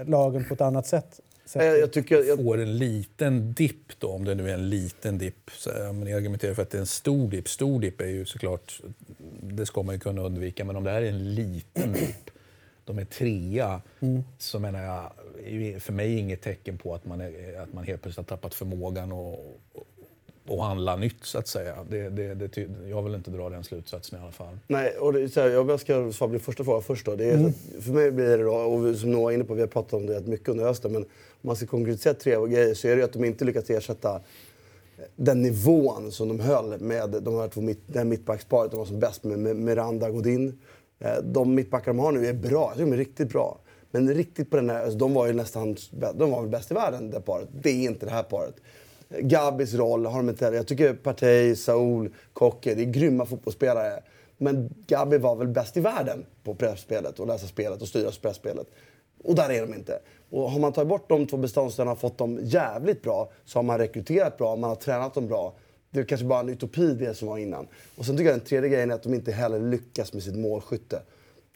eh, 0.00 0.08
lagen 0.08 0.44
på 0.48 0.54
ett 0.54 0.60
annat 0.60 0.86
sätt? 0.86 1.20
sett 1.46 1.64
Jag, 1.64 1.78
jag 1.78 1.92
tycker, 1.92 2.24
jag, 2.24 2.38
får 2.38 2.60
en 2.60 2.78
liten 2.78 3.52
dipp 3.52 3.98
då, 3.98 4.08
om 4.08 4.24
det 4.24 4.34
nu 4.34 4.50
är 4.50 4.54
en 4.54 4.70
liten 4.70 5.18
dipp. 5.18 5.50
Men 5.66 6.06
jag 6.06 6.16
argumenterar 6.16 6.54
för 6.54 6.62
att 6.62 6.70
det 6.70 6.78
är 6.78 6.80
en 6.80 6.86
stor 6.86 7.28
dipp. 7.30 7.48
Stor 7.48 7.80
dipp 7.80 8.00
är 8.00 8.06
ju 8.06 8.24
såklart, 8.24 8.80
det 9.42 9.66
ska 9.66 9.82
man 9.82 9.94
ju 9.94 9.98
kunna 9.98 10.22
undvika, 10.22 10.64
men 10.64 10.76
om 10.76 10.84
det 10.84 10.90
här 10.90 11.02
är 11.02 11.08
en 11.08 11.34
liten 11.34 11.92
dipp, 11.92 12.30
de 12.84 12.98
är 12.98 13.04
trea, 13.04 13.80
så 14.38 14.58
menar 14.58 14.82
jag, 14.82 15.12
för 15.82 15.92
mig 15.92 16.18
inget 16.18 16.42
tecken 16.42 16.78
på 16.78 16.94
att 16.94 17.06
man, 17.06 17.20
är, 17.20 17.60
att 17.62 17.72
man 17.72 17.84
helt 17.84 18.02
plötsligt 18.02 18.30
har 18.30 18.36
tappat 18.36 18.54
förmågan 18.54 19.12
och, 19.12 19.60
och 20.46 20.64
handla 20.64 20.96
nytt 20.96 21.24
så 21.24 21.38
att 21.38 21.48
säga. 21.48 21.76
Det, 21.90 22.08
det, 22.08 22.34
det, 22.34 22.68
jag 22.88 23.02
vill 23.02 23.14
inte 23.14 23.30
dra 23.30 23.48
den 23.48 23.64
slutsatsen 23.64 24.18
i 24.18 24.22
alla 24.22 24.32
fall. 24.32 24.58
Nej, 24.66 24.90
och 24.90 25.12
det, 25.12 25.28
så 25.28 25.40
här, 25.40 25.48
jag 25.48 25.80
ska 25.80 26.12
svara 26.12 26.28
på 26.28 26.32
din 26.32 26.40
första 26.40 26.64
fråga 26.64 26.80
först. 26.80 27.06
Då. 27.06 27.16
Det 27.16 27.30
är, 27.30 27.46
att 27.46 27.84
För 27.84 27.92
mig 27.92 28.10
blir 28.10 28.38
det 28.38 28.44
då, 28.44 28.54
och 28.54 28.96
som 28.96 29.12
Noah 29.12 29.30
är 29.30 29.34
inne 29.34 29.44
på, 29.44 29.54
vi 29.54 29.60
har 29.60 29.68
pratat 29.68 29.92
om 29.92 30.06
det 30.06 30.14
rätt 30.14 30.26
mycket 30.26 30.48
under 30.48 30.64
hösten, 30.64 30.92
men 30.92 31.02
om 31.02 31.08
man 31.40 31.56
ska 31.56 31.66
konkretisera 31.66 32.14
tre 32.14 32.46
grejer 32.46 32.74
så 32.74 32.88
är 32.88 32.96
det 32.96 33.02
att 33.02 33.12
de 33.12 33.24
inte 33.24 33.44
lyckats 33.44 33.70
ersätta 33.70 34.20
den 35.16 35.42
nivån 35.42 36.12
som 36.12 36.28
de 36.28 36.40
höll 36.40 36.80
med 36.80 37.10
de 37.22 37.34
här 37.34 37.48
två 37.48 37.60
mitt, 37.60 37.80
det 37.86 37.98
här 37.98 38.04
mittbacksparet. 38.04 38.70
De 38.70 38.76
var 38.76 38.86
som 38.86 39.00
bäst 39.00 39.24
med, 39.24 39.56
Miranda 39.56 40.10
Godin. 40.10 40.58
Eh, 41.04 41.22
de 41.22 41.54
mittbackar 41.54 41.86
de 41.86 41.98
har 41.98 42.12
nu 42.12 42.26
är 42.26 42.32
bra, 42.32 42.72
de 42.76 42.92
är 42.92 42.96
riktigt 42.96 43.28
bra. 43.28 43.58
Men 43.90 44.14
riktigt 44.14 44.50
på 44.50 44.56
den 44.56 44.70
här, 44.70 44.82
alltså 44.82 44.98
de 44.98 45.14
var 45.14 45.26
ju 45.26 45.32
nästan, 45.32 45.76
de 46.14 46.30
var 46.30 46.40
väl 46.40 46.50
bäst 46.50 46.70
i 46.70 46.74
världen 46.74 47.10
det 47.10 47.20
paret. 47.20 47.48
Det 47.52 47.70
är 47.70 47.84
inte 47.84 48.06
det 48.06 48.12
här 48.12 48.22
paret. 48.22 48.54
Gabis 49.08 49.74
roll 49.74 50.06
har 50.06 50.16
de 50.16 50.28
inte 50.28 50.44
heller. 50.44 50.56
Jag 50.56 50.66
tycker 50.66 50.94
Partey, 50.94 51.56
Saul, 51.56 52.14
Kocke, 52.32 52.74
det 52.74 52.82
är 52.82 52.86
grymma 52.86 53.26
fotbollsspelare. 53.26 54.02
Men 54.38 54.74
Gabi 54.86 55.18
var 55.18 55.36
väl 55.36 55.48
bäst 55.48 55.76
i 55.76 55.80
världen 55.80 56.26
på 56.44 56.54
pressspelet 56.54 57.20
och 57.20 57.26
läsa 57.26 57.46
spelet 57.46 57.82
och 57.82 57.88
styra 57.88 58.10
pressspelet. 58.22 58.66
Och 59.24 59.34
där 59.34 59.50
är 59.50 59.60
de 59.66 59.74
inte. 59.74 60.00
Och 60.30 60.50
har 60.50 60.60
man 60.60 60.72
tagit 60.72 60.88
bort 60.88 61.08
de 61.08 61.26
två 61.26 61.36
beståndsdelarna 61.36 61.92
och 61.92 61.98
fått 61.98 62.18
dem 62.18 62.38
jävligt 62.42 63.02
bra 63.02 63.30
så 63.44 63.58
har 63.58 63.62
man 63.62 63.78
rekryterat 63.78 64.38
bra, 64.38 64.56
man 64.56 64.70
har 64.70 64.76
tränat 64.76 65.14
dem 65.14 65.28
bra. 65.28 65.54
Det 65.92 66.00
är 66.00 66.04
kanske 66.04 66.26
bara 66.26 66.40
en 66.40 66.48
utopi 66.48 66.94
det 66.94 67.14
som 67.14 67.28
var 67.28 67.38
innan. 67.38 67.68
Och 67.96 68.06
sen 68.06 68.16
tycker 68.16 68.30
jag 68.30 68.38
den 68.38 68.46
tredje 68.46 68.68
grejen 68.68 68.90
är 68.90 68.94
att 68.94 69.02
de 69.02 69.14
inte 69.14 69.32
heller 69.32 69.60
lyckas 69.60 70.12
med 70.12 70.22
sitt 70.22 70.36
målskytte. 70.36 71.02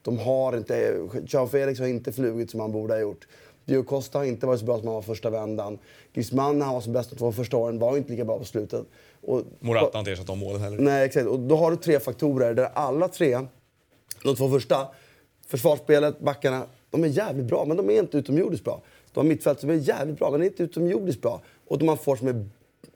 De 0.02 0.18
har 0.18 0.56
inte, 0.56 0.94
Jean 1.26 1.48
Felix 1.48 1.80
har 1.80 1.86
inte 1.86 2.12
flugit 2.12 2.50
som 2.50 2.60
han 2.60 2.72
borde 2.72 2.94
ha 2.94 3.00
gjort. 3.00 3.26
Dio 3.64 3.82
Costa 3.82 4.18
har 4.18 4.24
inte 4.24 4.46
varit 4.46 4.60
så 4.60 4.66
bra 4.66 4.78
som 4.78 4.86
han 4.86 4.94
var 4.94 5.02
första 5.02 5.30
vändan. 5.30 5.78
Griezmann 6.12 6.58
när 6.58 6.66
han 6.66 6.74
var 6.74 6.80
som 6.80 6.92
bäst 6.92 7.10
de 7.10 7.16
två 7.16 7.32
första 7.32 7.56
åren 7.56 7.78
var 7.78 7.96
inte 7.96 8.10
lika 8.10 8.24
bra 8.24 8.38
på 8.38 8.44
slutet. 8.44 8.86
Och, 9.20 9.42
Morata 9.60 9.90
har 9.92 9.98
inte 9.98 10.12
ersatt 10.12 10.26
de 10.26 10.38
målen 10.38 10.62
heller. 10.62 10.78
Nej, 10.78 11.04
exakt. 11.04 11.26
Och 11.26 11.40
då 11.40 11.56
har 11.56 11.70
du 11.70 11.76
tre 11.76 12.00
faktorer 12.00 12.54
där 12.54 12.70
alla 12.74 13.08
tre, 13.08 13.38
de 14.22 14.36
två 14.36 14.50
första, 14.50 14.88
försvarsspelet, 15.46 16.20
backarna, 16.20 16.66
de 16.90 17.04
är 17.04 17.08
jävligt 17.08 17.46
bra, 17.46 17.64
men 17.64 17.76
de 17.76 17.90
är 17.90 17.98
inte 17.98 18.18
utomjordiskt 18.18 18.64
bra. 18.64 18.82
De 19.12 19.20
har 19.20 19.24
mittfält 19.24 19.60
som 19.60 19.70
är 19.70 19.74
jävligt 19.74 20.18
bra, 20.18 20.30
men 20.30 20.42
inte 20.42 20.62
utomjordiskt 20.62 21.22
bra. 21.22 21.42
Och 21.66 21.78
de 21.78 21.88
har 21.88 21.96
får 21.96 22.16
som 22.16 22.28
är 22.28 22.48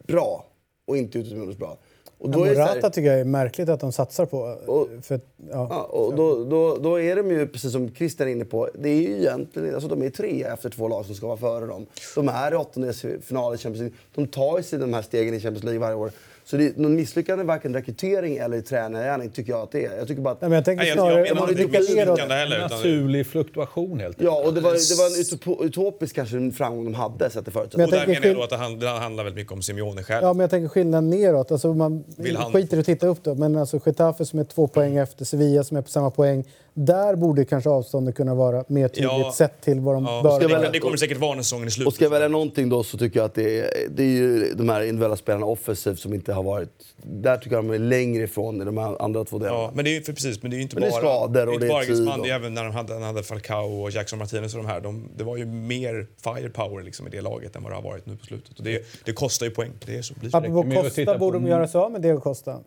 bra 0.07 0.50
och 0.91 0.97
inte 0.97 1.19
utomjordiskt 1.19 1.59
bra. 1.61 1.77
Och 2.19 2.31
då 2.31 2.45
är 2.45 2.49
det 2.49 2.55
så 2.55 2.61
här- 2.61 2.69
Morata 2.69 2.91
tycker 2.91 3.11
jag 3.11 3.21
är 3.21 3.25
märkligt 3.25 3.69
att 3.69 3.81
de 3.81 3.93
satsar 3.93 4.27
på. 4.27 4.39
Och- 4.67 4.89
för, 5.03 5.21
ja. 5.51 5.67
Ja, 5.71 5.83
och 5.83 6.15
då, 6.15 6.45
då, 6.45 6.77
då 6.77 7.01
är 7.01 7.17
de 7.17 7.31
ju, 7.31 7.47
precis 7.47 7.73
som 7.73 7.95
Christian 7.95 8.29
är 8.29 8.33
inne 8.33 8.45
på, 8.45 8.69
det 8.79 8.89
är 8.89 9.01
ju 9.03 9.17
egentligen, 9.19 9.75
alltså 9.75 9.89
de 9.89 10.03
är 10.03 10.11
tre 10.11 10.43
efter 10.43 10.71
två 10.71 10.89
lag 10.89 11.07
som 11.07 11.15
ska 11.15 11.27
vara 11.27 11.37
före 11.37 11.67
dem. 11.67 11.87
De 12.15 12.29
är 12.29 12.53
i 12.53 12.57
åttondelsfinal 12.57 13.55
i 13.55 13.59
Champions 13.59 13.79
League. 13.81 13.97
De 14.15 14.27
tar 14.27 14.57
ju 14.57 14.63
sig 14.63 14.79
de 14.79 14.95
här 14.95 15.03
stegen 15.03 15.35
i 15.35 15.41
Champions 15.41 15.65
League 15.65 15.81
varje 15.81 15.95
år. 15.97 16.11
Så 16.51 16.57
det 16.57 16.67
är 16.67 16.73
någon 16.77 16.95
misslyckande 16.95 17.45
varken 17.45 17.75
rekrytering 17.75 18.37
eller 18.37 18.57
i 18.57 18.63
tränargärning 18.63 19.31
tycker 19.31 19.53
jag 19.53 19.61
att 19.63 19.73
det 19.73 19.85
är. 19.85 19.97
Jag 19.99 20.09
tycker 20.09 20.23
bara 20.23 20.35
att... 20.35 20.41
Nej, 20.41 20.49
men 20.51 20.57
jag 20.57 20.65
tänker 20.65 20.83
Nej, 20.83 20.89
jag, 20.89 20.97
snarare 20.99 21.27
jag 21.27 21.37
man 21.37 21.51
inte 21.51 21.55
blickar 21.65 21.81
neråt. 21.81 22.09
misslyckande 22.09 22.35
heller. 22.35 22.57
Utan, 22.67 22.71
Naturlig 22.79 23.27
fluktuation 23.27 24.01
helt 24.01 24.17
Ja, 24.21 24.43
och 24.47 24.55
det 24.55 24.61
var, 24.61 24.71
det 24.71 25.49
var 25.49 25.61
en 25.61 25.67
utopisk 25.67 26.15
kanske 26.15 26.37
en 26.37 26.53
framgång 26.53 26.85
de 26.85 26.95
hade 26.95 27.31
sett 27.31 27.45
det 27.45 27.51
förut. 27.51 27.73
Men 27.77 27.81
jag 27.81 27.89
och 27.89 27.93
där 27.93 28.07
menar 28.07 28.27
jag 28.27 28.37
då 28.37 28.43
att 28.43 28.51
det 28.51 28.57
handlar, 28.57 28.95
det 28.95 29.01
handlar 29.01 29.25
väldigt 29.25 29.41
mycket 29.41 29.53
om 29.53 29.63
Simeone 29.63 30.03
själv. 30.03 30.25
Ja, 30.25 30.33
men 30.33 30.41
jag 30.41 30.51
tänker 30.51 30.69
skillnaden 30.69 31.11
neråt. 31.11 31.51
Alltså 31.53 31.75
man 31.75 32.05
Vill 32.17 32.37
han- 32.37 32.53
skiter 32.53 32.77
i 32.77 32.81
att 32.81 32.87
titta 32.87 33.07
upp 33.07 33.23
då. 33.23 33.35
Men 33.35 33.57
alltså 33.57 33.81
Getafe 33.87 34.25
som 34.25 34.39
är 34.39 34.45
två 34.45 34.69
poäng 34.69 34.97
efter, 34.97 35.25
Sevilla 35.25 35.65
som 35.65 35.77
är 35.77 35.83
på 35.83 35.89
samma 35.89 36.11
poäng. 36.11 36.45
Där 36.75 37.15
borde 37.17 37.45
kanske 37.45 37.71
avståndet 37.71 38.15
kunna 38.15 38.35
vara 38.35 38.65
mer 38.69 38.89
tydligt 38.89 39.11
Ja. 39.13 39.33
sett 39.37 39.61
till 39.61 39.81
vad 39.81 39.95
de 39.95 40.05
Ja, 40.05 40.21
bör 40.23 40.41
det, 40.41 40.47
välja- 40.47 40.71
det 40.71 40.79
kommer 40.79 40.97
säkert 40.97 41.19
vara 41.19 41.35
när 41.35 41.43
säsongen 41.43 41.63
är 41.65 41.67
Och 41.67 41.73
slut. 41.73 41.95
ska 41.95 42.05
jag 42.05 42.11
välja 42.11 42.29
någonting 42.29 42.69
då 42.69 42.83
så 42.83 42.99
tycker 42.99 43.19
jag 43.21 43.27
att 43.27 43.35
det 43.35 43.61
är, 43.61 43.71
det 43.91 44.03
är 44.03 44.07
ju 44.07 44.55
de 44.55 44.69
här 44.69 44.81
individuella 44.81 45.17
spelarna 45.17 45.47
offensivt 45.47 45.99
som 45.99 46.15
inte 46.15 46.33
har 46.33 46.43
varit... 46.43 46.69
Där 47.03 47.37
tycker 47.37 47.57
jag 47.57 47.65
de 47.65 47.71
är 47.75 47.79
längre 47.79 48.23
ifrån 48.25 48.63
i 48.63 48.65
de 48.65 48.79
här 48.79 49.03
andra 49.03 49.25
två 49.25 49.39
delarna. 49.39 49.59
Ja, 49.59 49.71
men 49.75 49.85
det 49.85 49.91
är 49.91 49.93
ju 49.93 50.03
för 50.03 50.13
precis, 50.13 50.43
men 50.43 50.51
det 50.51 50.55
är 50.55 50.59
ju 50.59 50.63
inte 50.63 50.77
Men 50.77 50.83
det 50.83 50.89
är 50.89 51.03
bara, 51.03 51.17
skador 51.27 51.47
och 51.47 51.55
inte 51.55 51.67
det 51.67 51.71
är 51.73 52.05
bara 52.07 52.15
och- 52.19 52.25
det 52.25 52.31
är 52.31 52.35
även 52.35 52.55
när 52.55 52.65
de 52.65 52.75
hade, 52.75 52.95
hade 52.95 53.23
Falcao 53.23 53.83
och 53.83 53.91
Jackson 53.91 54.19
Martinez 54.19 54.55
och 54.55 54.63
de 54.63 54.67
här. 54.69 54.81
De, 54.81 55.09
det 55.17 55.25
var 55.25 55.37
ju 55.37 55.45
mer 55.47 56.07
firepower 56.25 56.83
liksom 56.83 57.07
i 57.07 57.11
det 57.11 57.21
laget 57.21 57.57
än 57.57 57.63
vad 57.63 57.73
det 57.73 57.77
har 57.77 57.83
varit 57.83 58.07
nu 58.07 58.17
på 58.17 58.27
slutet. 58.27 58.59
Och 58.59 58.65
det, 58.65 58.83
det 59.05 59.13
kostar 59.13 59.47
ju 59.47 59.53
poäng. 59.53 59.71
Det 59.87 59.97
är 59.99 60.03
så. 60.03 60.15
Blir 60.15 60.31
så. 60.31 60.37
Apropå 60.37 60.63
på- 60.63 61.19
borde 61.19 61.39
de 61.39 61.47
göra 61.47 61.69
sig 61.69 61.79
av 61.81 61.93
med 61.93 62.03
Diego 62.03 62.21
Costa. 62.21 62.59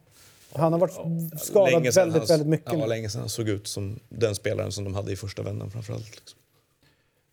Han 0.56 0.74
har 0.74 0.80
varit 0.80 0.94
skadad 1.42 1.72
väldigt, 1.84 1.96
han- 1.96 2.26
väldigt 2.28 2.48
mycket. 2.48 2.74
Ja, 2.74 2.86
länge 2.86 3.10
sedan 3.10 3.20
han 3.22 3.30
såg 3.30 3.50
ut 3.50 3.68
som 3.68 4.00
den 4.10 4.36
spelaren 4.36 4.72
som 4.72 4.84
de 4.84 4.94
hade 4.96 5.12
i 5.12 5.16
första 5.16 5.42
vändan 5.44 5.72
framförallt. 5.72 6.16
Liksom. 6.16 6.40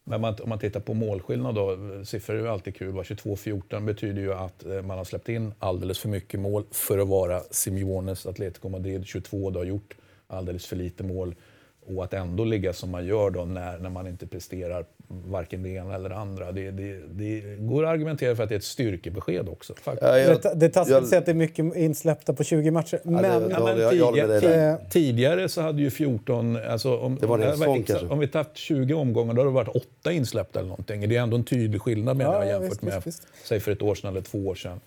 Men 0.05 0.21
man, 0.21 0.37
om 0.43 0.49
man 0.49 0.59
tittar 0.59 0.81
på 0.81 0.95
målskillnad 0.95 1.55
då, 1.55 1.77
siffror 2.05 2.37
är 2.37 2.41
ju 2.41 2.49
alltid 2.49 2.77
kul. 2.77 2.93
va? 2.93 3.03
22-14 3.03 3.85
betyder 3.85 4.23
ju 4.23 4.35
att 4.35 4.67
eh, 4.67 4.83
man 4.83 4.99
har 4.99 5.05
släppt 5.05 5.29
in 5.29 5.53
alldeles 5.59 5.99
för 5.99 6.09
mycket 6.09 6.41
mål 6.41 6.65
för 6.71 6.99
att 6.99 7.09
vara 7.09 7.43
Simeones 7.51 8.27
Atletico 8.27 8.69
Madrid. 8.69 9.07
22 9.07 9.51
du 9.51 9.59
har 9.59 9.65
gjort 9.65 9.97
alldeles 10.27 10.67
för 10.67 10.77
lite 10.77 11.03
mål. 11.05 11.35
Och 11.97 12.05
att 12.05 12.15
ändå 12.15 12.45
ligga 12.45 12.73
som 12.73 12.91
man 12.91 13.07
gör 13.07 13.31
då 13.31 13.45
när, 13.45 13.79
när 13.79 13.91
man 13.91 14.07
inte 14.07 14.27
presterar 14.27 14.85
varken 15.09 15.63
det 15.63 15.69
ena 15.69 15.95
eller 15.95 16.09
det 16.09 16.17
andra. 16.17 16.53
Det, 16.53 16.71
det, 16.71 17.01
det 17.11 17.41
går 17.59 17.85
att 17.85 17.91
argumentera 17.91 18.37
för 18.37 18.43
att 18.43 18.49
det 18.49 18.55
är 18.55 18.59
ett 18.59 18.65
styrkebesked 18.65 19.49
också. 19.49 19.75
Faktiskt. 19.75 20.03
Ja, 20.07 20.19
jag- 20.19 20.43
Det, 20.43 20.53
det 20.57 20.67
är 20.67 20.71
taskigt 20.71 20.97
att 20.97 21.09
säga 21.09 21.19
att 21.19 21.27
det 21.27 21.33
är 21.33 21.35
mycket 21.35 21.77
insläppta 21.77 22.33
på 22.33 22.45
20 22.45 22.71
matcher. 22.71 23.01
Men, 23.05 23.23
det- 23.23 23.29
Ja, 24.57 24.79
tidigare, 24.91 25.49
så 25.49 25.61
hade 25.61 25.83
ju 25.83 25.91
14... 25.91 26.57
Alltså 26.69 26.97
om, 26.97 27.19
Det 27.21 27.27
var 27.27 27.39
säsong 27.39 27.77
exakt, 27.77 27.99
kanske. 27.99 28.13
Om 28.15 28.19
vi 28.19 28.29
tagit 28.29 28.57
20 28.57 28.95
omgångar 28.95 29.35
då 29.35 29.41
har 29.41 29.47
det 29.47 29.53
varit 29.53 29.69
åtta 29.69 30.13
insläppta 30.13 30.59
eller 30.59 30.69
någonting. 30.69 31.09
Det 31.09 31.17
är 31.17 31.21
ändå 31.23 31.37
en 31.37 31.45
tydlig 31.45 31.81
skillnad 31.83 32.17
menar 32.17 32.33
Ja, 32.33 32.39
jag 32.39 32.47
ja, 32.49 32.53
jämfört 32.53 32.71
visst, 32.73 32.83
med 32.83 33.03
visst, 33.05 33.23
säg 33.45 33.61
för 33.61 33.73
ett 33.73 33.83
år 33.83 33.95
sedan 33.95 34.11
eller 34.11 34.21
två 34.21 34.39
år 34.39 34.55
sedan. 34.55 34.81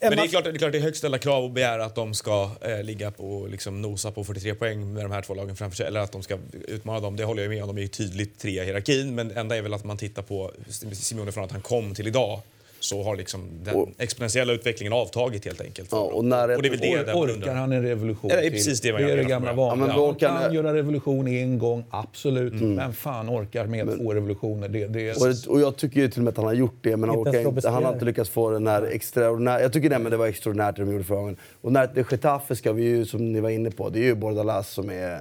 En 0.00 0.08
Men 0.08 0.16
det 0.18 0.24
är, 0.24 0.28
klart, 0.28 0.44
det 0.44 0.50
är 0.50 0.58
klart 0.58 0.72
det 0.72 0.78
är 0.78 0.82
högt 0.82 0.96
ställda 0.96 1.18
krav 1.18 1.44
att 1.44 1.52
begära 1.52 1.84
att 1.84 1.94
de 1.94 2.14
ska 2.14 2.50
eh, 2.60 2.82
ligga 2.82 3.10
på 3.10 3.46
liksom 3.50 3.82
nosa 3.82 4.10
på 4.10 4.24
43 4.24 4.54
poäng 4.54 4.92
med 4.92 5.04
de 5.04 5.12
här 5.12 5.22
två 5.22 5.34
lagen 5.34 5.56
framför 5.56 5.76
sig. 5.76 5.86
Eller 5.86 6.00
att 6.00 6.12
de 6.12 6.22
ska 6.22 6.38
utmana 6.68 7.00
dem. 7.00 7.16
Det 7.16 7.24
håller 7.24 7.42
jag 7.42 7.50
med 7.50 7.62
om. 7.62 7.68
De 7.68 7.78
är 7.78 7.82
ju 7.82 7.88
tydligt 7.88 8.38
trea 8.38 8.62
i 8.62 8.66
hierarkin. 8.66 9.14
Men 9.14 9.30
enda 9.30 9.56
är 9.56 9.62
väl 9.62 9.74
att 9.74 9.84
man 9.84 9.96
tittar 9.96 10.22
på 10.22 10.52
Simeone 10.92 11.32
från 11.32 11.44
att 11.44 11.52
han 11.52 11.62
kom 11.62 11.94
till 11.94 12.06
idag 12.06 12.40
så 12.80 13.02
har 13.02 13.16
liksom 13.16 13.48
den 13.64 13.74
Och- 13.76 13.88
exponentiella 13.98 14.52
utvecklingen 14.52 14.92
avtagit 14.92 15.44
helt 15.44 15.60
enkelt. 15.60 15.88
Ja, 15.92 15.98
och 15.98 16.24
när- 16.24 16.48
det 16.48 16.54
är 16.54 16.58
väl 16.70 16.78
det 17.06 17.12
Or, 17.12 17.26
orkar 17.30 17.54
han 17.54 17.72
en 17.72 17.82
revolution 17.82 18.30
Ja, 18.30 18.36
det 18.36 18.40
är 18.40 18.42
till? 18.42 18.52
precis 18.52 18.80
det 18.80 18.92
man 18.92 19.02
det 19.02 19.12
är 19.12 19.16
det 19.16 19.24
gamla 19.24 19.52
vanliga. 19.52 19.86
Ja, 19.86 19.86
men 19.86 19.90
han 19.90 20.14
orkar- 20.14 20.42
kan 20.42 20.54
göra 20.54 20.74
revolution 20.74 21.28
en 21.28 21.58
gång, 21.58 21.84
absolut. 21.90 22.52
Mm. 22.52 22.74
Men 22.74 22.92
fan 22.92 23.30
orkar 23.30 23.66
med 23.66 23.98
två 23.98 24.14
revolutioner. 24.14 24.68
Det, 24.68 24.86
det, 24.86 25.10
Och, 25.16 25.28
det- 25.28 25.46
och 25.48 25.60
jag 25.60 25.76
tycker 25.76 26.00
ju 26.00 26.08
till 26.08 26.20
och 26.20 26.24
med 26.24 26.30
att 26.30 26.36
han 26.36 26.46
har 26.46 26.52
gjort 26.54 26.78
det, 26.80 26.96
men 26.96 27.08
han, 27.08 27.18
orkar 27.18 27.48
inte, 27.48 27.68
han 27.68 27.84
har 27.84 27.92
inte 27.92 28.04
lyckats 28.04 28.30
få 28.30 28.50
den 28.50 28.66
här 28.66 28.82
extraordinära... 28.82 29.60
Jag 29.62 29.72
tycker 29.72 29.90
det, 29.90 29.98
men 29.98 30.10
det 30.10 30.16
var 30.16 30.26
extraordinärt 30.26 30.76
det 30.76 30.82
de 30.84 30.92
gjorde 30.92 31.04
förra 31.04 31.18
gången. 31.20 31.36
Och 31.60 31.72
när 31.72 31.90
det 31.94 32.10
Getafe 32.12 32.56
ska 32.56 32.72
vi 32.72 32.82
ju, 32.84 33.06
som 33.06 33.32
ni 33.32 33.40
var 33.40 33.50
inne 33.50 33.70
på, 33.70 33.88
det 33.88 33.98
är 33.98 34.04
ju 34.04 34.14
Bordalas 34.14 34.68
som 34.70 34.90
är 34.90 35.18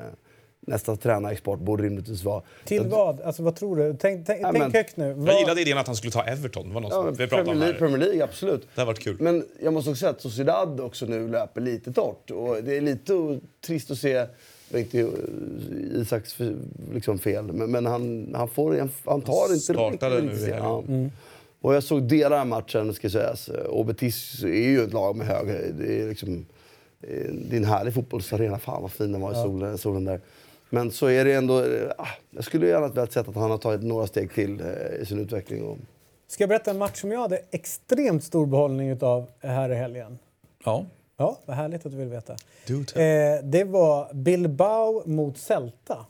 nästa 0.61 0.95
tränarexport, 0.95 1.59
borde 1.59 1.83
rimligtvis 1.83 2.23
vara. 2.23 2.41
Till 2.65 2.77
Jag- 2.77 2.83
vad? 2.83 3.21
Alltså, 3.21 3.43
vad 3.43 3.55
tror 3.55 3.75
du? 3.75 3.95
Tänk, 3.99 4.25
tänk, 4.27 4.41
Ja, 4.41 4.49
tänk 4.51 4.63
men- 4.63 4.71
högt 4.71 4.97
nu. 4.97 5.07
Jag 5.07 5.15
Vad, 5.15 5.39
gillade 5.39 5.61
idén 5.61 5.77
att 5.77 5.87
han 5.87 5.95
skulle 5.95 6.11
ta 6.11 6.23
Everton. 6.23 6.67
Det 6.67 6.73
var 6.73 6.81
något 6.81 6.91
Ja, 6.93 7.01
vi 7.11 7.17
pratade 7.17 7.43
Premier 7.43 7.55
om 7.55 7.61
här. 7.61 7.79
Premier 7.79 7.97
League, 7.97 8.23
absolut. 8.23 8.67
Det 8.75 8.81
har 8.81 8.85
varit 8.85 8.99
kul. 8.99 9.17
Men 9.19 9.45
jag 9.63 9.73
måste 9.73 9.89
också 9.89 9.99
säga 9.99 10.09
att 10.11 10.21
Sociedad 10.21 10.79
också 10.79 11.05
nu 11.05 11.27
löper 11.27 11.61
lite 11.61 11.93
torrt. 11.93 12.31
Och 12.31 12.63
det 12.63 12.77
är 12.77 12.81
lite 12.81 13.39
trist 13.65 13.91
att 13.91 13.97
se, 13.97 14.13
det 14.13 14.27
var 14.71 14.79
inte 14.79 15.09
Isaks 15.95 16.37
liksom 16.93 17.19
fel, 17.19 17.43
men, 17.53 17.71
men 17.71 17.85
han, 17.85 18.33
han, 18.35 18.47
får, 18.49 18.89
han 19.05 19.21
tar 19.21 19.45
inte 19.53 19.59
startade 19.59 20.21
riktigt- 20.21 20.41
nu 20.41 20.55
ja. 20.57 20.83
Och 21.61 21.75
jag 21.75 21.83
såg 21.83 22.03
delar 22.03 22.39
av 22.39 22.47
matchen, 22.47 22.93
ska 22.93 23.09
sägas. 23.09 23.47
Och 23.47 23.85
Betis 23.85 24.43
är 24.43 24.47
ju 24.47 24.83
ett 24.83 24.93
lag 24.93 25.15
med 25.15 25.27
hög 25.27 25.47
höjd. 25.47 25.75
Det 25.79 26.01
är 26.01 26.09
liksom... 26.09 26.45
eh, 27.01 27.07
Det 27.49 27.55
är 27.55 27.57
en 27.57 27.65
härlig 27.65 27.93
fotbollsarena. 27.93 28.59
Fan 28.59 28.81
vad 28.81 28.91
fin 28.91 29.11
den 29.11 29.21
var 29.21 29.31
i 29.31 29.35
solen, 29.35 29.77
solen 29.77 30.05
där. 30.05 30.21
Men 30.69 30.91
så 30.91 31.07
är 31.07 31.25
det 31.25 31.33
ändå... 31.33 31.59
eh, 31.63 31.89
ah, 31.97 32.07
Jag 32.31 32.43
skulle 32.43 32.67
gärna 32.67 32.87
velat 32.87 33.11
sett 33.11 33.27
att 33.27 33.35
han 33.35 33.51
har 33.51 33.57
tagit 33.57 33.83
några 33.83 34.07
steg 34.07 34.33
till 34.33 34.61
eh, 34.61 35.01
i 35.01 35.05
sin 35.05 35.19
utveckling. 35.19 35.63
Och, 35.63 35.77
Ska 36.27 36.43
jag 36.43 36.49
berätta 36.49 36.71
en 36.71 36.77
match 36.77 37.01
som 37.01 37.11
jag 37.11 37.19
hade 37.19 37.41
extremt 37.51 38.23
stor 38.23 38.45
behållning 38.45 38.89
utav 38.89 39.25
här 39.39 39.69
i 39.71 39.75
helgen? 39.75 40.19
ja. 40.65 40.85
Ja, 41.21 41.37
vad 41.45 41.55
härligt 41.55 41.85
att 41.85 41.91
du 41.91 41.97
vill 41.97 42.07
veta. 42.07 42.33
Eh, 42.33 43.43
det 43.43 43.63
var 43.63 44.13
Bilbao 44.13 45.03
mot 45.05 45.37
Celta. 45.37 46.05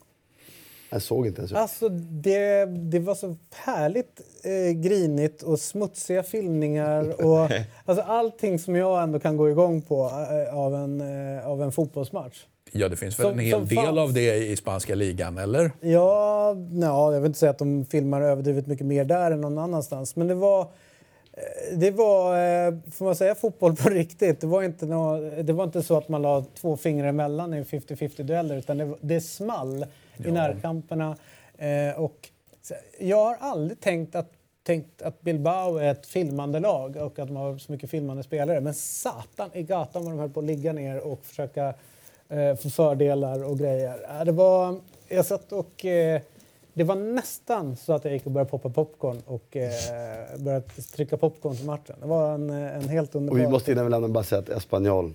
jag 0.90 1.02
såg 1.02 1.28
inte 1.28 1.42
ens. 1.42 1.54
Alltså 1.54 1.90
det, 1.90 2.66
det 2.66 3.00
var 3.00 3.16
så 3.16 3.36
härligt 3.56 4.22
eh, 4.44 4.72
grinigt 4.74 5.44
och 5.44 5.60
smutsiga 5.60 6.24
filmningar 6.24 7.26
och 7.26 7.50
alltså 7.86 8.04
allting 8.06 8.60
som 8.60 8.76
jag 8.76 9.04
ändå 9.04 9.20
kan 9.20 9.38
gå 9.38 9.50
igång 9.50 9.82
på 9.82 10.06
eh, 10.06 10.58
av, 10.58 10.76
en, 10.76 11.02
eh, 11.38 11.48
av 11.48 11.64
en 11.64 11.72
fotbollsmatch. 11.72 12.46
Ja, 12.72 12.90
det 12.90 12.96
finns 12.98 13.20
väl 13.20 13.24
Som- 13.26 13.40
en 13.40 13.46
hel 13.46 13.68
del 13.68 13.78
fanns. 13.86 13.98
av 13.98 14.14
det 14.14 14.36
i 14.36 14.56
spanska 14.56 14.96
ligan, 14.96 15.38
eller? 15.38 15.72
Ja, 15.82 16.56
ja, 16.82 17.14
jag 17.14 17.22
vill 17.22 17.28
inte 17.30 17.40
säga 17.40 17.50
att 17.50 17.58
de 17.60 17.86
filmar 17.86 18.22
överdrivet 18.22 18.68
mycket 18.68 18.86
mer 18.86 19.06
där 19.06 19.32
än 19.32 19.42
någon 19.42 19.58
annanstans. 19.58 20.16
Men 20.16 20.28
det 20.28 20.36
var, 20.36 20.62
eh, 20.62 21.78
det 21.78 21.92
var 21.92 22.34
eh, 22.68 22.74
får 22.92 23.06
man 23.06 23.16
säga, 23.16 23.36
fotboll 23.36 23.76
på 23.76 23.90
riktigt. 24.00 24.42
Det 24.42 24.48
var 24.48 24.64
inte, 24.64 24.86
nå, 24.86 25.18
det 25.44 25.54
var 25.54 25.64
inte 25.64 25.84
så 25.84 25.98
att 25.98 26.10
man 26.10 26.22
la 26.22 26.46
två 26.56 26.78
fingrar 26.78 27.08
emellan 27.08 27.54
i 27.54 27.64
50-50 27.64 28.24
dueller 28.24 28.58
utan 28.58 28.78
det, 28.78 28.94
det 29.02 29.22
small 29.22 29.86
i 30.26 30.32
närkamperna. 30.32 31.18
Eh, 31.58 32.00
och 32.02 32.30
jag 33.00 33.18
har 33.26 33.38
aldrig 33.40 33.80
tänkt 33.80 34.16
att, 34.16 34.30
tänkt 34.64 35.02
att 35.02 35.22
Bilbao 35.22 35.78
är 35.78 35.92
ett 35.92 36.06
filmande 36.06 36.60
lag 36.60 36.96
och 36.96 37.20
att 37.20 37.28
de 37.28 37.36
har 37.36 37.58
så 37.58 37.72
mycket 37.72 37.90
filmande 37.90 38.24
spelare. 38.24 38.62
Men 38.62 38.74
satan 38.74 39.50
i 39.54 39.64
gatan 39.64 40.04
vad 40.04 40.12
de 40.14 40.20
höll 40.20 40.30
på 40.30 40.40
att 40.40 40.46
ligga 40.46 40.74
ner 40.74 41.00
och 41.00 41.26
försöka 41.26 41.74
eh, 42.30 42.56
få 42.56 42.70
fördelar 42.70 43.44
och 43.44 43.60
grejer. 43.60 44.26
Det 44.26 44.32
var, 44.32 44.76
jag 45.08 45.26
satt 45.26 45.52
och... 45.52 45.86
Eh, 45.86 46.22
det 46.74 46.84
var 46.84 46.96
nästan 46.96 47.76
så 47.76 47.94
att 47.94 48.04
jag 48.04 48.14
gick 48.14 48.26
och 48.26 48.32
började 48.32 48.50
poppa 48.50 48.70
popcorn 48.70 49.22
och 49.26 49.58
eh, 49.58 49.72
började 50.38 50.66
trycka 50.96 51.18
popcorn 51.18 51.56
till 51.56 51.66
matchen. 51.66 51.96
Det 52.02 52.08
var 52.08 52.34
en, 52.34 52.50
en 52.50 52.90
helt 52.90 53.16
Och 53.16 53.22
underbar... 53.22 53.40
vi 53.40 53.48
måste 53.48 53.72
innan 53.72 53.86
vi 53.86 53.92
lämnar 53.92 54.08
bara 54.08 54.24
säga 54.24 54.40
att 54.40 54.50
Espanyol. 54.50 55.14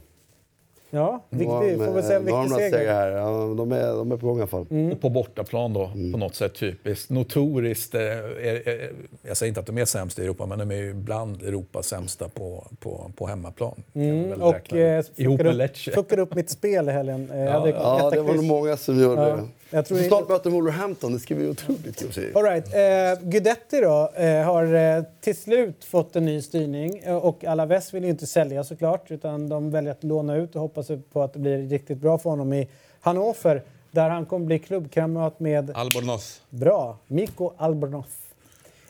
Ja, 0.94 1.24
viktig, 1.30 1.48
får 1.76 1.92
vi 1.94 2.02
säga 2.02 2.16
en 2.16 2.24
viktig 2.24 2.70
seger. 2.70 2.92
här. 2.92 3.10
Ja, 3.10 3.54
de, 3.56 3.72
är, 3.72 3.96
de 3.96 4.12
är 4.12 4.16
på 4.16 4.26
gång 4.26 4.38
i 4.38 4.40
alla 4.40 4.46
fall. 4.46 4.66
Mm. 4.70 4.92
Och 4.92 5.00
på 5.00 5.10
bortaplan 5.10 5.72
då, 5.72 5.90
på 6.12 6.18
något 6.18 6.34
sätt 6.34 6.54
typiskt. 6.54 7.10
Notoriskt, 7.10 7.94
eh, 7.94 8.00
är, 8.00 8.68
är, 8.68 8.92
jag 9.22 9.36
säger 9.36 9.48
inte 9.48 9.60
att 9.60 9.66
de 9.66 9.78
är 9.78 9.84
sämst 9.84 10.18
i 10.18 10.22
Europa, 10.22 10.46
men 10.46 10.58
de 10.58 10.70
är 10.70 10.74
ju 10.76 10.94
bland 10.94 11.42
Europas 11.42 11.86
sämsta 11.86 12.28
på, 12.28 12.66
på, 12.80 13.10
på 13.16 13.26
hemmaplan. 13.26 13.82
Mm, 13.94 14.42
och 14.42 14.74
eh, 14.74 15.04
fuckade 15.04 16.22
upp, 16.22 16.28
upp 16.28 16.34
mitt 16.34 16.50
spel 16.50 16.88
i 16.88 16.92
helgen. 16.92 17.30
Eh, 17.30 17.52
hade 17.52 17.70
Ja, 17.70 17.98
etta 17.98 18.10
det 18.10 18.22
var 18.22 18.34
nog 18.34 18.44
många 18.44 18.76
som 18.76 19.00
gjorde 19.00 19.22
Ja, 19.22 19.36
det. 19.36 19.48
Jag 19.74 19.86
tror 19.86 19.98
snart 19.98 20.28
möter 20.28 20.44
de 20.44 20.52
Wolverhampton. 20.52 21.12
Det 21.12 21.18
ska 21.18 21.34
bli 21.34 21.48
otroligt 21.48 22.14
kul. 22.14 22.36
All 22.36 22.42
right. 22.42 22.74
eh, 22.74 23.28
Guidetti 23.28 23.80
då, 23.80 24.10
eh, 24.16 24.42
har 24.42 24.74
eh, 24.74 25.04
till 25.20 25.36
slut 25.36 25.84
fått 25.84 26.16
en 26.16 26.24
ny 26.24 26.42
styrning. 26.42 26.98
Eh, 26.98 27.16
och 27.16 27.44
Alaves 27.44 27.94
vill 27.94 28.04
ju 28.04 28.10
inte 28.10 28.26
sälja 28.26 28.64
såklart 28.64 29.10
utan 29.10 29.48
de 29.48 29.70
väljer 29.70 29.92
att 29.92 30.04
låna 30.04 30.36
ut 30.36 30.54
och 30.54 30.60
hoppas 30.60 30.90
på 31.12 31.22
att 31.22 31.32
det 31.32 31.38
blir 31.38 31.58
riktigt 31.58 31.98
bra 31.98 32.18
för 32.18 32.30
honom 32.30 32.52
i 32.52 32.68
Hannover 33.00 33.62
där 33.90 34.08
han 34.08 34.26
kommer 34.26 34.46
bli 34.46 34.58
klubbkamrat 34.58 35.40
med 35.40 35.70
Albornoz. 35.74 36.42
Bra. 36.50 36.98
Mikko 37.06 37.50
Albornoz. 37.56 38.06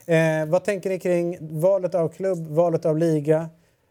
Eh, 0.05 0.45
vad 0.47 0.63
tänker 0.63 0.89
ni 0.89 0.99
kring 0.99 1.37
valet 1.41 1.95
av 1.95 2.09
klubb, 2.09 2.47
valet 2.47 2.85
av 2.85 2.97
liga 2.97 3.49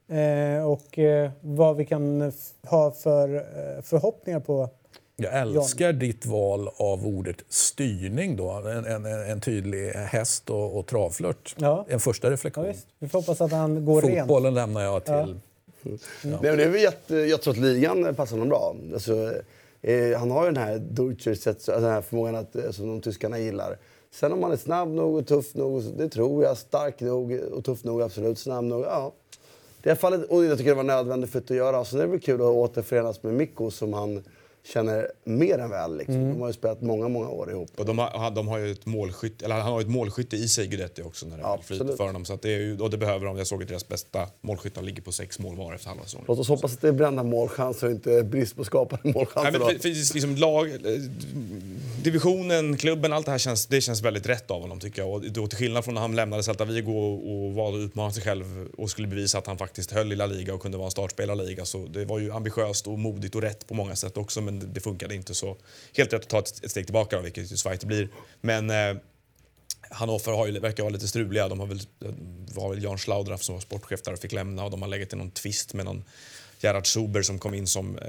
eh, 0.08 0.70
och 0.70 0.98
eh, 0.98 1.30
vad 1.40 1.76
vi 1.76 1.84
kan 1.84 2.32
ha 2.66 2.90
för 2.90 3.34
eh, 3.36 3.82
förhoppningar 3.82 4.40
på? 4.40 4.68
Jag 5.16 5.40
älskar 5.40 5.92
ditt 5.92 6.26
val 6.26 6.68
av 6.76 7.06
ordet 7.06 7.36
styrning. 7.48 8.36
Då. 8.36 8.50
En, 8.50 8.84
en, 8.84 9.06
en 9.06 9.40
tydlig 9.40 9.90
häst 9.90 10.50
och, 10.50 10.78
och 10.78 10.86
travflört. 10.86 11.54
Ja. 11.58 11.86
En 11.88 12.00
första 12.00 12.26
Ja, 12.26 12.32
reflektion. 12.32 12.66
visst. 12.66 12.86
Vi 12.98 13.08
får 13.08 13.18
hoppas 13.18 13.40
att 13.40 13.52
han 13.52 13.84
går 13.84 14.02
rent. 14.02 14.18
Fotbollen 14.18 14.54
lämnar 14.54 14.82
jag 14.82 15.04
till... 15.04 15.36
Nej, 16.22 16.38
men 16.42 16.42
det 16.56 16.64
är 16.64 16.76
jätte, 16.76 17.16
jag 17.16 17.42
tror 17.42 17.52
att 17.54 17.60
ligan 17.60 18.14
passar 18.14 18.32
honom 18.36 18.48
bra. 18.48 18.76
Alltså, 18.92 19.32
eh, 19.82 20.18
han 20.18 20.30
har 20.30 20.44
ju 20.44 20.52
den 20.52 20.62
här 20.62 20.78
alltså 21.48 21.72
den 21.72 21.84
här 21.84 22.02
förmågan 22.02 22.34
att, 22.34 22.56
eh, 22.56 22.70
som 22.70 22.86
de 22.88 23.00
tyskarna 23.00 23.38
gillar. 23.38 23.78
Sen 24.10 24.32
om 24.32 24.42
han 24.42 24.52
är 24.52 24.56
snabb 24.56 24.88
nog 24.88 25.14
och 25.16 25.26
tuff 25.26 25.54
nog, 25.54 25.82
det 25.96 26.08
tror 26.08 26.44
jag. 26.44 26.56
Stark 26.56 27.00
nog 27.00 27.32
och 27.32 27.64
tuff 27.64 27.84
nog, 27.84 28.02
absolut. 28.02 28.38
Snabb 28.38 28.64
nog, 28.64 28.82
ja. 28.84 29.12
Det 29.82 29.90
är 29.90 29.94
fallet, 29.94 30.24
och 30.24 30.44
jag 30.44 30.58
tycker 30.58 30.70
det 30.70 30.76
var 30.76 30.82
nödvändigt 30.82 31.30
för 31.30 31.38
att 31.38 31.50
göra. 31.50 31.76
Är 31.76 31.98
det 31.98 32.06
väl 32.06 32.20
kul 32.20 32.40
att 32.40 32.46
återförenas 32.46 33.22
med 33.22 33.34
Mikko 33.34 33.70
som 33.70 33.92
han 33.92 34.24
känner 34.66 35.10
mer 35.24 35.58
än 35.58 35.70
väl. 35.70 35.96
Liksom. 35.96 36.28
De 36.28 36.40
har 36.40 36.46
ju 36.46 36.52
spelat 36.52 36.82
många, 36.82 37.08
många 37.08 37.28
år 37.28 37.50
ihop. 37.50 37.70
Och 37.76 37.84
de 37.84 37.98
har, 37.98 38.30
de 38.30 38.48
har 38.48 38.58
ju 38.58 38.72
ett 38.72 38.86
målskytte, 38.86 39.44
eller 39.44 39.54
han 39.54 39.72
har 39.72 39.80
ju 39.80 39.84
ett 39.84 39.90
målskytte 39.90 40.36
i 40.36 40.48
sig, 40.48 40.66
Guidetti 40.66 41.02
också, 41.02 41.26
när 41.26 41.36
det 41.36 41.42
är 41.42 41.54
Absolut. 41.54 41.96
för 41.96 42.04
honom. 42.04 42.24
Så 42.24 42.32
att 42.32 42.42
det, 42.42 42.54
är 42.54 42.58
ju, 42.58 42.80
och 42.80 42.90
det 42.90 42.96
behöver 42.96 43.26
de. 43.26 43.38
Jag 43.38 43.46
såg 43.46 43.62
att 43.62 43.68
deras 43.68 43.88
bästa 43.88 44.28
målskyttar 44.40 44.82
ligger 44.82 45.02
på 45.02 45.12
sex 45.12 45.38
mål 45.38 45.56
var 45.56 45.74
efter 45.74 45.88
halva 45.88 46.04
säsongen. 46.04 46.24
Låt 46.28 46.38
oss 46.38 46.48
hoppas 46.48 46.74
att 46.74 46.80
det 46.80 46.88
är 46.88 46.92
brända 46.92 47.22
målchanser 47.22 47.86
och 47.86 47.92
inte 47.92 48.22
brist 48.22 48.56
på 48.56 48.64
skapade 48.64 49.02
Nej, 49.04 49.14
målchanser. 49.14 49.52
men 49.52 49.60
då. 49.60 49.66
för, 49.66 49.78
för, 49.78 50.14
liksom 50.14 50.36
lag, 50.36 50.70
eh, 50.70 50.76
divisionen, 52.02 52.76
klubben, 52.76 53.12
allt 53.12 53.26
det 53.26 53.32
här 53.32 53.38
känns, 53.38 53.66
det 53.66 53.80
känns 53.80 54.02
väldigt 54.02 54.26
rätt 54.26 54.50
av 54.50 54.62
honom 54.62 54.80
tycker 54.80 55.02
jag. 55.02 55.12
Och 55.12 55.22
då, 55.22 55.46
till 55.46 55.58
skillnad 55.58 55.84
från 55.84 55.94
när 55.94 56.00
han 56.00 56.16
lämnade 56.16 56.42
Celta 56.42 56.64
Vigo 56.64 56.92
och, 56.92 57.32
och 57.32 57.54
valde 57.54 57.78
att 57.78 57.86
utmana 57.86 58.12
sig 58.12 58.22
själv 58.22 58.68
och 58.76 58.90
skulle 58.90 59.08
bevisa 59.08 59.38
att 59.38 59.46
han 59.46 59.58
faktiskt 59.58 59.90
höll 59.90 60.12
i 60.12 60.16
La 60.16 60.26
Liga 60.26 60.54
och 60.54 60.62
kunde 60.62 60.78
vara 60.78 60.86
en 60.86 60.90
startspelare 60.90 61.34
i 61.34 61.38
La 61.38 61.44
Liga. 61.44 61.64
Så 61.64 61.86
det 61.86 62.04
var 62.04 62.18
ju 62.18 62.32
ambitiöst 62.32 62.86
och 62.86 62.98
modigt 62.98 63.34
och 63.34 63.42
rätt 63.42 63.66
på 63.66 63.74
många 63.74 63.96
sätt 63.96 64.16
också 64.16 64.40
men 64.40 64.53
det, 64.60 64.66
det 64.66 64.80
funkade 64.80 65.14
inte 65.14 65.34
så. 65.34 65.56
Helt 65.96 66.12
rätt 66.12 66.22
att 66.22 66.28
ta 66.28 66.38
ett, 66.38 66.64
ett 66.64 66.70
steg 66.70 66.86
tillbaka 66.86 67.20
vilket 67.20 67.52
ju 67.52 67.56
Zweite 67.56 67.86
blir. 67.86 68.08
Men 68.40 68.70
eh, 68.70 68.96
Hannover 69.90 70.32
har 70.32 70.46
ju, 70.46 70.60
verkar 70.60 70.82
vara 70.82 70.92
lite 70.92 71.08
struliga. 71.08 71.48
De 71.48 71.60
har 71.60 71.66
väl, 71.66 71.80
eh, 72.04 72.10
var 72.54 72.70
väl 72.70 72.82
Jan 72.82 72.98
Schlaudraff 72.98 73.42
som 73.42 73.54
var 73.54 73.60
sportchef 73.60 74.02
där 74.02 74.12
och 74.12 74.18
fick 74.18 74.32
lämna 74.32 74.64
och 74.64 74.70
de 74.70 74.82
har 74.82 74.88
legat 74.88 75.12
i 75.12 75.16
någon 75.16 75.30
tvist 75.30 75.74
med 75.74 75.84
någon 75.84 76.04
Gerhard 76.64 76.86
Zuber 76.86 77.22
som 77.22 77.38
kom 77.38 77.54
in 77.54 77.66
som 77.66 77.98
eh, 77.98 78.04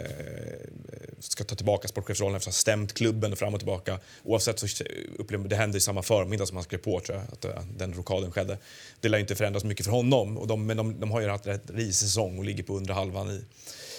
ska 1.20 1.44
ta 1.44 1.56
tillbaka 1.56 1.88
sportchefsrollen 1.88 2.36
efter 2.36 2.50
att 2.50 2.56
ha 2.56 2.60
stämt 2.60 2.94
klubben 2.94 3.36
fram 3.36 3.54
och 3.54 3.60
tillbaka. 3.60 4.00
Oavsett 4.24 4.60
så 4.60 4.84
upplever 5.18 5.48
det 5.48 5.56
hände 5.56 5.78
i 5.78 5.82
samma 5.82 6.04
förmiddag 6.04 6.46
som 6.46 6.58
han 6.58 6.64
skrev 6.64 6.78
på 6.78 7.00
tror 7.00 7.18
jag, 7.18 7.34
att 7.34 7.46
eh, 7.46 7.64
den 7.78 7.94
rockaden 7.94 8.32
skedde. 8.32 8.58
Det 9.00 9.10
lär 9.10 9.18
inte 9.18 9.36
förändras 9.36 9.64
mycket 9.64 9.86
för 9.86 9.92
honom, 9.92 10.38
och 10.38 10.48
de, 10.48 10.66
men 10.66 10.78
de, 10.78 11.00
de 11.00 11.12
har 11.12 11.22
ju 11.22 11.30
haft 11.30 11.48
rätt 11.48 11.70
risig 11.70 11.96
säsong 11.96 12.38
och 12.38 12.46
ligger 12.46 12.64
på 12.64 12.78
undre 12.78 12.94
halvan 12.94 13.30
i, 13.30 13.44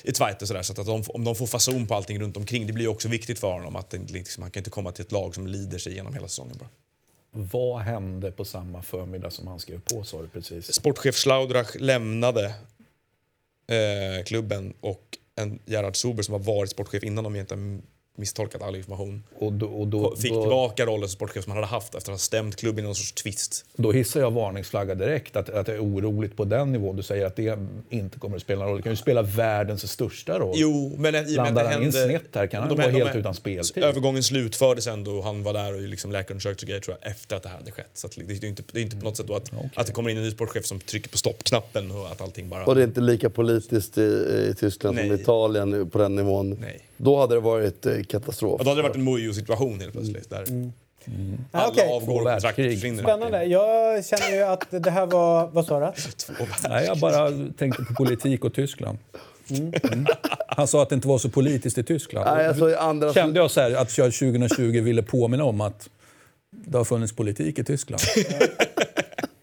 i 0.02 0.14
Zweite. 0.14 0.46
Sådär, 0.46 0.62
så 0.62 0.72
att, 0.72 0.86
de, 0.86 1.02
om 1.08 1.24
de 1.24 1.34
får 1.34 1.46
fason 1.46 1.86
på 1.86 1.94
allting 1.94 2.20
runt 2.20 2.36
omkring, 2.36 2.66
det 2.66 2.72
blir 2.72 2.84
ju 2.84 2.90
också 2.90 3.08
viktigt 3.08 3.38
för 3.38 3.52
honom. 3.52 3.76
att 3.76 3.90
det, 3.90 3.98
liksom, 3.98 4.42
Han 4.42 4.50
kan 4.50 4.60
inte 4.60 4.70
komma 4.70 4.92
till 4.92 5.04
ett 5.04 5.12
lag 5.12 5.34
som 5.34 5.46
lider 5.46 5.78
sig 5.78 5.92
igenom 5.92 6.14
hela 6.14 6.28
säsongen 6.28 6.56
bara. 6.58 6.68
Vad 7.30 7.80
hände 7.80 8.32
på 8.32 8.44
samma 8.44 8.82
förmiddag 8.82 9.30
som 9.30 9.46
han 9.46 9.60
skrev 9.60 9.80
på, 9.80 10.04
sa 10.04 10.22
du 10.22 10.28
precis? 10.28 10.74
Sportchef 10.74 11.16
Schlaudrach 11.16 11.76
lämnade 11.80 12.44
eh, 13.66 14.24
klubben 14.24 14.74
och 14.80 15.18
en 15.34 15.58
Gerhard 15.66 15.96
Zuber 15.96 16.22
som 16.22 16.32
har 16.32 16.38
varit 16.38 16.70
sportchef 16.70 17.04
innan 17.04 17.26
om 17.26 17.34
jag 17.34 17.42
inte 17.42 17.54
misstolkat 18.16 18.62
all 18.62 18.76
information 18.76 19.22
Och 19.38 19.52
då, 19.52 19.66
och 19.66 19.86
då, 19.86 20.16
fick 20.16 20.32
då, 20.32 20.42
tillbaka 20.42 20.86
rollen 20.86 21.08
som 21.08 21.14
sportchef 21.16 21.44
som 21.44 21.50
han 21.52 21.56
hade 21.62 21.66
haft 21.66 21.94
efter 21.94 22.12
att 22.12 22.14
ha 22.14 22.18
stämt 22.18 22.56
klubben 22.56 22.84
i 22.84 22.86
någon 22.86 22.94
sorts 22.94 23.12
tvist. 23.12 23.64
då 23.76 23.92
hissar 23.92 24.20
jag 24.20 24.30
varningsflagga 24.30 24.94
direkt. 24.94 25.36
Att, 25.36 25.48
att 25.50 25.66
det 25.66 25.74
är 25.74 25.84
oroligt 25.84 26.36
på 26.36 26.44
den 26.44 26.72
nivån. 26.72 26.96
Du 26.96 27.02
säger 27.02 27.26
att 27.26 27.36
det 27.36 27.58
inte 27.90 28.18
kommer 28.18 28.36
att 28.36 28.42
spela 28.42 28.58
någon 28.60 28.68
roll. 28.68 28.76
Det 28.76 28.82
kan 28.82 28.92
ju 28.92 28.96
spela 28.96 29.22
världens 29.22 29.92
största 29.92 30.38
roll. 30.38 30.54
Jo, 30.58 30.94
men 30.98 31.14
i 31.14 31.18
och 31.18 31.22
med 31.24 31.30
att 31.30 31.30
Landar 31.36 31.62
det 31.62 31.68
han 31.68 31.78
in 31.82 31.92
hände- 31.92 32.08
snett 32.20 32.34
här 32.34 32.46
kan 32.46 32.60
han 32.60 32.68
de 32.68 32.74
vara 32.76 32.86
de 32.86 32.92
helt 32.98 33.10
här- 33.10 33.18
utan 33.18 33.34
speltid. 33.34 33.84
Övergången 33.84 34.22
slutfördes 34.22 34.86
ändå 34.86 35.10
och 35.16 35.24
han 35.24 35.42
var 35.42 35.52
där 35.52 35.74
och 35.74 35.80
liksom 35.80 36.12
läkarundersökte 36.12 36.64
och 36.64 36.68
grejer 36.68 36.80
tror 36.80 36.96
jag 37.00 37.10
efter 37.10 37.36
att 37.36 37.42
det 37.42 37.48
här 37.48 37.56
hade 37.56 37.70
skett. 37.70 37.90
Så 37.94 38.06
att 38.06 38.12
det, 38.16 38.34
är 38.34 38.44
inte, 38.44 38.62
det 38.72 38.78
är 38.78 38.82
inte 38.82 38.96
på 38.96 39.04
något 39.04 39.16
sätt 39.16 39.26
då 39.26 39.34
att, 39.36 39.50
att 39.74 39.86
det 39.86 39.92
kommer 39.92 40.10
in 40.10 40.16
en 40.16 40.22
ny 40.22 40.30
sportchef 40.30 40.66
som 40.66 40.80
trycker 40.80 41.08
på 41.10 41.18
stoppknappen 41.18 41.90
och 41.90 42.06
att 42.12 42.20
allting 42.20 42.48
bara... 42.48 42.64
Och 42.64 42.74
det 42.74 42.80
är 42.80 42.86
inte 42.86 43.00
lika 43.00 43.30
politiskt 43.30 43.98
i, 43.98 44.02
i 44.50 44.54
Tyskland 44.58 44.96
som 44.98 45.08
Nej. 45.08 45.18
i 45.18 45.20
Italien 45.22 45.90
på 45.90 45.98
den 45.98 46.16
nivån. 46.16 46.58
Nej. 46.60 46.80
Då 46.96 47.20
hade 47.20 47.34
det 47.34 47.40
varit 47.40 47.86
eh, 47.86 48.02
katastrof. 48.02 48.58
Och 48.58 48.64
då 48.64 48.70
hade 48.70 48.82
det 48.82 48.88
varit 48.88 48.96
en 48.96 49.04
Mujo-situation 49.04 49.80
helt 49.80 49.92
plötsligt. 49.92 50.30
Där 50.30 50.44
Ah, 51.52 51.58
alla 51.58 51.68
okej. 51.68 51.88
avgår 51.92 52.20
och 52.20 52.26
världskrig. 52.26 52.72
försvinner. 52.74 53.02
Spännande. 53.02 53.44
Jag 53.44 54.04
känner 54.06 54.36
ju 54.36 54.42
att 54.42 54.66
det 54.70 54.90
här 54.90 55.06
var... 55.06 55.46
Vad 55.46 55.66
sa 55.66 55.80
du? 55.80 55.92
Nej, 56.68 56.86
jag 56.86 56.98
bara 56.98 57.30
tänkte 57.58 57.82
på 57.82 57.94
politik 57.94 58.44
och 58.44 58.54
Tyskland. 58.54 58.98
Mm. 59.50 60.06
Han 60.48 60.68
sa 60.68 60.82
att 60.82 60.88
det 60.88 60.94
inte 60.94 61.08
var 61.08 61.18
så 61.18 61.28
politiskt 61.28 61.78
i 61.78 61.82
Tyskland. 61.82 62.36
Nej, 62.36 62.46
alltså, 62.46 62.70
i 62.70 62.74
andra 62.74 63.12
Kände 63.12 63.40
jag 63.40 63.50
så 63.50 63.60
här, 63.60 63.74
att 63.74 63.98
jag 63.98 64.12
2020 64.12 64.80
ville 64.80 65.02
påminna 65.02 65.44
om 65.44 65.60
att 65.60 65.88
det 66.50 66.78
har 66.78 66.84
funnits 66.84 67.12
politik 67.16 67.58
i 67.58 67.64
Tyskland. 67.64 68.02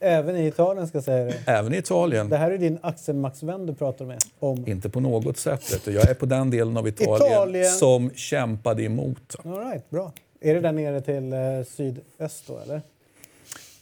Även 0.06 0.36
i 0.36 0.48
Italien 0.48 0.88
ska 0.88 0.98
jag 0.98 1.06
säga 1.06 1.26
det. 1.26 1.36
Även 1.46 1.74
i 1.74 1.78
Italien. 1.78 2.30
Det 2.30 2.38
här 2.38 2.52
är 2.52 2.58
din 2.58 2.80
Axel 2.82 3.16
Max-vän 3.16 3.66
du 3.66 3.74
pratar 3.74 4.06
med 4.06 4.20
om. 4.40 4.68
Inte 4.68 4.90
på 4.90 5.00
något 5.00 5.38
sätt. 5.38 5.88
Jag 5.88 6.10
är 6.10 6.14
på 6.14 6.26
den 6.26 6.50
delen 6.50 6.78
av 6.78 6.88
Italien, 6.88 7.32
Italien. 7.32 7.72
som 7.72 8.10
kämpade 8.10 8.84
emot. 8.84 9.36
All 9.46 9.60
right, 9.60 9.90
bra. 9.90 10.12
Är 10.42 10.54
det 10.54 10.60
där 10.60 10.72
nere 10.72 11.02
till 11.02 11.34
eh, 11.34 11.40
sydöst 11.68 12.48
då, 12.48 12.60
eller? 12.60 12.82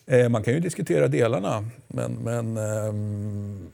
Eh, 0.05 0.29
man 0.29 0.43
kan 0.43 0.53
ju 0.53 0.59
diskutera 0.59 1.07
delarna, 1.07 1.65
men... 1.87 2.13
men 2.13 2.57
ehm, 2.57 3.71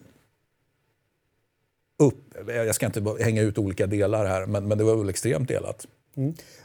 upp, 1.99 2.47
jag 2.47 2.75
ska 2.75 2.85
inte 2.85 3.03
hänga 3.19 3.41
ut 3.41 3.57
olika 3.57 3.87
delar 3.87 4.25
här, 4.25 4.45
men, 4.45 4.67
men 4.67 4.77
det 4.77 4.83
var 4.83 4.95
väl 4.95 5.09
extremt 5.09 5.47
delat. 5.47 5.87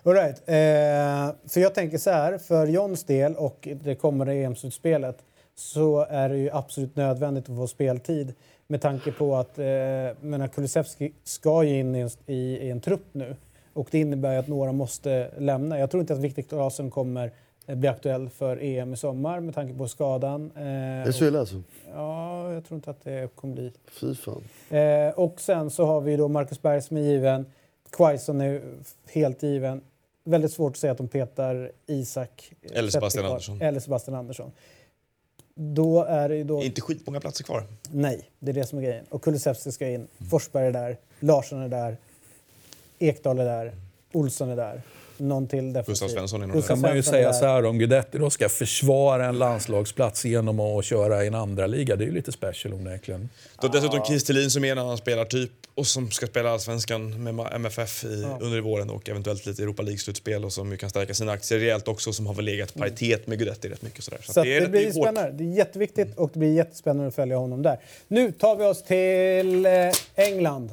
All 0.02 0.14
right. 0.14 0.36
eh, 0.46 1.48
för 1.48 1.60
jag 1.60 1.74
tänker 1.74 1.98
så 1.98 2.10
här, 2.10 2.38
för 2.38 2.66
Johns 2.66 3.04
del 3.04 3.34
och 3.34 3.68
det 3.84 3.94
kommande 3.94 4.32
EM-slutspelet 4.32 5.18
så 5.54 6.06
är 6.08 6.28
det 6.28 6.36
ju 6.36 6.50
absolut 6.50 6.96
nödvändigt 6.96 7.48
att 7.50 7.56
få 7.56 7.66
speltid 7.66 8.34
med 8.66 8.80
tanke 8.80 9.12
på 9.12 9.36
att 9.36 9.58
eh, 9.58 9.64
menar, 10.20 10.48
Kulusevski 10.48 11.12
ska 11.24 11.64
ju 11.64 11.78
in 11.78 11.94
i 11.94 12.00
en, 12.00 12.10
i, 12.26 12.34
i 12.36 12.70
en 12.70 12.80
trupp 12.80 13.06
nu 13.12 13.36
och 13.72 13.88
det 13.90 13.98
innebär 14.00 14.38
att 14.38 14.48
några 14.48 14.72
måste 14.72 15.30
lämna. 15.38 15.78
Jag 15.78 15.90
tror 15.90 16.00
inte 16.00 16.12
att 16.12 16.18
Viktor 16.18 16.42
Claesson 16.42 16.90
kommer 16.90 17.32
eh, 17.66 17.74
bli 17.76 17.88
aktuell 17.88 18.28
för 18.28 18.62
EM 18.62 18.92
i 18.92 18.96
sommar 18.96 19.40
med 19.40 19.54
tanke 19.54 19.74
på 19.78 19.88
skadan. 19.88 20.50
Eh, 20.56 20.62
Det 20.62 21.08
är 21.08 21.12
så 21.12 21.24
illa 21.24 21.40
alltså? 21.40 21.62
ja, 21.94 22.52
jag 22.52 22.64
tror 22.64 22.76
inte 22.76 22.90
att 22.90 23.04
det 23.04 23.36
kommer 23.36 23.54
bli 23.54 23.72
Fy 24.00 24.14
fan. 24.14 24.42
Eh, 24.70 25.08
och 25.18 25.40
sen 25.40 25.70
så 25.70 25.84
har 25.84 26.00
vi 26.00 26.16
då 26.16 26.28
Marcus 26.28 26.62
Berg 26.62 26.82
som 26.82 26.96
är 26.96 27.00
given. 27.00 27.46
Quaison 27.90 28.40
är 28.40 28.62
helt 29.12 29.42
given. 29.42 29.80
Väldigt 30.24 30.52
svårt 30.52 30.70
att 30.70 30.76
säga 30.76 30.92
att 30.92 30.98
de 30.98 31.08
petar 31.08 31.72
Isak. 31.86 32.52
Eller 32.72 32.90
Sebastian 32.90 33.26
Andersson. 33.26 33.60
Eller 33.62 33.80
Sebastian 33.80 34.16
Andersson. 34.16 34.52
Då 35.54 36.04
är 36.04 36.28
det 36.28 36.36
ju 36.36 36.44
då... 36.44 36.62
Inte 36.62 36.80
skitmånga 36.80 37.20
platser 37.20 37.44
kvar. 37.44 37.66
Nej, 37.90 38.30
det 38.38 38.50
är 38.50 38.54
det 38.54 38.66
som 38.66 38.78
är 38.78 38.82
grejen. 38.82 39.04
Och 39.08 39.22
Kulusevski 39.22 39.72
ska 39.72 39.88
in. 39.88 40.08
Forsberg 40.30 40.66
är 40.66 40.72
där. 40.72 40.96
Larsson 41.20 41.62
är 41.62 41.68
där. 41.68 41.96
Ekdal 42.98 43.38
är 43.38 43.44
där. 43.44 43.72
Olsson 44.12 44.50
är 44.50 44.56
där. 44.56 44.82
Någon 45.23 45.49
till 45.49 45.73
defensiv. 45.73 45.93
Gustav 45.93 46.09
Svensson 46.09 46.43
är 46.43 46.47
nog 46.47 46.57
Gustav 46.57 46.69
kan 46.74 46.81
man 46.81 46.97
ju 46.97 47.03
Svensson 47.03 47.12
säga 47.12 47.27
där. 47.27 47.39
så 47.39 47.47
här 47.47 47.65
om 47.65 47.78
Guidetti 47.78 48.19
då 48.19 48.31
ska 48.31 48.49
försvara 48.49 49.27
en 49.27 49.39
landslagsplats 49.39 50.24
genom 50.24 50.61
att 50.61 50.85
köra 50.85 51.24
i 51.24 51.27
en 51.27 51.35
andra 51.35 51.66
liga. 51.66 51.97
Det 51.97 52.05
är 52.05 52.07
ju 52.07 52.12
lite 52.12 52.32
special 52.32 52.74
onekligen. 52.74 53.28
Har 53.57 53.69
dessutom 53.69 54.05
Kies 54.05 54.24
Thelin 54.24 54.51
som 54.51 54.65
är 54.65 54.73
en 54.73 54.78
annan 54.78 54.99
spelartyp 54.99 55.51
och 55.74 55.86
som 55.86 56.11
ska 56.11 56.27
spela 56.27 56.51
allsvenskan 56.51 57.23
med 57.23 57.49
MFF 57.53 58.05
i, 58.05 58.27
under 58.40 58.61
våren 58.61 58.90
och 58.90 59.09
eventuellt 59.09 59.47
lite 59.47 59.62
Europa 59.62 59.82
League-slutspel 59.82 60.44
och 60.44 60.53
som 60.53 60.70
ju 60.70 60.77
kan 60.77 60.90
stärka 60.90 61.15
sina 61.15 61.32
aktier 61.32 61.59
rejält 61.59 61.89
också 61.89 62.12
som 62.12 62.27
har 62.27 62.35
väl 62.35 62.44
legat 62.44 62.74
paritet 62.74 63.27
med 63.27 63.39
Guidetti 63.39 63.69
rätt 63.69 63.82
mycket. 63.82 64.05
Sådär. 64.05 64.20
Så 64.23 64.40
att 64.40 64.44
det, 64.47 64.57
är- 64.57 64.69
blir 64.69 64.81
är 64.81 64.85
hårt. 64.85 64.94
spännande. 65.05 65.32
Det 65.32 65.44
är 65.44 65.57
jätteviktigt 65.57 66.16
och 66.19 66.31
det 66.32 66.39
blir 66.39 66.53
jättespännande 66.55 67.09
att 67.09 67.15
följa 67.15 67.36
honom 67.36 67.62
där. 67.62 67.78
Nu 68.09 68.32
tar 68.32 68.57
vi 68.57 68.65
oss 68.65 68.82
till 68.82 69.66
eh, 69.66 69.73
England. 70.15 70.70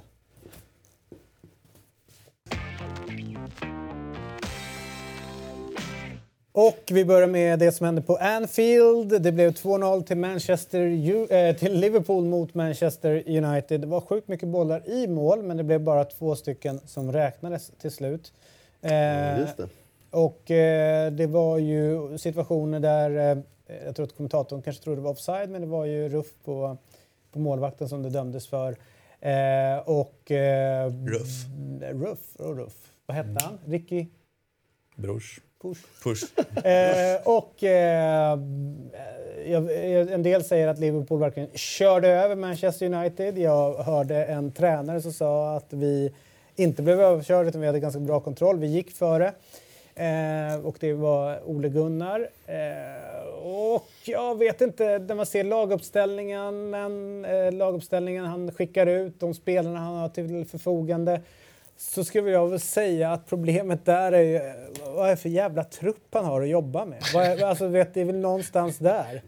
Och 6.51 6.79
vi 6.91 7.05
börjar 7.05 7.27
med 7.27 7.59
det 7.59 7.71
som 7.71 7.85
hände 7.85 8.01
på 8.01 8.15
Anfield. 8.15 9.21
Det 9.21 9.31
blev 9.31 9.51
2-0 9.51 10.03
till, 10.03 10.17
Manchester, 10.17 10.85
eh, 11.33 11.55
till 11.55 11.73
Liverpool 11.79 12.25
mot 12.25 12.53
Manchester 12.53 13.23
United. 13.27 13.81
Det 13.81 13.87
var 13.87 14.01
sjukt 14.01 14.27
mycket 14.27 14.47
bollar 14.47 14.89
i 14.89 15.07
mål, 15.07 15.43
men 15.43 15.57
det 15.57 15.63
blev 15.63 15.81
bara 15.81 16.05
två 16.05 16.35
stycken 16.35 16.79
som 16.85 17.11
räknades 17.11 17.71
till 17.81 17.91
slut. 17.91 18.33
Just 19.39 19.57
det. 19.57 19.69
och 20.11 20.51
eh, 20.51 21.11
det 21.11 21.27
var 21.27 21.57
ju 21.57 22.17
situationer 22.17 22.79
där, 22.79 23.43
jag 23.85 23.95
tror 23.95 24.05
att 24.05 24.15
kommentatorn 24.15 24.61
kanske 24.61 24.83
trodde 24.83 25.01
det 25.01 25.03
var 25.03 25.11
offside, 25.11 25.49
men 25.49 25.61
det 25.61 25.67
var 25.67 25.85
ju 25.85 26.09
ruff 26.09 26.33
på, 26.45 26.77
på 27.31 27.39
målvakten 27.39 27.89
som 27.89 28.03
det 28.03 28.09
dömdes 28.09 28.47
för. 28.47 28.75
Och... 29.85 30.31
Eh, 30.31 30.91
Ruff. 31.05 31.45
Ruff 31.81 32.35
och 32.35 32.57
Ruff. 32.57 32.73
Vad 33.05 33.17
hette 33.17 33.37
han? 33.45 33.59
Ricky 33.65 34.07
Brors. 34.95 35.39
Push. 35.61 35.79
Push. 36.03 36.23
Eh, 36.65 37.21
och 37.23 37.63
eh, 37.63 38.31
en 40.13 40.23
del 40.23 40.43
säger 40.43 40.67
att 40.67 40.79
Liverpool 40.79 41.19
verkligen 41.19 41.49
körde 41.53 42.07
över 42.07 42.35
Manchester 42.35 42.85
United. 42.93 43.37
Jag 43.37 43.73
hörde 43.73 44.25
en 44.25 44.51
tränare 44.51 45.01
som 45.01 45.13
sa 45.13 45.55
att 45.55 45.73
vi 45.73 46.13
inte 46.55 46.81
blev 46.81 47.01
överkörda 47.01 47.49
utan 47.49 47.61
vi 47.61 47.67
hade 47.67 47.79
ganska 47.79 47.99
bra 47.99 48.19
kontroll. 48.19 48.59
Vi 48.59 48.67
gick 48.67 48.91
före. 48.91 49.33
Eh, 49.95 50.65
och 50.65 50.77
det 50.79 50.93
var 50.93 51.49
Ole 51.49 51.69
Gunnar. 51.69 52.29
Eh, 52.45 53.27
och 53.43 53.87
jag 54.05 54.37
vet 54.37 54.61
inte, 54.61 54.99
när 54.99 55.15
man 55.15 55.25
ser 55.25 55.43
laguppställningen, 55.43 56.73
eh, 57.25 57.51
laguppställningen 57.51 58.25
han 58.25 58.51
skickar 58.51 58.87
ut, 58.87 59.19
de 59.19 59.33
spelarna 59.33 59.79
han 59.79 59.95
har 59.95 60.09
till 60.09 60.45
förfogande 60.45 61.21
så 61.79 62.03
skulle 62.03 62.31
jag 62.31 62.47
väl 62.47 62.59
säga 62.59 63.11
att 63.11 63.27
problemet 63.27 63.85
där 63.85 64.11
är 64.11 64.21
ju, 64.21 64.41
vad 64.99 65.07
är 65.07 65.15
det 65.15 65.21
för 65.21 65.29
jävla 65.29 65.63
trupp 65.63 66.07
han 66.13 66.25
har 66.25 66.41
att 66.41 66.49
jobba 66.49 66.85
med? 66.85 67.01
Vad 67.13 67.25
är, 67.25 67.45
alltså, 67.45 67.67
vet, 67.67 67.93
det 67.93 68.01
är 68.01 68.05
väl 68.05 68.19
någonstans 68.19 68.77
där. 68.77 69.21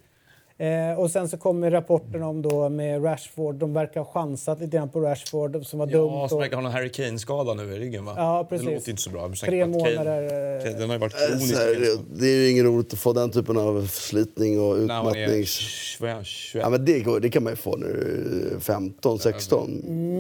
Eh, 0.61 0.99
och 0.99 1.11
sen 1.11 1.29
så 1.29 1.37
kommer 1.37 1.71
rapporten 1.71 2.23
om 2.23 2.41
då 2.41 2.69
med 2.69 3.05
Rashford. 3.05 3.55
De 3.55 3.73
verkar 3.73 4.01
ha 4.01 4.11
chansat 4.11 4.59
lite 4.59 4.77
grann 4.77 4.89
på 4.89 4.99
Rashford 5.01 5.65
som 5.65 5.79
var 5.79 5.85
dumt. 5.87 6.11
Ja, 6.13 6.29
som 6.29 6.39
verkar 6.39 6.55
ha 6.55 6.63
någon 6.63 6.71
Harry 6.71 6.89
Kane-skada 6.91 7.53
nu 7.53 7.63
i 7.75 7.79
ryggen 7.79 8.05
va? 8.05 8.13
Ja, 8.17 8.47
precis. 8.49 8.67
Det 8.67 8.73
låter 8.73 8.89
inte 8.89 9.01
så 9.01 9.09
bra. 9.09 9.29
Tre 9.45 9.63
Kane- 9.63 9.67
månader, 9.71 10.23
eh, 10.23 10.63
Kane- 10.63 10.77
Den 10.79 10.89
har 10.89 10.95
ju 10.95 10.99
varit 10.99 11.13
Eh, 11.13 11.27
kronisk. 11.27 11.55
så 11.55 11.59
här, 11.61 11.97
det, 12.19 12.25
är 12.25 12.35
ju 12.35 12.49
inget 12.51 12.65
roligt 12.65 12.93
att 12.93 12.99
få 12.99 13.13
den 13.13 13.31
typen 13.31 13.57
av 13.57 13.87
förslitning 13.87 14.59
och 14.61 14.77
När 14.77 15.03
man 15.03 15.15
är 15.15 15.19
utmattnings... 15.21 15.49
21, 15.49 16.25
21. 16.25 16.63
Ja, 16.63 16.69
men 16.69 16.85
det, 16.85 16.99
går, 16.99 17.19
det 17.19 17.29
kan 17.29 17.43
man 17.43 17.53
ju 17.53 17.57
få 17.57 17.77
nu 17.77 18.57
15, 18.59 19.19
16. 19.19 19.67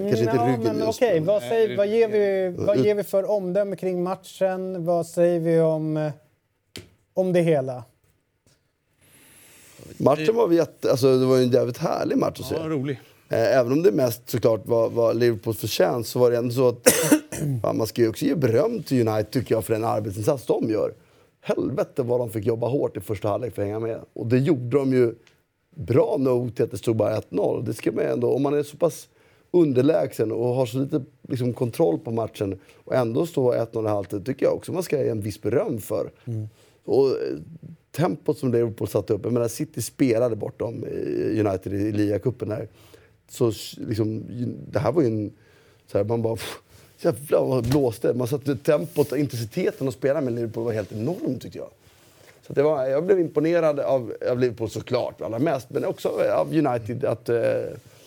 Kanske 0.09 0.19
inte 0.23 0.35
ja, 0.35 0.47
ryggen 0.47 0.61
men 0.77 0.85
just. 0.87 1.01
men- 1.01 1.25
vad, 1.25 1.41
säger, 1.43 1.77
vad, 1.77 1.87
ger 1.87 2.07
vi, 2.07 2.55
vad 2.57 2.77
ger 2.77 2.95
vi 2.95 3.03
för 3.03 3.31
omdöme 3.31 3.75
kring 3.75 4.03
matchen? 4.03 4.85
Vad 4.85 5.07
säger 5.07 5.39
vi 5.39 5.59
om, 5.59 5.97
eh, 5.97 6.11
om 7.13 7.33
det 7.33 7.41
hela? 7.41 7.83
Matchen 9.97 10.35
var 10.35 10.51
jätte, 10.51 10.91
alltså, 10.91 11.17
det 11.17 11.25
var 11.25 11.37
en 11.37 11.51
jävligt 11.51 11.77
härlig 11.77 12.17
match 12.17 12.39
att 12.39 12.45
se. 12.45 12.55
Ja, 12.55 12.69
rolig. 12.69 12.99
Eh, 13.29 13.57
Även 13.57 13.71
om 13.71 13.83
det 13.83 13.91
mest 13.91 14.29
såklart 14.29 14.67
var, 14.67 14.89
var 14.89 15.13
Liverpools 15.13 15.57
förtjänst 15.57 16.09
så 16.09 16.19
var 16.19 16.31
det 16.31 16.37
ändå 16.37 16.53
så 16.53 16.67
att 16.67 16.87
fan, 17.61 17.77
man 17.77 17.87
ska 17.87 18.01
ju 18.01 18.09
också 18.09 18.25
ge 18.25 18.35
beröm 18.35 18.83
till 18.83 19.07
United 19.07 19.31
tycker 19.31 19.55
jag 19.55 19.65
för 19.65 19.73
den 19.73 19.83
arbetsinsats 19.83 20.45
de 20.45 20.69
gör. 20.69 20.93
Helvete 21.41 22.03
vad 22.03 22.19
de 22.19 22.29
fick 22.29 22.45
jobba 22.45 22.67
hårt 22.67 22.97
i 22.97 22.99
första 22.99 23.27
halvlek 23.27 23.55
för 23.55 23.61
att 23.61 23.65
hänga 23.67 23.79
med. 23.79 23.99
Och 24.13 24.27
det 24.27 24.37
gjorde 24.37 24.77
de 24.77 24.93
ju 24.93 25.15
bra 25.75 26.15
nog 26.19 26.55
till 26.55 26.65
att 26.65 26.71
det 26.71 26.77
stod 26.77 26.95
bara 26.95 27.19
1-0. 27.19 27.63
Det 27.65 27.73
ska 27.73 27.91
man 27.91 28.05
ändå, 28.05 28.33
om 28.33 28.41
man 28.43 28.53
är 28.53 28.63
så 28.63 28.77
pass 28.77 29.07
underlägsen 29.51 30.31
och 30.31 30.47
har 30.47 30.65
så 30.65 30.77
lite 30.77 31.01
liksom, 31.27 31.53
kontroll 31.53 31.99
på 31.99 32.11
matchen 32.11 32.59
och 32.75 32.95
ändå 32.95 33.25
stå 33.25 33.53
1-0 33.53 33.85
i 33.85 33.87
halvtid 33.89 34.25
tycker 34.25 34.45
jag 34.45 34.55
också 34.55 34.71
man 34.71 34.83
ska 34.83 35.03
ge 35.03 35.09
en 35.09 35.21
viss 35.21 35.41
beröm 35.41 35.77
för. 35.81 36.11
Och 36.85 37.07
eh, 37.07 37.13
tempot 37.91 38.37
som 38.37 38.51
Liverpool 38.51 38.87
satte 38.87 39.13
upp, 39.13 39.21
jag 39.23 39.33
menar 39.33 39.47
City 39.47 39.81
spelade 39.81 40.35
bort 40.35 40.59
dem 40.59 40.85
i 40.85 41.39
United 41.39 41.73
i 41.73 41.91
ligacupen 41.91 42.49
där. 42.49 42.67
Så 43.29 43.51
liksom, 43.77 44.23
det 44.71 44.79
här 44.79 44.91
var 44.91 45.01
ju 45.01 45.07
en... 45.07 45.33
Så 45.91 45.97
här, 45.97 46.05
man 46.05 46.21
bara... 46.21 46.35
pff, 46.35 46.61
Jävlar 47.03 47.45
vad 47.45 47.63
det 47.63 47.69
blåste. 47.69 48.13
Man 48.13 48.27
satte 48.27 48.55
tempot 48.55 49.11
och 49.11 49.17
intensiteten 49.17 49.87
att 49.87 49.93
spela 49.93 50.21
med 50.21 50.33
Liverpool 50.33 50.63
var 50.63 50.71
helt 50.71 50.91
enorm 50.91 51.39
tyckte 51.39 51.57
jag. 51.57 51.69
Så 52.47 52.53
det 52.53 52.63
var, 52.63 52.85
jag 52.85 53.05
blev 53.05 53.19
imponerad 53.19 53.79
av, 53.79 54.13
av 54.29 54.39
Liverpool 54.39 54.69
såklart, 54.69 55.21
allra 55.21 55.39
mest. 55.39 55.69
Men 55.69 55.85
också 55.85 56.09
av 56.35 56.53
United 56.53 57.05
att 57.05 57.29
eh, 57.29 57.41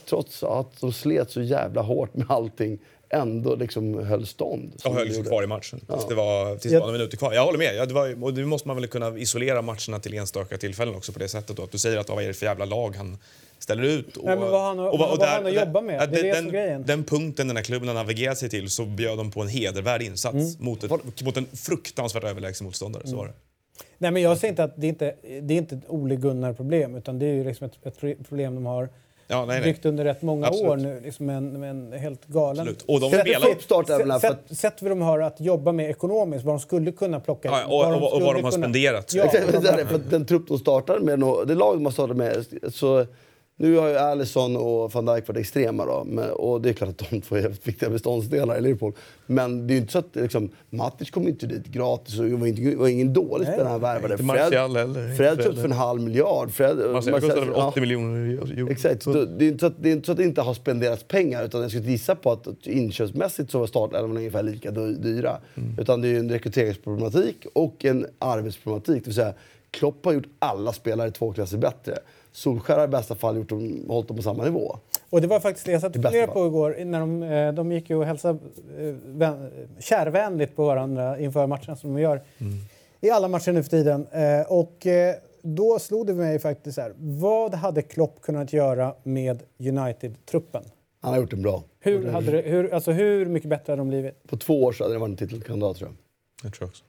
trots 0.09 0.43
att 0.43 0.81
de 0.81 0.93
slet 0.93 1.31
så 1.31 1.43
jävla 1.43 1.83
hårt 1.83 2.15
med 2.15 2.27
allting 2.31 2.79
ändå 3.11 3.55
liksom 3.55 3.99
höll 4.07 4.27
stånd. 4.27 4.73
som 4.77 4.93
Och 4.93 4.99
höll 4.99 5.13
sig 5.15 5.25
kvar 5.25 5.43
i 5.43 5.47
matchen. 5.47 5.81
Tills 5.81 6.07
det 6.09 6.15
var, 6.15 6.57
tills 6.57 6.73
det 6.73 6.79
Jag- 6.79 6.93
minuter 6.93 7.17
kvar. 7.17 7.33
Jag 7.33 7.45
håller 7.45 7.59
med. 7.59 7.75
Ja, 7.77 7.87
det 7.87 7.95
var, 7.95 8.25
och 8.25 8.35
nu 8.35 8.45
måste 8.45 8.69
man 8.69 8.77
väl 8.77 8.87
kunna 8.87 9.19
isolera 9.19 9.63
matcherna 9.63 9.99
till 10.03 10.15
enstaka 10.15 10.59
tillfällen 10.59 10.95
också 10.95 11.13
på 11.13 11.19
det 11.19 11.29
sättet. 11.29 11.57
Då. 11.57 11.63
Att 11.63 11.73
du 11.73 11.79
säger 11.79 11.99
att 11.99 12.09
vad 12.09 12.23
är 12.23 12.29
det 12.29 12.35
för 12.35 12.47
jävla 12.47 12.65
lag 12.65 12.97
han 12.97 13.19
ställer 13.59 13.83
ut. 13.83 14.17
Och, 14.17 14.25
Nej, 14.25 14.37
men 14.37 14.51
vad 14.51 14.61
han 14.63 14.79
har- 14.79 14.99
vad 14.99 15.19
har 15.21 15.27
han 15.27 15.47
att 15.47 15.55
jobba 15.55 15.81
med? 15.81 15.95
ja, 16.03 16.07
Det 16.07 16.19
är 16.19 16.23
det 16.23 16.33
den, 16.33 16.49
grejen. 16.49 16.85
den 16.87 17.05
punkten 17.05 17.49
den 17.49 17.57
här 17.57 17.65
klubben 17.65 17.89
har 17.89 17.95
navigerat 17.95 18.39
sig 18.39 18.49
till 18.51 18.71
så 18.71 18.85
bjöd 18.85 19.19
de 19.19 19.31
på 19.31 19.41
en 19.43 19.49
hedervärd 19.49 20.03
insats 20.03 20.35
Mm. 20.35 20.49
mot, 20.59 20.85
ett, 20.85 21.23
mot 21.25 21.37
en 21.37 21.47
fruktansvärt 21.53 22.25
överlägsen 22.25 22.65
motståndare. 22.65 23.07
Så 23.07 23.17
var 23.17 23.27
det. 23.27 23.33
Nej, 23.99 24.11
men 24.11 24.23
jag 24.23 24.39
säger 24.39 24.53
inte 24.53 24.65
att 24.65 24.73
det 24.81 24.87
är 24.87 24.89
inte 24.89 25.15
det 25.43 25.55
är 25.55 25.59
inte 25.59 25.75
ett 25.75 25.85
Ole 25.89 26.17
Gunnar-problem 26.17 26.95
utan 26.97 27.19
det 27.19 27.27
är 27.27 27.33
ju 27.33 27.45
liksom 27.45 27.67
ett, 27.67 27.87
ett 28.03 28.29
problem 28.29 28.55
de 28.55 28.67
har 28.67 28.89
Ja, 29.29 29.45
nej, 29.45 29.61
nej. 29.61 29.73
byggt 29.73 29.87
under 29.87 30.05
rätt 30.05 30.23
många 30.23 30.47
Absolut. 30.47 30.71
år 30.71 30.77
nu. 30.77 31.01
Liksom 31.05 31.31
en, 31.31 31.61
med 31.61 31.71
en 31.71 31.93
helt 31.93 32.27
galen... 32.27 32.61
Absolut. 32.61 32.83
Och 32.89 33.01
de 33.01 33.11
Sätt- 33.11 33.21
spelar 33.21 34.19
Sätt, 34.19 34.39
sätt, 34.49 34.59
sätt 34.59 34.83
vad 34.83 34.91
de 34.91 35.01
har 35.03 35.19
att 35.21 35.41
jobba 35.41 35.73
med 35.73 35.91
ekonomiskt, 35.91 36.45
vad 36.45 36.55
de 36.55 36.61
skulle 36.61 36.93
kunna 36.93 37.21
plocka 37.21 37.49
Ja, 37.49 37.65
och- 37.65 37.71
vad 37.71 37.87
och- 37.89 37.95
och 37.95 38.01
vad 38.03 38.23
skulle 38.23 38.39
de 38.39 38.45
har 38.45 38.51
spenderat. 38.51 39.15
Ja, 39.15 39.25
Exakt, 39.25 39.53
de 39.63 39.69
är 39.69 39.77
det, 39.77 39.87
för 39.87 39.95
att 39.95 40.11
den 40.11 40.27
trupp 40.27 40.49
de 40.49 40.59
startade 40.59 41.01
med, 41.01 41.19
nå- 41.19 41.45
det 41.45 41.55
lag 41.55 41.77
de 41.77 41.85
har 41.85 41.93
startat 41.93 42.17
med, 42.17 42.45
så 42.69 43.07
nu 43.57 43.77
har 43.77 43.89
ju 43.89 43.97
Alisson 43.97 44.57
och 44.57 44.93
van 44.93 45.07
Dijk 45.07 45.29
varit 45.29 45.41
extrema 45.41 45.87
då, 45.87 46.05
men, 46.07 46.31
och 46.31 46.61
det 46.61 46.69
är 46.69 46.73
klart 46.73 46.91
att 46.91 47.11
de 47.11 47.21
två 47.21 47.37
är 47.37 47.41
jävligt 47.41 47.69
viktiga 47.69 47.91
beståndsdelar 47.91 48.59
i 48.59 48.61
Liverpool. 48.61 48.93
Men 49.27 49.67
det 49.67 49.73
är 49.73 49.75
ju 49.75 49.81
inte 49.81 49.93
så 49.93 49.99
att 49.99 50.17
liksom, 50.17 50.51
Matic 50.71 51.11
kom 51.11 51.29
inte 51.29 51.47
dit 51.47 51.67
gratis 51.67 52.19
och 52.21 52.31
var, 52.31 52.47
inte, 52.47 52.77
var 52.77 52.89
ingen 52.89 53.13
dålig 53.13 53.49
spelare 53.49 53.69
han 53.69 53.81
värvade. 53.81 54.15
inte 54.15 54.25
Martial 54.25 54.77
heller, 54.77 55.15
Fred 55.17 55.37
köpte 55.37 55.61
för 55.61 55.65
en 55.65 55.73
halv 55.73 56.03
miljard. 56.03 56.51
Fred, 56.51 56.77
Marcel 56.93 57.13
kostade 57.13 57.41
väl 57.41 57.51
ja. 57.55 57.69
80 57.69 57.81
miljoner 57.81 58.43
euro. 58.55 58.71
Exakt. 58.71 59.03
Så 59.03 59.25
det, 59.25 59.45
är 59.45 59.49
inte 59.49 59.61
så 59.61 59.67
att, 59.67 59.83
det 59.83 59.89
är 59.89 59.93
inte 59.93 60.07
så 60.07 60.13
att 60.13 60.19
det 60.19 60.25
inte 60.25 60.41
har 60.41 60.55
spenderats 60.55 61.05
pengar. 61.05 61.45
Utan 61.45 61.63
jag 61.63 61.71
skulle 61.71 61.91
gissa 61.91 62.15
på 62.15 62.33
att 62.33 62.47
att 62.47 62.67
inköpsmässigt 62.67 63.51
så 63.51 63.59
var 63.59 63.67
startelvorna 63.67 64.19
ungefär 64.19 64.43
lika 64.43 64.71
dy- 64.71 64.97
dyra. 65.03 65.39
Utan 65.79 66.01
det 66.01 66.09
är 66.09 66.11
ju 66.11 66.19
en 66.19 66.31
rekryteringsproblematik 66.31 67.47
och 67.53 67.85
en 67.85 68.07
arbetsproblematik. 68.19 69.05
Det 69.05 69.07
vill 69.07 69.15
säga, 69.15 69.35
Klopp 69.71 70.05
har 70.05 70.13
gjort 70.13 70.29
alla 70.39 70.73
spelare 70.73 71.11
två 71.11 71.33
klasser 71.33 71.59
bättre. 71.59 71.99
Solskjaer 72.35 72.79
har 72.79 72.85
i 72.85 72.89
bästa 72.89 73.15
fall 73.15 73.37
gjort 73.37 73.49
dem, 73.49 73.85
hållit 73.89 74.09
dem 74.09 74.17
på 74.17 74.23
samma 74.23 74.45
nivå. 74.45 74.79
Och 75.11 75.21
det 75.21 75.27
var 75.27 75.41
faktiskt 75.41 75.67
det 75.67 75.73
jag 75.73 75.81
satt 75.81 75.97
och 75.97 76.03
funderade 76.03 76.33
på 76.33 76.47
igår. 76.47 76.77
När 76.85 77.01
de, 77.01 77.23
eh, 77.23 77.53
de 77.53 77.73
gick 77.73 77.91
ju 77.91 77.97
och 77.97 78.05
hälsade 78.05 78.39
eh, 78.79 78.95
vän, 79.07 79.51
kärvänligt 79.79 80.57
på 80.57 80.65
varandra 80.65 81.19
inför 81.19 81.47
matcherna 81.47 81.77
som 81.77 81.95
de 81.95 82.01
gör 82.03 82.23
i 83.01 83.11
alla 83.11 83.29
matcher 83.29 83.53
nu 83.53 83.63
för 83.63 83.71
tiden. 83.71 84.07
Eh, 84.13 84.41
Och 84.53 84.87
då 85.43 85.79
slog 85.79 86.07
det 86.07 86.15
mig 86.15 86.39
faktiskt 86.39 86.75
så 86.75 86.81
här. 86.81 86.93
Vad 86.99 87.55
hade 87.55 87.83
Klopp 87.83 88.21
kunnat 88.23 88.53
göra 88.53 88.95
med 89.03 89.43
United-truppen? 89.59 90.63
Han 91.01 91.13
har 91.13 91.21
gjort 91.21 91.31
den 91.31 91.43
bra. 91.43 91.63
Hur, 91.81 92.09
hade 92.11 92.31
det, 92.31 92.43
hur, 92.43 92.75
alltså 92.75 92.93
hur 92.93 93.27
mycket 93.27 93.51
bättre 93.51 93.71
hade 93.73 93.81
de 93.81 93.89
blivit? 93.89 94.29
På 94.29 94.37
två 94.37 94.63
år 94.65 94.73
så 94.73 94.85
hade 94.85 94.95
det 94.95 94.99
varit 94.99 95.11
en 95.11 95.17
titelkandidat 95.29 95.77
tror 95.77 95.89
jag. 95.91 95.97
Jag 96.47 96.55
tror 96.55 96.69
också. 96.69 96.85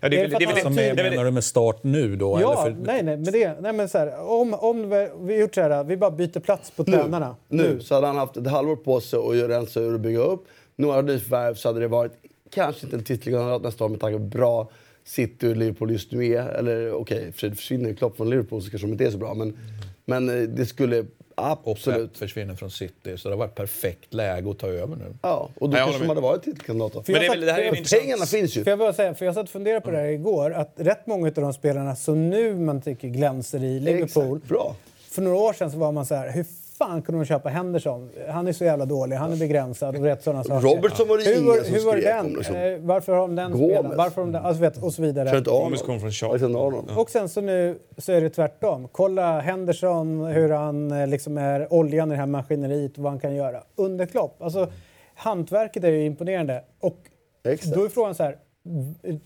Ja, 0.00 0.08
det, 0.08 0.16
Är 0.16 0.24
är 0.24 0.28
det 0.28 0.38
det, 0.38 0.44
är 0.44 0.54
det, 0.54 0.60
är 0.60 0.62
Som 0.62 0.74
väl- 0.74 0.96
menar 0.96 1.24
du 1.24 1.30
med 1.30 1.44
start 1.44 1.78
nu 1.82 2.16
då? 2.16 2.38
Ja, 2.40 2.52
eller 2.52 2.74
för, 2.74 2.84
nej, 2.86 3.02
nej, 3.02 3.16
men 3.16 3.32
det, 3.32 3.60
nej, 3.60 3.72
men 3.72 3.88
så 3.88 3.98
här, 3.98 4.30
om, 4.30 4.54
om 4.54 4.90
vi, 4.90 5.08
vi 5.20 5.40
gjort 5.40 5.54
så 5.54 5.60
här, 5.60 5.84
vi 5.84 5.96
bara 5.96 6.10
byter 6.10 6.40
plats 6.40 6.70
på 6.70 6.84
tränarna. 6.84 7.36
Nu, 7.48 7.80
så 7.80 7.94
hade 7.94 8.06
han 8.06 8.16
haft 8.16 8.36
ett 8.36 8.46
halvår 8.46 8.76
på 8.76 9.00
sig 9.00 9.18
att 9.18 9.36
göra 9.36 9.52
rensa 9.52 9.80
ur 9.80 9.94
och 9.94 10.00
bygga 10.00 10.20
upp. 10.20 10.44
några 10.76 11.00
nyförvärv 11.00 11.54
så 11.54 11.68
hade 11.68 11.80
det 11.80 11.88
varit 11.88 12.12
kanske 12.54 12.86
inte 12.86 12.96
en 12.96 13.04
titelkandidat 13.04 13.62
nästa 13.62 13.84
år 13.84 13.88
med 13.88 14.00
tanke 14.00 14.18
på 14.18 14.24
bra 14.24 14.70
City 15.04 15.48
och 15.48 15.56
Liverpool 15.56 15.90
just 15.90 16.12
nu 16.12 16.26
är. 16.26 16.48
Eller 16.48 16.92
okej, 16.92 17.28
okay, 17.28 17.50
försvinner 17.50 17.94
Klopp 17.94 18.16
från 18.16 18.30
Liverpool 18.30 18.62
så 18.62 18.70
kanske 18.70 18.86
de 18.86 18.92
inte 18.92 19.06
är 19.06 19.10
så 19.10 19.18
bra. 19.18 19.34
Men, 19.34 19.56
men 20.04 20.28
eh, 20.28 20.48
det 20.48 20.66
skulle 20.66 21.04
Pep 21.48 21.66
absolut... 21.68 22.18
försvinner 22.18 22.54
från 22.54 22.70
City, 22.70 23.18
så 23.18 23.28
det 23.28 23.34
har 23.34 23.38
varit 23.38 23.54
perfekt 23.54 24.14
läge 24.14 24.50
att 24.50 24.58
ta 24.58 24.66
över 24.66 24.96
nu. 24.96 25.14
Ja, 25.22 25.48
och 25.60 25.68
då 25.70 25.74
Nej, 25.76 25.84
kanske 25.84 26.02
de 26.02 26.08
hade 26.08 26.20
varit 26.20 26.42
titelkandidat 26.42 26.92
då. 26.92 27.02
För 27.02 27.12
Men 27.12 27.40
det 27.40 27.46
det 27.46 27.52
här 27.52 27.60
är 27.60 28.00
Pengarna 28.00 28.26
finns 28.26 28.56
ju. 28.56 28.64
Får 28.64 28.70
jag 28.70 28.78
bara 28.78 28.92
säga, 28.92 29.14
för 29.14 29.24
jag 29.24 29.34
satt 29.34 29.44
och 29.44 29.50
funderade 29.50 29.80
på 29.80 29.90
det 29.90 29.96
här 29.96 30.06
igår, 30.06 30.52
att 30.52 30.72
rätt 30.76 31.06
många 31.06 31.26
av 31.26 31.32
de 31.34 31.52
spelarna 31.52 31.96
som 31.96 32.30
nu 32.30 32.54
man 32.54 32.82
tycker 32.82 33.08
glänser 33.08 33.64
i 33.64 33.80
Liverpool, 33.80 34.36
Exakt, 34.36 34.48
bra. 34.48 34.76
för 35.10 35.22
några 35.22 35.36
år 35.36 35.52
sedan 35.52 35.70
så 35.70 35.78
var 35.78 35.92
man 35.92 36.06
så 36.06 36.14
här, 36.14 36.30
hur 36.32 36.46
fan 36.84 37.02
kunde 37.02 37.20
de 37.20 37.24
köpa 37.24 37.48
Henderson? 37.48 38.10
Han 38.28 38.48
är 38.48 38.52
så 38.52 38.64
jävla 38.64 38.84
dålig, 38.86 39.16
han 39.16 39.32
är 39.32 39.36
begränsad 39.36 39.96
och 39.96 40.02
rätt 40.02 40.22
sådana 40.22 40.44
saker. 40.44 40.68
Robertson 40.68 41.08
var 41.08 41.18
det 41.18 41.24
hur 41.24 41.32
ingen 41.34 41.46
var, 41.46 41.56
som 41.56 41.74
hur 41.74 41.84
var 41.84 41.92
skrek 41.92 42.20
om. 42.24 42.36
Liksom. 42.36 42.56
Eh, 42.56 42.78
varför 42.78 43.12
har 43.12 43.20
de 43.20 43.34
den 43.36 43.52
Gomes. 43.52 43.66
spelaren? 43.70 43.96
Varför 43.96 44.16
har 44.20 44.26
de 44.26 44.32
den? 44.32 44.44
Alltså, 44.44 44.60
vet, 44.62 44.82
och 44.82 44.92
så 44.92 45.02
vidare. 45.02 45.30
Trent 45.30 45.46
Gomes 45.46 45.82
kom 45.82 46.00
från 46.00 46.10
Charlton. 46.10 46.88
Och 46.96 47.10
sen 47.10 47.28
så 47.28 47.40
nu 47.40 47.78
så 47.98 48.12
är 48.12 48.20
det 48.20 48.30
tvärtom. 48.30 48.88
Kolla 48.92 49.40
Henderson, 49.40 50.24
hur 50.24 50.48
han 50.50 50.90
eh, 50.92 51.06
liksom 51.06 51.38
är 51.38 51.72
oljan 51.72 52.08
i 52.08 52.14
det 52.14 52.18
här 52.20 52.26
maskineriet 52.26 52.96
och 52.98 53.02
vad 53.02 53.12
han 53.12 53.20
kan 53.20 53.34
göra. 53.34 53.62
Under 53.76 54.06
Klopp. 54.06 54.42
Alltså, 54.42 54.66
hantverket 55.14 55.84
är 55.84 55.88
ju 55.90 56.04
imponerande. 56.04 56.62
Och 56.80 56.96
Exakt. 57.44 57.74
då 57.76 57.84
är 57.84 57.88
frågan 57.88 58.14
så 58.14 58.22
här, 58.22 58.36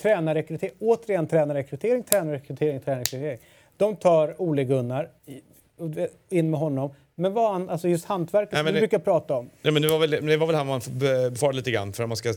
tränarrekrytering, 0.03 0.75
återigen 0.81 1.27
tränarrekrytering, 1.27 2.03
tränarrekrytering, 2.03 2.81
tränarrekrytering. 2.81 3.39
De 3.77 3.97
tar 3.97 4.35
Ole 4.43 4.65
Gunnar 4.65 5.09
i- 5.27 5.41
in 6.39 6.51
med 6.51 6.61
honom. 6.61 6.91
Men 7.19 7.33
vad 7.33 7.53
han, 7.53 7.69
alltså 7.71 7.89
just 7.89 8.05
hantverket 8.05 8.53
Nej, 8.53 8.65
som 8.65 8.75
det- 8.75 8.81
brukar 8.81 8.99
prata 8.99 9.35
om. 9.35 9.51
Nej, 9.63 9.73
men 9.73 9.83
det, 9.83 9.89
var 9.89 9.99
väl, 9.99 10.11
det 10.11 10.37
var 10.37 10.47
väl 10.47 10.57
här 10.57 10.65
man 10.65 10.81
be- 10.91 11.31
befarade 11.31 11.57
lite 11.57 11.71
grann. 11.71 11.93
För 11.93 12.03
att 12.03 12.09
man 12.09 12.17
ska, 12.17 12.29
eh, 12.29 12.35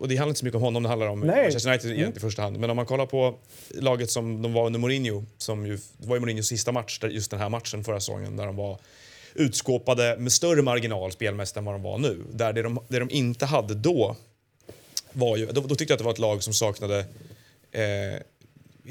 och 0.00 0.08
det 0.08 0.16
handlar 0.16 0.26
inte 0.28 0.38
så 0.38 0.44
mycket 0.44 0.56
om 0.56 0.62
honom, 0.62 0.82
det 0.82 0.88
handlar 0.88 1.06
om 1.08 1.20
Nej. 1.20 1.42
Manchester 1.42 1.70
United 1.70 1.90
egentligen 1.90 2.16
i 2.16 2.20
första 2.20 2.42
hand. 2.42 2.58
Men 2.58 2.70
om 2.70 2.76
man 2.76 2.86
kollar 2.86 3.06
på 3.06 3.34
laget 3.70 4.10
som 4.10 4.42
de 4.42 4.52
var 4.52 4.66
under 4.66 4.80
Mourinho, 4.80 5.24
som 5.38 5.66
ju, 5.66 5.76
det 5.98 6.08
var 6.08 6.16
ju 6.16 6.20
Mourinhos 6.20 6.46
sista 6.46 6.72
match, 6.72 6.98
där- 6.98 7.08
just 7.08 7.30
den 7.30 7.40
här 7.40 7.48
matchen 7.48 7.84
förra 7.84 8.00
säsongen, 8.00 8.36
där 8.36 8.46
de 8.46 8.56
var 8.56 8.78
utskåpade 9.34 10.16
med 10.18 10.32
större 10.32 10.62
marginal 10.62 11.12
spelmässigt 11.12 11.56
än 11.56 11.64
vad 11.64 11.74
de 11.74 11.82
var 11.82 11.98
nu. 11.98 12.18
Där 12.32 12.52
det 12.52 12.62
de, 12.62 12.78
det 12.88 12.98
de 12.98 13.10
inte 13.10 13.46
hade 13.46 13.74
då 13.74 14.16
var 15.12 15.36
ju, 15.36 15.46
då, 15.46 15.60
då 15.60 15.74
tyckte 15.74 15.84
jag 15.92 15.92
att 15.92 15.98
det 15.98 16.04
var 16.04 16.12
ett 16.12 16.18
lag 16.18 16.42
som 16.42 16.52
saknade 16.52 16.98
eh, 17.72 18.20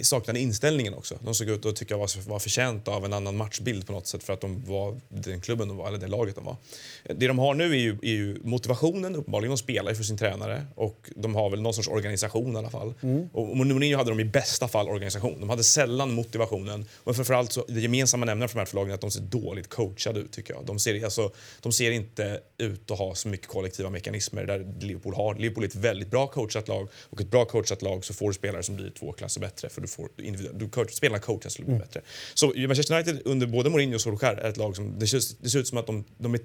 saknade 0.03 0.39
inställningen 0.39 0.93
också. 0.93 1.15
De 1.21 1.35
såg 1.35 1.49
ut 1.49 1.65
att 1.65 1.75
tycka 1.75 1.97
var, 1.97 2.29
var 2.29 2.39
förtjänta 2.39 2.91
av 2.91 3.05
en 3.05 3.13
annan 3.13 3.37
matchbild 3.37 3.87
på 3.87 3.93
något 3.93 4.07
sätt 4.07 4.23
för 4.23 4.33
att 4.33 4.41
de 4.41 4.65
var 4.65 4.99
den 5.09 5.41
klubben 5.41 5.67
de 5.67 5.77
var, 5.77 5.87
eller 5.87 5.97
det 5.97 6.07
laget 6.07 6.35
de 6.35 6.45
var. 6.45 6.55
Det 7.03 7.27
de 7.27 7.39
har 7.39 7.53
nu 7.53 7.63
är 7.63 7.77
ju, 7.77 7.97
är 8.01 8.11
ju 8.11 8.37
motivationen, 8.43 9.15
uppenbarligen. 9.15 9.49
De 9.49 9.57
spelar 9.57 9.91
ju 9.91 9.95
för 9.95 10.03
sin 10.03 10.17
tränare 10.17 10.65
och 10.75 11.09
de 11.15 11.35
har 11.35 11.49
väl 11.49 11.61
någon 11.61 11.73
sorts 11.73 11.87
organisation 11.87 12.55
i 12.55 12.57
alla 12.57 12.69
fall. 12.69 12.93
Och 13.31 13.57
Mourinho 13.57 13.97
hade 13.97 14.11
de 14.11 14.19
i 14.19 14.25
bästa 14.25 14.67
fall 14.67 14.89
organisation. 14.89 15.39
De 15.39 15.49
hade 15.49 15.63
sällan 15.63 16.13
motivationen. 16.13 16.85
Och 17.03 17.15
framförallt 17.15 17.51
så, 17.51 17.65
det 17.67 17.79
gemensamma 17.81 18.25
nämnaren 18.25 18.49
för 18.49 18.55
de 18.55 18.59
här 18.59 18.65
två 18.65 18.75
lagen 18.75 18.91
är 18.91 18.95
att 18.95 19.01
de 19.01 19.11
ser 19.11 19.21
dåligt 19.21 19.69
coachade 19.69 20.19
ut 20.19 20.31
tycker 20.31 20.53
jag. 20.53 20.65
De 20.65 20.79
ser, 20.79 21.03
alltså, 21.03 21.31
de 21.61 21.71
ser 21.71 21.91
inte 21.91 22.39
ut 22.57 22.91
att 22.91 22.97
ha 22.97 23.15
så 23.15 23.27
mycket 23.27 23.47
kollektiva 23.47 23.89
mekanismer 23.89 24.45
där 24.45 24.75
Liverpool 24.79 25.13
har. 25.13 25.35
Liverpool 25.35 25.63
är 25.63 25.67
ett 25.67 25.75
väldigt 25.75 26.11
bra 26.11 26.27
coachat 26.27 26.67
lag 26.67 26.89
och 27.09 27.21
ett 27.21 27.31
bra 27.31 27.45
coachat 27.45 27.81
lag 27.81 28.05
så 28.05 28.13
får 28.13 28.27
du 28.27 28.33
spelare 28.33 28.63
som 28.63 28.75
blir 28.75 28.89
två 28.89 29.11
klasser 29.11 29.41
bättre 29.41 29.69
för 29.69 29.81
du 29.81 29.87
får 29.89 30.09
individuell, 30.17 30.59
du 30.59 30.69
coach, 30.69 30.91
spelarna 30.91 31.19
till 31.19 31.47
att 31.47 31.57
bli 31.57 31.75
bättre. 31.75 32.01
Så 32.33 32.53
Manchester 32.55 32.95
United 32.95 33.21
under 33.25 33.47
både 33.47 33.69
Mourinho 33.69 33.95
och 33.95 34.01
Solskjaer 34.01 34.37
är 34.37 34.49
ett 34.49 34.57
lag 34.57 34.75
som 34.75 34.99
det 34.99 35.07
ser, 35.07 35.21
det 35.43 35.49
ser 35.49 35.59
ut 35.59 35.67
som 35.67 35.77
att 35.77 35.87
de, 35.87 36.05
de, 36.17 36.33
är, 36.33 36.41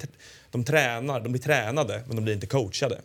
de 0.50 0.64
tränar, 0.64 1.20
de 1.20 1.32
blir 1.32 1.42
tränade 1.42 2.02
men 2.06 2.16
de 2.16 2.24
blir 2.24 2.34
inte 2.34 2.46
coachade. 2.46 3.00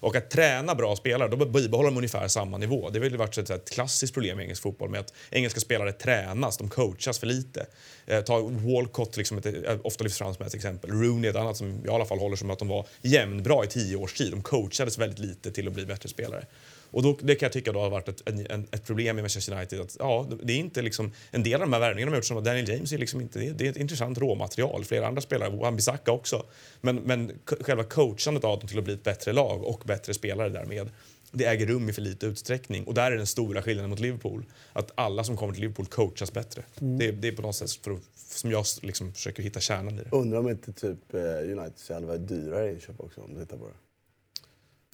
Och 0.00 0.16
att 0.16 0.30
träna 0.30 0.74
bra 0.74 0.96
spelare, 0.96 1.28
då 1.28 1.46
bibehåller 1.46 1.90
de 1.90 1.96
ungefär 1.96 2.28
samma 2.28 2.58
nivå. 2.58 2.90
Det 2.90 2.98
har 2.98 3.04
väl 3.04 3.16
varit 3.16 3.38
ett, 3.38 3.50
ett 3.50 3.70
klassiskt 3.70 4.14
problem 4.14 4.40
i 4.40 4.42
engelsk 4.42 4.62
fotboll 4.62 4.90
med 4.90 5.00
att 5.00 5.14
engelska 5.30 5.60
spelare 5.60 5.92
tränas, 5.92 6.56
de 6.56 6.68
coachas 6.68 7.18
för 7.18 7.26
lite. 7.26 7.66
Eh, 8.06 8.20
ta 8.20 8.40
Walcott, 8.40 9.16
liksom 9.16 9.38
ett, 9.38 9.46
ofta 9.82 10.04
lyfts 10.04 10.18
fram 10.18 10.34
som 10.34 10.46
ett 10.46 10.54
exempel. 10.54 10.90
Rooney 10.90 11.30
ett 11.30 11.36
annat 11.36 11.56
som 11.56 11.80
jag 11.84 11.92
i 11.92 11.94
alla 11.94 12.04
fall 12.04 12.18
håller 12.18 12.36
som 12.36 12.50
att 12.50 12.58
de 12.58 12.68
var 12.68 12.86
jämnbra 13.02 13.64
i 13.64 13.66
tio 13.66 13.96
års 13.96 14.14
tid. 14.14 14.30
De 14.30 14.42
coachades 14.42 14.98
väldigt 14.98 15.18
lite 15.18 15.50
till 15.50 15.68
att 15.68 15.74
bli 15.74 15.86
bättre 15.86 16.08
spelare. 16.08 16.44
Och 16.90 17.02
då, 17.02 17.18
det 17.22 17.34
kan 17.34 17.46
jag 17.46 17.52
tycka 17.52 17.72
då 17.72 17.80
har 17.80 17.90
varit 17.90 18.08
ett, 18.08 18.22
en, 18.28 18.68
ett 18.70 18.84
problem 18.86 19.18
i 19.18 19.22
Manchester 19.22 19.56
United. 19.56 19.80
Att, 19.80 19.96
ja, 19.98 20.26
det 20.42 20.52
är 20.52 20.56
inte 20.56 20.82
liksom, 20.82 21.12
en 21.30 21.42
del 21.42 21.54
av 21.54 21.60
de 21.60 21.72
här 21.72 21.80
värvningarna 21.80 22.10
de 22.10 22.14
har 22.14 22.18
gjort, 22.18 22.24
som 22.24 22.44
Daniel 22.44 22.68
James, 22.68 22.92
är 22.92 22.98
liksom 22.98 23.20
inte, 23.20 23.38
det, 23.38 23.50
det 23.50 23.66
är 23.66 23.70
ett 23.70 23.76
intressant 23.76 24.18
råmaterial. 24.18 24.84
Flera 24.84 25.06
andra 25.06 25.20
spelare, 25.20 25.50
Wan-Bissaka 25.50 26.10
också. 26.10 26.46
Men, 26.80 26.96
men 26.96 27.32
själva 27.44 27.84
coachandet 27.84 28.44
av 28.44 28.58
dem 28.58 28.68
till 28.68 28.78
att 28.78 28.84
bli 28.84 28.94
ett 28.94 29.04
bättre 29.04 29.32
lag 29.32 29.64
och 29.64 29.82
bättre 29.86 30.14
spelare 30.14 30.48
därmed 30.48 30.90
det 31.32 31.44
äger 31.44 31.66
rum 31.66 31.88
i 31.88 31.92
för 31.92 32.02
lite 32.02 32.26
utsträckning. 32.26 32.84
Och 32.84 32.94
där 32.94 33.12
är 33.12 33.16
den 33.16 33.26
stora 33.26 33.62
skillnaden 33.62 33.90
mot 33.90 34.00
Liverpool. 34.00 34.44
Att 34.72 34.92
alla 34.94 35.24
som 35.24 35.36
kommer 35.36 35.52
till 35.52 35.62
Liverpool 35.62 35.86
coachas 35.86 36.32
bättre. 36.32 36.62
Det, 36.74 37.10
det 37.10 37.28
är 37.28 37.32
på 37.32 37.42
något 37.42 37.56
sätt 37.56 37.72
för 37.72 37.98
som 38.14 38.50
jag 38.50 38.64
liksom 38.82 39.12
försöker 39.12 39.42
hitta 39.42 39.60
kärnan 39.60 39.98
i 39.98 40.02
det. 40.02 40.16
Undrar 40.16 40.38
om 40.38 40.48
inte 40.48 40.72
typ 40.72 41.14
eh, 41.14 41.20
United 41.20 41.72
så 41.76 41.92
jävla 41.92 42.16
dyrare 42.16 42.72
inköp 42.72 43.00
också 43.00 43.20
om 43.20 43.34
du 43.34 43.40
tittar 43.40 43.56
på 43.56 43.66
det. 43.66 43.87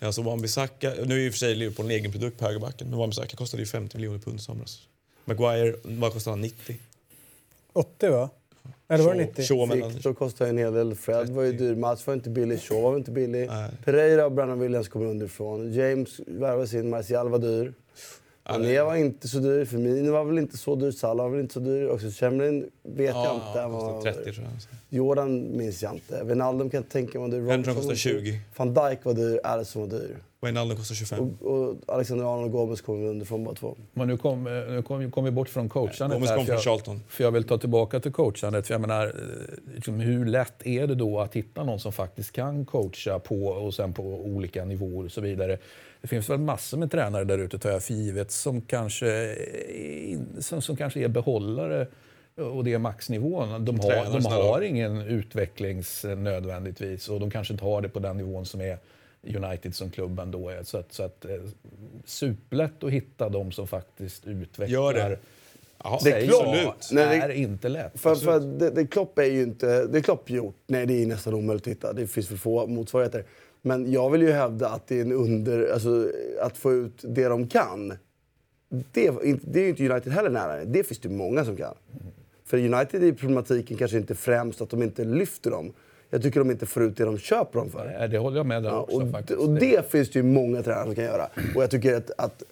Alltså 0.07 0.23
Wan-Bissaka, 0.23 0.95
nu 1.07 1.15
är 1.15 1.19
ju 1.19 1.31
för 1.31 1.39
sig 1.39 1.55
Liverpool 1.55 1.85
en 1.87 1.91
egen 1.91 2.13
produkt 2.13 2.39
på 2.39 2.45
högerbacken, 2.45 2.91
men 2.91 2.99
Wan-Bissaka 2.99 3.37
kostade 3.37 3.63
ju 3.63 3.67
50 3.67 3.97
miljoner 3.97 4.19
pund 4.19 4.37
i 4.39 4.43
somras. 4.43 4.81
Maguire, 5.25 5.75
vad 5.83 6.13
kostade 6.13 6.33
han? 6.33 6.41
90? 6.41 6.77
80 7.73 8.09
va? 8.09 8.31
Eller 8.89 9.05
var 9.05 9.15
det 9.15 9.21
Shaw- 9.21 9.27
90? 9.27 9.45
Shaw. 9.45 9.89
Victor 9.89 10.15
kostar 10.15 10.47
en 10.47 10.59
hel 10.59 10.73
del. 10.75 10.95
Fred 10.95 11.29
var 11.29 11.43
ju 11.43 11.51
30. 11.51 11.65
dyr. 11.65 11.75
Mats 11.75 12.07
var 12.07 12.15
inte 12.15 12.31
billig. 12.31 12.61
Shaw 12.61 12.83
var 12.83 12.97
inte 12.97 13.11
billig. 13.11 13.47
Nej. 13.47 13.71
Pereira 13.85 14.27
och 14.27 14.33
Brandon 14.33 14.61
Williams 14.61 14.89
kommer 14.89 15.07
underifrån. 15.07 15.73
James 15.73 16.21
värvades 16.27 16.75
in. 16.75 16.91
Martial 16.91 17.29
var 17.29 17.39
dyr. 17.39 17.73
Mané 18.51 18.83
var 18.83 18.97
inte 18.97 19.29
så 19.29 19.39
dyr. 19.39 19.65
Firmino 19.65 20.13
var 20.13 20.25
väl 20.25 20.39
inte 20.39 20.57
så 20.57 20.75
dyr. 20.75 20.91
Salah 20.91 21.25
var 21.25 21.31
väl 21.31 21.41
inte 21.41 21.55
så 21.55 21.61
dyr. 21.61 21.89
Också 21.89 22.07
Chamberlain 22.11 22.71
vet 22.83 23.15
jag 23.15 23.35
inte. 23.35 23.47
Ja, 23.59 23.69
var- 23.69 23.93
kostade 24.03 24.15
30 24.25 24.33
tror 24.33 24.47
jag. 24.47 24.99
Jordan 24.99 25.57
minns 25.57 25.83
jag 25.83 25.95
inte. 25.95 26.25
Wijnaldum 26.25 26.71
kan 26.71 26.81
jag 26.81 26.89
tänka 26.91 27.21
mig 27.21 27.41
var 27.41 27.57
dyr. 27.57 27.65
Kostar 27.75 27.91
dyr. 27.91 27.97
20. 27.97 28.41
Van 28.57 28.75
Dijk 28.75 29.05
var 29.05 29.15
dyr. 29.15 29.41
Alisson 29.45 29.83
var 29.83 29.99
dyr. 29.99 30.17
Wijnaldum 30.43 30.77
kostar 30.77 30.95
25. 30.95 31.19
Och, 31.41 31.47
och 31.53 31.75
Alexander 31.87 32.25
Arnold 32.25 32.45
och 32.45 32.53
Gomes 32.61 32.81
kommer 32.81 33.07
underifrån 33.09 33.45
bara 33.45 33.55
två. 33.55 33.77
Men 33.93 34.09
nu 34.09 34.17
kom, 34.17 34.47
eh, 34.47 34.53
nu 34.53 34.83
kom, 34.83 35.11
kom 35.11 35.25
vi 35.25 35.31
bort 35.31 35.49
från 35.49 35.69
coachandet. 35.69 36.17
Gomes 36.19 36.31
kom 36.31 36.39
för 36.39 36.45
från 36.45 36.55
jag- 36.55 36.63
Charlton. 36.65 37.01
För 37.09 37.25
jag 37.25 37.31
vill 37.31 37.45
ta 37.45 37.59
tillbaka 37.59 38.01
till 38.01 38.13
coachandet. 38.13 38.67
För 38.67 38.75
jag 38.75 38.81
menar, 38.81 39.07
eh, 39.07 39.13
liksom, 39.75 40.01
hur 40.01 40.27
lätt 40.27 40.67
är 40.67 40.87
det 40.87 40.95
då 40.95 41.21
att 41.21 41.35
hitta 41.37 41.65
någon 41.65 41.81
som 41.81 41.93
faktiskt 41.93 42.33
kan 42.33 42.65
coacha 42.65 43.19
på 43.19 43.47
och 43.47 43.75
sen 43.75 43.93
på 43.93 44.03
olika 44.03 44.65
nivåer 44.65 45.05
och 45.05 45.13
så 45.13 45.21
vidare. 45.21 45.59
Det 46.05 46.09
finns 46.09 46.31
väl 46.31 46.39
massor 46.39 46.79
med 46.79 46.91
tränare 46.91 47.25
där 47.25 47.39
ute, 47.39 47.59
tar 47.59 47.71
jag 47.71 47.83
för 47.83 47.95
givet, 47.95 48.31
som 48.31 48.61
kanske, 48.61 49.37
som, 50.39 50.63
som 50.63 50.77
kanske 50.77 51.01
är 51.01 51.09
behållare 51.09 51.87
och 52.37 52.65
det 52.65 52.73
är 52.73 52.79
maxnivån. 52.79 53.65
De 53.65 53.81
har, 53.81 54.13
de 54.21 54.25
har 54.27 54.61
ingen 54.61 55.01
utvecklings 55.01 56.05
eh, 56.05 56.17
nödvändigtvis 56.17 57.09
och 57.09 57.21
de 57.21 57.31
kanske 57.31 57.55
inte 57.55 57.65
har 57.65 57.81
det 57.83 57.89
på 57.89 57.99
den 57.99 58.17
nivån 58.17 58.47
som 58.47 58.61
är 58.61 58.79
United 59.23 59.75
som 59.75 59.91
klubben 59.91 60.31
då 60.31 60.49
är. 60.49 60.63
Så 60.63 60.79
att, 60.79 60.93
så 60.93 61.03
att, 61.03 61.25
eh, 61.25 61.31
superlätt 62.05 62.85
att 62.85 62.91
hitta 62.91 63.29
de 63.29 63.53
som 63.53 63.67
faktiskt 63.67 64.27
utvecklar. 64.27 64.79
Gör 64.83 64.95
det. 64.95 65.19
Jaha, 65.85 65.99
Det 66.05 66.11
är 66.13 66.21
Nej, 66.95 67.19
det- 67.19 67.25
är 67.25 67.31
inte 67.31 67.69
lätt. 67.69 68.01
För, 68.01 68.15
för 68.15 68.41
det, 68.41 68.71
det 68.71 68.87
Klopp 68.87 69.19
är 69.19 69.25
ju 69.25 69.43
inte... 69.43 69.87
Det 69.87 69.99
är 69.99 70.03
Klopp 70.03 70.31
gjort. 70.31 70.57
Nej, 70.67 70.87
det 70.87 71.03
är 71.03 71.07
nästan 71.07 71.35
omöjligt 71.35 71.67
att 71.67 71.71
hitta. 71.71 71.93
Det 71.93 72.07
finns 72.07 72.29
för 72.29 72.37
få 72.37 72.67
motsvarigheter. 72.67 73.25
Men 73.67 73.93
jag 73.93 74.11
vill 74.11 74.23
ju 74.23 74.31
hävda 74.33 74.69
att 74.69 74.87
det 74.87 74.97
är 74.97 75.01
en 75.01 75.13
under... 75.13 75.73
Alltså, 75.73 76.11
att 76.41 76.57
få 76.57 76.73
ut 76.73 77.05
det 77.09 77.29
de 77.29 77.47
kan. 77.49 77.93
Det, 78.93 79.07
är 79.07 79.25
inte- 79.25 79.47
det 79.47 79.59
är 79.59 79.63
ju 79.63 79.69
inte 79.69 79.89
United 79.89 80.13
heller 80.13 80.31
nära. 80.31 80.65
Det 80.65 80.85
finns 80.85 80.99
det 81.01 81.09
många 81.09 81.45
som 81.45 81.57
kan. 81.57 81.75
För 82.45 82.57
United 82.59 83.05
är 83.05 83.13
problematiken 83.13 83.77
kanske 83.77 83.97
inte 83.97 84.15
främst 84.15 84.61
att 84.61 84.71
de 84.71 84.83
inte 84.83 85.05
lyfter 85.05 85.51
dem. 85.51 85.73
Jag 86.11 86.23
tycker 86.23 86.41
de 86.41 86.51
inte 86.51 86.67
får 86.67 86.83
ut 86.83 86.97
det 86.97 87.05
de 87.05 87.19
köper 87.19 87.59
dem 87.59 87.71
för. 87.71 87.95
Nej, 87.99 88.09
det 88.09 88.19
håller 88.19 88.37
jag 88.37 88.47
med 88.47 88.63
där 88.63 88.71
Ja, 88.71 88.81
också 88.81 88.97
och, 89.03 89.11
faktiskt. 89.11 89.39
och 89.41 89.49
det 89.55 89.91
finns 89.91 90.11
det 90.11 90.19
ju 90.19 90.23
många 90.23 90.63
tränare 90.63 90.85
som 90.87 90.95
kan 90.95 91.05
göra. 91.05 91.29
Och 91.55 91.63
jag 91.63 91.71
tycker 91.71 91.97
att, 91.97 92.11
att 92.19 92.43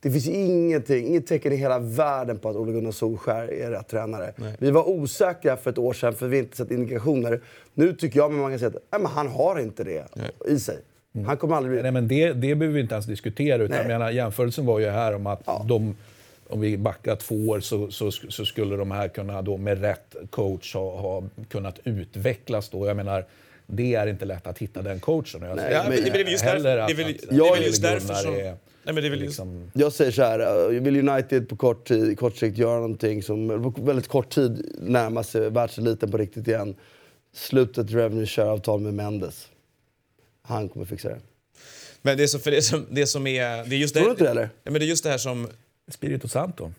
det 0.00 0.10
finns 0.10 0.28
ingenting, 0.28 1.06
inget 1.06 1.26
tecken 1.26 1.52
i 1.52 1.56
hela 1.56 1.78
världen 1.78 2.38
på 2.38 2.48
att 2.48 2.56
Ole 2.56 2.72
Gunnar 2.72 2.90
Solskjaer 2.90 3.52
är 3.52 3.70
rätt 3.70 3.88
tränare. 3.88 4.32
Vi 4.58 4.70
var 4.70 4.88
osäkra 4.88 5.56
för 5.56 5.70
ett 5.70 5.78
år 5.78 5.92
sedan 5.92 6.14
för 6.14 6.28
vi 6.28 6.38
inte 6.38 6.56
sett 6.56 6.70
indikationer. 6.70 7.40
Nu 7.74 7.92
tycker 7.92 8.18
jag 8.18 8.32
att 8.32 8.38
man 8.38 8.50
kan 8.50 8.58
säga 8.58 8.68
att 8.68 8.74
nej, 8.92 9.00
men 9.00 9.06
han 9.10 9.28
har 9.28 9.60
inte 9.60 9.84
det 9.84 10.04
i 10.48 10.58
sig. 10.58 10.78
Han 11.26 11.36
kommer 11.36 11.56
aldrig 11.56 11.72
bli... 11.72 11.82
Nej, 11.82 11.90
men 11.92 12.08
det, 12.08 12.32
det 12.32 12.54
behöver 12.54 12.66
vi 12.74 12.80
inte 12.80 12.94
ens 12.94 13.06
diskutera. 13.06 13.56
Utan 13.62 13.68
Nej. 13.70 13.78
jag 13.78 13.86
menar, 13.88 14.10
jämförelsen 14.10 14.66
var 14.66 14.78
ju 14.78 14.86
här 14.88 15.14
om 15.14 15.26
att 15.26 15.42
Ja. 15.46 15.64
de, 15.68 15.96
om 16.48 16.60
vi 16.60 16.76
backar 16.78 17.16
två 17.16 17.34
år 17.48 17.60
så, 17.60 17.90
så, 17.90 18.10
så 18.10 18.44
skulle 18.44 18.76
de 18.76 18.90
här 18.90 19.08
kunna 19.08 19.42
då 19.42 19.56
med 19.56 19.80
rätt 19.80 20.14
coach 20.30 20.74
ha, 20.74 21.00
ha 21.00 21.22
kunnat 21.48 21.78
utvecklas. 21.84 22.68
Då. 22.68 22.86
Jag 22.86 22.96
menar, 22.96 23.24
det 23.66 23.94
är 23.94 24.06
inte 24.06 24.24
lätt 24.24 24.46
att 24.46 24.58
hitta 24.58 24.82
den 24.82 25.00
coachen. 25.00 25.42
Jag 25.42 25.56
Nej, 25.56 25.80
men 25.88 25.90
det 25.90 26.08
är 26.08 26.12
väl 26.24 26.32
just 26.32 26.44
heller 26.44 26.76
därför- 26.76 26.78
att- 26.82 26.88
det 26.88 26.92
är 27.02 27.04
väl- 27.04 27.14
att- 27.14 27.28
det 27.30 27.36
är 27.36 27.50
väl 27.50 27.52
att 27.60 27.66
just 27.66 27.84
Ole 27.84 27.90
därför 27.90 28.08
Gunnar 28.08 28.22
som- 28.22 28.34
är 28.34 28.54
Nej, 28.88 28.94
men 28.94 29.02
det 29.04 29.10
väl 29.10 29.20
just- 29.20 29.28
liksom, 29.30 29.70
Jag 29.74 29.92
säger 29.92 30.10
så 30.10 30.22
här, 30.22 30.70
eh, 30.74 30.80
vill 30.80 31.08
United 31.08 31.48
på 31.48 31.56
kort, 31.56 31.88
tid, 31.88 32.18
kort 32.18 32.36
sikt 32.36 32.58
göra 32.58 32.74
någonting 32.74 33.22
som 33.22 33.48
på 33.74 33.82
väldigt 33.82 34.08
kort 34.08 34.34
tid 34.34 34.72
närma 34.78 35.22
sig 35.22 35.50
världseliten 35.50 36.10
på 36.10 36.18
riktigt 36.18 36.48
igen. 36.48 36.74
Sluta 37.32 37.80
ett 37.80 37.90
revenue 37.90 38.26
share-avtal 38.26 38.80
med 38.80 38.94
Mendes. 38.94 39.48
Han 40.42 40.68
kommer 40.68 40.86
fixa 40.86 41.08
det. 41.08 41.20
Men 42.02 42.16
det 42.16 42.22
är, 42.22 42.26
så, 42.26 42.38
för 42.38 42.50
det, 42.50 42.62
som, 42.62 42.86
det 42.90 43.06
som 43.06 43.26
är... 43.26 43.64
Det 43.64 43.76
är 43.76 43.78
just 43.78 43.94
det, 43.94 44.00
Tror 44.00 44.08
du 44.08 44.12
inte 44.12 44.24
det, 44.24 44.30
eller? 44.30 44.50
Ja, 44.64 44.70
men 44.70 44.74
det 44.80 44.84
är 44.84 44.88
just 44.88 45.04
det 45.04 45.10
här 45.10 45.18
som... 45.18 45.48
Spirito 45.88 46.28
Santo. 46.28 46.72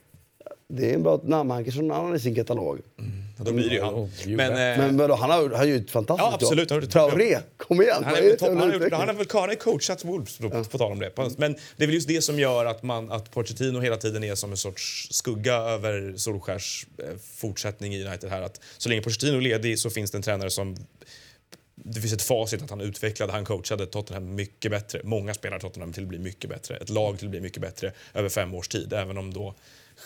Det 0.68 0.90
är 0.90 0.94
en 0.96 1.04
bra 1.04 1.22
namn. 1.24 1.52
Han 1.52 1.64
kanske 1.64 1.82
har 1.82 1.88
någon 1.88 1.98
annan 1.98 2.16
i 2.16 2.20
sin 2.20 2.36
katalog. 2.36 2.80
Ja, 2.96 3.04
då 3.46 3.52
blir 3.52 3.70
det 3.70 3.76
ju 3.76 3.82
han. 3.82 4.10
Men, 4.26 4.52
eh, 4.52 4.58
Men 4.58 4.98
vadå, 4.98 5.16
han 5.16 5.30
har, 5.30 5.42
han 5.42 5.54
har 5.54 5.66
ju 5.66 5.76
ett 5.76 5.92
fantastiskt 5.92 6.30
Ja, 6.30 6.36
absolut. 6.36 6.70
Han 6.70 6.78
har 6.78 6.82
jobb. 6.82 6.92
Traoré, 6.92 7.38
kom 7.58 7.82
igen! 7.82 8.04
Han 8.04 8.16
är, 8.16 8.38
för 8.38 8.48
han, 8.48 8.58
har, 8.58 8.64
han, 8.64 8.74
har 8.74 8.80
väl, 8.80 9.30
han 9.32 9.50
har 9.50 9.56
coachat 9.56 10.06
Wolves, 10.06 10.38
på, 10.38 10.50
på 10.50 10.78
tal 10.78 10.92
om 10.92 11.00
det. 11.00 11.12
Men 11.38 11.54
det 11.78 11.84
är 11.84 11.88
väl 11.88 11.94
just 11.94 12.08
det 12.08 12.22
som 12.22 12.40
gör 12.40 12.66
att, 12.66 12.84
man, 12.84 13.12
att 13.12 13.32
Pochettino 13.32 13.80
hela 13.80 13.98
tiden 13.98 14.24
är 14.24 14.36
som 14.36 14.52
en 14.52 14.58
sorts 14.58 15.08
skugga 15.12 15.56
över 15.56 16.14
Solskärs 16.18 16.88
eh, 16.98 17.06
fortsättning 17.36 17.96
i 17.96 18.06
United. 18.06 18.30
här. 18.30 18.42
Att 18.42 18.62
så 18.78 18.90
länge 18.90 19.02
Pochettino 19.02 19.38
är 19.38 19.42
ledig 19.42 19.80
så 19.80 19.90
finns 19.90 20.12
det 20.12 20.18
en 20.18 20.22
tränare 20.22 20.50
som... 20.50 20.76
Det 21.76 22.02
finns 22.02 22.14
ett 22.14 22.22
facit 22.22 22.62
att 22.62 22.70
han 22.70 22.82
utvecklade, 22.82 23.32
han 23.32 23.46
coachade 23.46 23.86
Tottenham 23.86 24.36
mycket 24.36 24.72
bättre. 24.72 25.02
Många 25.04 25.34
spelar 25.34 25.60
Tottenham 25.60 25.94
till 25.94 26.04
att 26.04 26.10
bli 26.10 26.20
mycket 26.20 26.50
bättre. 26.50 26.76
Ett 26.76 26.90
lag 26.90 27.18
till 27.18 27.28
att 27.28 27.32
bli 27.32 27.42
mycket 27.42 27.62
bättre 27.62 27.92
över 28.14 28.30
fem 28.30 28.54
års 28.54 28.68
tid. 28.68 28.94
Även 28.94 29.18
om 29.18 29.34
då 29.34 29.56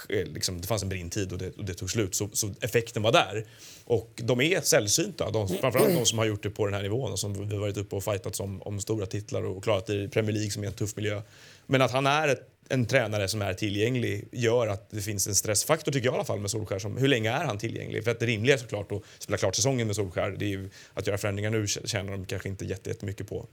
Eh, 0.09 0.25
liksom, 0.25 0.61
det 0.61 0.67
fanns 0.67 0.83
en 0.83 0.89
brintid 0.89 1.31
och 1.31 1.37
det, 1.37 1.57
och 1.57 1.65
det 1.65 1.73
tog 1.73 1.91
slut. 1.91 2.15
Så, 2.15 2.29
så 2.33 2.53
effekten 2.61 3.03
var 3.03 3.11
där. 3.11 3.45
Och 3.85 4.21
de 4.23 4.41
är 4.41 4.61
sällsynta, 4.61 5.31
de, 5.31 5.47
framförallt 5.47 5.95
de 5.95 6.05
som 6.05 6.17
har 6.17 6.25
gjort 6.25 6.43
det 6.43 6.49
på 6.49 6.65
den 6.65 6.73
här 6.73 6.81
nivån 6.81 7.11
och 7.11 7.19
som 7.19 7.49
vi 7.49 7.57
varit 7.57 7.77
uppe 7.77 7.95
och 7.95 8.03
fightat 8.03 8.39
om, 8.39 8.61
om 8.61 8.79
stora 8.79 9.05
titlar 9.05 9.45
och 9.45 9.63
klarat 9.63 9.85
det 9.85 10.03
i 10.03 10.07
Premier 10.07 10.33
League 10.33 10.51
som 10.51 10.63
är 10.63 10.67
en 10.67 10.73
tuff 10.73 10.95
miljö. 10.95 11.21
Men 11.65 11.81
att 11.81 11.91
han 11.91 12.07
är 12.07 12.27
ett, 12.27 12.49
en 12.69 12.85
tränare 12.85 13.27
som 13.27 13.41
är 13.41 13.53
tillgänglig 13.53 14.27
gör 14.31 14.67
att 14.67 14.89
det 14.89 15.01
finns 15.01 15.27
en 15.27 15.35
stressfaktor 15.35 15.91
tycker 15.91 16.05
jag 16.07 16.13
i 16.13 16.15
alla 16.15 16.25
fall 16.25 16.39
med 16.39 16.51
Solskär. 16.51 16.79
Som, 16.79 16.97
hur 16.97 17.07
länge 17.07 17.31
är 17.31 17.45
han 17.45 17.57
tillgänglig? 17.57 18.03
För 18.03 18.11
att 18.11 18.19
det 18.19 18.25
rimliga 18.25 18.53
är 18.53 18.59
såklart 18.59 18.91
att 18.91 19.01
spela 19.19 19.37
klart 19.37 19.55
säsongen 19.55 19.87
med 19.87 19.95
Solskär. 19.95 20.35
Det 20.39 20.45
är 20.45 20.49
ju, 20.49 20.69
att 20.93 21.07
göra 21.07 21.17
förändringar 21.17 21.49
nu 21.49 21.67
tjänar 21.67 22.11
de 22.11 22.25
kanske 22.25 22.49
inte 22.49 22.65
jättemycket 22.65 23.29
på. 23.29 23.47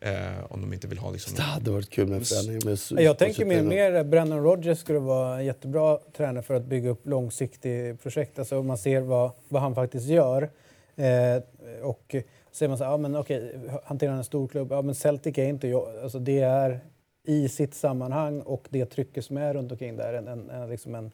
Eh, 0.00 0.52
om 0.52 0.60
de 0.60 0.72
inte 0.72 0.88
vill 0.88 0.98
ha 0.98 1.10
liksom... 1.10 1.34
Det 1.36 1.42
hade 1.42 1.70
varit 1.70 1.90
kul 1.90 2.08
med 2.08 2.18
en 2.18 2.24
förändring. 2.24 2.60
Med 2.94 3.04
Jag 3.04 3.18
tänker 3.18 3.44
mer, 3.44 3.62
mer 3.62 4.04
Brennan 4.04 4.42
Rodgers 4.42 4.78
skulle 4.78 4.98
vara 4.98 5.38
en 5.38 5.44
jättebra 5.44 5.98
tränare 6.16 6.42
för 6.42 6.54
att 6.54 6.64
bygga 6.64 6.90
upp 6.90 7.06
långsiktigt 7.06 8.02
projekt. 8.02 8.38
Alltså 8.38 8.62
man 8.62 8.78
ser 8.78 9.00
vad, 9.00 9.30
vad 9.48 9.62
han 9.62 9.74
faktiskt 9.74 10.06
gör. 10.06 10.50
Eh, 10.96 11.42
och 11.82 12.14
säger 12.52 12.68
man 12.68 12.78
så 12.78 12.84
här, 12.84 12.90
ja 12.90 12.96
men 12.96 13.16
okej, 13.16 13.54
hanterar 13.84 14.10
han 14.10 14.18
en 14.18 14.24
stor 14.24 14.48
klubb? 14.48 14.72
Ja 14.72 14.82
men 14.82 14.94
Celtic 14.94 15.38
är 15.38 15.44
inte, 15.46 15.68
jag- 15.68 15.88
alltså 16.02 16.18
det 16.18 16.40
är 16.40 16.80
i 17.26 17.48
sitt 17.48 17.74
sammanhang 17.74 18.40
och 18.40 18.66
det 18.70 18.86
trycket 18.86 19.24
som 19.24 19.36
är 19.36 19.54
runt 19.54 19.72
omkring 19.72 19.96
där 19.96 20.14
en, 20.14 20.28
en, 20.28 20.50
en, 20.50 20.68
liksom 20.70 20.94
en, 20.94 21.10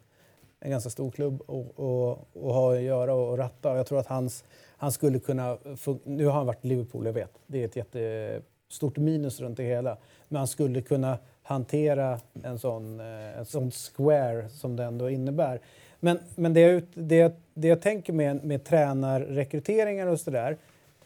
en 0.60 0.70
ganska 0.70 0.90
stor 0.90 1.10
klubb 1.10 1.42
och, 1.46 1.78
och, 1.78 2.28
och 2.32 2.54
ha 2.54 2.74
att 2.74 2.82
göra 2.82 3.14
och, 3.14 3.38
ratta. 3.38 3.72
Och 3.72 3.78
jag 3.78 3.86
tror 3.86 3.98
att 3.98 4.06
hans, 4.06 4.44
han 4.76 4.92
skulle 4.92 5.18
kunna... 5.18 5.58
Nu 6.04 6.26
har 6.26 6.32
han 6.32 6.46
varit 6.46 6.64
i 6.64 6.68
Liverpool, 6.68 7.06
jag 7.06 7.12
vet. 7.12 7.32
Det 7.46 7.76
är 7.76 7.80
ett 7.80 8.42
jättestort 8.72 8.96
minus 8.96 9.40
runt 9.40 9.56
det 9.56 9.62
hela. 9.64 9.96
Men 10.28 10.38
han 10.38 10.46
skulle 10.48 10.82
kunna 10.82 11.18
hantera 11.42 12.20
en 12.42 12.58
sån, 12.58 13.00
eh, 13.00 13.38
en 13.38 13.44
sån 13.46 13.70
square 13.70 14.48
som 14.48 14.76
det 14.76 14.84
ändå 14.84 15.10
innebär. 15.10 15.60
Men, 16.00 16.18
men 16.36 16.54
det, 16.54 16.60
jag, 16.60 16.82
det, 16.94 17.16
jag- 17.16 17.32
det 17.54 17.68
jag 17.68 17.80
tänker 17.82 18.12
med, 18.12 18.44
med 18.44 18.64
tränarrekryteringar 18.64 20.06
och 20.06 20.20
sådär. 20.20 20.56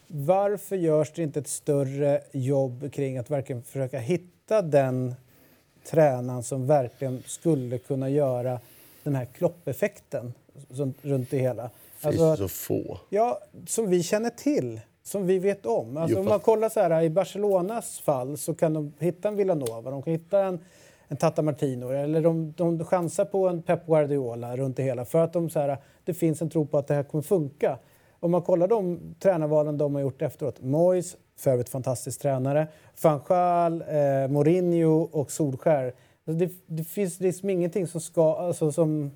Varför 0.07 0.77
görs 0.77 1.13
det 1.15 1.23
inte 1.23 1.41
ett 1.41 1.49
större 1.49 2.21
jobb 2.33 2.93
kring 2.93 3.19
att 3.19 3.31
verkligen 3.31 3.63
försöka 3.63 3.99
hitta 3.99 4.63
den 4.63 5.15
tränaren 5.91 6.43
som 6.43 6.67
verkligen 6.67 7.23
skulle 7.27 7.79
kunna 7.79 8.09
göra 8.09 8.61
den 9.03 9.15
här 9.15 9.25
kloppeffekten 9.25 10.33
runt 11.03 11.31
det 11.31 11.39
hela? 11.39 11.63
Det 11.63 11.71
finns 12.11 12.21
Alltså, 12.21 12.37
så 12.37 12.49
få. 12.49 12.99
Ja, 13.11 13.41
som 13.67 13.91
vi 13.91 14.03
känner 14.03 14.31
till, 14.31 14.81
som 15.07 15.27
vi 15.27 15.39
vet 15.39 15.67
om. 15.67 15.97
Alltså, 15.97 16.17
Jo, 16.17 16.21
om 16.21 16.29
man 16.29 16.41
kollar 16.41 16.69
så 16.69 16.81
här, 16.81 17.03
i 17.03 17.11
Barcelonas 17.11 18.01
fall 18.01 18.37
så 18.37 18.55
kan 18.55 18.75
de 18.75 18.93
hitta 18.99 19.29
en 19.29 19.37
Villanova, 19.37 19.91
de 19.91 20.03
kan 20.03 20.13
hitta 20.13 20.45
en, 20.45 20.59
en 21.09 21.17
Tata 21.17 21.43
Martino 21.43 21.91
eller 21.91 22.21
de, 22.21 22.55
de 22.57 22.85
chansar 22.85 23.25
på 23.25 23.49
en 23.49 23.63
Pep 23.63 23.87
Guardiola 23.87 24.57
runt 24.57 24.77
det 24.77 24.83
hela 24.83 25.05
för 25.05 25.19
att 25.19 25.33
de, 25.33 25.51
så 25.51 25.61
här, 25.61 25.79
det 26.05 26.15
finns 26.15 26.43
en 26.43 26.51
tro 26.51 26.67
på 26.67 26.79
att 26.79 26.87
det 26.87 26.95
här 26.95 27.03
kommer 27.03 27.23
funka. 27.23 27.79
Om 28.21 28.31
man 28.31 28.43
kollar 28.43 28.69
de 28.69 29.01
tränarvalen 29.21 29.79
de 29.79 29.95
har 29.95 30.03
gjort 30.03 30.23
efteråt. 30.23 30.61
Moyes, 30.61 31.17
för 31.37 31.51
övrigt 31.51 31.69
fantastisk 31.69 32.21
tränare. 32.21 32.69
Van 33.03 33.21
Gaal, 33.29 33.83
eh, 33.83 34.29
Mourinho 34.29 35.09
och 35.13 35.31
Solskär. 35.31 35.95
Alltså 36.27 36.47
det, 36.47 36.53
det 36.67 36.85
finns 36.85 37.21
liksom 37.21 37.51
ingenting 37.51 37.87
som, 37.87 38.01
ska, 38.01 38.37
alltså 38.37 38.73
som, 38.73 39.11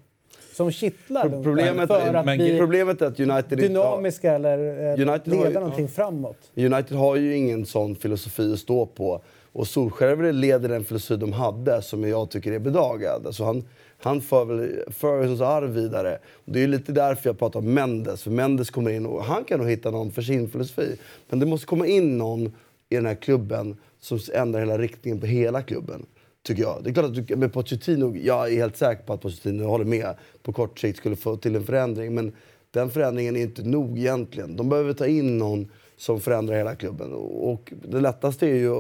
som 0.61 0.71
kittlar 0.73 1.29
problemet- 1.43 1.89
för 1.89 2.15
att 2.15 2.25
bli 2.25 2.59
Problemet 2.59 3.03
är 3.03 3.07
att 3.07 3.21
United 3.21 3.61
inte 3.61 3.79
har, 3.79 3.85
dynamiska 3.91 4.33
eller 4.35 4.59
eh, 4.59 5.09
United 5.09 5.33
har 5.35 5.43
ju- 5.43 5.49
leda 5.49 5.61
någonting 5.61 5.89
framåt. 5.89 6.37
United 6.57 6.97
har 6.97 7.17
ju 7.17 7.37
ingen 7.37 7.67
sån 7.67 7.97
filosofi 7.97 8.53
att 8.53 8.59
stå 8.59 8.87
på. 8.87 9.23
Och 9.53 9.67
Solskjaer 9.67 10.33
leder 10.33 10.69
den 10.69 10.85
filosofi 10.85 11.21
de 11.21 11.33
hade 11.33 11.83
som 11.83 12.09
jag 12.09 12.31
tycker 12.31 12.53
är 12.53 12.59
bedagad. 12.59 13.27
Alltså 13.27 13.45
han, 13.45 13.65
han 13.99 14.21
för 14.21 14.45
väl 14.45 14.93
Fergusons 14.93 15.41
arv 15.41 15.71
vidare. 15.75 16.19
Och 16.33 16.53
det 16.53 16.63
är 16.63 16.67
lite 16.69 16.93
därför 16.93 17.29
jag 17.29 17.39
pratar 17.39 17.61
om 17.61 17.75
Mendes. 17.75 18.23
För 18.23 18.31
Mendes 18.31 18.71
kommer 18.71 18.91
in 18.91 19.07
och 19.07 19.25
han 19.25 19.45
kan 19.45 19.59
nog 19.61 19.69
hitta 19.71 19.91
någon 19.91 20.11
för 20.11 20.23
sin 20.23 20.49
filosofi. 20.49 20.97
Men 21.29 21.39
det 21.41 21.47
måste 21.47 21.67
komma 21.67 21.87
in 21.87 22.19
någon 22.19 22.47
i 22.89 22.95
den 22.97 23.07
här 23.07 23.15
klubben 23.15 23.77
som 24.01 24.19
ändrar 24.35 24.61
hela 24.61 24.79
riktningen 24.79 25.21
på 25.21 25.27
hela 25.27 25.63
klubben. 25.63 26.07
Tycker 26.43 26.63
jag. 26.63 26.85
Det 26.85 26.91
är 26.91 26.95
klart 26.95 27.07
att 27.07 27.27
du, 27.27 27.37
med 27.37 27.53
Pochettino, 27.53 28.17
jag 28.17 28.53
är 28.53 28.57
helt 28.57 28.77
säker 28.77 29.03
på 29.03 29.13
att 29.13 29.21
Pochettino, 29.21 29.65
håller 29.65 29.85
med, 29.85 30.15
på 30.43 30.53
kort 30.53 30.79
sikt 30.79 30.99
skulle 30.99 31.17
få 31.17 31.37
till 31.37 31.57
en 31.57 31.65
förändring. 31.65 32.15
Men 32.15 32.33
den 32.71 32.91
förändringen 32.91 33.37
är 33.37 33.41
inte 33.41 33.63
nog 33.63 33.99
egentligen. 33.99 34.57
De 34.57 34.69
behöver 34.69 34.93
ta 34.93 35.07
in 35.07 35.39
någon 35.39 35.71
som 35.97 36.21
förändrar 36.21 36.57
hela 36.57 36.75
klubben. 36.75 37.13
Och 37.15 37.73
det 37.89 38.01
lättaste 38.01 38.47
är 38.47 38.55
ju 38.55 38.75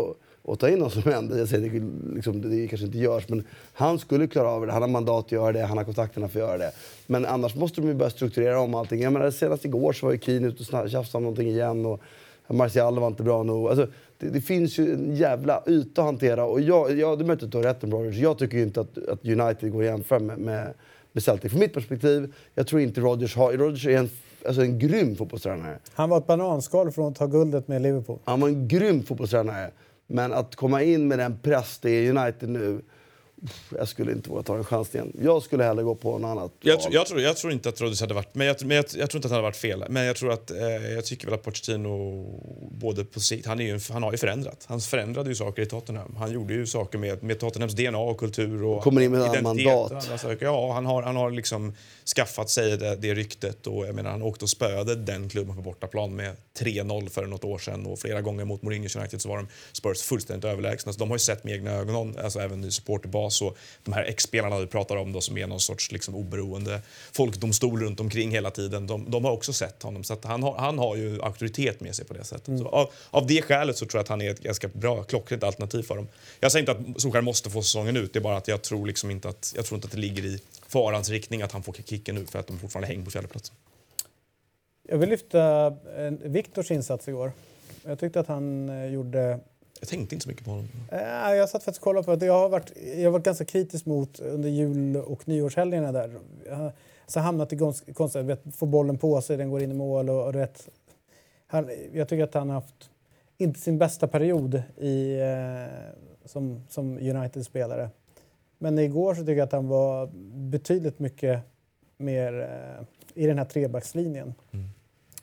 att, 0.45 0.61
ta 0.61 0.69
in 0.69 0.79
någon 0.79 0.91
som 0.91 1.03
händer. 1.03 1.39
Jag 1.39 1.49
säger 1.49 1.71
det, 1.71 2.15
liksom, 2.15 2.43
det 2.43 2.69
kanske 2.69 2.87
inte 2.87 2.99
görs, 2.99 3.29
men 3.29 3.45
han 3.73 3.99
skulle 3.99 4.27
klara 4.27 4.49
av 4.49 4.67
det. 4.67 4.73
Han 4.73 4.83
har 4.83 4.89
mandat 4.89 5.27
att 5.27 5.33
göra 5.33 5.53
det, 5.53 5.63
han 5.63 5.79
har 5.79 5.85
kontakterna 5.85 6.29
för 6.29 6.41
att 6.41 6.49
göra 6.49 6.59
det. 6.59 6.73
Men 7.07 7.27
annars 7.27 7.55
måste 7.55 7.81
de 7.81 7.87
ju 7.87 7.95
börja 7.95 8.11
strukturera 8.11 8.61
om 8.61 8.75
allting. 8.75 9.03
Jag 9.03 9.13
menar, 9.13 9.31
senast 9.31 9.65
igår 9.65 9.93
så 9.93 10.07
var 10.07 10.13
ju 10.13 10.19
Keane 10.19 10.49
ute 10.49 10.77
och 10.77 10.91
tjafsade 10.91 11.17
om 11.17 11.23
någonting 11.23 11.49
igen. 11.49 11.87
Och 11.87 12.01
Martial 12.57 12.99
var 12.99 13.07
inte 13.09 13.23
bra 13.23 13.43
nog. 13.43 13.69
Alltså, 13.69 13.87
det, 14.19 14.29
det 14.29 14.41
finns 14.41 14.79
ju 14.79 14.95
en 14.95 15.17
jävla 15.17 15.63
yta 15.67 16.03
att 16.03 16.07
hantera. 16.07 16.45
Och 16.45 16.61
jag, 16.61 16.99
jag, 16.99 17.19
du 17.19 17.25
har 17.25 17.63
rätt 17.63 17.85
Rodgers. 17.85 18.17
Jag 18.17 18.39
tycker 18.39 18.59
inte 18.59 18.81
att, 18.81 19.09
att 19.09 19.25
United 19.25 19.73
går 19.73 19.81
att 19.81 19.87
jämföra 19.87 20.19
med, 20.19 20.39
med, 20.39 20.75
med 21.13 21.23
Celtic. 21.23 21.51
Från 21.51 21.61
mitt 21.61 21.75
perspektiv, 21.75 22.35
jag 22.55 22.67
tror 22.67 22.81
inte 22.81 23.01
Rodgers 23.01 23.37
har... 23.37 23.53
Rodgers 23.53 23.87
är 23.87 23.99
en, 23.99 24.11
alltså 24.47 24.63
en 24.63 24.79
grym 24.79 25.17
fotbollstränare. 25.17 25.79
Han 25.93 26.11
var 26.11 26.19
ett 26.19 26.27
bananskal 26.27 26.93
från 26.93 27.13
att 27.13 27.19
ta 27.19 27.27
guldet 27.27 27.69
med 27.69 27.83
Liverpool. 27.83 28.19
Han 28.25 28.41
var 28.41 28.49
en 28.49 28.69
grym 28.69 29.03
fotbollstränare. 29.03 29.71
Men 30.07 30.33
att 30.33 30.57
komma 30.57 30.83
in 30.83 31.09
med 31.09 31.19
den 31.19 31.39
press 31.39 31.79
det 31.83 31.91
är 31.91 32.11
United 32.19 32.49
nu... 32.49 32.81
Jag 33.79 33.89
skulle 33.89 34.13
inte 34.13 34.31
våga 34.31 34.43
ta 34.43 34.57
en 34.57 34.65
chans 34.65 34.95
igen. 34.95 35.13
Jag 35.23 35.43
skulle 35.43 35.65
hellre 35.65 35.83
gå 35.83 35.95
på 35.95 36.19
något 36.19 36.29
annat 36.29 36.53
Jag, 36.61 36.81
jag, 36.91 37.07
tror, 37.07 37.21
jag 37.21 37.37
tror 37.37 37.53
inte 37.53 37.69
att 37.69 37.81
Rodgers 37.81 38.01
hade 38.01 38.15
varit... 38.15 38.35
Men 38.35 38.47
jag, 38.47 38.57
men 38.65 38.77
jag, 38.77 38.85
jag 38.95 39.11
tror 39.11 39.19
inte 39.19 39.27
att 39.27 39.31
han 39.33 39.33
hade 39.33 39.43
varit 39.43 39.57
fel. 39.57 39.85
Men 39.89 40.05
jag 40.05 40.17
tror 40.17 40.33
att... 40.33 40.51
Eh, 40.51 40.59
jag 40.95 41.05
tycker 41.05 41.27
väl 41.27 41.35
att 41.35 41.43
Pochettino 41.43 42.25
både 42.71 43.05
på 43.05 43.21
sikt... 43.21 43.47
Han, 43.47 43.61
är 43.61 43.65
ju, 43.65 43.81
han 43.91 44.03
har 44.03 44.13
ju 44.13 44.19
förändrat. 44.19 44.65
Han 44.69 44.81
förändrade 44.81 45.29
ju 45.29 45.35
saker 45.35 45.63
i 45.63 45.67
Tottenham. 45.67 46.17
Han 46.19 46.33
gjorde 46.33 46.55
ju 46.55 46.67
saker 46.67 46.99
med, 46.99 47.23
med 47.23 47.39
Tottenhams 47.39 47.75
DNA 47.75 47.99
och 47.99 48.19
kultur 48.19 48.65
och 48.65 48.83
Kommer 48.83 49.01
in 49.01 49.11
med 49.11 49.21
identitet 49.21 49.43
mandat. 49.43 50.21
saker. 50.21 50.45
Ja, 50.47 50.73
han 50.73 50.87
har, 50.87 51.03
han 51.03 51.17
har 51.17 51.31
liksom 51.31 51.75
skaffat 52.17 52.51
sig 52.51 52.77
det, 52.77 52.97
det 52.97 53.15
ryktet. 53.15 53.67
Och 53.67 53.87
jag 53.87 53.95
menar, 53.95 54.11
han 54.11 54.23
åkte 54.23 54.45
och 54.45 54.51
spöade 54.51 54.95
den 54.95 55.29
klubben 55.29 55.57
på 55.57 55.63
bortaplan 55.63 56.17
med 56.17 56.37
3-0 56.59 57.09
för 57.09 57.27
något 57.27 57.45
år 57.45 57.59
sedan. 57.59 57.87
Och 57.87 57.99
flera 57.99 58.21
gånger 58.21 58.45
mot 58.45 58.63
Mourinho 58.63 58.99
United 58.99 59.23
så 59.23 59.29
var 59.29 59.37
de 59.37 59.49
Spurs 59.73 60.03
fullständigt 60.03 60.45
överlägsna. 60.45 60.93
Så 60.93 60.99
de 60.99 61.09
har 61.11 61.15
ju 61.15 61.19
sett 61.19 61.45
med 61.45 61.55
egna 61.55 61.71
ögon, 61.71 62.19
alltså 62.19 62.41
även 62.41 62.65
i 62.65 62.71
supporterbas 62.71 63.43
och 63.43 63.57
de 63.85 63.93
här 63.93 64.05
ex-spelarna 64.05 64.59
vi 64.59 64.67
pratar 64.67 64.97
om 64.97 65.13
då, 65.13 65.21
som 65.21 65.39
är 65.39 65.47
någon 65.47 65.61
sorts 65.61 65.93
liksom 65.93 66.15
oberoende 66.15 66.83
folkdomstol 67.13 67.83
runt 67.83 68.01
omkring 68.01 68.31
hela 68.31 68.51
tiden. 68.51 68.87
De, 68.87 69.11
de 69.11 69.25
har 69.25 69.33
också 69.33 69.53
sett 69.53 69.83
honom. 69.83 70.05
Så 70.05 70.17
han, 70.23 70.43
har, 70.43 70.59
han 70.59 70.79
har 70.79 70.97
ju 70.97 71.23
auktoritet 71.23 71.81
med 71.81 71.95
sig 71.95 72.05
på 72.05 72.15
det 72.15 72.25
sättet. 72.25 72.59
Så 72.59 72.69
av, 72.69 72.91
av 73.11 73.27
det 73.27 73.43
skälet 73.43 73.77
så 73.77 73.87
tror 73.87 73.99
jag 73.99 74.03
att 74.03 74.09
han 74.09 74.21
är 74.21 74.31
ett 74.31 74.41
ganska 74.41 74.69
bra, 74.69 75.03
klockrent 75.03 75.45
alternativ 75.45 75.83
för 75.83 75.97
dem. 75.97 76.09
Jag 76.41 76.53
säger 76.53 76.63
inte 76.63 76.73
att 76.73 77.01
Solskjaer 77.01 77.23
måste 77.23 77.51
få 77.51 77.63
säsongen 77.63 77.97
ut. 77.97 78.13
Det 78.13 78.19
är 78.19 78.21
bara 78.21 78.37
att 78.37 78.49
jag 78.49 78.63
tror 78.63 78.87
liksom 78.87 79.11
inte 79.11 79.29
att, 79.29 79.53
jag 79.57 79.65
tror 79.65 79.77
inte 79.77 79.87
att 79.87 79.93
det 79.93 79.99
ligger 79.99 80.25
i 80.25 80.41
farans 80.73 81.11
riktning 81.11 81.43
att 81.43 81.53
han 81.53 81.63
får 81.63 81.73
kicken 81.73 82.15
nu 82.15 82.27
för 82.27 82.39
att 82.39 82.47
de 82.47 82.59
fortfarande 82.59 82.89
hänger 82.89 83.05
på 83.05 83.11
fjärdeplatsen. 83.11 83.57
Jag 84.83 84.99
vill 84.99 85.09
lyfta 85.09 85.67
eh, 85.97 86.11
Viktors 86.11 86.71
insats 86.71 87.09
igår. 87.09 87.33
Jag 87.85 87.99
tyckte 87.99 88.21
att 88.21 88.27
han 88.27 88.69
eh, 88.69 88.85
gjorde... 88.85 89.41
Jag 89.81 89.89
tänkte 89.89 90.15
inte 90.15 90.23
så 90.23 90.29
mycket 90.29 90.45
på 90.45 90.51
honom. 90.51 90.69
Eh, 90.93 91.35
jag 91.35 91.49
satt 91.49 91.65
faktiskt 91.65 91.79
och 91.79 91.85
kollade 91.85 92.05
på 92.05 92.17
det. 92.17 92.27
Jag 92.27 92.39
har 92.39 92.49
varit, 92.49 92.73
jag 92.97 93.05
har 93.05 93.11
varit 93.11 93.25
ganska 93.25 93.45
kritisk 93.45 93.87
mot 93.87 94.21
under 94.21 94.49
jul 94.49 94.97
och 94.97 95.29
nyårshelgerna 95.29 95.93
där. 95.93 96.21
Så 97.07 97.21
hamnat 97.21 97.53
i 97.53 97.57
konstigt, 97.57 98.25
vet, 98.25 98.57
får 98.57 98.67
bollen 98.67 98.99
på 98.99 99.21
sig, 99.21 99.37
den 99.37 99.51
går 99.51 99.63
in 99.63 99.71
i 99.71 99.75
mål 99.75 100.11
och, 100.11 100.27
och 100.27 100.35
vet, 100.35 100.69
han, 101.47 101.71
Jag 101.93 102.09
tycker 102.09 102.25
att 102.25 102.35
han 102.35 102.49
har 102.49 102.55
haft 102.55 102.91
inte 103.39 103.61
sin 103.61 103.79
bästa 103.79 104.09
period 104.09 104.63
i, 104.77 105.19
som, 106.25 106.65
som 106.69 106.99
United-spelare. 106.99 107.91
Men 108.63 108.79
igår 108.79 109.15
så 109.15 109.21
tycker 109.21 109.33
jag 109.37 109.47
att 109.47 109.53
han 109.53 109.69
var 109.69 110.11
betydligt 110.51 110.99
mycket 110.99 111.41
mer 111.97 112.41
eh, 112.41 112.85
i 113.23 113.27
den 113.27 113.39
här 113.39 113.45
trebackslinjen. 113.45 114.35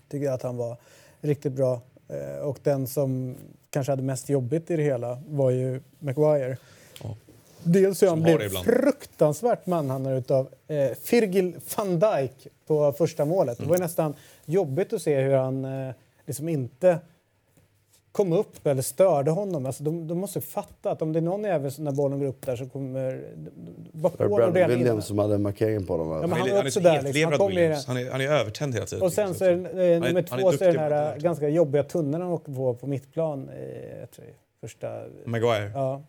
Tycker 0.10 0.26
jag 0.26 0.34
att 0.34 0.42
han 0.44 0.58
var 0.58 0.78
riktigt 1.22 1.54
bra. 1.54 1.82
Eh, 2.08 2.42
och 2.48 2.60
den 2.64 2.88
som 2.88 3.36
kanske 3.70 3.92
hade 3.92 4.04
mest 4.04 4.30
jobbigt 4.30 4.72
i 4.72 4.76
det 4.76 4.84
hela 4.84 5.22
var 5.28 5.50
ju 5.50 5.82
Maguire. 6.00 6.58
Ja. 7.04 7.16
Dels 7.64 8.04
hur 8.04 8.08
han 8.08 8.22
blev 8.24 8.50
fruktansvärt 8.50 9.66
manhandlad 9.66 10.18
utav 10.18 10.50
eh, 10.68 10.90
Virgil 11.12 11.56
van 11.78 12.00
Dijk 12.00 12.48
på 12.68 12.92
första 12.94 13.26
målet. 13.26 13.58
Det 13.58 13.64
var 13.66 13.76
Mm. 13.76 13.84
nästan 13.86 14.14
jobbigt 14.46 14.94
att 14.94 15.02
se 15.02 15.22
hur 15.22 15.34
han 15.36 15.66
eh, 15.66 15.94
liksom 16.26 16.50
inte 16.50 17.00
kom 18.18 18.34
upp 18.34 18.68
eller 18.68 18.82
störde 18.82 19.32
honom. 19.32 19.66
Alltså 19.66 19.84
de, 19.84 20.08
de 20.08 20.18
måste 20.18 20.42
fatta 20.42 20.92
att 20.92 21.02
om 21.02 21.14
det 21.14 21.20
är 21.20 21.22
någon 21.22 21.46
som 21.72 21.84
när 21.84 21.92
bollen 21.92 22.20
går 22.20 22.28
upp 22.28 22.46
där 22.46 22.56
så 22.56 22.66
kommer... 22.70 23.24
Var 23.92 24.12
Det 24.18 24.28
var 24.28 24.52
Brandon. 24.52 24.78
Williams 24.78 25.06
som 25.06 25.18
hade 25.20 25.38
markeringen 25.38 25.86
på 25.86 25.98
dem. 25.98 26.12
Ja, 26.12 26.22
men 26.28 26.32
han 26.32 26.50
är- 26.50 26.66
också 26.66 26.80
där, 26.80 27.02
liksom. 27.02 27.32
Han 27.40 27.48
Williams. 27.48 27.86
Han 27.88 27.98
är, 27.98 28.12
han 28.12 28.22
är 28.22 28.28
övertänd 28.28 28.74
hela 28.74 28.86
tiden. 28.86 29.04
Och 29.06 29.14
sen 29.14 29.34
så 29.36 29.46
är 29.46 29.56
det, 29.56 29.64
Han 29.70 29.80
eh, 29.80 29.86
är- 29.86 29.94
nummer 30.00 30.26
han 30.30 30.40
är 30.40 30.44
två 30.44 30.52
så 30.52 30.64
är 30.64 30.74
den 30.74 30.80
här 30.92 31.20
ganska 31.20 31.50
jobbiga 31.50 31.84
tunneln 31.84 32.24
han 32.24 32.32
åker 32.32 32.54
på 32.54 32.74
på 32.74 32.88
mittplan 32.88 33.50
i 33.50 33.98
jag 34.00 34.12
tror, 34.12 34.26
första... 34.62 34.88
Maguire. 35.26 35.72
Ja. 35.74 36.02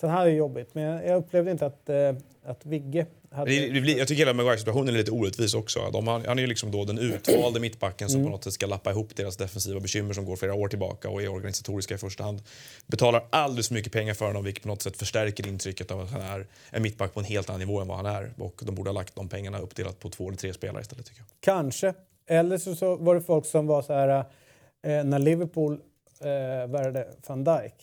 Sen 0.00 0.10
hade 0.10 0.30
det 0.30 0.36
jobbigt, 0.36 0.74
men 0.74 0.82
jag 0.84 1.16
upplevde 1.18 1.50
inte 1.50 1.66
att, 1.66 1.88
eh, 1.88 1.96
att 2.44 2.66
Vigge 2.66 3.06
hade... 3.32 3.54
Jag 3.54 4.08
tycker 4.08 4.14
hela 4.18 4.32
Maguire-situationen 4.32 4.88
är 4.94 4.98
lite 4.98 5.10
orättvis 5.10 5.54
också. 5.54 5.90
De, 5.92 6.06
har- 6.06 6.20
han 6.26 6.38
är 6.38 6.42
ju 6.42 6.46
liksom 6.48 6.70
då 6.70 6.84
den 6.84 6.98
utvalde 6.98 7.60
mittbacken 7.60 8.08
som 8.08 8.20
Mm. 8.20 8.30
på 8.30 8.36
något 8.36 8.44
sätt 8.44 8.52
ska 8.52 8.66
lappa 8.66 8.90
ihop 8.90 9.16
deras 9.16 9.36
defensiva 9.36 9.80
bekymmer 9.80 10.14
som 10.14 10.24
går 10.24 10.36
flera 10.36 10.54
år 10.54 10.68
tillbaka 10.68 11.08
och 11.08 11.22
är 11.22 11.28
organisatoriska 11.28 11.94
i 11.94 11.98
första 11.98 12.24
hand. 12.24 12.42
Betalar 12.86 13.24
alldeles 13.30 13.68
för 13.68 13.74
mycket 13.74 13.92
pengar 13.92 14.14
för 14.14 14.26
honom 14.26 14.44
vilket 14.44 14.62
på 14.62 14.68
något 14.68 14.82
sätt 14.82 14.96
förstärker 14.96 15.48
intrycket 15.48 15.90
av 15.90 16.00
att 16.00 16.10
han 16.10 16.20
är 16.20 16.46
en 16.70 16.82
mittback 16.82 17.14
på 17.14 17.20
en 17.20 17.26
helt 17.26 17.48
annan 17.48 17.60
nivå 17.60 17.80
än 17.80 17.88
vad 17.88 17.96
han 17.96 18.06
är. 18.06 18.32
Och 18.38 18.60
de 18.64 18.74
borde 18.74 18.90
ha 18.90 18.94
lagt 18.94 19.14
de 19.16 19.28
pengarna 19.28 19.58
uppdelat 19.58 19.98
på 19.98 20.08
två 20.10 20.28
eller 20.28 20.38
tre 20.38 20.52
spelare 20.54 20.82
istället 20.82 21.06
tycker 21.06 21.20
jag. 21.20 21.26
Kanske. 21.40 21.94
Eller 22.28 22.58
så, 22.58 22.74
så 22.76 22.96
var 22.96 23.14
det 23.14 23.20
folk 23.20 23.46
som 23.46 23.66
var 23.66 23.82
så 23.82 23.92
här... 23.92 24.08
Eh, 24.86 25.04
när 25.04 25.18
Liverpool 25.18 25.72
eh, 26.20 26.26
värvade 26.70 27.08
van 27.26 27.44
Dijk. 27.44 27.74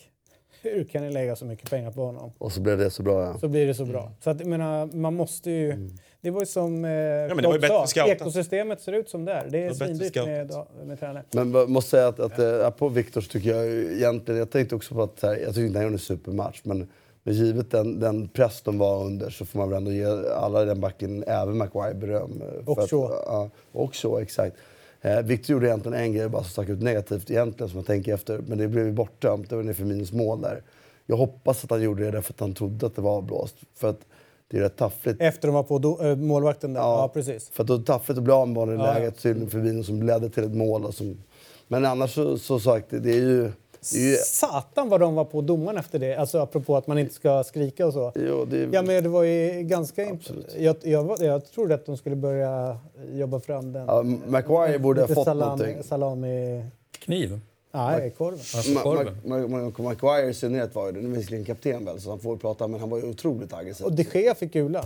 Hur 0.62 0.84
kan 0.84 1.02
ni 1.02 1.10
lägga 1.12 1.36
så 1.36 1.44
mycket 1.44 1.70
pengar 1.70 1.90
på 1.90 2.04
honom? 2.04 2.32
Och 2.38 2.52
så 2.52 2.60
blev 2.60 2.78
det 2.78 2.90
så 2.90 3.02
bra. 3.02 3.22
Ja. 3.24 3.38
Så 3.38 3.48
blir 3.48 3.66
det 3.66 3.74
så 3.74 3.84
bra. 3.84 4.12
Så 4.20 4.30
att, 4.30 4.44
menar, 4.46 4.86
man 4.86 5.14
måste 5.14 5.50
ju... 5.50 5.88
Det 6.20 6.30
var 6.30 6.40
ju 6.40 6.46
som 6.46 6.84
eh, 6.84 6.90
men 6.90 7.36
det 7.36 7.42
var 7.46 7.54
ju 7.54 7.58
bättre 7.60 7.86
sa, 7.86 8.06
ekosystemet 8.08 8.80
ser 8.80 8.92
ut 8.92 9.08
som 9.08 9.24
det 9.24 9.32
är. 9.32 9.46
Det 9.50 9.64
är 9.64 9.72
svindyrt 9.74 10.16
med, 10.16 10.52
med 10.84 11.00
tränare. 11.00 11.24
Men 11.32 11.52
jag 11.52 11.70
måste 11.70 11.90
säga 11.90 12.08
att, 12.08 12.20
att 12.20 12.38
eh, 12.38 12.70
på 12.70 12.88
Viktor 12.88 13.20
så 13.20 13.28
tycker 13.30 13.50
jag 13.56 13.66
egentligen, 13.92 14.38
jag 14.38 14.50
tänkte 14.50 14.74
också 14.76 14.94
på 14.94 15.02
att 15.02 15.18
så 15.18 15.26
här, 15.26 15.36
jag 15.36 15.54
tycker 15.54 15.66
inte 15.66 15.78
han 15.78 15.84
gjorde 15.84 15.94
en 15.94 15.98
supermatch 15.98 16.60
men, 16.62 16.88
men 17.22 17.34
givet 17.34 17.70
den, 17.70 18.00
den 18.00 18.28
press 18.28 18.62
de 18.62 18.78
var 18.78 19.04
under 19.04 19.30
så 19.30 19.44
får 19.46 19.58
man 19.58 19.68
väl 19.68 19.76
ändå 19.76 19.92
ge 19.92 20.04
alla 20.36 20.62
i 20.62 20.66
den 20.66 20.80
backen, 20.80 21.24
även 21.26 21.56
Maguire, 21.58 21.94
beröm. 21.94 22.42
eh, 22.42 22.64
för 22.64 22.70
Och 22.72 22.78
att- 22.82 22.90
Shaw. 22.90 23.10
Ja, 23.26 23.50
och 23.72 23.94
så 23.94 24.18
exakt. 24.18 24.56
Eh, 25.00 25.22
Victor 25.22 25.54
gjorde 25.54 25.66
egentligen 25.66 25.98
en 25.98 26.12
grej 26.12 26.28
bara 26.28 26.42
som 26.42 26.50
stack 26.50 26.68
ut 26.68 26.82
negativt 26.82 27.30
egentligen 27.30 27.70
som 27.70 27.78
jag 27.78 27.86
tänker 27.86 28.14
efter, 28.14 28.38
men 28.38 28.58
det 28.58 28.68
blev 28.68 28.86
ju 28.86 28.92
bortdömt. 28.92 29.50
Det 29.50 29.56
var 29.56 29.84
minus 29.84 30.12
mål 30.12 30.40
där. 30.40 30.62
Jag 31.06 31.16
hoppas 31.16 31.64
att 31.64 31.70
han 31.70 31.82
gjorde 31.82 32.04
det 32.04 32.10
därför 32.10 32.32
att 32.32 32.40
han 32.40 32.54
trodde 32.54 32.86
att 32.86 32.96
det 32.96 33.02
var 33.02 33.16
avblåst. 33.16 33.56
För 33.74 33.90
att 33.90 34.00
det 34.48 34.56
är 34.56 34.60
rätt 34.60 34.76
taffligt. 34.76 35.20
Efter 35.20 35.48
de 35.48 35.54
var 35.54 35.62
på 35.62 35.78
do, 35.78 35.98
äh, 36.02 36.16
målvakten 36.16 36.72
där. 36.72 36.80
Ja, 36.80 37.10
precis. 37.14 37.50
För 37.50 37.62
att 37.62 37.66
då 37.66 37.74
är 37.74 37.78
det 37.78 37.84
taffligt 37.84 38.18
att 38.18 38.24
bli 38.24 38.32
av 38.32 38.48
med 38.48 38.54
bollen 38.54 38.80
i 38.80 38.82
Ja, 38.82 38.94
läget 38.94 39.18
till 39.18 39.48
Firmino 39.50 39.82
som 39.82 40.02
ledde 40.02 40.30
till 40.30 40.44
ett 40.44 40.54
mål. 40.54 40.84
Och 40.84 40.94
som, 40.94 41.22
men 41.68 41.84
annars 41.84 42.14
så, 42.14 42.38
så 42.38 42.60
sagt, 42.60 42.86
det 42.90 43.10
är 43.10 43.20
ju... 43.20 43.52
Ju 43.82 44.16
Satan 44.16 44.88
vad 44.88 45.00
de 45.00 45.14
var 45.14 45.24
på 45.24 45.40
domaren 45.40 45.78
efter 45.78 45.98
det. 45.98 46.14
Alltså 46.16 46.38
apropå 46.38 46.76
att 46.76 46.86
man 46.86 46.98
inte 46.98 47.14
ska 47.14 47.44
skrika 47.44 47.86
och 47.86 47.92
så. 47.92 48.12
jo, 48.14 48.44
det 48.44 48.68
Ja, 48.72 48.82
men 48.82 49.02
det 49.02 49.08
var 49.08 49.22
ju 49.22 49.62
ganska... 49.62 50.10
Absolut. 50.10 50.56
Jag, 50.58 50.76
jag, 50.82 51.16
jag 51.20 51.50
trodde 51.50 51.74
att 51.74 51.86
de 51.86 51.96
skulle 51.96 52.16
börja 52.16 52.78
jobba 53.12 53.40
fram 53.40 53.72
den. 53.72 53.86
ja, 53.86 54.02
Maguire 54.28 54.78
borde 54.78 55.00
ha 55.00 55.08
fått 55.08 55.24
salam, 55.24 55.48
någonting. 55.58 55.82
salami... 55.82 56.64
Kniv. 56.98 57.40
Nej, 57.72 58.10
korven. 58.10 58.38
Alltså 58.38 58.74
korven. 58.74 59.16
Ma- 59.24 59.70
Ma- 59.76 60.28
i 60.30 60.34
synnerhet 60.34 60.74
var 60.74 60.86
ju 60.86 60.92
det. 60.92 61.00
Nu 61.00 61.12
är 61.12 61.16
visserligen 61.16 61.44
kapten 61.44 61.84
väl, 61.84 62.00
så 62.00 62.10
han 62.10 62.18
får 62.18 62.36
prata, 62.36 62.68
men 62.68 62.80
han 62.80 62.90
var 62.90 62.98
ju 62.98 63.10
otroligt 63.10 63.54
aggressiv. 63.54 63.86
Och 63.86 63.92
de 63.92 64.02
Gea 64.12 64.34
fick 64.34 64.52
gula. 64.52 64.84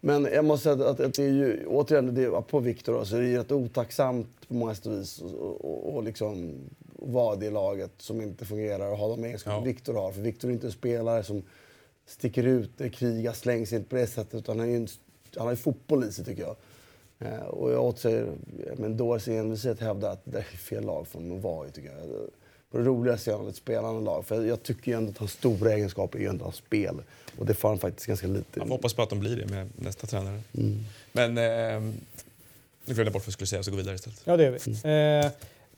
Men 0.00 0.28
jag 0.32 0.44
måste 0.44 0.62
säga 0.62 0.90
att, 0.90 1.00
att 1.00 1.14
det 1.14 1.24
är 1.24 1.28
ju, 1.28 1.66
återigen, 1.66 2.14
det 2.14 2.22
är, 2.24 2.40
på 2.40 2.58
Victor 2.58 2.92
då, 2.92 3.04
så 3.04 3.16
är 3.16 3.20
det 3.20 3.26
ju 3.28 3.38
rätt 3.38 3.52
otacksamt 3.52 4.28
på 4.48 4.54
många 4.54 4.74
sätt 4.74 4.86
och 4.86 4.92
vis 4.92 5.20
och, 5.22 5.64
och, 5.64 5.94
och 5.96 6.02
liksom 6.04 6.54
vara 7.06 7.36
det 7.36 7.50
laget 7.50 7.90
som 7.98 8.20
inte 8.20 8.44
fungerar 8.44 8.90
och 8.90 8.98
ha 8.98 9.08
de 9.08 9.24
egenskaper 9.24 9.56
Ja. 9.56 9.60
Victor 9.60 9.94
har. 9.94 10.12
För 10.12 10.20
Victor 10.20 10.48
är 10.48 10.52
inte 10.52 10.66
en 10.66 10.72
spelare 10.72 11.22
som 11.22 11.42
sticker 12.06 12.44
ut, 12.44 12.70
krigar, 12.92 13.32
slängs 13.32 13.72
inte 13.72 13.88
på 13.88 13.96
det 13.96 14.06
sättet 14.06 14.34
utan 14.34 14.58
han, 14.58 14.68
är 14.68 14.70
ju 14.70 14.76
en, 14.76 14.88
han 15.36 15.46
har 15.46 15.52
ju 15.52 15.56
fotboll 15.56 16.04
i 16.04 16.12
sig 16.12 16.24
tycker 16.24 16.42
jag. 16.42 16.56
Eh, 17.18 17.44
och 17.44 17.72
jag 17.72 17.84
återsäger 17.84 18.26
med 18.76 18.90
dåres 18.90 19.28
envishet 19.28 19.80
hävda 19.80 20.10
att 20.10 20.20
det 20.24 20.38
är 20.38 20.42
fel 20.42 20.84
lag 20.84 21.06
för 21.06 21.18
honom 21.18 21.36
att 21.36 21.42
vara 21.42 21.68
i 21.68 21.70
tycker 21.70 21.88
jag. 21.88 22.28
På 22.70 22.78
det 22.78 22.84
roligaste 22.84 23.32
är 23.32 23.36
han 23.36 23.48
ett 23.48 23.56
spelande 23.56 24.00
lag. 24.00 24.26
För 24.26 24.44
jag 24.44 24.62
tycker 24.62 24.90
ju 24.90 24.96
ändå 24.96 25.10
att 25.10 25.18
hans 25.18 25.32
stora 25.32 25.72
egenskaper 25.72 26.18
är 26.18 26.22
ju 26.22 26.28
ändå 26.28 26.44
hans 26.44 26.56
spel. 26.56 27.02
Och 27.38 27.46
det 27.46 27.54
får 27.54 27.68
han 27.68 27.78
faktiskt 27.78 28.06
ganska 28.06 28.26
lite. 28.26 28.58
Man 28.58 28.68
får 28.68 28.74
hoppas 28.74 28.94
på 28.94 29.02
att 29.02 29.10
de 29.10 29.20
blir 29.20 29.36
det 29.36 29.46
med 29.46 29.70
nästa 29.76 30.06
tränare. 30.06 30.40
Mm. 30.58 30.78
Men 31.12 31.38
eh, 31.38 31.80
nu 32.84 32.94
glömde 32.94 33.04
jag 33.04 33.12
bort 33.12 33.22
vad 33.22 33.26
jag 33.26 33.32
skulle 33.32 33.46
säga 33.46 33.62
så 33.62 33.70
går 33.70 33.76
vi 33.76 33.82
vidare 33.82 33.94
istället. 33.94 34.20
Ja, 34.24 34.36
det 34.36 34.44
gör 34.44 34.50
vi. 34.50 35.24
Eh, 35.24 35.32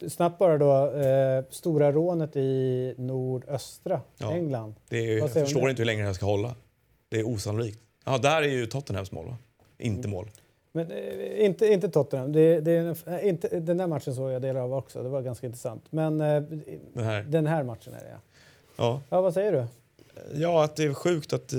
snabbt 0.09 0.39
bara 0.39 0.59
då. 0.59 0.90
Eh, 1.01 1.44
stora 1.51 1.93
rånet 1.93 2.36
i 2.36 2.94
nordöstra 2.98 4.01
Ja. 4.18 4.32
England. 4.32 4.74
Det 4.89 4.97
är, 4.98 5.18
jag 5.18 5.31
förstår 5.32 5.70
inte 5.70 5.82
hur 5.82 5.86
länge 5.86 6.01
det 6.02 6.06
här 6.06 6.14
ska 6.14 6.27
hålla. 6.27 6.55
Det 7.09 7.18
är 7.20 7.28
osannolikt. 7.28 7.78
Ja, 8.05 8.18
där 8.18 8.43
är 8.43 8.48
ju 8.48 8.66
Tottenhams 8.66 9.12
mål 9.12 9.27
va? 9.27 9.36
Inte 9.78 10.09
mål. 10.09 10.31
Men 10.73 10.90
eh, 10.90 11.44
inte, 11.44 11.66
inte 11.66 11.89
Tottenham. 11.89 12.32
Det, 12.32 12.60
det, 12.60 12.70
är 12.73 13.09
en- 13.09 13.20
inte, 13.28 13.60
den 13.60 13.77
där 13.77 13.86
matchen 13.86 14.14
såg 14.14 14.31
jag 14.32 14.43
delar 14.43 14.60
av 14.60 14.74
också. 14.74 15.02
Det 15.02 15.09
var 15.09 15.23
ganska 15.23 15.47
intressant. 15.47 15.85
Men 15.90 16.20
eh, 16.20 16.43
Den 16.93 17.05
här. 17.05 17.23
den 17.23 17.47
här 17.47 17.62
matchen 17.62 17.94
är 17.94 17.98
det, 18.01 18.10
ja. 18.10 18.18
Ja. 18.77 19.01
Ja, 19.09 19.20
vad 19.20 19.35
säger 19.35 19.52
du? 19.52 19.66
ja, 20.40 20.64
att 20.64 20.77
det 20.77 20.85
är 20.85 20.94
sjukt 20.94 21.32
att, 21.32 21.52
eh, 21.52 21.59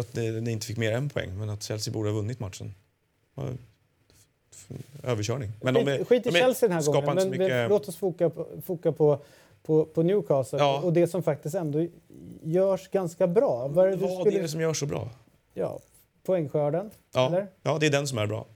att 0.00 0.14
ni, 0.14 0.40
ni 0.40 0.50
inte 0.50 0.66
fick 0.66 0.76
mer 0.76 0.92
än 0.92 1.08
poäng, 1.08 1.38
men 1.38 1.50
att 1.50 1.62
Chelsea 1.62 1.94
borde 1.94 2.08
ha 2.10 2.16
vunnit 2.16 2.40
matchen. 2.40 2.74
Ja, 4.68 5.08
Överkörning. 5.10 5.50
Men 5.62 5.74
de 5.74 5.80
är, 5.88 5.96
skit, 5.98 6.08
skit 6.08 6.26
i 6.26 6.30
de 6.30 6.38
Chelsea 6.38 6.68
den 6.68 6.78
här 6.78 6.84
gången. 6.92 7.14
Men, 7.14 7.30
mycket- 7.30 7.68
låt 7.68 7.88
oss 7.88 7.96
foka 7.96 8.30
på, 8.30 8.46
foka 8.66 8.92
på, 8.92 9.18
på, 9.62 9.84
på 9.84 10.02
Newcastle 10.02 10.58
Ja. 10.58 10.80
och 10.84 10.92
det 10.92 11.06
som 11.06 11.22
faktiskt 11.22 11.54
ändå 11.54 11.86
görs 12.42 12.88
ganska 12.90 13.26
bra. 13.26 13.68
Vad 13.68 13.86
är 13.86 13.90
det 13.90 13.96
du 13.96 14.02
Vad 14.02 14.20
skulle... 14.20 14.38
är 14.38 14.42
det 14.42 14.48
som 14.48 14.60
gör 14.60 14.72
så 14.74 14.86
bra? 14.86 15.08
Ja, 15.54 15.78
poängskörden, 16.26 16.90
Ja, 17.14 17.26
eller? 17.26 17.46
ja, 17.62 17.76
det 17.80 17.86
är 17.86 17.90
den 17.90 18.06
som 18.06 18.18
är 18.18 18.26
bra. 18.26 18.46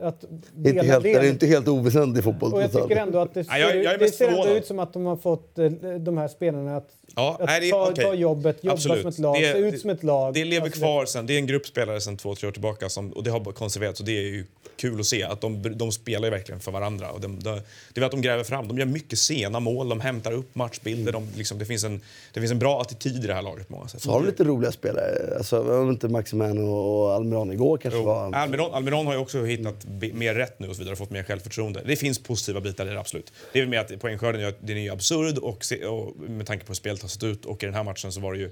Att 0.00 0.24
Inte 0.56 0.82
helt, 0.86 1.02
det 1.02 1.12
är 1.14 1.24
inte 1.30 1.46
helt 1.46 1.68
oväsentlig 1.68 2.20
i 2.20 2.22
fotboll. 2.22 2.52
Och 2.54 2.62
jag 2.62 2.72
tycker 2.72 2.96
ändå 2.96 3.18
att 3.18 3.34
det 3.34 3.46
Nej, 3.48 3.60
jag- 3.60 3.70
ser, 3.70 3.82
jag 3.82 3.94
är 3.94 3.98
det 3.98 4.08
ser 4.08 4.28
ändå 4.28 4.48
ut 4.48 4.66
som 4.66 4.78
att 4.78 4.92
de 4.92 5.06
har 5.06 5.16
fått 5.16 5.58
eh, 5.58 5.66
de 6.00 6.18
här 6.18 6.28
spelarna 6.28 6.76
att, 6.76 6.90
Ja, 7.16 7.36
att 7.40 7.46
nej, 7.46 7.70
ta, 7.70 7.88
okej. 7.90 8.04
ta 8.04 8.14
jobbet, 8.14 8.58
jobba 8.64 8.72
Absolut. 8.74 9.00
som 9.00 9.08
ett 9.08 9.18
lag, 9.18 9.34
Det- 9.42 9.52
se 9.52 9.58
ut 9.58 9.72
det- 9.72 9.78
som 9.78 9.90
ett 9.90 10.02
lag. 10.02 10.34
Det 10.34 10.44
lever 10.44 10.66
Alltså, 10.66 10.80
kvar 10.80 11.06
sen. 11.06 11.26
Det 11.26 11.32
är 11.34 11.38
en 11.38 11.46
grupp 11.46 11.66
spelare 11.66 12.00
sen 12.00 12.16
två, 12.16 12.34
tre 12.34 12.48
år 12.48 12.52
tillbaka 12.52 12.88
som, 12.88 13.12
och 13.12 13.24
det 13.24 13.30
har 13.30 13.40
konserverats 13.52 14.00
och 14.00 14.06
det 14.06 14.12
är 14.18 14.22
ju 14.22 14.44
kul 14.76 15.00
att 15.00 15.06
se 15.06 15.22
att 15.22 15.40
de, 15.40 15.76
de 15.78 15.92
spelar 15.92 16.24
ju 16.26 16.30
verkligen 16.30 16.60
för 16.60 16.72
varandra. 16.72 17.10
Och 17.10 17.20
de, 17.20 17.40
de, 17.42 17.60
det 17.92 18.00
är 18.00 18.04
att 18.04 18.10
de 18.10 18.20
gräver 18.22 18.44
fram. 18.44 18.68
De 18.68 18.78
gör 18.78 18.86
mycket 18.86 19.18
sena 19.18 19.60
mål, 19.60 19.88
de 19.88 20.00
hämtar 20.00 20.32
upp 20.32 20.54
matchbilder. 20.54 21.12
De, 21.12 21.28
liksom, 21.36 21.58
det, 21.58 21.64
finns 21.64 21.84
en, 21.84 22.00
det 22.32 22.40
finns 22.40 22.52
en 22.52 22.58
bra 22.58 22.80
attityd 22.80 23.24
i 23.24 23.26
det 23.26 23.34
här 23.34 23.42
laget 23.42 23.68
på 23.68 23.74
många 23.74 23.88
sätt. 23.88 24.02
Så 24.02 24.10
har 24.10 24.20
de 24.20 24.26
lite 24.26 24.44
roliga 24.44 24.72
spelare. 24.72 25.34
Alltså, 25.36 25.62
var 25.62 25.84
det 25.84 25.90
inte 25.90 26.08
Maximano 26.08 26.70
och 26.70 27.12
Almiron 27.14 27.52
igår 27.52 27.76
kanske 27.78 27.98
Jo. 28.00 28.04
var... 28.06 28.32
Almiron, 28.32 28.74
Almiron 28.74 29.06
har 29.06 29.12
ju 29.14 29.18
också 29.20 29.44
hittat 29.44 29.84
mer 30.12 30.34
rätt 30.34 30.58
nu 30.60 30.68
och 30.68 30.76
så 30.76 30.82
vidare, 30.82 30.96
fått 30.96 31.10
mer 31.10 31.22
självförtroende. 31.22 31.82
Det 31.86 31.96
finns 31.96 32.22
positiva 32.22 32.60
bitar 32.60 32.86
i 32.86 32.90
det, 32.90 33.00
absolut. 33.00 33.32
Det 33.52 33.58
är 33.58 33.62
väl 33.62 33.70
med 33.70 33.80
att 33.80 34.00
poängskörden 34.00 34.40
är, 34.40 34.54
den 34.60 34.76
är 34.76 34.80
ju 34.82 34.90
absurd 34.90 35.38
och, 35.38 35.64
se, 35.64 35.84
och 35.86 36.16
med 36.16 36.46
tanke 36.46 36.64
på 36.64 36.70
hur 36.70 36.74
spelet 36.96 37.02
har 37.02 37.08
sett 37.08 37.22
ut 37.22 37.44
och 37.44 37.62
i 37.62 37.66
den 37.66 37.74
här 37.74 37.84
matchen 37.84 38.12
så 38.12 38.20
var 38.20 38.32
det 38.32 38.38
ju 38.38 38.50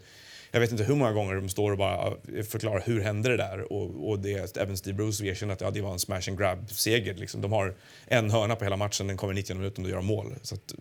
jag 0.55 0.61
vet 0.61 0.71
inte 0.71 0.85
hur 0.85 0.95
många 0.95 1.13
gånger 1.13 1.35
de 1.35 1.49
står 1.49 1.73
och 1.73 1.79
bara 1.79 2.15
förklarar 2.51 2.83
hur 2.87 3.01
hände 3.01 3.29
det 3.29 3.37
där 3.37 3.73
och, 3.73 4.11
och 4.11 4.19
det, 4.19 4.57
även 4.57 4.77
Steve 4.77 4.97
Bruce 4.97 5.25
erkänner 5.25 5.55
att 5.55 5.61
ja, 5.61 5.71
det 5.71 5.81
var 5.81 5.93
en 5.93 5.99
smash 5.99 6.29
and 6.29 6.39
grab-seger. 6.39 7.15
Liksom. 7.15 7.41
De 7.41 7.53
har 7.53 7.75
en 8.07 8.31
hörna 8.31 8.57
på 8.57 8.65
hela 8.65 8.77
matchen, 8.77 9.07
den 9.07 9.17
kommer 9.17 9.33
i 9.33 9.37
90 9.37 9.57
minuter 9.57 9.83
och 9.83 9.89
de 9.89 9.95
gör 9.95 10.01
mål. 10.01 10.35
Så 10.43 10.55
att, 10.55 10.75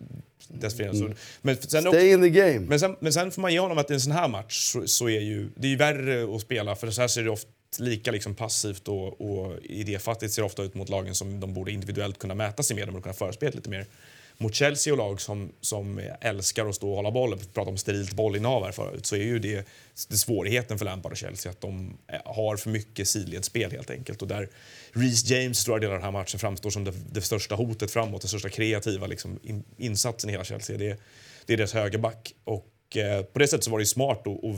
dessförinnan 0.48 0.96
så, 0.96 1.12
men, 1.42 1.56
sen 1.56 1.86
också, 1.86 1.98
Stay 1.98 2.12
in 2.12 2.22
the 2.22 2.30
game. 2.30 2.60
men 2.60 2.80
sen, 2.80 2.96
men 3.00 3.12
sen 3.12 3.30
får 3.30 3.42
man 3.42 3.52
ge 3.52 3.58
honom 3.58 3.78
att 3.78 3.90
i 3.90 3.94
en 3.94 4.00
sån 4.00 4.12
här 4.12 4.28
match 4.28 4.72
så, 4.72 4.86
så 4.86 5.08
är 5.08 5.20
ju, 5.20 5.48
det 5.56 5.66
är 5.66 5.70
ju 5.70 5.76
värre 5.76 6.36
att 6.36 6.40
spela 6.40 6.76
för 6.76 6.90
så 6.90 7.00
här 7.00 7.08
ser 7.08 7.24
det 7.24 7.30
ofta 7.30 7.50
lika 7.78 8.10
liksom 8.10 8.34
passivt 8.34 8.88
och, 8.88 9.20
och 9.20 9.58
idéfattigt 9.62 10.32
ser 10.32 10.42
det 10.42 10.46
ofta 10.46 10.62
ut 10.62 10.74
mot 10.74 10.88
lagen 10.88 11.14
som 11.14 11.40
de 11.40 11.54
borde 11.54 11.72
individuellt 11.72 12.18
kunna 12.18 12.34
mäta 12.34 12.62
sig 12.62 12.76
med 12.76 12.88
dem 12.88 12.96
och 12.96 13.02
kunna 13.02 13.14
förespela 13.14 13.52
lite 13.54 13.70
mer. 13.70 13.86
Mot 14.42 14.54
Chelsea 14.54 14.92
och 14.92 14.98
lag 14.98 15.20
som, 15.20 15.52
som 15.60 16.00
älskar 16.20 16.66
att 16.66 16.74
stå 16.74 16.90
och 16.90 16.96
hålla 16.96 17.10
bollen, 17.10 17.38
vi 17.38 17.44
pratade 17.44 17.70
om 17.70 17.78
sterilt 17.78 18.12
bollinnehav 18.12 18.64
här 18.64 18.72
förut, 18.72 19.06
så 19.06 19.16
är 19.16 19.20
ju 19.20 19.38
det, 19.38 19.66
det 20.08 20.16
svårigheten 20.16 20.78
för 20.78 20.84
Lampard 20.84 21.12
och 21.12 21.18
Chelsea 21.18 21.50
att 21.50 21.60
de 21.60 21.98
eh, 22.06 22.20
har 22.24 22.56
för 22.56 22.70
mycket 22.70 23.08
sidledsspel 23.08 23.70
helt 23.70 23.90
enkelt. 23.90 24.22
Och 24.22 24.28
där 24.28 24.48
Reece 24.92 25.30
James 25.30 25.58
stora 25.58 25.78
delar 25.78 25.94
av 25.94 26.00
den 26.00 26.04
här 26.04 26.20
matchen 26.20 26.40
framstår 26.40 26.70
som 26.70 26.84
det, 26.84 26.92
det 27.12 27.20
största 27.20 27.54
hotet 27.54 27.90
framåt, 27.90 28.20
den 28.20 28.28
största 28.28 28.48
kreativa 28.48 29.06
liksom, 29.06 29.38
in, 29.42 29.64
insatsen 29.76 30.30
i 30.30 30.32
hela 30.32 30.44
Chelsea. 30.44 30.78
Det, 30.78 30.98
det 31.46 31.52
är 31.52 31.56
deras 31.56 31.72
högerback. 31.72 32.34
Och 32.44 32.71
på 33.32 33.38
det 33.38 33.46
sättet 33.46 33.64
så 33.64 33.70
var 33.70 33.78
det 33.78 33.86
smart 33.86 34.26
att, 34.26 34.44
att, 34.44 34.56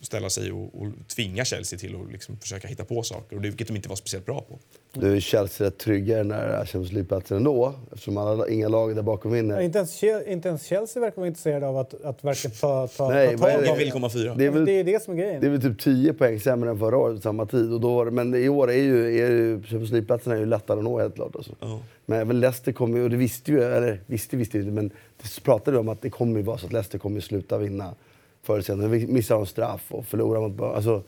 ställa 0.00 0.30
sig 0.30 0.52
och, 0.52 0.62
och 0.82 0.86
tvinga 1.16 1.44
Chelsea 1.44 1.78
till 1.78 1.96
att 1.96 2.12
liksom 2.12 2.36
försöka 2.36 2.68
hitta 2.68 2.84
på 2.84 3.02
saker, 3.02 3.36
och 3.36 3.42
det, 3.42 3.48
vilket 3.48 3.68
de 3.68 3.76
inte 3.76 3.88
var 3.88 3.96
speciellt 3.96 4.26
bra 4.26 4.40
på. 4.40 4.58
Nu 4.92 5.16
är 5.16 5.20
Chelsea 5.20 5.66
rätt 5.66 5.78
trygga 5.78 6.14
i 6.14 6.18
den 6.18 6.30
här 6.30 6.56
Champions 6.56 6.92
League-platsen 6.92 7.36
ändå 7.36 7.74
eftersom 7.92 8.16
alla, 8.16 8.48
inga 8.48 8.68
lag 8.68 8.96
där 8.96 9.02
bakom 9.02 9.32
vinner. 9.32 9.60
Inte 9.60 9.78
ens, 9.78 10.02
inte 10.26 10.48
ens 10.48 10.64
Chelsea 10.66 11.00
verkar 11.00 11.16
vara 11.16 11.26
intresserade 11.26 11.66
av 11.66 11.78
att, 11.78 12.04
att 12.04 12.24
verkligen 12.24 12.56
ta, 12.56 12.88
ta, 12.88 13.08
Nej, 13.08 13.38
ta 13.38 13.38
tag 13.38 13.60
det? 13.60 13.64
i 13.64 13.68
De 13.68 13.78
vill 13.78 13.92
komma 13.92 14.10
fyra. 14.10 14.34
Det 14.34 14.46
är 14.46 14.50
väl 14.50 14.64
det 14.64 14.72
är 14.72 14.84
det 14.84 15.02
som 15.02 15.14
är 15.14 15.18
grejen. 15.18 15.40
Det 15.40 15.46
är 15.46 15.50
väl 15.50 15.62
typ 15.62 15.80
10 15.80 16.12
poäng 16.12 16.40
sämre 16.40 16.70
än 16.70 16.78
förra 16.78 16.96
året 16.96 17.22
samma 17.22 17.46
tid. 17.46 17.72
Och 17.72 17.80
då, 17.80 17.94
var 17.94 18.04
det- 18.04 18.10
men 18.10 18.34
i 18.34 18.48
år 18.48 18.70
är 18.70 18.76
ju, 18.76 19.06
är 19.24 19.30
ju 19.30 19.62
Champions 19.62 19.90
League-platserna 19.90 20.34
är 20.34 20.40
ju 20.40 20.46
lättare 20.46 20.78
att 20.78 20.84
nå 20.84 21.00
helt 21.00 21.14
klart. 21.14 21.36
Alltså. 21.36 21.52
Ja. 21.60 21.80
Men 22.06 22.20
även 22.20 22.40
Leicester 22.40 22.72
kommer 22.72 22.98
ju, 22.98 23.04
och 23.04 23.10
det 23.10 23.16
visste 23.16 23.52
ju, 23.52 23.62
eller 23.62 24.00
visste 24.06 24.36
visste 24.36 24.58
ju 24.58 24.62
inte, 24.62 24.74
men 24.74 24.90
det 25.22 25.42
pratade 25.42 25.70
vi 25.70 25.78
om 25.78 25.88
att 25.88 26.02
det 26.02 26.10
kommer 26.10 26.36
ju 26.36 26.42
vara 26.42 26.58
så 26.58 26.66
att 26.66 26.72
Leicester 26.72 26.98
kommer 26.98 27.16
ju 27.16 27.20
sluta 27.20 27.58
vinna 27.58 27.94
förr 28.42 28.54
eller 28.54 28.62
senare. 28.62 28.88
Missar 28.88 29.34
de 29.34 29.46
straff 29.46 29.86
och 29.88 30.06
förlorar 30.06 30.48
mot... 30.48 30.60
Alltså, 30.60 31.02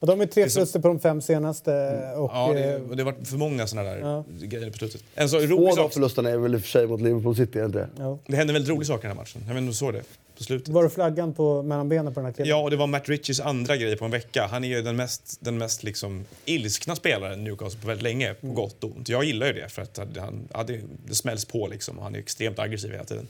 och 0.00 0.06
de 0.06 0.20
är 0.20 0.26
tre 0.26 0.48
förluster 0.48 0.80
på 0.80 0.88
de 0.88 1.00
fem 1.00 1.20
senaste. 1.20 1.70
Och, 2.16 2.30
Ja, 2.34 2.52
det, 2.54 2.74
eh, 2.74 2.82
och 2.82 2.96
det 2.96 3.02
har 3.02 3.12
varit 3.12 3.28
för 3.28 3.36
många 3.36 3.66
såna 3.66 3.82
där 3.82 3.98
Ja. 3.98 4.24
grejer 4.40 4.70
på 4.70 4.78
slutet. 4.78 5.02
En 5.14 5.28
så 5.28 5.40
två 5.40 5.46
rolig 5.46 5.68
av 5.70 5.76
de 5.76 5.82
sak, 5.82 5.92
förlusterna 5.92 6.30
är 6.30 6.36
väl 6.36 6.54
i 6.54 6.56
och 6.56 6.60
för 6.60 6.68
sig 6.68 6.86
mot 6.86 7.00
Liverpool 7.00 7.36
City, 7.36 7.58
är 7.58 7.68
det 7.68 7.88
ja. 7.98 8.18
det 8.26 8.36
hände 8.36 8.52
väldigt 8.52 8.70
roliga 8.70 8.84
saker 8.84 9.04
i 9.04 9.08
den 9.08 9.16
här 9.16 9.22
matchen. 9.22 9.42
Jag 9.46 9.54
vet 9.54 9.62
inte 9.62 9.74
såg 9.76 9.92
det 9.92 10.02
på 10.36 10.44
slutet. 10.44 10.68
Var 10.68 10.82
det 10.82 10.90
flaggan 10.90 11.32
på, 11.34 11.62
mellan 11.62 11.88
benen 11.88 12.14
på 12.14 12.20
den 12.20 12.24
här 12.26 12.32
killen? 12.32 12.48
Ja, 12.48 12.56
och 12.56 12.70
det 12.70 12.76
var 12.76 12.86
Matt 12.86 13.08
Ritchies 13.08 13.40
andra 13.40 13.76
grej 13.76 13.96
på 13.96 14.04
en 14.04 14.10
vecka. 14.10 14.48
Han 14.50 14.64
är 14.64 14.68
ju 14.68 14.82
den 14.82 14.96
mest, 14.96 15.36
den 15.40 15.58
mest 15.58 15.82
liksom 15.82 16.24
ilskna 16.44 16.96
spelaren 16.96 17.40
i 17.40 17.42
Newcastle 17.42 17.80
på 17.80 17.86
väldigt 17.88 18.02
länge, 18.02 18.34
på 18.34 18.46
gott 18.46 18.84
och 18.84 18.90
ont. 18.96 19.08
Jag 19.08 19.24
gillar 19.24 19.46
ju 19.46 19.52
det, 19.52 19.68
för 19.68 19.82
att 19.82 19.98
han, 20.16 20.48
ja, 20.52 20.62
det, 20.62 20.80
det 21.06 21.14
smälls 21.14 21.44
på 21.44 21.66
liksom. 21.66 21.98
och 21.98 22.04
Han 22.04 22.14
är 22.14 22.18
extremt 22.18 22.58
aggressiv 22.58 22.90
hela 22.92 23.04
tiden. 23.04 23.28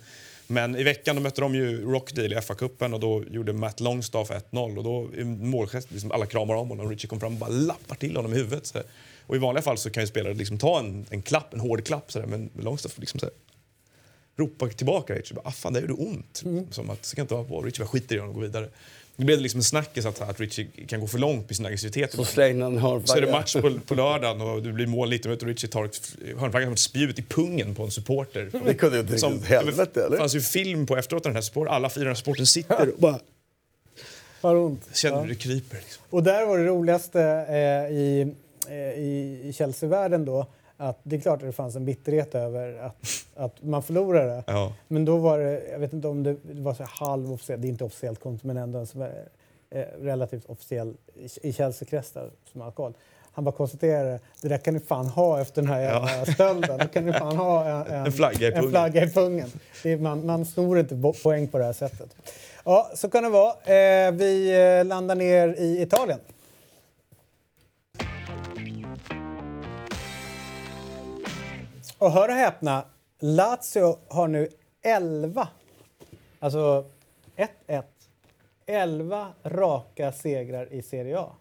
Men 0.50 0.76
i 0.76 0.82
veckan 0.82 1.16
då 1.16 1.22
mötte 1.22 1.40
de 1.40 1.54
ju 1.54 1.90
Rockdale 1.90 2.38
i 2.38 2.40
FA-cupen 2.40 2.94
och 2.94 3.00
då 3.00 3.24
gjorde 3.30 3.52
Matt 3.52 3.80
Longstaff 3.80 4.30
1-0 4.30 4.76
och 4.76 4.84
då 4.84 5.14
i 5.14 5.24
målgest, 5.24 5.90
liksom 5.90 6.12
alla 6.12 6.26
kramar 6.26 6.54
om 6.54 6.68
honom 6.68 6.86
och 6.86 6.90
Richie 6.90 7.08
kom 7.08 7.20
fram 7.20 7.32
och 7.32 7.38
bara 7.38 7.50
lappar 7.50 7.96
till 7.96 8.16
honom 8.16 8.32
i 8.32 8.36
huvudet. 8.36 8.66
Så. 8.66 8.78
Och 9.26 9.36
i 9.36 9.38
vanliga 9.38 9.62
fall 9.62 9.78
så 9.78 9.90
kan 9.90 10.02
ju 10.02 10.06
spelare 10.06 10.34
liksom 10.34 10.58
ta 10.58 10.78
en, 10.78 11.06
en 11.10 11.22
klapp, 11.22 11.54
en 11.54 11.60
hård 11.60 11.86
klapp 11.86 12.12
så 12.12 12.18
där, 12.18 12.26
men 12.26 12.50
Longstaff 12.60 12.98
liksom 12.98 13.20
så 13.20 13.26
här, 13.26 13.32
ropar 14.36 14.68
tillbaka 14.68 15.14
Richie 15.14 15.34
bara, 15.34 15.48
ah, 15.48 15.50
fan 15.50 15.72
det 15.72 15.80
gjorde 15.80 15.92
ont. 15.92 16.42
Som 16.70 16.90
att, 16.90 17.04
så 17.04 17.16
kan 17.16 17.22
inte 17.22 17.34
vara 17.34 17.44
på. 17.44 17.62
Richie 17.62 17.84
bara 17.84 17.88
skiter 17.88 18.16
i 18.16 18.18
honom 18.18 18.34
och 18.34 18.34
går 18.34 18.46
vidare. 18.46 18.68
Det 19.20 19.26
blev 19.26 19.40
liksom 19.40 19.58
en 19.60 19.64
snackis 19.64 20.06
att, 20.06 20.20
att 20.20 20.40
Richie 20.40 20.66
kan 20.86 21.00
gå 21.00 21.06
för 21.06 21.18
långt 21.18 21.48
med 21.48 21.56
sin 21.56 21.66
aggressivitet. 21.66 22.10
Så 22.12 22.16
han. 22.78 23.06
Så 23.06 23.16
är 23.16 23.20
det 23.20 23.30
match 23.32 23.56
på, 23.56 23.78
på 23.86 23.94
lördagen 23.94 24.40
och 24.40 24.62
det 24.62 24.72
blir 24.72 24.86
mål 24.86 25.08
lite 25.08 25.30
och 25.30 25.42
Richie 25.42 25.70
tar 25.70 25.84
ett 25.84 26.12
hörnflagga 26.38 26.66
som 26.66 26.72
ett 26.72 26.78
spjut 26.78 27.18
i 27.18 27.22
pungen 27.22 27.74
på 27.74 27.82
en 27.84 27.90
supporter. 27.90 28.50
Det 28.64 28.74
kunde 28.74 28.96
ju 28.96 29.00
inte 29.02 29.12
riktigt 29.14 29.44
helvete, 29.44 30.00
eller? 30.00 30.10
Det 30.10 30.16
fanns 30.16 30.34
ju 30.34 30.40
film 30.40 30.86
på 30.86 30.96
efteråt 30.96 31.22
den 31.24 31.34
här 31.34 31.42
supporten, 31.42 31.74
alla 31.74 31.90
fyra 31.90 32.14
supporten 32.14 32.46
sitter 32.46 32.88
och 32.88 32.98
bara 33.00 33.18
Har 34.40 34.56
ont. 34.56 34.82
känner 34.94 35.16
Ja. 35.16 35.22
hur 35.22 35.28
det 35.28 35.34
kryper. 35.34 35.76
Liksom. 35.76 36.02
Och 36.10 36.22
där 36.22 36.46
var 36.46 36.58
det 36.58 36.64
roligaste 36.64 37.20
eh, 37.48 37.96
i, 37.96 38.34
eh, 38.68 38.74
i, 38.76 39.40
i 39.44 39.52
Chelsea-världen 39.52 40.24
då 40.24 40.46
att 40.80 40.98
det 41.02 41.16
är 41.16 41.20
klart 41.20 41.42
att 41.42 41.48
det 41.48 41.52
fanns 41.52 41.76
en 41.76 41.84
bitterhet 41.84 42.34
över 42.34 42.78
att, 42.78 42.96
att 43.34 43.62
man 43.62 43.82
förlorade. 43.82 44.44
Ja. 44.46 44.72
Men 44.88 45.04
då 45.04 45.16
var 45.16 45.38
det, 45.38 45.68
jag 45.70 45.78
vet 45.78 45.92
inte 45.92 46.08
om 46.08 46.22
det, 46.22 46.36
var 46.42 46.74
så 46.74 46.84
halvofficiellt, 46.84 47.62
det 47.62 47.68
är 47.68 47.70
inte 47.70 47.84
officiellt 47.84 48.20
konto 48.20 48.46
men 48.46 48.56
ändå 48.56 48.78
en 48.78 48.86
så 48.86 48.98
här, 48.98 49.28
eh, 49.70 49.84
relativt 50.00 50.44
officiell 50.46 50.94
i, 51.42 51.52
Chelsea-kretsar 51.52 52.30
som 52.52 52.60
har 52.60 52.70
koll. 52.70 52.92
Han 53.32 53.44
bara 53.44 53.54
konstaterade 53.54 54.20
det 54.42 54.48
där 54.48 54.58
kan 54.58 54.74
ni 54.74 54.80
fan 54.80 55.06
ha 55.06 55.40
efter 55.40 55.62
den 55.62 55.70
här 55.70 55.80
jävla 55.80 56.26
stölden. 56.26 56.78
Då 56.78 56.86
kan 56.86 57.06
ni 57.06 57.12
fan 57.12 57.36
ha 57.36 57.64
en, 57.64 57.94
en, 57.94 58.06
En 58.06 58.12
flagga 58.12 58.48
i 58.48 58.52
en 58.52 58.70
flagga 58.70 59.04
i 59.04 59.10
pungen. 59.10 59.48
Är, 59.84 59.96
man, 59.96 60.26
man 60.26 60.46
snor 60.46 60.78
inte 60.78 61.12
poäng 61.22 61.48
på 61.48 61.58
det 61.58 61.64
här 61.64 61.72
sättet. 61.72 62.16
Ja, 62.64 62.90
så 62.94 63.10
kan 63.10 63.22
det 63.22 63.28
vara. 63.28 63.50
Eh, 63.50 64.12
vi 64.12 64.62
eh, 64.78 64.84
landar 64.84 65.14
ner 65.14 65.48
i 65.58 65.82
Italien. 65.82 66.18
Och 72.00 72.10
hör 72.12 72.28
och 72.28 72.34
häpna, 72.34 72.84
Lazio 73.20 73.98
har 74.08 74.28
nu 74.28 74.48
11, 74.82 75.48
alltså 76.38 76.84
1-1, 77.68 77.82
11 78.66 79.28
raka 79.44 80.12
segrar 80.12 80.72
i 80.72 80.82
Serie 80.82 81.18
A. 81.18 81.32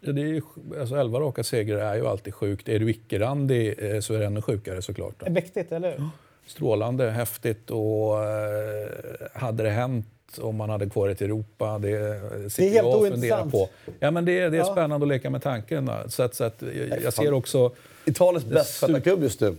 Ja, 0.00 0.12
det 0.12 0.20
är 0.20 0.26
ju, 0.26 0.42
alltså 0.80 0.94
11 0.96 1.20
raka 1.20 1.44
segrar 1.44 1.78
är 1.78 1.94
ju 1.94 2.06
alltid 2.06 2.34
sjukt. 2.34 2.68
Är 2.68 2.78
du 2.78 2.90
icke-randig 2.90 3.94
eh, 3.94 4.00
så 4.00 4.14
är 4.14 4.18
det 4.18 4.26
ännu 4.26 4.42
sjukare 4.42 4.82
såklart. 4.82 5.14
Då. 5.18 5.32
Mäktigt, 5.32 5.72
eller 5.72 5.90
hur? 5.98 6.08
Strålande, 6.46 7.10
häftigt 7.10 7.70
och 7.70 8.24
eh, 8.24 8.88
hade 9.34 9.62
det 9.62 9.70
hänt 9.70 10.06
om 10.40 10.56
man 10.56 10.70
hade 10.70 10.90
kvarit 10.90 11.22
i 11.22 11.24
Europa, 11.24 11.78
det 11.78 12.20
sitter 12.52 12.62
helt 12.70 12.76
jag 12.76 12.96
och 13.00 13.06
funderar 13.08 13.46
på. 13.50 13.68
Ja, 13.98 14.10
men 14.10 14.24
det, 14.24 14.48
det 14.48 14.56
är 14.56 14.60
Ja. 14.60 14.72
spännande 14.72 15.04
att 15.04 15.08
leka 15.08 15.30
med 15.30 15.42
tanken. 15.42 15.90
Så 16.08 16.22
att, 16.22 16.34
så 16.34 16.44
att, 16.44 16.62
jag, 16.62 17.02
jag 17.02 17.12
ser 17.12 17.32
också... 17.32 17.72
Italiens 18.04 18.44
bäst 18.44 18.80
skötta 18.80 19.00
klubb 19.00 19.22
just 19.22 19.40
nu. 19.40 19.56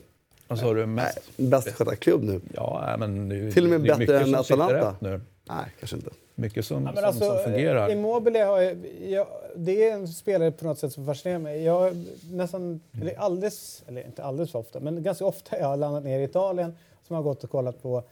Vad 0.52 0.60
sa 0.60 0.74
du? 0.74 0.86
Nej, 0.86 0.88
Mest? 0.88 1.38
bäst 1.38 1.70
skötta 1.70 1.96
klubb 1.96 2.24
nu. 2.24 2.42
Ja, 2.54 2.96
men 3.00 3.28
nu, 3.28 3.52
Till 3.52 3.64
och 3.64 3.70
med 3.70 3.82
det 3.82 3.88
bättre 3.88 3.98
mycket 4.00 4.28
än 4.28 4.36
Atalanta. 4.36 4.96
Nu. 5.00 5.22
Nej, 5.50 5.66
kanske 5.80 5.96
inte. 5.96 6.10
Mycket 6.36 6.66
som, 6.66 6.86
Ja, 6.86 6.94
som, 6.96 7.06
alltså, 7.06 7.26
som 7.26 7.44
fungerar. 7.44 7.92
Immobile 7.92 8.40
har 8.40 8.62
jag, 9.02 9.28
det 9.56 9.90
är 9.90 9.94
en 9.94 10.08
spelare 10.08 10.52
på 10.52 10.66
något 10.66 10.80
sätt 10.80 10.94
som 10.94 11.06
fascinerar 11.06 11.40
mig. 11.40 11.64
Jag 11.64 12.06
nästan, 12.32 12.82
eller 13.02 13.20
alldeles, 13.20 13.84
eller 13.88 14.06
inte 14.06 14.24
alldeles 14.24 14.52
för 14.52 14.60
ofta, 14.60 14.80
men 14.80 15.04
ganska 15.04 15.26
ofta 15.26 15.60
jag 15.60 15.68
har 15.68 15.78
landat 15.78 16.04
ner 16.04 16.20
i 16.20 16.24
Italien 16.24 16.76
som 17.08 17.16
har 17.16 17.24
gått 17.24 17.44
och 17.44 17.50
kollat 17.50 17.82
på, 17.82 18.04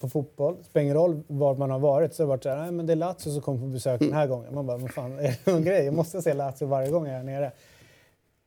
på 0.00 0.08
fotboll. 0.08 0.56
Spelar 0.64 0.82
ingen 0.82 0.96
roll 0.96 1.22
var 1.26 1.54
man 1.54 1.70
har 1.70 1.78
varit 1.78 2.14
så 2.14 2.22
har 2.22 2.26
det 2.26 2.28
varit 2.28 2.42
så 2.42 2.48
här, 2.48 2.56
nej 2.56 2.70
men 2.70 2.86
det 2.86 2.92
är 2.92 2.96
Lazio 2.96 3.30
som 3.30 3.40
kommer 3.40 3.58
på 3.58 3.66
besök 3.66 4.00
den 4.00 4.12
här 4.12 4.26
gången. 4.26 4.54
Man 4.54 4.66
bara, 4.66 4.76
vad 4.76 4.90
fan, 4.90 5.18
är 5.18 5.22
det 5.44 5.52
någon 5.52 5.64
grej? 5.64 5.84
Jag 5.84 5.94
måste 5.94 6.22
se 6.22 6.34
Lazio 6.34 6.66
varje 6.66 6.90
gång 6.90 7.06
jag 7.06 7.16
är 7.18 7.22
nere. 7.22 7.52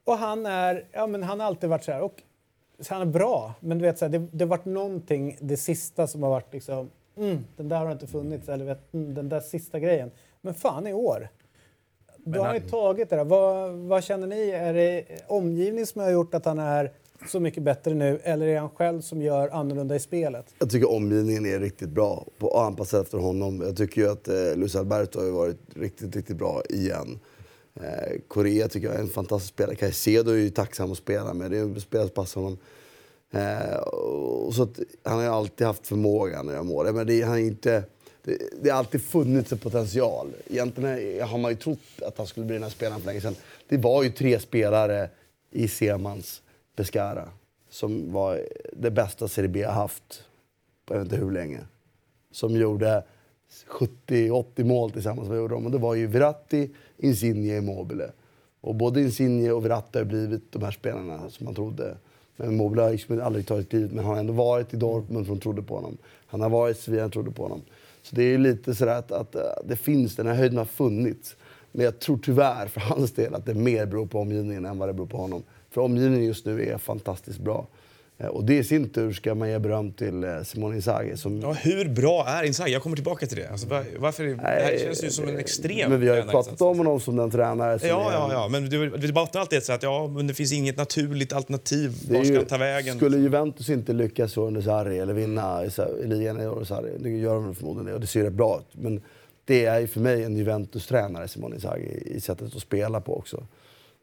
Och 0.04 0.18
han 0.18 0.46
är, 0.46 0.86
ja 0.92 1.08
men 1.08 1.24
han 1.24 1.40
har 1.40 1.48
alltid 1.48 1.70
varit 1.70 1.84
så 1.84 1.92
här, 1.92 2.02
och 2.02 2.22
så 2.80 2.94
han 2.94 3.02
är 3.02 3.12
bra, 3.12 3.54
men 3.60 3.78
du 3.78 3.86
vet 3.86 3.98
så 3.98 4.06
här, 4.06 4.10
det, 4.10 4.28
det 4.32 4.44
har 4.44 4.50
varit 4.50 4.66
någonting 4.66 5.38
det 5.42 5.58
sista 5.58 6.08
som 6.08 6.24
har 6.24 6.30
varit 6.30 6.54
liksom, 6.54 6.90
mm, 7.18 7.38
den 7.58 7.70
där 7.70 7.86
har 7.86 7.92
inte 7.92 8.08
funnits, 8.08 8.50
eller 8.50 8.66
vet, 8.66 8.94
mm, 8.94 9.14
den 9.14 9.30
där 9.30 9.40
sista 9.40 9.80
grejen. 9.80 10.12
Men 10.42 10.54
fan 10.54 10.88
i 10.88 10.94
år. 10.94 11.30
Då 12.18 12.40
har 12.40 12.46
han 12.46 12.56
ju 12.56 12.62
tagit 12.62 13.10
det 13.10 13.16
där. 13.16 13.24
Vad, 13.24 13.72
vad 13.72 14.04
känner 14.04 14.28
ni? 14.28 14.50
Är 14.50 14.74
det 14.74 15.06
omgivning 15.28 15.86
som 15.86 16.02
har 16.02 16.12
gjort 16.12 16.34
att 16.34 16.46
han 16.46 16.60
är 16.60 16.92
så 17.28 17.40
mycket 17.40 17.64
bättre 17.64 17.94
nu 17.94 18.20
eller 18.24 18.48
är 18.48 18.54
det 18.54 18.60
han 18.60 18.70
själv 18.70 19.02
som 19.02 19.22
gör 19.22 19.50
annorlunda 19.50 19.96
i 19.96 20.00
spelet? 20.00 20.54
Jag 20.60 20.70
tycker 20.70 20.92
omgivningen 20.92 21.46
är 21.46 21.60
riktigt 21.60 21.90
bra 21.90 22.26
på 22.38 22.50
att 22.50 22.68
anpassa 22.68 23.02
efter 23.02 23.18
honom. 23.18 23.62
Jag 23.62 23.78
tycker 23.78 24.02
ju 24.02 24.12
att 24.12 24.28
eh, 24.28 24.56
Luis 24.56 24.76
Alberto 24.76 25.20
har 25.20 25.32
varit 25.32 25.60
riktigt, 25.76 26.16
riktigt 26.16 26.38
bra 26.38 26.62
igen. 26.70 27.20
Eh, 27.84 28.20
Korea 28.28 28.68
tycker 28.68 28.88
jag 28.88 28.96
är 28.96 29.00
en 29.02 29.08
fantastisk 29.10 29.54
spelare. 29.54 29.76
Caicedo 29.76 30.32
är 30.32 30.36
ju 30.38 30.50
tacksam 30.50 30.92
att 30.92 30.98
spela 30.98 31.34
med. 31.34 31.52
Det 31.52 31.58
är 31.58 31.62
en 31.62 31.82
spelare 31.82 32.08
som 32.08 32.14
passar 32.16 32.42
honom. 32.42 32.58
Eh, 33.32 33.78
och 33.78 34.54
så 34.56 34.64
att, 34.64 34.80
han 35.04 35.16
har 35.18 35.24
ju 35.24 35.30
alltid 35.30 35.68
haft 35.68 35.88
förmågan 35.88 36.48
att 36.48 36.54
göra 36.54 36.64
mål. 36.64 36.94
Men 36.94 37.08
det, 37.08 37.22
han 37.22 37.34
är 37.38 37.42
inte, 37.42 37.84
det, 38.24 38.38
det 38.62 38.70
har 38.70 38.78
alltid 38.78 39.02
funnits 39.02 39.52
en 39.52 39.58
potential. 39.58 40.28
Egentligen 40.48 40.90
är- 40.90 41.22
har 41.24 41.38
man 41.38 41.52
ju 41.52 41.58
trott 41.58 41.80
att 42.02 42.18
han 42.18 42.28
skulle 42.28 42.46
bli 42.46 42.54
den 42.56 42.64
här 42.64 42.70
spelaren 42.70 43.00
för 43.02 43.08
länge 43.08 43.22
sedan. 43.22 43.36
Det 43.68 43.78
var 43.78 44.04
ju 44.04 44.10
tre 44.10 44.40
spelare 44.40 45.10
i 45.52 45.68
Semans 45.68 46.42
Pescara 46.76 47.30
som 47.70 48.12
var 48.14 48.42
det 48.74 48.92
bästa 48.92 49.28
Serie 49.28 49.50
B 49.50 49.64
har 49.64 49.74
haft 49.74 50.24
på 50.86 50.94
jag 50.94 51.00
vet 51.00 51.12
inte 51.12 51.26
hur 51.26 51.32
länge. 51.32 51.60
Som 52.32 52.56
gjorde 52.56 53.04
70-80 53.70 54.64
mål 54.64 54.92
tillsammans. 54.92 55.30
med 55.30 55.50
dem. 55.50 55.66
Och 55.66 55.72
det 55.72 55.78
var 55.78 55.96
ju 55.96 56.08
Verratti, 56.08 56.70
Insigne, 56.98 57.58
Immobile. 57.58 58.12
Och 58.62 58.76
både 58.76 59.02
Insigne 59.02 59.52
och 59.52 59.66
Verratti 59.66 59.98
har 59.98 60.06
blivit 60.06 60.52
de 60.52 60.64
här 60.64 60.72
spelarna 60.72 61.30
som 61.30 61.46
man 61.46 61.56
trodde. 61.56 61.98
Men 62.36 62.52
Immobile 62.52 62.82
har 62.82 62.92
liksom 62.92 63.22
aldrig 63.22 63.48
tagit 63.48 63.74
livet, 63.74 63.92
men 63.92 64.06
han 64.06 64.14
har 64.14 64.20
ändå 64.20 64.34
varit 64.34 64.74
i 64.74 64.78
Dortmund 64.78 65.26
för 65.26 65.34
de 65.34 65.42
trodde 65.42 65.62
på 65.62 65.76
honom. 65.76 65.98
Han 66.28 66.42
har 66.42 66.50
varit 66.50 66.78
i 66.78 66.82
Sevilla, 66.82 67.04
de 67.04 67.12
trodde 67.12 67.32
på 67.32 67.44
honom. 67.44 67.62
Så 68.02 68.16
det 68.16 68.24
är 68.24 68.28
ju 68.28 68.38
lite 68.38 68.76
sådär 68.76 69.00
att, 69.00 69.12
att 69.12 69.36
eh, 69.36 69.42
det 69.66 69.76
finns, 69.76 70.16
den 70.16 70.28
här 70.28 70.36
höjden 70.36 70.58
har 70.58 70.66
funnits. 70.66 71.36
Men 71.72 71.86
jag 71.86 72.00
tror 72.00 72.20
tyvärr 72.24 72.68
för 72.68 72.82
hans 72.82 73.12
del 73.12 73.36
att 73.36 73.46
det 73.46 73.54
mer 73.54 73.86
beror 73.86 74.06
på 74.06 74.20
omgivningen 74.20 74.66
än 74.66 74.78
vad 74.78 74.90
det 74.90 74.94
beror 74.94 75.08
på 75.08 75.18
honom. 75.18 75.44
För 75.70 75.82
omgivningen 75.82 76.26
just 76.26 76.46
nu 76.46 76.66
är 76.66 76.78
fantastiskt 76.78 77.40
bra. 77.40 77.68
Eh, 78.20 78.28
Och 78.28 78.46
det 78.46 78.58
i 78.58 78.64
sin 78.64 78.90
tur 78.90 79.14
ska 79.14 79.36
man 79.36 79.50
ge 79.50 79.60
beröm 79.60 79.92
till 79.94 80.24
eh, 80.24 80.42
Simone 80.44 80.76
Inzaghi 80.76 81.18
som 81.18 81.42
Ja, 81.42 81.52
hur 81.54 81.90
bra 81.90 82.26
är 82.28 82.44
Inzaghi? 82.44 82.74
Jag 82.74 82.82
kommer 82.84 82.96
tillbaka 82.96 83.26
till 83.28 83.38
det. 83.38 83.48
Alltså, 83.50 83.68
var, 83.68 83.84
varför, 83.98 84.24
är- 84.24 84.36
det 84.36 84.42
här 84.42 84.78
känns 84.78 85.04
ju 85.04 85.10
som 85.10 85.28
en 85.28 85.38
extrem 85.38 85.90
Men 85.92 86.00
vi 86.00 86.08
har 86.10 86.16
ju 86.16 86.24
pratat 86.24 86.62
om 86.62 86.78
honom 86.78 87.00
som 87.00 87.16
den 87.16 87.32
tränare 87.32 87.80
som 87.80 87.90
Ja, 87.90 88.10
är, 88.10 88.14
ja, 88.14 88.30
ja. 88.32 88.48
Men 88.48 88.70
du, 88.70 88.90
du 88.90 89.14
bottnar 89.14 89.42
alltid 89.42 89.64
så 89.64 89.74
att 89.74 89.84
ja, 89.84 90.08
men 90.08 90.28
det 90.28 90.34
finns 90.34 90.54
inget 90.54 90.78
naturligt 90.78 91.34
alternativ. 91.34 91.94
Var 92.10 92.24
ska 92.24 92.34
ju- 92.34 92.46
ta 92.46 92.58
vägen? 92.58 92.98
Skulle 92.98 93.18
Juventus 93.18 93.70
inte 93.70 93.94
lyckas 93.94 94.32
så 94.32 94.48
under 94.48 94.62
Sarri 94.62 95.00
eller 95.00 95.14
vinna 95.14 95.66
i 95.66 95.70
ligan 96.08 96.40
under 96.40 96.66
Sarri, 96.66 96.92
det 97.00 97.10
gör 97.10 97.34
de 97.36 97.56
förmodligen 97.56 97.86
det 97.86 97.94
och 97.94 98.02
det 98.02 98.08
ser 98.08 98.24
rätt 98.24 98.34
bra 98.34 98.60
ut. 98.60 98.82
Men 98.82 99.02
det 99.46 99.66
är 99.66 99.88
för 99.88 100.00
mig 100.00 100.24
en 100.24 100.38
Juventus-tränare, 100.38 101.28
Simone 101.28 101.56
Inzaghi, 101.56 102.04
i 102.06 102.22
sättet 102.22 102.56
att 102.56 102.62
spela 102.62 103.02
på 103.02 103.18
också. 103.18 103.44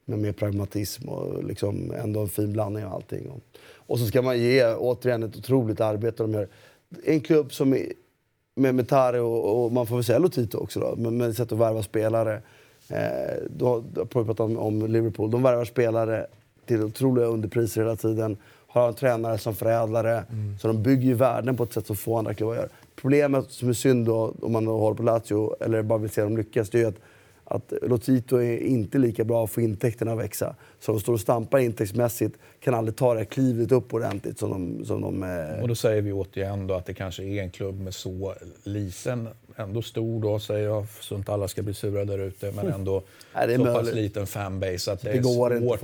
Med 0.07 0.19
mer 0.19 0.31
pragmatism 0.31 1.09
och 1.09 1.43
liksom 1.43 1.93
ändå 2.03 2.19
en 2.19 2.29
fin 2.29 2.53
blandning 2.53 2.85
av 2.85 2.93
allting. 2.93 3.41
Och, 3.87 3.99
så 3.99 4.05
ska 4.05 4.21
man 4.21 4.39
ge 4.39 4.73
återigen 4.73 5.23
ett 5.23 5.37
otroligt 5.37 5.81
arbete 5.81 6.23
de 6.23 6.33
gör. 6.33 6.47
En 7.03 7.21
klubb 7.21 7.53
som 7.53 7.73
är 7.73 7.93
med, 8.55 8.75
med 8.75 8.89
Tare 8.89 9.21
och, 9.21 9.65
och 9.65 9.71
man 9.71 9.87
får 9.87 9.95
väl 9.95 10.03
säga 10.03 10.19
Lotito 10.19 10.57
också 10.57 10.79
då, 10.79 10.95
med, 10.95 11.13
med 11.13 11.35
sätt 11.35 11.51
att 11.51 11.57
värva 11.59 11.83
spelare. 11.83 12.41
Eh, 12.89 13.43
då, 13.49 13.83
då 13.93 14.05
pratat 14.05 14.39
om, 14.39 14.57
om 14.57 14.87
Liverpool. 14.87 15.31
De 15.31 15.43
värvar 15.43 15.65
spelare 15.65 16.27
till 16.65 16.83
otroliga 16.83 17.25
underpriser 17.25 17.81
hela 17.81 17.95
tiden. 17.95 18.37
Har 18.67 18.87
en 18.87 18.93
tränare 18.93 19.37
som 19.37 19.55
förädlare. 19.55 20.23
Så 20.61 20.67
de 20.67 20.83
bygger 20.83 21.03
ju 21.03 21.13
värden 21.13 21.57
på 21.57 21.63
ett 21.63 21.73
sätt 21.73 21.87
som 21.87 21.95
få 21.95 22.17
andra 22.17 22.33
klubbar 22.33 22.55
gör. 22.55 22.69
Problemet 22.95 23.51
som 23.51 23.69
är 23.69 23.73
synd 23.73 24.05
då, 24.05 24.33
om 24.41 24.51
man 24.51 24.67
håller 24.67 24.97
på 24.97 25.03
Lazio, 25.03 25.63
eller 25.63 25.81
bara 25.81 25.99
vill 25.99 26.09
se 26.09 26.21
dem 26.21 26.37
lyckas, 26.37 26.69
det 26.69 26.77
är 26.77 26.79
ju 26.79 26.87
att 26.87 26.99
att 27.45 27.73
Lotito 27.81 28.37
är 28.37 28.57
inte 28.57 28.97
lika 28.97 29.23
bra 29.23 29.43
att 29.43 29.51
få 29.51 29.61
intäkterna 29.61 30.11
att 30.11 30.19
växa. 30.19 30.55
Så 30.79 30.91
de 30.91 31.01
står 31.01 31.13
och 31.13 31.19
stampar 31.19 31.59
intäktsmässigt, 31.59 32.37
kan 32.59 32.73
aldrig 32.73 32.95
ta 32.95 33.13
det 33.13 33.19
här 33.19 33.25
klivet 33.25 33.71
upp 33.71 33.93
ordentligt 33.93 34.39
som 34.39 34.49
de... 34.49 34.85
Som 34.85 35.01
de 35.01 35.23
eh... 35.23 35.61
Och 35.61 35.67
då 35.67 35.75
säger 35.75 36.01
vi 36.01 36.11
återigen 36.11 36.67
då 36.67 36.73
att 36.73 36.85
det 36.85 36.93
kanske 36.93 37.23
är 37.23 37.43
en 37.43 37.51
klubb 37.51 37.79
med 37.79 37.93
så 37.93 38.33
liten, 38.63 39.29
ändå 39.55 39.81
stor 39.81 40.21
då 40.21 40.39
säger 40.39 40.67
jag, 40.67 40.85
så 41.01 41.15
inte 41.15 41.33
alla 41.33 41.47
ska 41.47 41.61
bli 41.61 41.73
sura 41.73 42.05
där 42.05 42.19
ute, 42.19 42.51
men 42.51 42.67
ändå 42.73 43.03
Nej, 43.35 43.47
det 43.47 43.53
är 43.53 43.57
så 43.57 43.65
pass 43.65 43.75
möjligt. 43.75 43.95
liten 43.95 44.27
fanbase 44.27 44.91
att 44.91 45.01
det, 45.01 45.11
Det 45.11 45.17
är 45.17 45.21
går 45.21 45.53
inte 45.55 45.67
svårt 45.67 45.83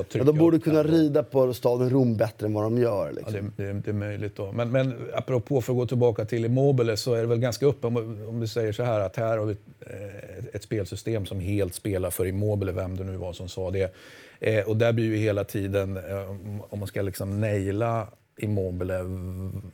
att, 0.00 0.08
trycka 0.08 0.18
Ja, 0.18 0.32
de 0.32 0.38
borde 0.38 0.58
kunna 0.58 0.82
den. 0.82 0.92
rida 0.92 1.22
på 1.22 1.54
staden 1.54 1.90
Rom 1.90 2.16
bättre 2.16 2.46
än 2.46 2.52
vad 2.54 2.64
de 2.64 2.78
gör. 2.78 3.06
Ja, 3.06 3.10
Liksom. 3.12 3.52
det, 3.56 3.64
det, 3.64 3.72
det 3.72 3.90
är 3.90 3.94
möjligt 3.94 4.36
då. 4.36 4.52
Men, 4.52 4.70
men 4.70 4.94
apropå, 5.14 5.60
för 5.60 5.72
att 5.72 5.76
gå 5.78 5.86
tillbaka 5.86 6.24
till 6.24 6.44
Immobile, 6.44 6.96
så 6.96 7.14
är 7.14 7.20
det 7.20 7.26
väl 7.26 7.38
ganska 7.38 7.66
uppe 7.66 7.86
om, 7.86 8.40
vi 8.40 8.48
säger 8.48 8.72
så 8.72 8.82
här 8.82 9.00
att 9.00 9.16
här 9.16 9.38
har 9.38 9.44
vi 9.46 9.56
eh, 9.80 10.44
ett 10.52 10.62
spelsystem 10.62 11.26
som 11.26 11.40
helt 11.40 11.74
spelar 11.74 12.10
för 12.10 12.26
Immobile, 12.26 12.72
vem 12.72 12.96
det 12.96 13.04
nu 13.04 13.16
var 13.16 13.32
som 13.32 13.48
sa 13.48 13.70
det. 13.70 13.94
Eh, 14.40 14.68
och 14.68 14.76
där 14.76 14.92
blir 14.92 15.04
ju 15.04 15.16
hela 15.16 15.44
tiden, 15.44 15.96
eh, 15.96 16.30
om 16.70 16.78
man 16.78 16.88
ska 16.88 17.02
liksom 17.02 17.40
naila 17.40 18.06
Immobile, 18.44 18.94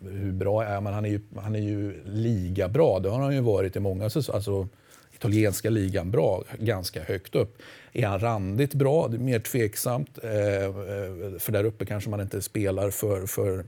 hur 0.01 0.33
bra 0.33 0.65
är 0.65 0.81
man? 0.81 0.93
Han 0.93 1.05
är 1.05 1.09
ju, 1.09 1.21
han 1.37 1.55
är 1.55 1.61
ju 1.61 2.03
ligabra, 2.05 2.99
det 2.99 3.09
har 3.09 3.21
han 3.21 3.35
ju 3.35 3.41
varit 3.41 3.77
i 3.77 3.81
många 3.81 4.11
säsonger. 4.11 4.37
Alltså, 4.37 4.69
italienska 5.15 5.71
ligan 5.71 6.11
bra, 6.11 6.45
ganska 6.59 7.03
högt 7.03 7.35
upp. 7.35 7.59
Är 7.93 8.07
han 8.07 8.21
randigt 8.21 8.75
bra? 8.75 9.09
Det 9.09 9.17
är 9.17 9.19
mer 9.19 9.39
tveksamt. 9.39 10.19
Eh, 10.23 10.31
eh, 10.31 11.39
för 11.39 11.53
där 11.53 11.65
uppe 11.65 11.87
kanske 11.87 12.11
man 12.11 12.21
inte 12.21 12.43
spelar 12.43 12.91
för, 12.91 13.27
för 13.27 13.65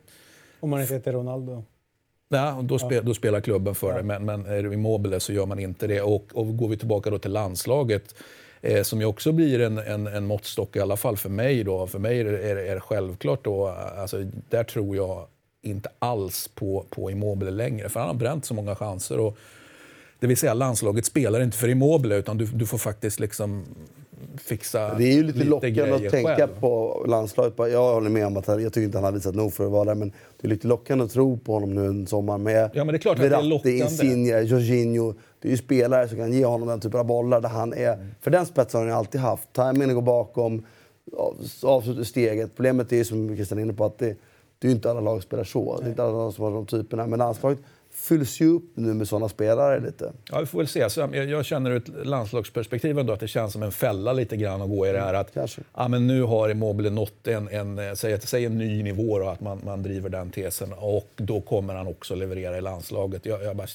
Om 0.60 0.70
man 0.70 0.80
inte 0.80 0.94
heter 0.94 1.12
Ronaldo. 1.12 1.64
Nej, 2.28 2.52
då, 2.62 2.78
spe, 2.78 3.00
då 3.00 3.14
spelar 3.14 3.40
klubben 3.40 3.74
för 3.74 3.96
det, 3.96 4.02
men, 4.02 4.24
men 4.24 4.46
är 4.46 4.62
du 4.62 4.72
immobile 4.72 5.20
så 5.20 5.32
gör 5.32 5.46
man 5.46 5.58
inte 5.58 5.86
det. 5.86 6.00
Och, 6.02 6.26
och 6.32 6.56
går 6.56 6.68
vi 6.68 6.76
tillbaka 6.76 7.10
då 7.10 7.18
till 7.18 7.32
landslaget, 7.32 8.14
eh, 8.60 8.82
som 8.82 9.00
ju 9.00 9.06
också 9.06 9.32
blir 9.32 9.60
en, 9.60 9.78
en, 9.78 10.06
en 10.06 10.26
måttstock, 10.26 10.76
i 10.76 10.80
alla 10.80 10.96
fall 10.96 11.16
för 11.16 11.28
mig. 11.28 11.64
Då. 11.64 11.86
För 11.86 11.98
mig 11.98 12.20
är 12.20 12.24
det, 12.24 12.50
är, 12.50 12.74
det- 12.74 12.80
självklart 12.80 13.44
då, 13.44 13.66
alltså, 13.98 14.24
där 14.50 14.64
tror 14.64 14.96
jag 14.96 15.26
inte 15.62 15.88
alls 15.98 16.50
på, 16.54 16.84
på 16.90 17.10
Immobile 17.10 17.50
längre, 17.50 17.88
för 17.88 18.00
han 18.00 18.08
har 18.08 18.14
bränt 18.14 18.44
så 18.44 18.54
många 18.54 18.74
chanser. 18.74 19.18
Och, 19.18 19.36
det 20.20 20.26
vill 20.26 20.36
säga, 20.36 20.54
landslaget 20.54 21.04
spelar 21.06 21.40
inte 21.40 21.56
för 21.56 21.68
Immobile, 21.68 22.16
utan 22.16 22.38
du, 22.38 22.44
du 22.46 22.66
får 22.66 22.78
faktiskt 22.78 23.20
liksom 23.20 23.64
fixa 24.38 24.94
Det 24.94 25.04
är 25.04 25.12
ju 25.12 25.22
lite, 25.22 25.44
lockande 25.44 25.70
grejer 25.70 26.06
att 26.06 26.10
tänka 26.12 26.36
själv. 26.36 26.60
på 26.60 27.04
landslaget. 27.08 27.54
Jag 27.58 27.94
håller 27.94 28.10
med 28.10 28.26
om 28.26 28.36
att 28.36 28.48
jag 28.48 28.58
tycker 28.72 28.80
inte 28.84 28.98
han 28.98 29.04
har 29.04 29.12
visat 29.12 29.34
nog 29.34 29.52
för 29.52 29.64
att 29.66 29.70
vara 29.70 29.84
där. 29.84 29.94
Men 29.94 30.12
det 30.40 30.46
är 30.46 30.48
lite 30.48 30.66
lockande 30.66 31.04
att 31.04 31.10
tro 31.12 31.38
på 31.38 31.52
honom 31.52 31.74
nu 31.74 31.86
en 31.86 32.06
sommar 32.06 32.38
med 32.38 32.70
Ja, 32.74 32.84
men 32.84 32.92
det 32.92 32.96
är 32.96 32.98
klart 32.98 33.18
att 33.18 33.30
det 33.30 33.36
är 33.36 33.42
lockande. 33.42 33.78
Insigne, 33.78 34.40
Jorginho. 34.40 35.14
Det 35.40 35.48
är 35.48 35.50
ju 35.50 35.56
spelare 35.58 36.08
som 36.08 36.18
kan 36.18 36.32
ge 36.32 36.44
honom 36.44 36.68
den 36.68 36.80
typen 36.80 37.00
av 37.00 37.06
bollar 37.06 37.40
där 37.40 37.48
han 37.48 37.72
är. 37.74 37.92
Mm. 37.92 38.06
För 38.20 38.30
den 38.30 38.46
spetsen 38.46 38.78
har 38.80 38.86
han 38.86 38.94
ju 38.94 38.98
alltid 38.98 39.20
haft. 39.20 39.52
Timingen 39.52 39.94
går 39.94 40.02
bakom, 40.02 40.64
av- 41.16 41.36
avslutar 41.62 42.02
steget. 42.02 42.56
Problemet 42.56 42.92
är 42.92 42.96
ju 42.96 43.04
som 43.04 43.36
Christian 43.36 43.58
är 43.58 43.62
inne 43.62 43.72
på 43.72 43.84
att 43.84 43.98
det, 43.98 44.16
det 44.58 44.68
är 44.68 44.72
inte 44.72 44.90
alla 44.90 45.00
lag 45.00 45.22
spelar 45.22 45.44
så. 45.44 45.78
Det 45.80 45.86
är 45.86 45.88
inte 45.90 46.02
alla 46.02 46.12
lag 46.12 46.32
som 46.34 46.44
har 46.44 46.50
de 46.50 46.66
typerna. 46.66 47.06
Men 47.06 47.18
landslaget 47.18 47.58
fylls 47.90 48.40
ju 48.40 48.46
upp 48.54 48.70
nu 48.74 48.94
med 48.94 49.08
sådana 49.08 49.28
spelare 49.28 49.80
lite. 49.80 50.12
Ja, 50.30 50.40
vi 50.40 50.46
får 50.46 50.58
väl 50.58 50.68
se. 50.68 50.90
Så 50.90 51.00
jag, 51.00 51.14
jag 51.16 51.44
känner 51.44 51.70
ur 51.70 51.76
ett 51.76 52.06
landslagsperspektiv 52.06 52.98
ändå 52.98 53.12
att 53.12 53.20
det 53.20 53.28
känns 53.28 53.52
som 53.52 53.62
en 53.62 53.72
fälla 53.72 54.12
lite 54.12 54.36
grann 54.36 54.62
att 54.62 54.68
gå 54.68 54.86
i 54.86 54.92
det 54.92 55.00
här 55.00 55.14
att 55.14 55.34
Kanske. 55.34 55.62
ja, 55.76 55.88
men 55.88 56.06
nu 56.06 56.22
har 56.22 56.48
Immobile 56.48 56.90
nått 56.90 57.26
en, 57.26 57.48
en, 57.48 57.96
säg, 57.96 58.20
säg 58.20 58.44
en 58.44 58.58
ny 58.58 58.82
nivå 58.82 59.12
och 59.12 59.32
att 59.32 59.40
man, 59.40 59.60
man 59.64 59.82
driver 59.82 60.08
den 60.08 60.30
tesen 60.30 60.72
och 60.78 61.08
då 61.16 61.40
kommer 61.40 61.74
han 61.74 61.86
också 61.86 62.14
leverera 62.14 62.58
i 62.58 62.60
landslaget. 62.60 63.26
Jag, 63.26 63.42
jag, 63.42 63.56
bara, 63.56 63.66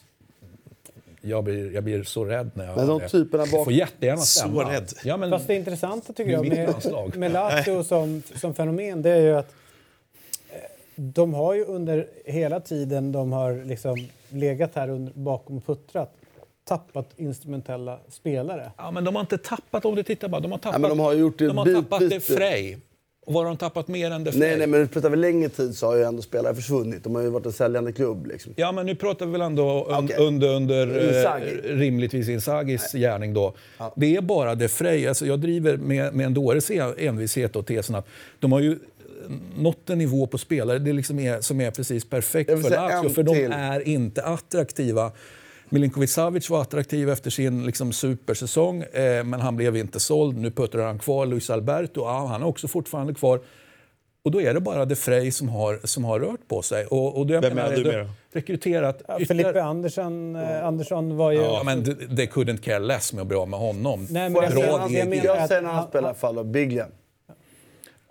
jag, 1.25 1.43
blir, 1.43 1.73
jag 1.73 1.83
blir 1.83 2.03
så 2.03 2.25
rädd 2.25 2.51
när 2.53 2.65
jag 2.65 2.77
Men 2.77 2.87
de 2.87 3.01
typerna 3.09 3.45
bak- 3.45 3.63
får 3.63 3.73
jättegärna 3.73 4.17
Så 4.17 4.39
stämma. 4.39 4.71
rädd. 4.73 4.89
Ja, 5.03 5.17
men, 5.17 5.29
Fast 5.29 5.47
det 5.47 5.55
intressanta 5.55 6.13
tycker 6.13 6.31
jag 6.31 6.47
med, 6.47 7.15
med 7.17 7.31
Lazio 7.31 7.83
som, 7.83 8.21
som 8.35 8.53
fenomen 8.53 9.01
det 9.01 9.09
är 9.09 9.21
ju 9.21 9.33
att 9.35 9.53
eh, 10.49 10.57
de 10.95 11.33
har 11.33 11.53
ju 11.53 11.65
under 11.65 12.07
hela 12.25 12.59
tiden 12.59 13.11
de 13.11 13.31
har 13.31 13.65
liksom 13.65 14.07
legat 14.29 14.71
här 14.75 14.89
under, 14.89 15.13
bakom 15.15 15.57
och 15.57 15.65
puttrat 15.65 16.13
tappat 16.65 17.09
instrumentella 17.17 17.99
spelare. 18.09 18.71
ja, 18.77 18.91
men 18.91 19.03
de 19.03 19.15
har 19.15 19.21
inte 19.21 19.37
tappat, 19.37 19.85
om 19.85 19.95
du 19.95 20.03
tittar 20.03 20.27
bara, 20.27 20.41
de 20.41 20.51
har 20.51 20.59
tappat, 20.59 20.81
men 20.81 20.89
de 20.89 20.99
har 20.99 21.13
gjort 21.13 21.37
det 21.39 21.47
de 21.47 21.57
har 21.57 21.65
tappat 21.81 21.99
det 22.09 22.19
Frej. 22.19 22.79
Och 23.25 23.33
vad 23.33 23.43
har 23.43 23.49
de 23.49 23.57
tappat 23.57 23.87
mer 23.87 24.11
än 24.11 24.23
det 24.23 24.31
Frej? 24.31 24.41
Nej, 24.41 24.57
nej, 24.57 24.67
men 24.67 24.87
pratar 24.87 25.09
vi 25.09 25.17
längre 25.17 25.49
tid 25.49 25.75
så 25.75 25.85
har 25.85 25.95
ju 25.95 26.03
ändå 26.03 26.21
spelare 26.21 26.55
försvunnit. 26.55 27.03
De 27.03 27.15
har 27.15 27.21
ju 27.21 27.29
varit 27.29 27.45
en 27.45 27.51
säljande 27.51 27.91
klubb. 27.91 28.27
Liksom. 28.27 28.53
Ja, 28.55 28.71
men 28.71 28.85
nu 28.85 28.95
pratar 28.95 29.25
vi 29.25 29.31
väl 29.31 29.41
ändå 29.41 29.85
un, 29.89 30.05
Okej. 30.05 30.17
under, 30.19 30.55
under 30.55 30.87
eh, 30.87 31.17
Inzaghi. 31.17 31.61
rimligtvis 31.63 32.29
Inzagis 32.29 32.91
gärning 32.91 33.33
då. 33.33 33.53
Det 33.95 34.15
är 34.15 34.21
bara 34.21 34.55
det 34.55 34.67
Frej, 34.67 35.07
alltså 35.07 35.25
jag 35.25 35.39
driver 35.39 35.77
med, 35.77 36.13
med 36.13 36.25
en 36.25 36.33
dåres 36.33 36.71
envishet 36.97 37.55
och 37.55 37.65
tesen 37.65 37.95
att 37.95 38.07
de 38.39 38.51
har 38.51 38.59
ju 38.59 38.79
nått 39.57 39.89
en 39.89 39.97
nivå 39.97 40.27
på 40.27 40.37
spelare 40.37 40.79
det 40.79 40.93
liksom 40.93 41.19
är, 41.19 41.41
som 41.41 41.61
är 41.61 41.71
precis 41.71 42.05
perfekt 42.05 42.49
för 42.61 42.69
Lazio, 42.69 43.09
för 43.09 43.23
de 43.23 43.43
är 43.51 43.87
inte 43.87 44.23
attraktiva. 44.23 45.11
Milinkovic 45.69 46.13
Savic 46.13 46.49
var 46.49 46.61
attraktiv 46.61 47.09
efter 47.09 47.29
sin 47.29 47.65
liksom, 47.65 47.93
supersäsong, 47.93 48.81
eh, 48.81 49.23
men 49.23 49.33
han 49.41 49.55
blev 49.55 49.77
inte 49.77 49.99
såld. 49.99 50.37
Nu 50.37 50.51
puttrar 50.51 50.85
han 50.85 50.99
kvar. 50.99 51.25
Luis 51.25 51.49
Alberto, 51.49 52.01
ja, 52.01 52.25
han 52.25 52.41
är 52.41 52.47
också 52.47 52.67
fortfarande 52.67 53.13
kvar. 53.13 53.39
Och 54.25 54.31
då 54.31 54.41
är 54.41 54.53
det 54.53 54.59
bara 54.59 54.85
De 54.85 54.95
Frey 54.95 55.31
som 55.31 55.49
har, 55.49 55.79
som 55.83 56.03
har 56.05 56.19
rört 56.19 56.47
på 56.47 56.61
sig. 56.61 56.85
Och, 56.85 57.19
och 57.19 57.29
jag 57.29 57.41
Vem 57.41 57.53
menar, 57.55 57.71
du 57.75 57.83
det- 57.83 57.97
med? 57.97 58.09
Rekryterat 58.33 59.01
Ja, 59.07 59.19
Felipe 59.27 59.63
Andersson, 59.63 60.35
eh, 60.35 60.65
Andersson 60.65 61.17
var 61.17 61.31
ju... 61.31 61.37
Ja, 61.41 61.61
men 61.65 61.83
they- 61.85 62.27
couldn't 62.29 62.57
care 62.61 62.79
less 62.79 63.13
med 63.13 63.21
att 63.21 63.27
bli 63.27 63.37
av 63.37 63.49
med 63.49 63.59
honom. 63.59 64.07
Nej, 64.09 64.29
men 64.29 64.41
jag 64.43 64.51
jag, 64.51 64.91
jag 64.91 65.15
jag 65.25 65.37
att 65.37 65.47
säger 65.47 65.61
när 65.61 65.69
han 65.69 65.77
han- 65.79 65.87
spelar 65.89 66.07
i 66.07 66.09
alla 66.09 66.13
fall 66.17 66.37
av 66.37 66.45
Biglia. 66.45 66.87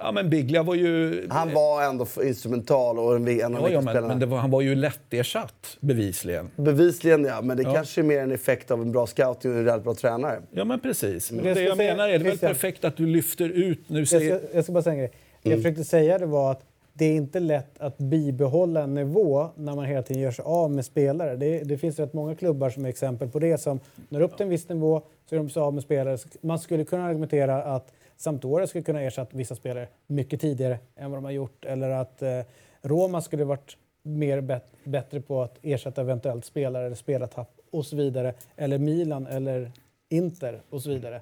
Ja, 0.05 0.13
men 0.13 0.31
Biglia 0.31 0.63
var 0.63 0.75
ju... 0.75 1.27
Han 1.31 1.55
var 1.55 1.83
ändå 1.83 2.07
instrumental 2.25 2.99
och 2.99 3.17
en, 3.17 3.29
en 3.29 3.55
av 3.57 3.63
ja, 3.63 3.69
ja, 3.71 3.81
men, 3.81 4.07
men 4.07 4.19
det 4.19 4.27
var, 4.27 4.39
han 4.39 4.51
var 4.51 4.61
ju 4.61 4.75
lättersatt, 4.75 5.77
bevisligen. 5.81 6.51
Bevisligen 6.57 7.25
ja, 7.25 7.41
men 7.43 7.57
det 7.57 7.63
Ja. 7.63 7.75
kanske 7.75 8.01
är 8.01 8.03
mer 8.03 8.19
en 8.21 8.33
effekt 8.33 8.71
av 8.71 8.83
en 8.83 8.93
bra 8.93 9.07
scouting 9.07 9.51
och 9.53 9.59
en 9.59 9.67
jävligt 9.67 9.85
bra 9.85 9.95
tränare. 9.95 10.43
Ja, 10.51 10.65
men 10.65 10.81
precis. 10.81 11.31
Men 11.33 11.43
det, 11.45 11.49
jag 11.49 11.57
ska 11.57 11.65
jag 11.67 11.77
säga- 11.77 11.95
menar 11.95 12.09
är 12.09 12.19
det 12.19 12.25
väl 12.25 12.39
perfekt 12.39 12.85
att 12.85 12.97
du 12.97 13.07
lyfter 13.07 13.49
ut... 13.49 13.79
Nu 13.87 13.99
Jag 13.99 14.09
säger, 14.09 14.39
ska, 14.39 14.47
jag 14.55 14.65
ska 14.65 14.73
bara 14.73 14.83
säga 14.83 14.93
en 14.95 14.99
grej. 14.99 15.13
Det 15.43 15.51
jag 15.51 15.59
försökte 15.59 15.85
säga 15.85 16.19
det 16.19 16.27
var 16.27 16.51
att 16.53 16.61
det 16.95 17.05
är 17.05 17.13
inte 17.15 17.41
lätt 17.41 17.79
att 17.81 17.99
bibehålla 17.99 18.83
en 18.83 18.95
nivå 18.95 19.49
när 19.57 19.75
man 19.75 19.85
hela 19.85 20.03
tiden 20.03 20.23
gör 20.23 20.31
sig 20.31 20.45
av 20.45 20.71
med 20.71 20.85
spelare. 20.85 21.37
Det, 21.37 21.59
det 21.59 21.79
finns 21.79 21.99
rätt 21.99 22.13
många 22.13 22.35
klubbar 22.35 22.71
som 22.71 22.85
är 22.85 22.89
exempel 22.89 23.29
på 23.29 23.39
det 23.39 23.59
som 23.59 23.81
når 24.09 24.21
upp 24.21 24.37
till 24.37 24.45
en 24.45 24.51
viss 24.51 24.69
nivå 24.69 25.03
så 25.29 25.35
är 25.35 25.39
de 25.39 25.51
så 25.51 25.61
av 25.63 25.75
med 25.75 25.83
spelare. 25.83 26.19
Man 26.41 26.59
skulle 26.59 26.85
kunna 26.85 27.05
argumentera 27.05 27.63
att 27.63 27.93
Sampdoria 28.23 28.67
skulle 28.67 28.85
kunna 28.85 29.03
ersätta 29.03 29.37
vissa 29.37 29.55
spelare 29.55 29.89
mycket 30.07 30.41
tidigare 30.41 30.79
än 30.97 31.11
vad 31.11 31.19
de 31.19 31.25
har 31.25 31.33
gjort. 31.33 31.65
Eller 31.65 31.91
att 31.91 32.23
eh, 32.23 32.41
Roma 32.83 33.21
skulle 33.21 33.45
varit 33.45 33.77
mer 34.03 34.41
bet- 34.41 34.73
bättre 34.85 35.21
på 35.21 35.43
att 35.43 35.59
ersätta 35.63 36.01
eventuellt 36.01 36.45
spelare 36.45 36.87
eller 36.87 36.97
spelartapp 36.97 37.51
och 37.71 37.87
så 37.87 37.97
vidare. 37.97 38.35
Eller 38.57 38.79
Milan 38.79 39.27
eller 39.27 39.73
Inter 40.09 40.63
och 40.71 40.83
så 40.83 40.91
vidare. 40.91 41.21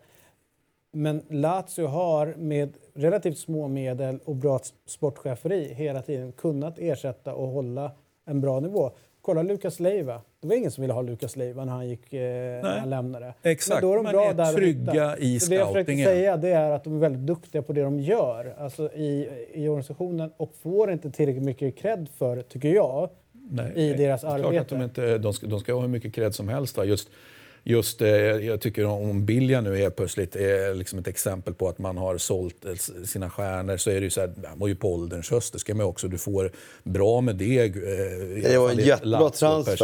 Men 0.93 1.23
Lazio 1.29 1.87
har 1.87 2.35
med 2.39 2.77
relativt 2.95 3.39
små 3.39 3.69
medel 3.69 4.19
och 4.25 4.37
bra 4.37 4.61
sportcheferi 4.87 5.75
hela 5.75 6.03
tiden 6.03 6.33
kunnat 6.33 6.79
ersätta 6.79 7.35
och 7.35 7.49
hålla 7.49 7.93
en 8.25 8.41
bra 8.41 8.61
nivå. 8.61 8.91
Kolla 9.23 9.43
Lukas 9.43 9.81
Leiva. 9.81 10.21
Det 10.41 10.49
var 10.49 10.55
ingen 10.55 10.71
som 10.71 10.83
ville 10.83 10.95
ha 10.95 11.03
Lukas 11.03 11.37
Leiva 11.37 11.65
när 11.65 11.73
han, 11.73 11.89
gick, 11.89 12.13
eh, 12.13 12.21
när 12.63 12.79
han 12.79 12.91
lämnade. 12.91 13.35
Exakt, 13.43 13.83
Men 13.83 13.91
då 13.91 13.93
är 13.93 13.97
de 13.97 14.03
men 14.03 14.13
bra 14.13 14.31
är 14.31 14.35
där 14.35 14.53
trygga 14.53 15.17
i 15.19 15.41
Så 15.41 15.51
Det 15.51 15.57
jag 15.57 15.67
försökte 15.69 15.85
scoutingen. 15.93 16.07
säga 16.09 16.37
det 16.37 16.49
är 16.49 16.71
att 16.71 16.85
de 16.85 16.97
är 16.97 17.01
väldigt 17.01 17.27
duktiga 17.27 17.63
på 17.63 17.73
det 17.73 17.83
de 17.83 18.01
gör 18.01 18.55
alltså 18.59 18.93
i, 18.95 19.29
i 19.55 19.69
organisationen 19.69 20.33
och 20.37 20.55
får 20.63 20.93
inte 20.93 21.11
tillräckligt 21.11 21.45
mycket 21.45 21.77
cred 21.77 22.09
för, 22.19 22.43
tycker 22.43 22.69
jag, 22.69 23.11
Nej, 23.51 23.73
i 23.75 23.93
deras 23.93 24.25
är 24.25 24.29
klart 24.29 24.41
arbete. 24.41 24.61
att 24.61 24.69
de, 24.69 24.83
inte, 24.83 25.19
de, 25.19 25.33
ska, 25.33 25.47
de 25.47 25.61
ska 25.61 25.73
ha 25.75 25.81
hur 25.81 25.89
mycket 25.89 26.15
cred 26.15 26.35
som 26.35 26.49
helst. 26.49 26.77
Va? 26.77 26.85
Just, 26.85 27.11
just, 27.65 28.03
eh, 28.03 28.09
jag 28.11 28.61
tycker 28.61 28.85
om 28.85 29.27
Bilja 29.27 29.61
nu 29.61 29.83
är 29.83 29.91
plötsligt 29.91 30.37
är 30.37 30.75
liksom 30.75 30.99
ett 30.99 31.09
exempel 31.09 31.55
på 31.55 31.69
att 31.69 31.79
man 31.79 31.97
har 31.97 32.19
sålt 32.19 32.65
eh, 32.65 32.75
sina 33.05 33.31
stjärnor 33.31 33.77
så 33.77 33.91
är 33.91 33.95
det 33.95 34.01
ju 34.05 34.11
så 34.11 34.21
här, 34.21 34.33
han 34.45 34.59
var 34.59 34.69
ju 34.69 34.75
på 34.75 34.93
ålderns 34.95 35.31
höst, 35.31 35.53
det 35.53 35.59
ska 35.59 35.75
man 35.75 35.87
också, 35.87 36.09
du 36.09 36.19
får 36.19 36.51
bra 36.83 37.21
med 37.21 37.37
deg. 37.37 37.77
Eh, 37.77 37.83
Det 38.43 38.59
var 38.59 38.71
en 38.71 38.79
jättebra 38.79 39.19
transfer. 39.31 39.77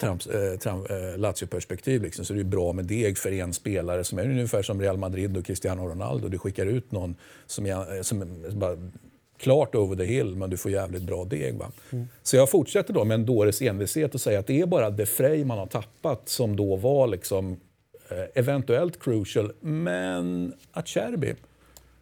Trams, 0.00 0.26
eh, 0.26 0.58
tram, 0.58 0.86
eh, 0.86 1.18
Lazio-perspektiv 1.18 2.02
liksom, 2.02 2.24
så 2.24 2.32
det 2.32 2.40
är 2.40 2.44
bra 2.44 2.72
med 2.72 2.84
deg 2.84 3.18
för 3.18 3.32
en 3.32 3.52
spelare 3.52 4.04
som 4.04 4.18
är 4.18 4.24
ungefär 4.24 4.62
som 4.62 4.80
Real 4.80 4.96
Madrid 4.96 5.36
och 5.36 5.46
Cristiano 5.46 5.88
Ronaldo. 5.88 6.28
Du 6.28 6.38
skickar 6.38 6.66
ut 6.66 6.92
någon 6.92 7.16
som, 7.46 7.66
är, 7.66 8.02
som 8.02 8.24
bara 8.52 8.76
klart 9.38 9.74
over 9.74 9.96
the 9.96 10.04
hill, 10.04 10.36
men 10.36 10.50
du 10.50 10.56
får 10.56 10.70
jävligt 10.70 11.02
bra 11.02 11.24
deg. 11.24 11.54
Va? 11.58 11.72
Så 12.22 12.36
jag 12.36 12.50
fortsätter 12.50 12.94
då 12.94 13.04
med 13.04 13.14
en 13.14 13.26
dåres 13.26 13.62
envishet 13.62 14.14
och 14.14 14.20
säger 14.20 14.38
att 14.38 14.46
det 14.46 14.60
är 14.60 14.66
bara 14.66 14.90
De 14.90 15.06
Frey 15.06 15.44
man 15.44 15.58
har 15.58 15.66
tappat 15.66 16.28
som 16.28 16.56
då 16.56 16.76
var 16.76 17.06
liksom 17.06 17.52
eh, 18.08 18.18
eventuellt 18.34 19.02
crucial, 19.02 19.52
men 19.60 20.54
Acerbi 20.72 21.34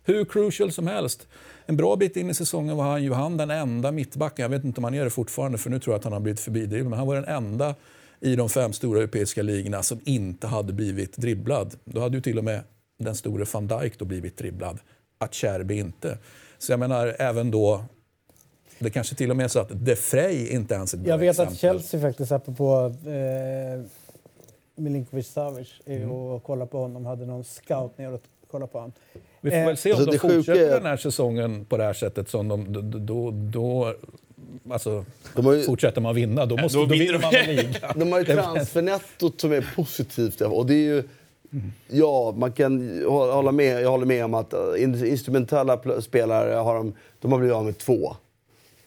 hur 0.04 0.24
crucial 0.24 0.72
som 0.72 0.86
helst. 0.86 1.28
En 1.66 1.76
bra 1.76 1.96
bit 1.96 2.16
in 2.16 2.30
i 2.30 2.34
säsongen 2.34 2.76
var 2.76 2.84
han 2.84 3.02
ju 3.02 3.12
han 3.12 3.36
den 3.36 3.50
enda 3.50 3.92
mittbacken, 3.92 4.42
jag 4.42 4.50
vet 4.50 4.64
inte 4.64 4.80
om 4.80 4.84
han 4.84 4.94
är 4.94 5.04
det 5.04 5.10
fortfarande 5.10 5.58
för 5.58 5.70
nu 5.70 5.80
tror 5.80 5.92
jag 5.94 5.98
att 5.98 6.04
han 6.04 6.12
har 6.12 6.20
blivit 6.20 6.40
förbidriven, 6.40 6.90
men 6.90 6.98
han 6.98 7.08
var 7.08 7.14
den 7.14 7.24
enda 7.24 7.74
i 8.20 8.36
de 8.36 8.48
fem 8.48 8.72
stora 8.72 8.98
europeiska 8.98 9.42
ligorna 9.42 9.82
som 9.82 10.00
inte 10.04 10.46
hade 10.46 10.72
blivit 10.72 11.16
dribblad. 11.16 11.74
Då 11.84 12.00
hade 12.00 12.16
ju 12.16 12.22
till 12.22 12.38
och 12.38 12.44
med 12.44 12.60
den 12.98 13.14
store 13.14 13.44
van 13.52 13.66
Dijk 13.66 13.98
då 13.98 14.04
blivit 14.04 14.36
dribblad. 14.36 14.78
Acerbi 15.18 15.78
inte. 15.78 16.18
Så 16.62 16.72
jag 16.72 16.80
menar, 16.80 17.16
även 17.18 17.50
då... 17.50 17.84
Det 18.78 18.90
kanske 18.90 19.14
till 19.14 19.30
och 19.30 19.36
med 19.36 19.44
är 19.44 19.48
så 19.48 19.58
att 19.60 19.68
De 19.72 19.96
Frey 19.96 20.48
inte 20.48 20.74
ens 20.74 20.94
är 20.94 20.98
ett 20.98 21.02
bra 21.04 21.10
Jag 21.12 21.18
vet 21.18 21.30
exempel. 21.30 21.52
att 21.54 21.60
Chelsea 21.60 22.00
faktiskt, 22.00 22.32
apropå 22.32 22.94
eh, 23.06 23.84
Milinkovic 24.76 25.28
Savic, 25.32 25.68
är 25.86 26.08
och 26.12 26.42
kollar 26.44 26.66
på 26.66 26.78
honom, 26.78 27.06
hade 27.06 27.26
någon 27.26 27.44
scout 27.44 27.98
ner 27.98 28.12
och 28.12 28.20
kollade 28.50 28.72
på 28.72 28.78
honom. 28.78 28.92
Vi 29.40 29.50
får 29.50 29.56
väl 29.66 29.76
se 29.76 29.92
om 29.92 29.96
alltså, 29.98 30.10
de 30.12 30.18
sjuka 30.18 30.34
fortsätter 30.36 30.66
är- 30.66 30.74
den 30.74 30.86
här 30.86 30.96
säsongen 30.96 31.64
på 31.64 31.76
det 31.76 31.84
här 31.84 31.92
sättet. 31.92 32.28
Som 32.28 32.48
de, 32.48 32.72
då, 32.72 32.80
då, 32.80 33.30
då, 33.30 33.94
alltså, 34.70 35.04
ju- 35.36 35.62
fortsätter 35.62 36.00
man 36.00 36.14
vinna, 36.14 36.46
då, 36.46 36.56
måste, 36.56 36.78
då 36.78 36.84
då, 36.86 36.92
vinner 36.94 37.18
man 37.18 37.34
en 37.34 37.56
liga. 37.56 37.92
De 37.96 38.12
har 38.12 38.18
ju 38.18 38.24
transfernettot 38.24 39.40
som 39.40 39.52
är 39.52 39.72
positivt. 39.76 40.40
Och 40.40 40.66
det 40.66 40.74
är 40.74 40.76
ju, 40.94 41.02
ja, 41.88 42.34
man 42.36 42.52
kan 42.52 43.02
hålla 43.08 43.52
med, 43.52 43.82
jag 43.82 43.90
håller 43.90 44.06
med 44.06 44.24
om 44.24 44.34
att 44.34 44.52
eh, 44.52 44.60
in- 44.82 45.06
instrumentella 45.06 46.00
spelare 46.00 46.54
har 46.54 46.74
de, 46.74 46.94
de 47.20 47.32
har 47.32 47.38
blivit 47.38 47.54
av 47.56 47.64
med 47.64 47.78
två. 47.78 48.16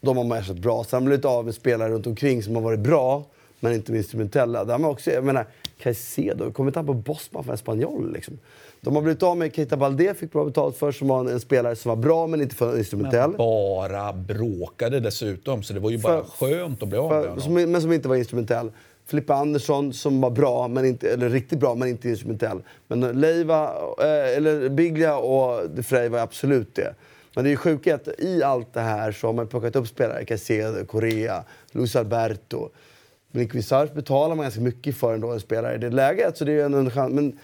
De 0.01 0.17
har 0.17 0.23
man 0.23 0.37
ersatt 0.37 0.57
bra. 0.57 0.83
Sen 0.83 0.95
har 0.97 1.01
de 1.01 1.05
blivit 1.05 1.25
av 1.25 1.45
med 1.45 1.55
spelare 1.55 1.89
runt 1.91 2.07
omkring 2.07 2.43
som 2.43 2.55
har 2.55 2.61
varit 2.61 2.79
bra, 2.79 3.23
men 3.59 3.73
inte 3.73 3.91
med 3.91 3.97
instrumentella. 3.99 4.63
Där 4.65 4.71
har 4.71 4.79
man 4.79 4.91
också, 4.91 5.11
jag 5.11 5.23
menar, 5.23 5.45
Caicedo, 5.79 6.51
kommer 6.51 6.69
inte 6.69 6.79
han 6.79 6.85
på 6.85 6.93
Bosman 6.93 7.43
för 7.43 7.53
Espanyol? 7.53 8.13
Liksom? 8.13 8.39
De 8.81 8.95
har 8.95 9.01
blivit 9.01 9.23
av 9.23 9.37
med 9.37 9.55
Keita 9.55 9.77
Balde, 9.77 10.13
fick 10.13 10.31
bra 10.31 10.45
betalt 10.45 10.77
för, 10.77 10.91
som 10.91 11.07
var 11.07 11.19
en, 11.19 11.27
en 11.27 11.39
spelare 11.39 11.75
som 11.75 11.89
var 11.89 11.95
bra 11.95 12.27
men 12.27 12.41
inte 12.41 12.55
för 12.55 12.77
instrumentell. 12.77 13.29
Men 13.29 13.37
bara 13.37 14.13
bråkade 14.13 14.99
dessutom, 14.99 15.63
så 15.63 15.73
det 15.73 15.79
var 15.79 15.89
ju 15.89 15.97
bara 15.97 16.23
För- 16.23 16.47
skönt 16.47 16.83
att 16.83 16.89
bli 16.89 16.97
av 16.97 17.09
med 17.11 17.29
honom. 17.29 17.71
men 17.71 17.81
som 17.81 17.91
inte 17.93 18.07
var 18.09 18.15
instrumentell. 18.15 18.71
Filippa 19.05 19.33
Andersson 19.33 19.93
som 19.93 20.21
var 20.21 20.29
bra, 20.29 20.67
men 20.67 20.85
inte, 20.85 21.13
eller 21.13 21.29
riktigt 21.29 21.59
bra, 21.59 21.75
men 21.75 21.87
inte 21.87 22.09
instrumentell. 22.09 22.61
Men 22.87 23.03
eh, 23.03 23.13
Leiva, 23.13 23.63
eh, 23.99 24.37
eller 24.37 24.69
Biglia 24.69 25.17
och 25.17 25.69
De 25.69 25.83
Frey 25.83 26.09
var 26.09 26.19
absolut 26.19 26.75
det. 26.75 26.95
Men 27.35 27.43
det 27.43 27.51
är 27.51 27.55
sjukt 27.55 27.87
att 27.87 28.07
i 28.19 28.43
allt 28.43 28.73
det 28.73 28.81
här 28.81 29.11
så 29.11 29.27
har 29.27 29.33
man 29.33 29.47
plockat 29.47 29.75
upp 29.75 29.87
spelare. 29.87 30.25
Caicedo, 30.25 30.85
Correa, 30.85 31.43
Luis 31.71 31.95
Alberto. 31.95 32.69
Milinkovic 33.31 33.67
Sarf 33.67 33.93
betalar 33.93 34.35
man 34.35 34.43
ganska 34.43 34.61
mycket 34.61 34.95
för 34.95 35.13
ändå, 35.13 35.31
en 35.31 35.39
spelare 35.39 35.75
i 35.75 35.77
det 35.77 35.89
läget. 35.89 36.37
Så 36.37 36.45
det 36.45 36.51
är 36.51 36.63
alltså, 36.63 36.79
en, 36.79 36.85
en 36.85 36.91
chans. 36.91 37.13
Men 37.13 37.39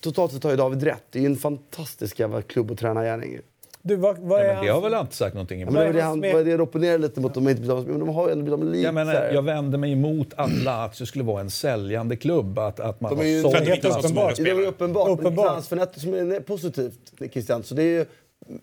totalt 0.00 0.32
sett 0.32 0.44
har 0.44 0.50
ju 0.50 0.56
David 0.56 0.82
rätt. 0.82 1.04
Det 1.10 1.18
är 1.18 1.20
ju 1.20 1.26
en 1.26 1.36
fantastisk 1.36 2.20
jävla 2.20 2.42
klubb 2.42 2.70
och 2.70 2.78
tränargärning. 2.78 3.38
Du, 3.86 3.96
vad, 3.96 4.18
vad 4.18 4.40
Ja, 4.40 4.44
är 4.44 4.54
men 4.54 4.64
det 4.64 4.70
har 4.72 4.80
väl 4.80 4.94
alltid 4.94 5.14
sagt 5.14 5.34
någonting 5.34 5.62
emot. 5.62 5.74
Men 5.74 5.80
det 5.82 5.86
var 5.86 5.90
är 5.90 5.96
det 5.96 6.02
han 6.02 6.20
var 6.20 6.44
det 6.44 6.50
jag 6.50 6.60
opponerade 6.60 6.98
lite 6.98 7.20
mot. 7.20 7.34
De 7.34 7.44
har 7.44 7.50
inte 7.50 7.62
betalat, 7.62 7.86
men 7.86 7.98
de 7.98 8.08
har 8.08 8.26
ju 8.28 8.32
ändå 8.32 8.56
lite. 8.56 8.78
Jag, 8.78 8.94
menar, 8.94 9.14
jag 9.32 9.42
vänder 9.42 9.78
mig 9.78 9.92
emot 9.92 10.28
alla 10.36 10.84
att 10.84 10.98
det 10.98 11.06
skulle 11.06 11.24
vara 11.24 11.40
en 11.40 11.50
säljande 11.50 12.16
klubb. 12.16 12.58
Att, 12.58 12.80
att 12.80 13.00
man 13.00 13.10
De 13.10 13.16
har 13.16 13.24
är 13.24 13.28
ju 13.28 13.42
sålt 13.42 13.56
helt 13.56 13.84
uppenbart. 13.84 14.36
Det 14.36 14.50
är 14.50 14.66
uppenbart. 14.66 15.08
Uppenbart. 15.08 15.46
Men 15.46 15.54
transfernettot 15.54 16.00
som 16.00 16.14
är 16.14 16.40
positivt, 16.40 17.12
Christian. 17.32 17.62
Så 17.62 17.74
det 17.74 17.82
är 17.82 17.98
ju, 17.98 18.04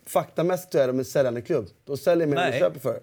faktamässigt 0.05 0.75
är 0.75 0.87
de 0.87 0.99
en 0.99 1.05
säljande 1.05 1.41
klubb. 1.41 1.67
De 1.85 1.97
säljer 1.97 2.27
mer 2.27 2.37
än 2.37 2.51
de 2.51 2.59
köper 2.59 2.79
för. 2.79 2.99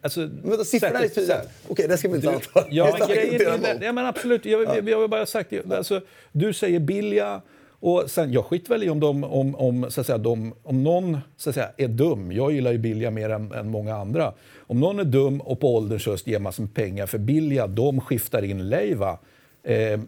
Alltså, 0.00 0.20
Men 0.20 0.30
vänta, 0.42 0.64
siffrorna 0.64 1.00
är 1.00 1.08
tydliga. 1.08 1.40
Okej, 1.68 1.88
det 1.88 1.98
ska 1.98 2.08
vi 2.08 2.16
inte 2.16 2.30
anta. 2.30 2.64
Ja, 2.70 2.96
men 2.98 3.08
grejen 3.08 3.64
är, 3.64 3.82
ja, 3.82 3.92
men 3.92 4.06
absolut. 4.06 4.44
Jag, 4.44 4.62
jag, 4.62 4.88
jag 4.88 5.00
har 5.00 5.08
bara 5.08 5.26
sagt 5.26 5.50
det. 5.50 5.72
Alltså, 5.72 6.00
du 6.32 6.52
säger 6.52 6.80
Bilja. 6.80 7.42
Och 7.86 8.10
sen, 8.10 8.32
jag 8.32 8.44
skiter 8.44 8.68
väl 8.68 8.82
i 8.82 8.90
om, 8.90 9.00
de, 9.00 9.24
om, 9.24 9.54
om, 9.54 9.90
så 9.90 10.00
att 10.00 10.06
säga, 10.06 10.18
de, 10.18 10.54
om 10.62 10.82
någon 10.82 11.18
så 11.36 11.50
att 11.50 11.54
säga, 11.54 11.70
är 11.76 11.88
dum. 11.88 12.32
Jag 12.32 12.52
gillar 12.52 12.72
ju 12.72 12.78
Bilja 12.78 13.10
mer 13.10 13.30
än, 13.30 13.52
än 13.52 13.70
många 13.70 13.96
andra. 13.96 14.34
Om 14.58 14.80
någon 14.80 14.98
är 14.98 15.04
dum 15.04 15.40
och 15.40 15.60
på 15.60 15.76
ålderns 15.76 16.06
höst 16.06 16.26
ger 16.26 16.38
massor 16.38 16.62
med 16.62 16.74
pengar 16.74 17.06
för 17.06 17.18
Bilja, 17.18 17.66
de 17.66 18.00
skiftar 18.00 18.42
in 18.42 18.68
Leiva. 18.68 19.18
Eh, 19.62 20.00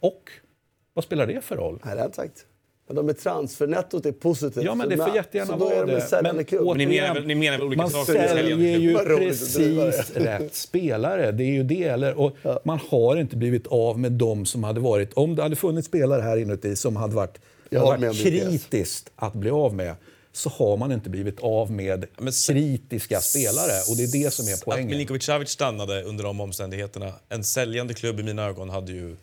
och 0.00 0.30
vad 0.94 1.04
spelar 1.04 1.26
det 1.26 1.44
för 1.44 1.56
roll? 1.56 1.72
Nej, 1.72 1.80
det 1.82 1.88
har 1.90 1.96
jag 1.96 2.06
inte 2.06 2.16
sagt. 2.16 2.46
Men 2.92 3.06
de 3.06 3.08
är 3.08 3.12
transfernettot 3.12 4.06
är 4.06 4.12
positivt. 4.12 4.64
Ja, 4.64 4.74
men 4.74 4.88
det 4.88 4.96
får 4.96 5.14
jättegärna 5.14 5.56
vara 5.56 5.86
det. 5.86 6.22
Men. 6.22 6.36
Men 6.36 6.78
ni 6.78 6.86
menar 6.86 7.20
ni 7.20 7.34
menar 7.34 7.58
väl 7.58 7.66
olika 7.66 7.82
man 7.82 7.90
saker 7.90 8.12
säljande 8.12 8.28
säljer 8.28 8.78
ju 8.78 8.98
att 8.98 9.06
precis 9.06 10.10
rätt 10.14 10.54
spelare. 10.54 11.32
Det 11.32 11.44
är 11.44 11.52
ju 11.52 11.62
det. 11.62 11.84
Eller, 11.84 12.14
och 12.14 12.36
Man 12.64 12.78
har 12.88 13.16
inte 13.16 13.36
blivit 13.36 13.66
av 13.66 13.98
med 13.98 14.12
dem 14.12 14.46
som 14.46 14.64
hade 14.64 14.80
varit... 14.80 15.12
Om 15.12 15.36
det 15.36 15.42
hade 15.42 15.56
funnits 15.56 15.88
spelare 15.88 16.22
här 16.22 16.36
inuti 16.36 16.76
som 16.76 16.96
hade 16.96 17.14
varit, 17.14 17.38
Jag 17.70 17.86
hade 17.86 18.06
varit 18.06 18.22
kritiskt 18.22 19.10
att 19.16 19.34
bli 19.34 19.50
av 19.50 19.74
med 19.74 19.94
så 20.32 20.48
har 20.48 20.76
man 20.76 20.92
inte 20.92 21.10
blivit 21.10 21.40
av 21.40 21.70
med 21.70 22.06
Men 22.18 22.32
kritiska 22.32 23.20
spelare. 23.20 23.72
Och 23.90 23.96
det 23.96 24.02
är 24.02 24.24
det 24.24 24.30
som 24.30 24.48
är 24.48 24.52
Att 24.52 24.64
poängen. 24.64 24.86
Milinkovic 24.86 25.24
Savic 25.24 25.48
stannade 25.48 26.02
under 26.02 26.24
de 26.24 26.40
omständigheterna. 26.40 27.12
En 27.28 27.44
säljande 27.44 27.94
klubb 27.94 28.20
i 28.20 28.22
mina 28.22 28.44
ögon 28.44 28.70
hade 28.70 28.92
ju 28.92 29.16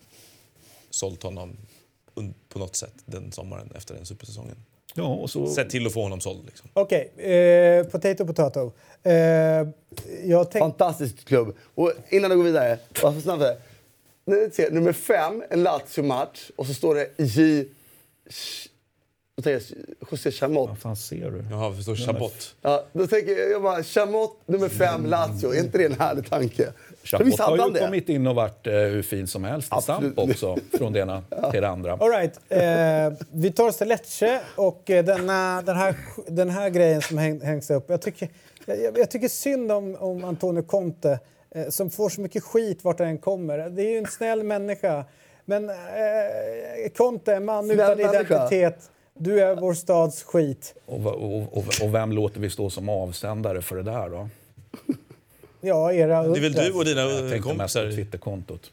sålt 0.90 1.24
honom 1.24 1.58
på 2.50 2.60
något 2.60 2.76
sätt 2.76 2.94
den 3.06 3.32
sommaren 3.32 3.72
efter 3.76 3.96
den 3.96 4.06
supersäsongen. 4.06 4.56
Ja, 4.94 5.04
och 5.08 5.30
så, 5.30 5.48
Sett 5.48 5.70
till 5.70 5.88
att 5.88 5.94
få 5.94 6.02
honom 6.04 6.22
såld. 6.22 6.46
Liksom. 6.46 6.70
Okej, 6.74 7.12
eh, 7.18 7.84
potato 7.84 8.26
potato. 8.26 8.72
Eh, 9.04 9.14
jag 9.14 9.72
tänkte... 10.26 10.60
Fantastisk 10.60 11.26
klubb. 11.26 11.56
Och 11.76 11.94
innan 12.10 12.30
du 12.30 12.38
går 12.38 12.44
vidare, 12.44 12.80
bara 13.02 13.14
för 13.14 13.22
snabbt 13.22 13.44
här. 13.44 14.72
Nummer 14.72 14.94
fem, 14.94 15.44
en 15.50 15.64
Lazio-match, 15.64 16.52
och 16.56 16.66
så 16.68 16.74
står 16.74 16.96
det 16.96 17.24
J... 17.24 17.66
José 20.12 20.32
Chamot. 20.32 20.70
vad 20.70 20.80
fan 20.80 20.96
ser 20.96 21.32
du? 21.32 21.46
Jaha, 21.52 21.74
förstår 21.74 21.96
Chabot. 21.96 22.56
Ja, 22.62 22.86
då 22.94 23.08
tänker 23.08 23.32
jag, 23.38 23.52
jag 23.52 23.62
bara, 23.62 23.84
Chamot 23.84 24.38
nummer 24.46 24.70
fem, 24.70 25.06
Lazio. 25.06 25.54
Är 25.54 25.60
inte 25.60 25.78
det 25.78 25.86
en 25.86 26.00
härlig 26.00 26.30
tanke? 26.30 26.74
Chabot 27.04 27.40
har 27.40 27.58
ju 27.68 27.74
det? 27.74 27.80
kommit 27.80 28.10
in 28.10 28.28
och 28.28 28.36
varit 28.36 28.68
eh, 28.68 28.74
hur 28.74 29.02
fin 29.02 29.28
som 29.28 29.44
helst 29.44 29.74
i 29.80 29.82
stamp 29.82 30.18
också. 30.20 30.58
Från 30.78 30.94
det 30.94 31.00
ena 31.00 31.24
till 31.52 31.62
det 31.62 31.70
andra. 31.70 31.94
All 31.94 32.10
right. 32.10 32.40
eh, 32.50 33.26
vi 33.32 33.52
tar 33.52 33.68
oss 33.68 33.78
till 33.78 33.88
Lecce 33.88 34.40
och 34.56 34.90
eh, 34.90 35.06
denna, 35.06 35.62
den, 35.62 35.76
här, 35.78 35.96
den 36.28 36.50
här 36.50 36.70
grejen 36.70 37.02
som 37.02 37.18
häng, 37.18 37.42
hängs 37.42 37.70
upp. 37.70 37.86
Jag 37.90 38.02
tycker, 38.02 38.30
jag, 38.66 38.98
jag- 38.98 39.12
tycker 39.12 39.28
synd 39.28 39.72
om, 39.72 39.96
om 40.00 40.24
Antonio 40.24 40.62
Conte 40.62 41.20
eh, 41.56 41.70
som 41.70 41.90
får 41.90 42.10
så 42.10 42.22
mycket 42.22 42.44
skit 42.44 42.84
vart 42.84 43.00
han 43.00 43.08
än 43.08 43.18
kommer. 43.18 43.58
Det 43.70 43.82
är 43.84 43.90
ju 43.92 43.98
en 43.98 44.08
snäll 44.08 44.44
människa. 44.44 45.06
Men 45.46 45.70
eh, 45.70 45.76
Conte, 46.98 47.34
en 47.36 47.46
man 47.46 47.66
Snäll 47.66 47.76
utan 47.80 47.98
människa. 47.98 48.24
identitet. 48.48 48.92
Du 49.22 49.40
är 49.40 49.56
vår 49.56 49.74
stads 49.74 50.24
skit. 50.24 50.74
Och, 50.86 51.06
och, 51.06 51.58
och, 51.58 51.66
och 51.84 51.96
vem 51.96 52.12
låter 52.12 52.40
vi 52.40 52.50
stå 52.50 52.70
som 52.70 52.90
avsändare 52.90 53.62
för 53.62 53.76
det 53.76 53.84
där 53.84 54.10
då? 54.10 54.30
Ja, 55.62 55.94
era 55.94 56.24
Det 56.24 56.40
är 56.40 56.42
väl 56.42 56.54
du 56.54 56.72
och 56.72 56.86
dina 56.86 57.02
Jag 57.02 57.26
eh, 57.26 57.30
tänkte 57.30 57.34
mest 57.34 57.44
på 57.44 57.50
kompisar? 57.50 57.92
Twitterkontot. 57.92 58.72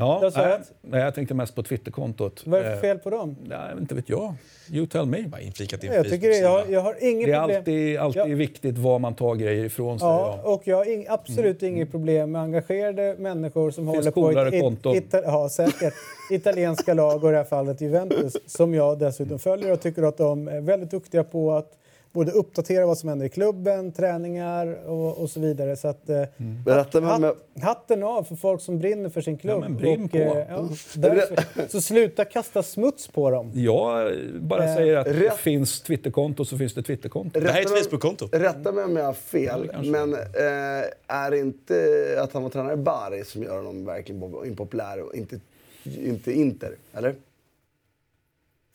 Ja, 0.00 0.30
Jag 0.34 0.60
nej, 0.82 1.00
jag 1.00 1.14
tänkte 1.14 1.34
mest 1.34 1.54
på 1.54 1.62
Twitterkontot. 1.62 2.42
Vad 2.46 2.60
är 2.60 2.64
det 2.64 2.68
Eh, 2.70 2.74
för 2.74 2.80
fel 2.80 2.98
på 2.98 3.10
dem? 3.10 3.36
Nej, 3.44 3.58
inte 3.80 3.94
vet 3.94 4.08
jag. 4.08 4.34
You 4.70 4.86
tell 4.86 5.06
me. 5.06 5.22
Bara 5.22 5.40
inflikat 5.40 5.84
i 5.84 5.86
en 5.86 5.92
Jag, 5.94 6.08
tycker 6.08 6.28
det, 6.28 6.38
jag, 6.38 6.70
jag 6.70 6.80
har 6.80 6.96
inget 7.04 7.26
Det 7.26 7.32
är 7.32 7.40
problem. 7.40 7.56
alltid, 7.58 7.98
alltid 7.98 8.22
Ja. 8.22 8.36
viktigt 8.36 8.78
var 8.78 8.98
man 8.98 9.14
tar 9.14 9.34
grejer 9.34 9.64
ifrån 9.64 9.98
sig. 9.98 10.08
Ja, 10.08 10.40
Ja. 10.44 10.50
och 10.52 10.62
jag 10.64 10.76
har 10.76 10.88
ing, 10.92 11.06
absolut 11.08 11.62
inget 11.62 11.90
problem 11.90 12.32
med 12.32 12.42
engagerade 12.42 13.16
människor 13.18 13.70
som 13.70 13.84
Finns 13.92 13.96
håller 13.96 14.10
på 14.10 14.54
it, 14.56 14.62
konton. 14.62 14.94
ita, 14.96 15.22
ja, 15.22 15.48
säkert. 15.48 15.94
italienska 16.30 16.94
lag 16.94 17.24
och 17.24 17.28
i 17.30 17.32
det 17.32 17.38
här 17.38 17.44
fallet 17.44 17.80
Juventus 17.80 18.36
som 18.46 18.74
jag 18.74 18.98
dessutom 18.98 19.38
följer 19.38 19.72
och 19.72 19.80
tycker 19.80 20.02
att 20.02 20.16
de 20.16 20.48
är 20.48 20.60
väldigt 20.60 20.90
duktiga 20.90 21.24
på 21.24 21.52
att 21.52 21.72
både 22.12 22.30
uppdatera 22.32 22.86
vad 22.86 22.98
som 22.98 23.08
händer 23.08 23.26
i 23.26 23.28
klubben, 23.28 23.92
träningar 23.92 24.88
och, 24.88 25.18
och 25.18 25.30
så 25.30 25.40
vidare. 25.40 25.76
Så 25.76 25.88
att, 25.88 26.08
eh, 26.08 26.22
med, 26.36 26.64
med, 27.02 27.22
hat, 27.22 27.36
hatten 27.62 28.02
av 28.02 28.24
för 28.24 28.36
folk 28.36 28.60
som 28.60 28.78
brinner 28.78 29.08
för 29.08 29.20
sin 29.20 29.38
klubb. 29.38 29.54
Ja, 29.62 29.68
men 29.68 29.76
brinn 29.76 30.04
och, 30.04 30.10
på. 30.10 30.16
eh, 30.18 30.46
ja, 30.48 30.68
därför, 30.94 31.68
så 31.68 31.80
sluta 31.80 32.24
kasta 32.24 32.62
smuts 32.62 33.08
på 33.08 33.30
dem. 33.30 33.50
Jag 33.54 34.12
bara 34.40 34.64
Eh, 34.64 34.76
säger 34.76 34.96
att 34.96 35.04
det 35.06 35.12
rätt. 35.12 35.36
finns 35.36 35.80
Twitterkonto 35.80 36.44
så 36.44 36.58
finns 36.58 36.74
det 36.74 36.82
Twitterkonto. 36.82 37.40
Det 37.40 37.50
här 37.50 37.60
är 37.60 37.64
ett 37.64 37.84
Facebook-konto. 37.84 38.28
Rätta 38.32 38.72
mig 38.72 38.84
om 38.84 38.96
jag 38.96 39.04
har 39.04 39.12
fel, 39.12 39.68
kanske. 39.72 39.90
men 39.92 40.14
eh, 40.14 40.88
är 41.06 41.30
det 41.30 41.38
inte 41.38 41.74
att 42.22 42.32
han 42.32 42.42
var 42.42 42.50
tränare 42.50 42.72
i 42.74 42.76
Bari 42.76 43.24
som 43.24 43.42
gör 43.42 43.56
honom 43.56 43.84
verkligen 43.84 44.22
impopulär 44.46 45.00
och 45.02 45.14
inte, 45.14 45.40
inte 45.84 46.32
Inter? 46.32 46.74
Eller? 46.94 47.14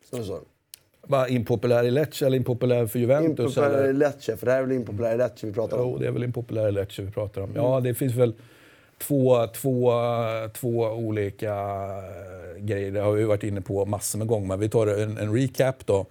Så 0.09 0.23
så. 0.23 0.39
Var 1.07 1.27
impopulär 1.27 1.83
i 1.83 1.91
Lecce 1.91 2.25
eller 2.25 2.37
impopulär 2.37 2.87
för 2.87 2.99
Juventus? 2.99 3.57
Impopulär 3.57 3.85
i 3.85 3.89
eller? 3.89 3.93
Lecce, 3.93 4.37
för 4.37 4.45
det 4.45 4.51
här 4.51 4.59
är 4.59 4.63
väl 4.63 4.75
impopulär 4.75 5.13
i 5.13 5.17
Lecce 5.17 5.47
vi 5.47 5.53
pratar 5.53 5.77
om? 5.77 5.89
Jo, 5.89 5.97
det 5.97 6.07
är 6.07 6.11
väl 6.11 6.23
impopulär 6.23 6.67
i 6.67 6.71
Lecce 6.71 7.01
vi 7.01 7.11
pratar 7.11 7.41
om. 7.41 7.51
Ja, 7.55 7.79
det 7.79 7.93
finns 7.93 8.13
väl 8.15 8.33
två, 8.97 9.47
två, 9.47 9.91
två 10.53 10.81
olika 10.81 11.53
eh, 11.53 12.63
grejer. 12.63 12.91
Det 12.91 12.99
har 12.99 13.11
vi 13.11 13.23
varit 13.23 13.43
inne 13.43 13.61
på 13.61 13.85
massor 13.85 14.19
med 14.19 14.27
gånger. 14.27 14.47
Men 14.47 14.59
vi 14.59 14.69
tar 14.69 14.87
en, 14.87 15.17
en 15.17 15.35
recap 15.35 15.85
då. 15.85 16.05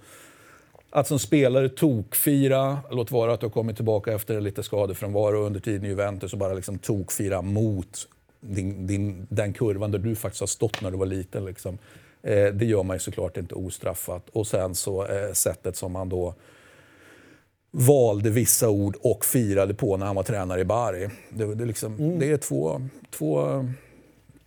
att 0.90 1.08
som 1.08 1.18
spelare 1.18 1.68
tokfira, 1.68 2.78
låt 2.90 3.10
vara 3.10 3.32
att 3.32 3.40
du 3.40 3.46
har 3.46 3.50
kommit 3.50 3.76
tillbaka 3.76 4.12
efter 4.12 4.40
lite 4.40 4.62
skadefrånvaro 4.62 5.38
under 5.46 5.60
tiden 5.60 5.84
i 5.84 5.88
Juventus 5.88 6.32
och 6.32 6.38
bara 6.38 6.54
liksom 6.54 6.78
tokfira 6.78 7.42
mot 7.42 8.08
din, 8.40 8.86
din, 8.86 9.26
den 9.30 9.52
kurvan 9.52 9.90
där 9.90 9.98
du 9.98 10.16
faktiskt 10.16 10.40
har 10.40 10.46
stått 10.46 10.82
när 10.82 10.90
du 10.90 10.96
var 10.96 11.06
liten. 11.06 11.44
Liksom. 11.44 11.78
Eh, 12.24 12.46
det 12.54 12.64
gör 12.64 12.82
man 12.82 12.96
ju 12.96 13.00
såklart 13.00 13.36
inte 13.36 13.54
ostraffat. 13.54 14.28
Och 14.32 14.46
sen 14.46 14.74
så 14.74 15.06
eh, 15.06 15.32
sättet 15.32 15.76
som 15.76 15.94
han 15.94 16.08
då 16.08 16.34
valde 17.70 18.30
vissa 18.30 18.70
ord 18.70 18.96
och 19.00 19.24
firade 19.24 19.74
på 19.74 19.96
när 19.96 20.06
han 20.06 20.16
var 20.16 20.22
tränare 20.22 20.60
i 20.60 20.64
Bari. 20.64 21.08
Det, 21.30 21.54
det, 21.54 21.64
liksom, 21.64 22.18
det 22.18 22.30
är 22.30 22.36
två, 22.36 22.80
två, 23.10 23.64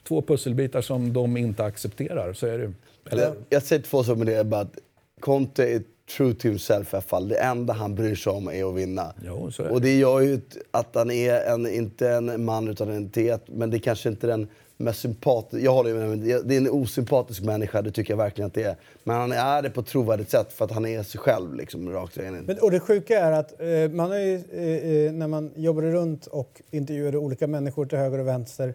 två 0.07 0.21
pusselbitar 0.21 0.81
som 0.81 1.13
de 1.13 1.37
inte 1.37 1.63
accepterar. 1.63 2.33
Så 2.33 2.47
är 2.47 2.57
det. 2.57 2.73
Eller? 3.09 3.33
Jag, 3.49 3.63
säger 3.63 3.81
två 3.81 4.03
saker 4.03 4.17
med 4.17 4.27
det. 4.27 4.43
Bara 4.43 4.61
att 4.61 4.77
Conte 5.19 5.63
är 5.63 5.81
true 6.17 6.33
to 6.33 6.47
himself 6.47 6.93
i 6.93 6.95
alla 6.95 7.01
fall. 7.01 7.27
Det 7.27 7.37
enda 7.37 7.73
han 7.73 7.95
bryr 7.95 8.15
sig 8.15 8.33
om 8.33 8.47
är 8.47 8.69
att 8.69 8.75
vinna. 8.75 9.13
Jo, 9.25 9.51
är 9.59 9.71
och 9.71 9.81
det 9.81 9.97
gör 9.97 10.19
ju 10.19 10.41
att 10.71 10.95
han 10.95 11.11
är 11.11 11.53
en, 11.53 11.67
inte 11.67 12.09
en 12.09 12.45
man 12.45 12.67
utan 12.67 12.89
en 12.89 12.95
entitet. 12.95 13.43
Men 13.47 13.69
det 13.69 13.77
är 13.77 13.79
kanske 13.79 14.09
inte 14.09 14.27
den 14.27 14.47
mest 14.77 14.99
sympatisk... 14.99 15.63
Jag 15.63 15.73
håller 15.73 15.93
med 15.93 16.19
Det 16.19 16.55
är 16.55 16.57
en 16.57 16.69
osympatisk 16.69 17.41
människa, 17.41 17.81
det 17.81 17.91
tycker 17.91 18.13
jag 18.13 18.17
verkligen 18.17 18.47
att 18.47 18.53
det 18.53 18.63
är. 18.63 18.75
Men 19.03 19.15
han 19.15 19.31
är 19.31 19.61
det 19.61 19.69
på 19.69 19.81
ett 19.81 19.87
trovärdigt 19.87 20.29
sätt 20.29 20.53
för 20.53 20.65
att 20.65 20.71
han 20.71 20.85
är 20.85 21.03
sig 21.03 21.19
själv 21.19 21.55
liksom, 21.55 21.89
rakt 21.89 22.17
igenom. 22.17 22.43
Men, 22.47 22.59
och 22.59 22.71
det 22.71 22.79
sjuka 22.79 23.19
är 23.19 23.31
att 23.31 23.61
eh, 23.61 23.89
man 23.91 24.11
har 24.11 24.17
ju, 24.17 24.35
eh, 24.35 24.91
eh, 24.91 25.11
när 25.11 25.27
man 25.27 25.51
jobbade 25.55 25.91
runt 25.91 26.27
och 26.27 26.61
intervjuade 26.71 27.17
olika 27.17 27.47
människor 27.47 27.85
till 27.85 27.97
höger 27.97 28.19
och 28.19 28.27
vänster 28.27 28.73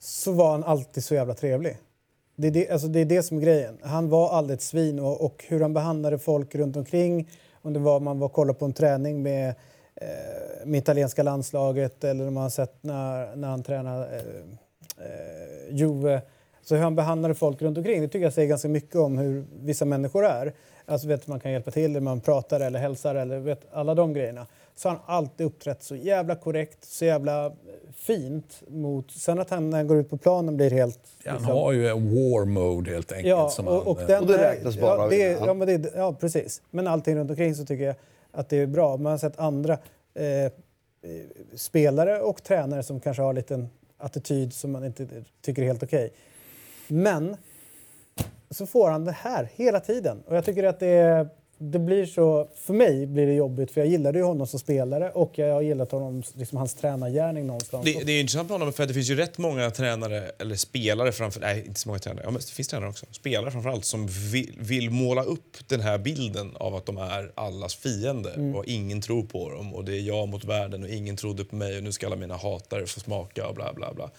så 0.00 0.32
var 0.32 0.50
han 0.50 0.64
alltid 0.64 1.04
så 1.04 1.14
jävla 1.14 1.34
trevlig. 1.34 1.78
Det 2.36 2.46
är 2.46 2.50
det, 2.50 2.70
alltså 2.70 2.88
det 2.88 3.00
är 3.00 3.04
det 3.04 3.22
som 3.22 3.36
är 3.36 3.42
grejen. 3.42 3.78
Han 3.82 4.08
var 4.08 4.30
aldrig 4.30 4.56
ett 4.56 4.62
svin 4.62 4.98
och, 4.98 5.24
och 5.24 5.44
hur 5.48 5.60
han 5.60 5.74
behandlade 5.74 6.18
folk 6.18 6.54
runt 6.54 6.76
omkring 6.76 7.28
om 7.62 7.72
det 7.72 7.78
var 7.78 8.00
man 8.00 8.18
var 8.18 8.28
kollade 8.28 8.58
på 8.58 8.64
en 8.64 8.72
träning 8.72 9.22
med, 9.22 9.48
eh, 9.94 10.66
med 10.66 10.78
italienska 10.78 11.22
landslaget 11.22 12.04
eller 12.04 12.28
om 12.28 12.34
man 12.34 12.42
har 12.42 12.50
sett 12.50 12.74
när, 12.80 13.36
när 13.36 13.48
han 13.48 13.62
tränade 13.62 14.16
eh, 14.16 14.22
eh, 14.98 15.76
Juve. 15.76 16.22
Så 16.62 16.74
hur 16.74 16.82
han 16.82 16.96
behandlade 16.96 17.34
folk 17.34 17.62
runt 17.62 17.78
omkring 17.78 18.00
det 18.00 18.08
tycker 18.08 18.24
jag 18.24 18.32
säger 18.32 18.48
ganska 18.48 18.68
mycket 18.68 18.96
om 18.96 19.18
hur 19.18 19.44
vissa 19.60 19.84
människor 19.84 20.26
är. 20.26 20.52
Alltså 20.86 21.08
vet 21.08 21.26
man 21.26 21.40
kan 21.40 21.52
hjälpa 21.52 21.70
till, 21.70 22.00
man 22.00 22.20
pratar 22.20 22.60
eller 22.60 22.78
hälsar 22.78 23.14
eller 23.14 23.38
vet 23.38 23.60
alla 23.72 23.94
de 23.94 24.12
grejerna. 24.12 24.46
Så 24.74 24.88
har 24.88 24.96
han 24.96 25.16
alltid 25.16 25.46
uppträtt 25.46 25.82
så 25.82 25.96
jävla 25.96 26.34
korrekt, 26.36 26.84
så 26.84 27.04
jävla 27.04 27.52
fint 27.96 28.62
mot... 28.68 29.10
Sen 29.10 29.38
att 29.38 29.50
han 29.50 29.70
när 29.70 29.78
han 29.78 29.86
går 29.86 29.96
ut 29.96 30.10
på 30.10 30.16
planen 30.16 30.56
blir 30.56 30.70
helt... 30.70 31.00
Han 31.24 31.36
liksom, 31.36 31.52
har 31.52 31.72
ju 31.72 31.88
en 31.88 32.10
war 32.14 32.44
mode 32.44 32.90
helt 32.90 33.12
enkelt. 33.12 33.28
Ja, 33.28 33.48
som 33.48 33.68
och, 33.68 33.86
och, 33.86 33.98
han, 33.98 34.06
den, 34.06 34.22
Och 34.22 34.28
det 34.28 34.38
räknas 34.38 34.80
bara 34.80 35.02
ja, 35.02 35.08
det, 35.08 35.46
ja, 35.46 35.54
men 35.54 35.68
det, 35.68 35.92
ja, 35.96 36.12
precis. 36.20 36.62
Men 36.70 36.86
allting 36.86 37.16
runt 37.16 37.30
omkring 37.30 37.54
så 37.54 37.64
tycker 37.64 37.84
jag 37.84 37.96
att 38.32 38.48
det 38.48 38.56
är 38.56 38.66
bra. 38.66 38.96
Man 38.96 39.10
har 39.10 39.18
sett 39.18 39.38
andra 39.38 39.78
eh, 40.14 40.44
eh, 40.44 40.50
spelare 41.54 42.20
och 42.20 42.42
tränare 42.42 42.82
som 42.82 43.00
kanske 43.00 43.22
har 43.22 43.30
en 43.30 43.36
liten 43.36 43.68
attityd 44.04 44.52
som 44.52 44.72
man 44.72 44.84
inte 44.84 45.24
tycker 45.40 45.62
är 45.62 45.66
helt 45.66 45.82
okej. 45.82 46.12
Men 46.88 47.36
så 48.50 48.66
får 48.66 48.90
han 48.90 49.04
det 49.04 49.12
här 49.12 49.48
hela 49.54 49.80
tiden. 49.80 50.22
Och 50.26 50.36
jag 50.36 50.44
tycker 50.44 50.64
att 50.64 50.80
det, 50.80 51.28
det 51.58 51.78
blir 51.78 52.06
så... 52.06 52.48
För 52.54 52.74
mig 52.74 53.06
blir 53.06 53.26
det 53.26 53.34
jobbigt, 53.34 53.70
för 53.70 53.80
jag 53.80 53.88
gillade 53.88 54.18
ju 54.18 54.24
honom 54.24 54.46
som 54.46 54.60
spelare 54.60 55.10
och 55.10 55.38
jag 55.38 55.54
har 55.54 55.62
gillat 55.62 55.92
honom, 55.92 56.22
liksom 56.34 56.58
hans 56.58 56.74
tränargärning 56.74 57.46
någonstans. 57.46 57.84
Det, 57.84 58.04
det 58.06 58.12
är 58.12 58.20
intressant 58.20 58.48
med 58.48 58.58
honom 58.58 58.72
för 58.72 58.86
det 58.86 58.94
finns 58.94 59.10
ju 59.10 59.14
rätt 59.14 59.38
många 59.38 59.70
tränare, 59.70 60.30
eller 60.38 60.56
spelare 60.56 61.12
framför 61.12 61.40
nej 61.40 61.64
inte 61.66 61.80
så 61.80 61.88
många 61.88 61.98
tränare, 61.98 62.24
ja, 62.24 62.30
men 62.30 62.40
det 62.40 62.50
finns 62.50 62.68
tränare 62.68 62.90
också, 62.90 63.06
spelare 63.10 63.50
framförallt 63.50 63.84
som 63.84 64.06
vill, 64.32 64.54
vill 64.58 64.90
måla 64.90 65.22
upp 65.22 65.56
den 65.68 65.80
här 65.80 65.98
bilden 65.98 66.56
av 66.56 66.74
att 66.74 66.86
de 66.86 66.98
är 66.98 67.32
allas 67.34 67.74
fiende 67.74 68.52
och 68.56 68.64
ingen 68.64 69.00
tror 69.00 69.22
på 69.22 69.50
dem 69.50 69.74
och 69.74 69.84
det 69.84 69.96
är 69.96 70.00
jag 70.00 70.28
mot 70.28 70.44
världen 70.44 70.82
och 70.82 70.88
ingen 70.88 71.16
trodde 71.16 71.44
på 71.44 71.56
mig 71.56 71.76
och 71.76 71.82
nu 71.82 71.92
ska 71.92 72.06
alla 72.06 72.16
mina 72.16 72.36
hatare 72.36 72.86
få 72.86 73.00
smaka 73.00 73.48
och 73.48 73.54
bla 73.54 73.72
bla 73.72 73.94
bla. 73.94 74.10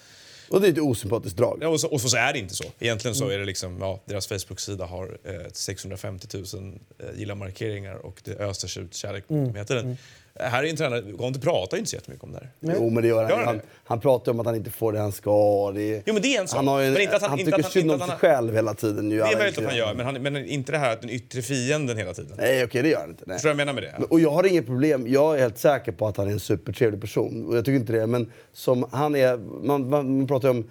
Och 0.48 0.60
det 0.60 0.68
är 0.68 0.72
ett 0.72 0.78
osympatiskt 0.78 1.38
drag. 1.38 1.58
Ja, 1.62 1.68
och, 1.68 1.80
så, 1.80 1.88
och 1.88 2.00
så 2.00 2.16
är 2.16 2.32
det 2.32 2.38
inte 2.38 2.54
så. 2.54 2.64
Egentligen 2.78 3.14
så 3.14 3.28
är 3.28 3.38
det 3.38 3.44
liksom, 3.44 3.78
ja, 3.80 4.00
deras 4.04 4.26
Facebook-sida 4.26 4.84
har 4.84 5.18
eh, 5.24 5.32
650 5.52 6.28
000 6.54 6.78
eh, 6.98 7.18
gilla-markeringar 7.18 7.94
och 7.94 8.20
det 8.24 8.36
öses 8.40 8.76
ut 8.76 8.94
kärlek 8.94 9.24
mm. 9.30 9.54
hela 9.54 9.64
tiden. 9.64 9.96
Här 10.40 10.64
är 10.64 10.68
en 10.70 10.76
tränare, 10.76 11.02
Conte 11.18 11.40
pratar 11.40 11.76
inte 11.76 11.90
så 11.90 11.96
jättemycket 11.96 12.24
om 12.24 12.32
det 12.32 12.38
här. 12.38 12.74
Jo, 12.76 12.90
men 12.90 13.02
det 13.02 13.08
gör 13.08 13.22
han. 13.22 13.30
Gör 13.30 13.36
han 13.36 13.46
han, 13.46 13.60
han 13.84 14.00
pratar 14.00 14.32
om 14.32 14.40
att 14.40 14.46
han 14.46 14.54
inte 14.54 14.70
får 14.70 14.92
det 14.92 14.98
han 14.98 15.12
ska. 15.12 15.72
Det 15.74 16.02
Jo, 16.06 16.12
men 16.14 16.22
det 16.22 16.36
är 16.36 16.40
en 16.40 16.48
sak. 16.48 16.56
Han, 16.56 16.68
har 16.68 16.80
ju, 16.80 16.90
Men 16.90 17.02
inte 17.02 17.16
att 17.16 17.22
han- 17.22 17.30
han 17.30 17.38
tycker 17.38 17.62
synd 17.62 17.90
om 17.90 17.98
sig 17.98 18.08
själv 18.08 18.54
hela 18.54 18.74
tiden. 18.74 19.10
Ju 19.10 19.18
Det 19.18 19.22
är 19.24 19.38
möjligt 19.38 19.58
att 19.58 19.64
han 19.64 19.76
gör, 19.76 19.94
men, 19.94 20.06
han, 20.06 20.22
men 20.22 20.36
inte 20.36 20.72
det 20.72 20.78
här 20.78 20.92
att 20.92 21.00
den 21.00 21.10
yttre 21.10 21.42
fienden 21.42 21.96
hela 21.98 22.14
tiden. 22.14 22.32
Nej, 22.36 22.64
okej, 22.64 22.82
det 22.82 22.88
gör 22.88 23.00
han 23.00 23.10
inte. 23.10 23.24
Nej. 23.26 23.34
Förstår 23.36 23.50
jag 23.50 23.56
menar 23.56 23.72
med 23.72 23.82
det? 23.82 24.04
Och 24.10 24.20
jag 24.20 24.30
har 24.30 24.46
inget 24.46 24.66
problem. 24.66 25.06
Jag 25.08 25.34
är 25.34 25.40
helt 25.40 25.58
säker 25.58 25.92
på 25.92 26.06
att 26.08 26.16
han 26.16 26.28
är 26.28 26.32
en 26.32 26.40
supertrevlig 26.40 27.00
person. 27.00 27.46
Och 27.48 27.56
jag 27.56 27.64
tycker 27.64 27.76
inte 27.80 27.92
det. 27.92 28.06
Men 28.06 28.32
som 28.52 28.86
han 28.92 29.14
är... 29.16 29.36
Man, 29.36 29.88
man, 29.90 30.16
man 30.18 30.26
pratar 30.26 30.48
ju 30.48 30.54
om... 30.54 30.70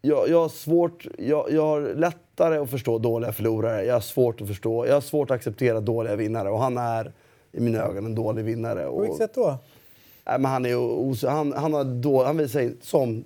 Jag, 0.00 0.28
jag 0.28 0.40
har 0.42 0.48
svårt... 0.48 1.06
Jag, 1.18 1.46
jag 1.52 1.62
har 1.66 1.94
lättare 1.94 2.56
att 2.58 2.70
förstå 2.70 2.98
dåliga 2.98 3.32
förlorare. 3.32 3.84
Jag 3.84 3.94
har 3.94 4.00
svårt 4.00 4.40
att 4.40 4.48
förstå... 4.48 4.86
Jag 4.86 4.94
har 4.94 5.00
svårt 5.00 5.30
att 5.30 5.34
acceptera 5.34 5.80
dåliga 5.80 6.16
vinnare. 6.16 6.50
Och 6.50 6.58
han 6.60 6.78
är 6.78 7.12
i 7.58 7.60
mina 7.60 7.78
ögon 7.78 8.06
en 8.06 8.14
dålig 8.14 8.44
vinnare. 8.44 8.86
På 8.86 9.00
vilket 9.00 9.18
sätt 9.18 9.34
då? 9.34 9.58
Nej, 10.24 10.38
men 10.38 10.50
han, 10.50 10.66
är, 10.66 10.76
os- 11.10 11.24
han, 11.24 11.52
han, 11.52 11.72
har 11.72 11.84
då, 11.84 12.24
han 12.24 12.36
visar 12.36 12.60
sig 12.60 12.76
som... 12.80 13.24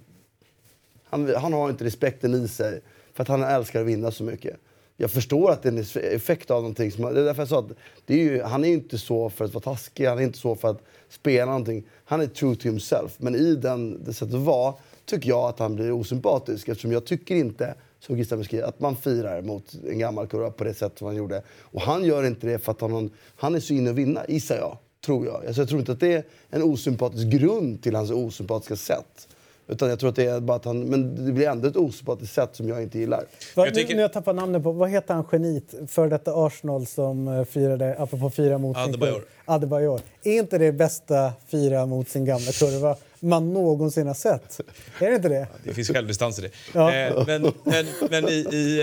Han, 1.04 1.34
han 1.34 1.52
har 1.52 1.70
inte 1.70 1.84
respekten 1.84 2.34
i 2.34 2.48
sig 2.48 2.80
för 3.14 3.22
att 3.22 3.28
han 3.28 3.42
älskar 3.42 3.80
att 3.80 3.86
vinna 3.86 4.10
så 4.10 4.24
mycket. 4.24 4.56
Jag 4.96 5.10
förstår 5.10 5.50
att 5.50 5.62
det 5.62 5.68
är 5.68 5.72
en 5.72 6.14
effekt 6.14 6.50
av 6.50 6.62
någonting. 6.62 6.92
Som, 6.92 7.14
det 7.14 7.20
är 7.20 7.24
därför 7.24 7.42
jag 7.42 7.48
sa 7.48 7.58
att 7.58 7.70
det 8.06 8.14
är 8.14 8.18
ju, 8.18 8.42
han 8.42 8.64
är 8.64 8.68
inte 8.68 8.98
så 8.98 9.30
för 9.30 9.44
att 9.44 9.54
vara 9.54 9.62
taskig, 9.62 10.06
han 10.06 10.18
är 10.18 10.22
inte 10.22 10.38
så 10.38 10.54
för 10.54 10.68
att 10.68 10.82
spela 11.08 11.46
någonting. 11.46 11.84
Han 12.04 12.20
är 12.20 12.26
true 12.26 12.56
to 12.56 12.62
himself. 12.68 13.16
Men 13.18 13.34
i 13.34 13.54
den, 13.54 14.04
det 14.04 14.12
sättet 14.12 14.34
att 14.34 14.40
vara 14.40 14.74
tycker 15.04 15.28
jag 15.28 15.48
att 15.48 15.58
han 15.58 15.74
blir 15.74 15.92
osympatisk 15.92 16.68
eftersom 16.68 16.92
jag 16.92 17.04
tycker 17.04 17.34
inte, 17.34 17.74
som 18.06 18.16
Gustav 18.16 18.38
beskriver, 18.38 18.64
att 18.68 18.80
man 18.80 18.96
firar 18.96 19.42
mot 19.42 19.72
en 19.90 19.98
gammal 19.98 20.26
kurva 20.26 20.50
på 20.50 20.64
det 20.64 20.74
sätt 20.74 20.92
som 20.98 21.06
han 21.06 21.16
gjorde. 21.16 21.42
Och 21.60 21.80
han 21.80 22.04
gör 22.04 22.24
inte 22.26 22.46
det 22.46 22.58
för 22.58 22.72
att 22.72 22.80
han, 22.80 23.10
han 23.36 23.54
är 23.54 23.60
så 23.60 23.72
inne 23.74 23.90
att 23.90 23.96
vinna, 23.96 24.20
gissar 24.28 24.56
jag. 24.56 24.78
Tror 25.06 25.26
jag. 25.26 25.46
Alltså 25.46 25.60
jag 25.60 25.68
tror 25.68 25.80
inte 25.80 25.92
att 25.92 26.00
det 26.00 26.12
är 26.12 26.24
en 26.50 26.62
osympatisk 26.62 27.26
grund 27.26 27.82
till 27.82 27.94
hans 27.94 28.10
osympatiska 28.10 28.76
sätt. 28.76 29.28
Utan 29.68 29.88
jag 29.88 29.98
tror 29.98 30.10
att 30.10 30.16
det 30.16 30.24
är 30.24 30.40
bara 30.40 30.56
att 30.56 30.64
han, 30.64 30.80
men 30.82 31.26
det 31.26 31.32
blir 31.32 31.48
ändå 31.48 31.68
ett 31.68 31.76
osympatiskt 31.76 32.34
sätt 32.34 32.50
som 32.52 32.68
jag 32.68 32.82
inte 32.82 32.98
gillar. 32.98 33.24
Jag 33.56 33.74
tycker- 33.74 33.88
nu, 33.88 33.94
nu 33.94 34.00
har 34.00 34.02
jag 34.02 34.12
tappat 34.12 34.36
namnet 34.36 34.62
på, 34.62 34.72
vad 34.72 34.90
heter 34.90 35.14
han 35.14 35.24
genit 35.24 35.74
för 35.88 36.08
detta 36.08 36.32
Arsenal 36.46 36.86
som 36.86 37.28
eh, 37.28 37.44
firade, 37.44 37.96
apropå 37.98 38.30
fira 38.30 38.58
mot 38.58 38.76
sin 38.76 38.84
Adebayor. 38.84 39.12
kurva? 39.14 39.26
Adebayor. 39.44 40.00
Är 40.22 40.32
inte 40.38 40.58
det 40.58 40.72
bästa 40.72 41.32
fira 41.46 41.86
mot 41.86 42.08
sin 42.08 42.24
gamla 42.24 42.52
kurva 42.52 42.96
man 43.22 43.52
någonsin 43.52 44.06
har 44.06 44.14
sett? 44.14 44.60
Är 44.98 45.10
det 45.10 45.16
inte 45.16 45.28
det? 45.28 45.46
Det 45.64 45.74
finns 45.74 45.88
självdistans 45.88 46.38
i 46.38 46.42
det. 46.42 46.50
Ja. 46.72 46.94
Eh, 46.94 47.26
men 47.26 47.52
men, 47.64 47.86
men 48.10 48.28
i, 48.28 48.32
i, 48.32 48.80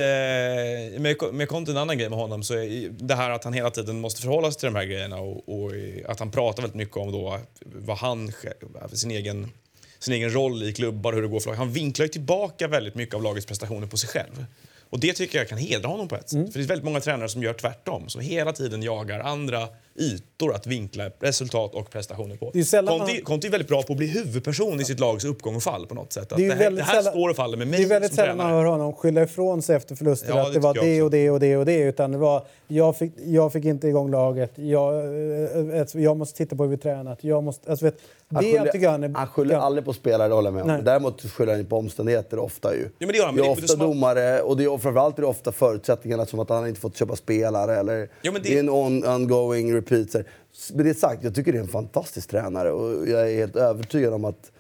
eh, 0.96 1.02
med, 1.02 1.16
med 1.34 1.48
Conte, 1.48 1.72
en 1.72 1.78
annan 1.78 1.98
grej 1.98 2.10
med 2.10 2.20
honom, 2.20 2.44
så 2.44 2.54
är 2.54 2.90
det 2.90 3.16
här 3.16 3.30
att 3.30 3.44
han 3.44 3.54
hela 3.54 3.70
tiden 3.70 4.00
måste 4.00 4.22
förhålla 4.22 4.52
sig 4.52 4.60
till 4.60 4.68
de 4.68 4.76
här 4.76 4.86
grejerna 4.86 5.18
och, 5.18 5.50
och 5.50 5.72
att 6.08 6.20
han 6.20 6.32
pratar 6.32 6.62
väldigt 6.62 6.78
mycket 6.78 6.98
om 6.98 7.12
då 7.12 7.40
vad 7.62 7.98
han, 7.98 8.32
själv- 8.32 8.90
sin 8.94 9.12
egen, 9.12 9.52
sin 10.00 10.14
egen 10.14 10.34
roll 10.34 10.64
i 10.64 10.74
klubbar 10.74 11.14
hur 11.14 11.22
det 11.22 11.28
går 11.28 11.40
för 11.40 11.50
lag. 11.50 11.58
Han 11.58 11.72
vinklar 11.72 12.06
ju 12.06 12.10
tillbaka 12.10 12.68
väldigt 12.68 12.96
mycket 12.96 13.16
av 13.16 13.24
lagets 13.24 13.46
prestationer 13.46 13.88
på 13.88 13.98
sig 13.98 14.10
själv. 14.10 14.46
Och 14.90 15.00
det 15.00 15.14
tycker 15.14 15.38
jag 15.38 15.48
kan 15.48 15.58
hedra 15.58 15.88
honom 15.88 16.08
på 16.08 16.16
ett 16.16 16.30
sätt. 16.30 16.38
Mm. 16.38 16.52
För 16.52 16.60
det 16.60 16.66
är 16.66 16.68
väldigt 16.68 16.86
många 16.86 17.00
tränare 17.00 17.30
som 17.30 17.44
gör 17.44 17.54
tvärtom, 17.54 18.10
som 18.10 18.22
hela 18.22 18.54
tiden 18.54 18.84
jagar 18.84 19.20
andra 19.20 19.68
ytor 20.00 20.54
att 20.56 20.68
vinkla 20.68 21.10
resultat 21.20 21.76
och 21.76 21.90
prestationer 21.90 22.36
på. 22.38 22.50
Det 22.54 22.60
är 22.60 22.64
sällan 22.64 22.98
Conte, 23.00 23.14
man- 23.14 23.22
Conte 23.22 23.48
är 23.48 23.52
väldigt 23.52 23.68
bra 23.70 23.82
på 23.84 23.94
att 23.94 23.98
bli 23.98 24.08
huvudperson 24.08 24.82
i 24.82 24.86
sitt 24.86 25.00
lags 25.00 25.26
uppgång 25.26 25.56
och 25.56 25.64
fall 25.64 25.86
på 25.88 25.96
något 25.96 26.14
sätt. 26.14 26.32
Att 26.32 26.38
Det 26.38 26.46
är 26.46 26.50
det, 26.50 26.56
här, 26.64 26.72
det 26.72 26.84
här 26.84 26.94
sällan- 26.96 27.14
står 27.14 27.30
och 27.30 27.36
faller 27.36 27.58
med 27.58 27.68
mig 27.68 27.80
Det 27.80 27.86
är 27.86 27.90
väldigt 27.90 28.14
sällan 28.16 28.38
man 28.38 28.50
hör 28.52 28.66
honom 28.66 28.94
skylla 28.94 29.24
ifrån 29.24 29.62
sig 29.62 29.76
efter 29.76 29.96
förluster. 29.96 30.30
Ja, 30.30 30.42
att 30.42 30.48
det 30.48 30.54
det 30.54 30.60
var 30.60 30.74
det 30.74 31.02
och 31.02 31.10
det 31.12 31.30
och 31.32 31.40
det 31.40 31.58
och 31.58 31.66
det. 31.66 31.78
Utan 31.80 32.12
det 32.12 32.18
var 32.18 32.44
jag 32.68 32.98
fick, 32.98 33.12
jag 33.26 33.54
fick 33.54 33.66
inte 33.66 33.88
igång 33.88 34.12
laget. 34.12 34.52
Jag, 34.56 34.96
eh, 34.96 35.82
eh, 35.82 35.86
jag 35.94 36.18
måste 36.18 36.38
titta 36.38 36.56
på 36.56 36.64
hur 36.64 36.70
vi 36.70 36.78
tränat. 36.78 37.24
Jag 37.24 37.44
måste, 37.44 37.70
alltså, 37.70 37.86
vet, 37.86 37.98
Han 38.32 38.44
det 38.44 38.52
skyller, 38.52 38.72
tycker 38.72 38.86
jag 38.86 39.04
är... 39.04 39.10
han 39.16 39.28
skyller 39.28 39.56
ja. 39.56 39.62
aldrig 39.62 39.86
på 39.86 39.94
spelare, 39.94 40.28
det 40.28 40.34
håller 40.36 40.48
jag 40.48 40.54
med 40.54 40.62
om. 40.64 40.68
Nej. 40.68 40.82
Däremot 40.84 41.22
skyller 41.32 41.56
han 41.56 41.66
på 41.66 41.78
omständigheter 41.78 42.40
ofta 42.40 42.76
ju. 42.76 42.90
men 43.00 43.08
det 43.08 43.18
gör 43.18 43.26
han, 43.26 43.36
det- 43.36 43.42
det 43.42 43.48
är 43.48 43.52
ofta 43.52 43.68
smart. 43.68 43.80
domare 43.80 44.42
och 44.42 44.58
det 44.58 44.64
är, 44.64 44.78
framförallt 44.78 45.18
är 45.18 45.22
det 45.22 45.28
ofta 45.28 45.52
förutsättningarna 45.52 46.26
som 46.26 46.40
att 46.40 46.50
han 46.50 46.68
inte 46.68 46.80
fått 46.80 46.98
köpa 46.98 47.16
spelare 47.16 47.76
eller 47.76 48.10
Ja, 48.22 48.32
det- 48.32 48.40
det... 48.40 48.56
är 48.56 48.60
en 48.60 48.70
on, 48.70 49.06
ongoing 49.08 49.74
repeat. 49.92 50.12
så 50.12 50.18
här. 50.18 50.28
Med 50.76 50.86
det 50.86 50.94
sagt, 50.94 51.24
jag 51.24 51.36
tycker 51.36 51.52
det 51.52 51.58
är 51.58 51.62
en 51.64 51.68
fantastisk 51.68 52.30
tränare 52.30 52.72
och 52.72 53.08
jag 53.10 53.32
är 53.32 53.36
helt 53.36 53.56
övertygad 53.56 54.14
om 54.14 54.26
att 54.26 54.52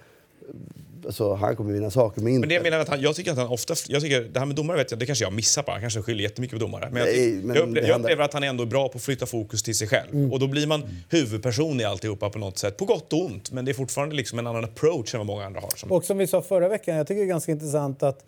alltså, 1.05 1.33
han 1.33 1.55
kommer 1.55 1.73
vinna 1.73 1.91
saker 1.91 2.21
med 2.21 2.33
Men 2.33 2.41
det 2.41 2.53
jag 2.55 2.59
Inter. 2.59 2.71
menar 2.71 2.81
att 2.83 2.89
han, 2.89 3.01
jag 3.01 3.15
tycker 3.15 3.31
att 3.31 3.37
han 3.37 3.47
ofta, 3.47 3.73
jag 3.87 4.01
tycker, 4.01 4.21
det 4.21 4.39
här 4.39 4.45
med 4.45 4.55
domare 4.55 4.77
vet 4.77 4.91
jag, 4.91 4.99
det 4.99 5.05
kanske 5.05 5.25
jag 5.25 5.33
missar 5.33 5.63
på. 5.63 5.71
Han 5.71 5.81
kanske 5.81 6.01
skyller 6.01 6.23
jättemycket 6.23 6.59
på 6.59 6.65
domare. 6.65 6.89
Men 6.91 6.97
jag, 6.99 7.05
Nej, 7.05 7.15
tycker- 7.15 7.47
men 7.47 7.55
jag, 7.55 7.67
upplever, 7.69 7.87
jag 7.87 7.99
upplever 8.01 8.23
att 8.23 8.33
han 8.33 8.43
ändå 8.43 8.63
är 8.63 8.67
bra 8.67 8.89
på 8.89 8.97
att 8.97 9.01
flytta 9.03 9.25
fokus 9.25 9.63
till 9.63 9.75
sig 9.77 9.87
själv. 9.87 10.13
Mm. 10.13 10.31
Och 10.33 10.39
då 10.39 10.47
blir 10.47 10.67
man 10.67 10.83
huvudperson 11.09 11.79
i 11.79 11.83
alltihopa 11.83 12.29
på 12.29 12.39
något 12.39 12.57
sätt. 12.57 12.77
På 12.77 12.85
gott 12.85 13.13
och 13.13 13.25
ont. 13.25 13.51
Men 13.51 13.65
det 13.65 13.71
är 13.71 13.73
fortfarande 13.73 14.15
liksom 14.15 14.39
en 14.39 14.47
annan 14.47 14.63
approach 14.63 15.13
än 15.13 15.19
vad 15.19 15.27
många 15.27 15.45
andra 15.45 15.61
har. 15.61 15.69
Som, 15.75 15.91
Och 15.91 16.03
som 16.03 16.17
vi 16.17 16.27
sa 16.27 16.41
förra 16.41 16.69
veckan, 16.69 16.95
jag 16.95 17.07
tycker 17.07 17.19
det 17.21 17.25
är 17.25 17.29
ganska 17.29 17.51
intressant 17.51 18.03
att 18.03 18.25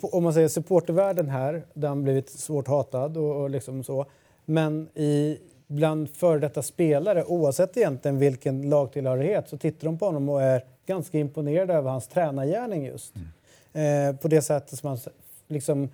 om 0.00 0.22
man 0.24 0.34
säger 0.34 0.48
supportervärlden 0.48 1.28
här, 1.28 1.62
han 1.82 2.02
blivit 2.04 2.30
svårt 2.30 2.68
hatad 2.68 3.16
och, 3.16 3.42
och 3.42 3.50
liksom 3.50 3.84
så. 3.84 4.06
Men 4.44 4.88
i, 4.94 5.38
bland 5.70 6.10
före 6.10 6.38
detta 6.38 6.62
spelare, 6.62 7.24
oavsett 7.24 7.76
egentligen 7.76 8.18
vilken 8.18 8.70
lagtillhörighet, 8.70 9.48
så 9.48 9.58
tittar 9.58 9.86
de 9.86 9.98
på 9.98 10.06
honom 10.06 10.28
och 10.28 10.42
är 10.42 10.64
ganska 10.86 11.18
imponerade 11.18 11.74
över 11.74 11.90
hans 11.90 12.08
tränargärning 12.08 12.84
just. 12.84 13.14
Eh, 13.72 14.16
på 14.16 14.28
det 14.28 14.42
sättet 14.42 14.78
som 14.78 14.88
han 14.88 14.98
liksom 15.48 15.88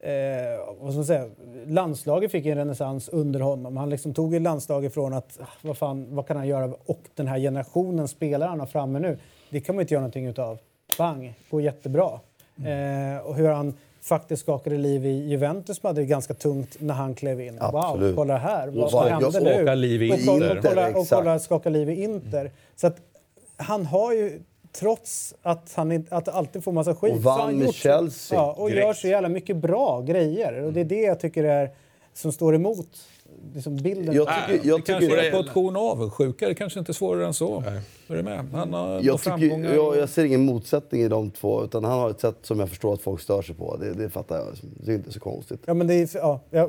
eh, 0.00 0.76
vad 0.80 0.92
ska 0.92 0.96
man 0.96 1.04
säga, 1.04 1.30
landslaget 1.66 2.30
fick 2.30 2.46
en 2.46 2.58
renässans 2.58 3.08
under 3.08 3.40
honom. 3.40 3.76
Han 3.76 3.90
liksom 3.90 4.14
tog 4.14 4.40
landslaget 4.40 4.94
från 4.94 5.12
att 5.12 5.38
ah, 5.40 5.46
vad, 5.62 5.78
fan, 5.78 6.14
vad 6.14 6.26
kan 6.26 6.36
han 6.36 6.48
göra 6.48 6.74
och 6.86 7.00
den 7.14 7.26
här 7.26 7.38
generationen 7.38 8.08
spelare 8.08 8.48
han 8.48 8.60
har 8.60 8.66
framme 8.66 8.98
nu, 8.98 9.18
det 9.50 9.60
kan 9.60 9.74
man 9.74 9.80
inte 9.80 9.94
göra 9.94 10.02
någonting 10.02 10.26
utav. 10.26 10.58
Bang, 10.98 11.34
går 11.50 11.62
jättebra. 11.62 12.20
Eh, 12.56 13.26
och 13.26 13.34
hur 13.34 13.48
han 13.48 13.74
faktiskt 14.02 14.42
skakade 14.42 14.76
liv 14.78 15.06
i 15.06 15.28
Juventus 15.28 15.76
som 15.76 15.86
hade 15.86 16.00
det 16.00 16.06
ganska 16.06 16.34
tungt 16.34 16.76
när 16.78 16.94
han 16.94 17.14
klev 17.14 17.40
in. 17.40 17.58
Wow, 17.58 17.76
Absolut. 17.76 18.16
kolla 18.16 18.36
här, 18.36 18.68
vad, 18.68 19.10
jag- 19.10 19.22
nu? 19.22 19.30
skakar 19.30 19.76
liv 19.76 20.02
i 20.02 20.12
och, 20.12 20.18
kolla- 20.26 20.50
och, 20.58 20.62
kolla, 20.62 20.88
och 20.98 21.08
kolla 21.08 21.38
skaka 21.38 21.68
liv 21.68 21.90
i 21.90 22.02
Inter. 22.02 22.50
Så 22.76 22.86
att 22.86 22.96
han 23.56 23.86
har 23.86 24.12
ju, 24.12 24.40
trots 24.72 25.34
att 25.42 25.72
han 25.74 25.92
inte, 25.92 26.16
att 26.16 26.28
alltid 26.28 26.64
får 26.64 26.72
massa 26.72 26.94
skit, 26.94 27.12
Och 27.12 27.22
vann 27.22 27.56
med 27.56 27.66
gjort 27.66 27.74
Chelsea 27.74 28.38
Ja, 28.38 28.52
och 28.58 28.68
direkt. 28.70 28.86
gör 28.86 28.92
så 28.92 29.08
jävla 29.08 29.28
mycket 29.28 29.56
bra 29.56 30.00
grejer. 30.00 30.62
Och 30.62 30.72
det 30.72 30.80
är 30.80 30.84
det 30.84 31.00
jag 31.00 31.20
tycker 31.20 31.44
är 31.44 31.70
som 32.14 32.32
står 32.32 32.54
emot 32.54 32.88
liksom 33.54 33.76
bilden. 33.76 34.14
Jag 34.14 34.28
tycker, 34.28 34.68
jag 34.68 34.78
det 34.78 34.82
kanske 34.82 35.06
tycker, 35.06 35.22
är 35.22 35.38
en 35.38 35.44
portion 35.44 35.76
avundsjuka. 35.76 36.48
Det 36.48 36.54
kanske 36.54 36.78
inte 36.78 36.92
är 36.92 36.94
svårare 36.94 37.26
än 37.26 37.34
så. 37.34 37.64
Är 38.08 38.16
du 38.16 38.22
med? 38.22 38.44
Han 38.52 38.72
har 38.72 39.00
jag, 39.02 39.02
tycker, 39.02 39.30
framgångar. 39.30 39.74
jag, 39.74 39.96
jag 39.96 40.08
ser 40.08 40.24
ingen 40.24 40.44
motsättning 40.44 41.02
i 41.02 41.08
de 41.08 41.30
två. 41.30 41.64
Utan 41.64 41.84
han 41.84 41.98
har 41.98 42.10
ett 42.10 42.20
sätt 42.20 42.36
som 42.42 42.60
jag 42.60 42.68
förstår 42.68 42.94
att 42.94 43.02
folk 43.02 43.20
stör 43.20 43.42
sig 43.42 43.54
på. 43.54 43.76
Det, 43.76 43.92
det 43.92 44.10
fattar 44.10 44.36
jag. 44.36 44.46
Det 44.62 44.92
är 44.92 44.96
inte 44.96 45.12
så 45.12 45.20
konstigt. 45.20 45.62
Ja, 45.66 45.74
men 45.74 45.86
det 45.86 45.94
är... 45.94 46.08
Ja, 46.14 46.40
ja, 46.50 46.68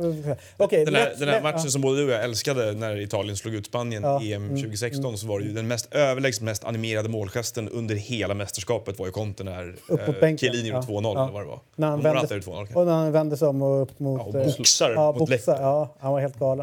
okej, 0.57 0.85
Den 0.85 0.95
här, 0.95 1.14
den 1.19 1.30
här 1.30 1.41
matchen 1.41 1.61
ja. 1.64 1.69
som 1.69 1.81
både 1.81 1.98
du 1.98 2.06
och 2.06 2.11
jag 2.11 2.23
älskade 2.23 2.72
när 2.72 3.02
Italien 3.02 3.38
slog 3.38 3.53
ut 3.56 3.65
Spanien 3.65 4.03
Ja, 4.03 4.22
i 4.22 4.34
EM 4.34 4.43
mm, 4.43 4.56
2016 4.56 5.18
så 5.18 5.27
var 5.27 5.39
det 5.39 5.45
ju 5.45 5.53
den 5.53 5.68
mest 5.68 5.93
överlägset 5.93 6.43
mest 6.43 6.64
animerade 6.64 7.10
målgesten 7.10 7.69
under 7.69 7.95
hela 7.95 8.34
mästerskapet 8.34 8.99
var 8.99 9.06
ju 9.06 9.11
Conte 9.11 9.43
när 9.43 9.76
eh. 10.22 10.35
Chiellini 10.38 10.69
gjorde 10.69 10.85
Ja, 10.88 10.99
2-0 10.99 11.03
ja. 11.03 11.23
eller 11.23 11.34
vad 11.34 11.41
det 11.41 11.48
var. 11.48 11.60
När 11.76 11.88
han 11.88 11.93
Han 11.93 12.03
vände- 12.03 12.19
alltid 12.19 12.38
2-0 12.38 12.56
kanske. 12.56 12.80
Och 12.80 12.85
när 12.85 12.93
han 12.93 13.11
vände 13.11 13.38
sig 13.38 13.48
om 13.48 13.61
och 13.61 13.81
upp 13.81 13.99
mot... 13.99 14.22
Ja, 14.22 14.26
och 14.26 14.35
eh, 14.35 14.57
boxar 14.57 14.91
ja, 14.95 15.11
mot 15.11 15.30
boxar, 15.30 15.61
ja, 15.61 15.95
han 15.99 16.11
var 16.14 16.19
helt 16.19 16.39
galen. 16.39 16.60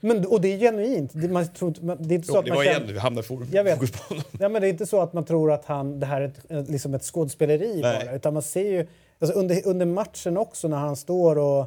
Men, 0.00 0.26
och 0.26 0.40
det 0.40 0.48
är 0.54 0.58
genuint. 0.58 1.10
Det, 1.14 1.28
man 1.28 1.46
tror, 1.48 1.74
det 1.96 2.14
är 2.14 2.16
inte 2.16 2.26
så 2.28 2.32
Jo, 2.34 2.38
att 2.38 2.44
det 2.44 2.50
man 2.50 2.56
var 2.56 2.64
igen, 2.64 2.82
vi 2.86 2.98
hamnade 2.98 3.26
i 3.34 3.38
Jag 3.52 3.64
vet. 3.64 3.74
fokus 3.74 3.90
på 3.90 3.98
honom. 4.14 4.24
Ja, 4.40 4.48
men 4.48 4.62
det 4.62 4.68
är 4.68 4.70
inte 4.70 4.86
så 4.86 5.00
att 5.00 5.12
man 5.12 5.24
tror 5.24 5.52
att 5.52 5.64
han, 5.64 6.00
det 6.00 6.06
här 6.06 6.20
är 6.20 6.24
ett, 6.26 6.50
ett- 6.50 6.68
liksom 6.70 6.94
ett 6.94 7.02
skådespeleri 7.04 7.80
Nej. 7.82 8.04
bara. 8.06 8.14
Utan 8.14 8.32
man 8.34 8.42
ser 8.42 8.70
ju, 8.72 8.86
alltså 9.18 9.38
under, 9.38 9.66
under 9.68 9.86
matchen 9.86 10.36
också 10.36 10.68
när 10.68 10.76
han 10.76 10.96
står 10.96 11.38
och 11.38 11.60
eh, 11.60 11.66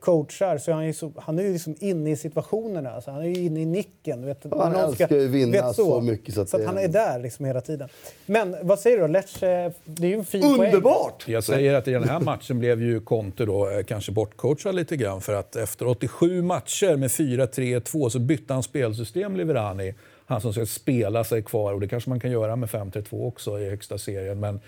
coachar 0.00 0.58
så 0.58 0.70
är 0.70 0.74
han 0.74 0.86
ju, 0.86 0.92
så, 0.92 1.12
han 1.16 1.38
är 1.38 1.42
ju 1.42 1.52
liksom 1.52 1.76
inne 1.80 2.10
i 2.10 2.16
situationerna. 2.16 2.90
Alltså, 2.90 3.10
han 3.10 3.22
är 3.22 3.26
ju 3.26 3.44
inne 3.44 3.60
i 3.60 3.66
nicken. 3.66 4.26
Vet, 4.26 4.44
han 4.50 4.72
någon 4.72 4.74
älskar 4.74 5.08
ju 5.16 5.28
vinna 5.28 5.72
så 5.72 6.00
mycket 6.00 6.34
så 6.34 6.40
att 6.40 6.48
så 6.48 6.56
att 6.56 6.66
han 6.66 6.78
är 6.78 6.88
där 6.88 7.18
liksom 7.18 7.44
hela 7.44 7.60
tiden. 7.60 7.88
Men 8.26 8.56
vad 8.62 8.78
säger 8.78 8.96
du 8.96 9.02
då? 9.02 9.08
Lecce, 9.08 9.72
det 9.84 10.06
är 10.06 10.10
ju 10.10 10.18
en 10.18 10.24
fin 10.24 10.42
poäng. 10.42 10.66
Underbart! 10.66 11.28
Jag 11.28 11.44
säger 11.44 11.74
att 11.74 11.88
i 11.88 11.92
den 11.92 12.08
här 12.08 12.20
matchen 12.20 12.58
blev 12.58 12.82
ju 12.82 13.00
Conte 13.00 13.44
då 13.44 13.70
eh, 13.70 13.84
kanske 13.84 14.12
bortcoachad 14.12 14.74
lite 14.74 14.96
grann 14.96 15.20
för 15.20 15.34
att 15.34 15.56
efter 15.56 15.86
87 15.86 16.42
matcher 16.42 16.96
med 16.96 17.10
4-3-2 17.10 18.08
så 18.08 18.18
bytte 18.18 18.52
han 18.52 18.62
spelsystem 18.62 19.36
Liverani. 19.36 19.94
Han 20.26 20.40
som 20.40 20.52
ska 20.52 20.66
spela 20.66 21.24
sig 21.24 21.42
kvar 21.42 21.72
och 21.72 21.80
det 21.80 21.88
kanske 21.88 22.10
man 22.10 22.20
kan 22.20 22.30
göra 22.30 22.56
med 22.56 22.68
5-3-2 22.68 23.26
också 23.26 23.60
i 23.60 23.70
högsta 23.70 23.98
serien. 23.98 24.40
Men 24.40 24.54
eh, 24.54 24.60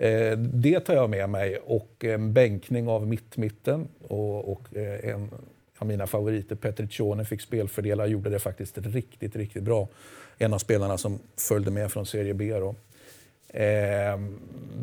Eh, 0.00 0.38
det 0.38 0.80
tar 0.80 0.94
jag 0.94 1.10
med 1.10 1.30
mig 1.30 1.58
och 1.64 2.04
en 2.04 2.32
bänkning 2.32 2.88
av 2.88 3.06
mitt-mitten 3.06 3.88
och, 4.08 4.52
och 4.52 4.76
eh, 4.76 5.10
en 5.10 5.30
av 5.78 5.86
mina 5.86 6.06
favoriter, 6.06 6.56
Petriccione, 6.56 7.24
fick 7.24 7.40
spelfördelar 7.40 8.04
och 8.04 8.10
gjorde 8.10 8.30
det 8.30 8.38
faktiskt 8.38 8.78
riktigt, 8.78 9.36
riktigt 9.36 9.62
bra. 9.62 9.88
En 10.38 10.52
av 10.52 10.58
spelarna 10.58 10.98
som 10.98 11.18
följde 11.36 11.70
med 11.70 11.92
från 11.92 12.06
Serie 12.06 12.34
B. 12.34 12.54
Då. 12.54 12.74
Eh, 13.58 14.20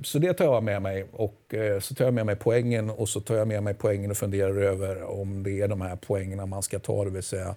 så 0.03 0.19
det 0.19 0.33
tar 0.33 0.45
jag 0.45 0.63
med 0.63 0.81
mig. 0.81 1.05
Och 1.11 1.53
eh, 1.53 1.79
så 1.79 1.95
tar 1.95 2.05
jag 2.05 2.13
med 2.13 2.25
mig 2.25 2.35
poängen 2.35 2.89
och 2.89 3.09
så 3.09 3.21
tar 3.21 3.35
jag 3.35 3.47
med 3.47 3.63
mig 3.63 3.73
poängen 3.73 4.11
och 4.11 4.17
funderar 4.17 4.61
över 4.61 5.03
om 5.03 5.43
det 5.43 5.61
är 5.61 5.67
de 5.67 5.81
här 5.81 5.95
poängerna 5.95 6.45
man 6.45 6.63
ska 6.63 6.79
ta. 6.79 7.03
Det 7.03 7.11
vill 7.11 7.23
säga 7.23 7.55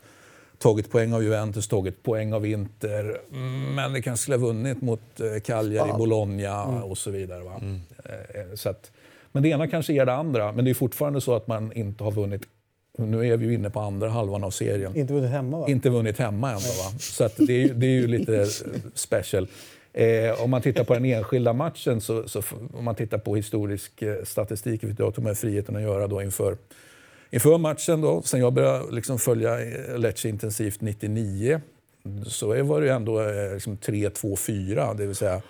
tagit 0.63 0.91
poäng 0.91 1.13
av 1.13 1.23
Juventus, 1.23 1.69
tagit 1.69 2.03
poäng 2.03 2.33
av 2.33 2.47
Inter. 2.47 3.21
mm, 3.33 3.75
Men 3.75 3.93
det 3.93 4.03
kanske 4.03 4.23
skulle 4.23 4.37
ha 4.37 4.47
vunnit 4.47 4.83
mot 4.83 5.21
eh, 5.21 5.41
Cagliari, 5.41 5.93
Bologna 5.99 6.65
och 6.85 6.99
så 6.99 7.11
vidare. 7.11 7.45
Va? 7.45 7.61
Eh, 8.05 8.55
så 8.55 8.69
att, 8.69 8.91
men 9.33 9.43
det 9.43 9.49
ena 9.49 9.69
kanske 9.69 9.93
ger 9.93 10.07
det 10.07 10.13
andra. 10.15 10.53
Men 10.53 10.65
det 10.65 10.71
är 10.71 10.75
fortfarande 10.75 11.21
så 11.21 11.35
att 11.35 11.47
man 11.47 11.73
inte 11.73 12.05
har 12.05 12.13
vunnit. 12.13 12.43
Nu 12.99 13.27
är 13.27 13.37
vi 13.37 13.47
ju 13.47 13.55
inne 13.55 13.71
på 13.71 13.81
andra 13.81 14.09
halvan 14.09 14.45
av 14.45 14.51
serien 14.51 14.97
Inte 14.97 15.13
vunnit 15.13 15.31
hemma 15.31 15.59
va? 15.59 15.69
inte 15.69 15.91
vunnit 15.91 16.19
hemma 16.19 16.49
ändå. 16.51 16.61
Va? 16.61 16.99
Så 16.99 17.25
att 17.25 17.37
det, 17.37 17.63
är, 17.65 17.75
det 17.75 17.87
är 17.87 17.91
ju 17.91 18.07
lite 18.07 18.47
special. 18.95 19.49
Eh, 19.93 20.43
om 20.43 20.51
man 20.51 20.63
tittar 20.63 20.85
på 20.85 20.95
den 20.95 21.05
enskilda 21.05 21.53
matchen, 21.53 22.01
så, 22.01 22.29
så 22.29 22.43
om 22.73 22.85
man 22.85 22.95
tittar 22.95 23.19
på 23.19 23.37
historisk 23.37 24.03
eh, 24.03 24.25
statistik, 24.25 24.83
vilket 24.85 24.99
jag 24.99 25.15
tog 25.15 25.25
mig 25.25 25.35
friheten 25.35 25.77
att 25.77 25.83
göra 25.83 26.07
då 26.07 26.23
inför, 26.23 26.57
inför 27.31 27.59
matchen, 27.59 28.01
då, 28.01 28.23
sen 28.23 28.41
jag 28.41 28.53
började 28.53 28.95
liksom 28.95 29.19
följa 29.19 29.61
eh, 29.61 29.99
Lecce 29.99 30.29
intensivt 30.29 30.81
99, 30.81 31.61
så 32.27 32.63
var 32.63 32.81
det 32.81 32.93
ändå 32.93 33.21
eh, 33.21 33.55
liksom 33.55 33.77
3-2-4, 33.77 34.97
det 34.97 35.07
vill 35.07 35.17
säga 35.17 35.43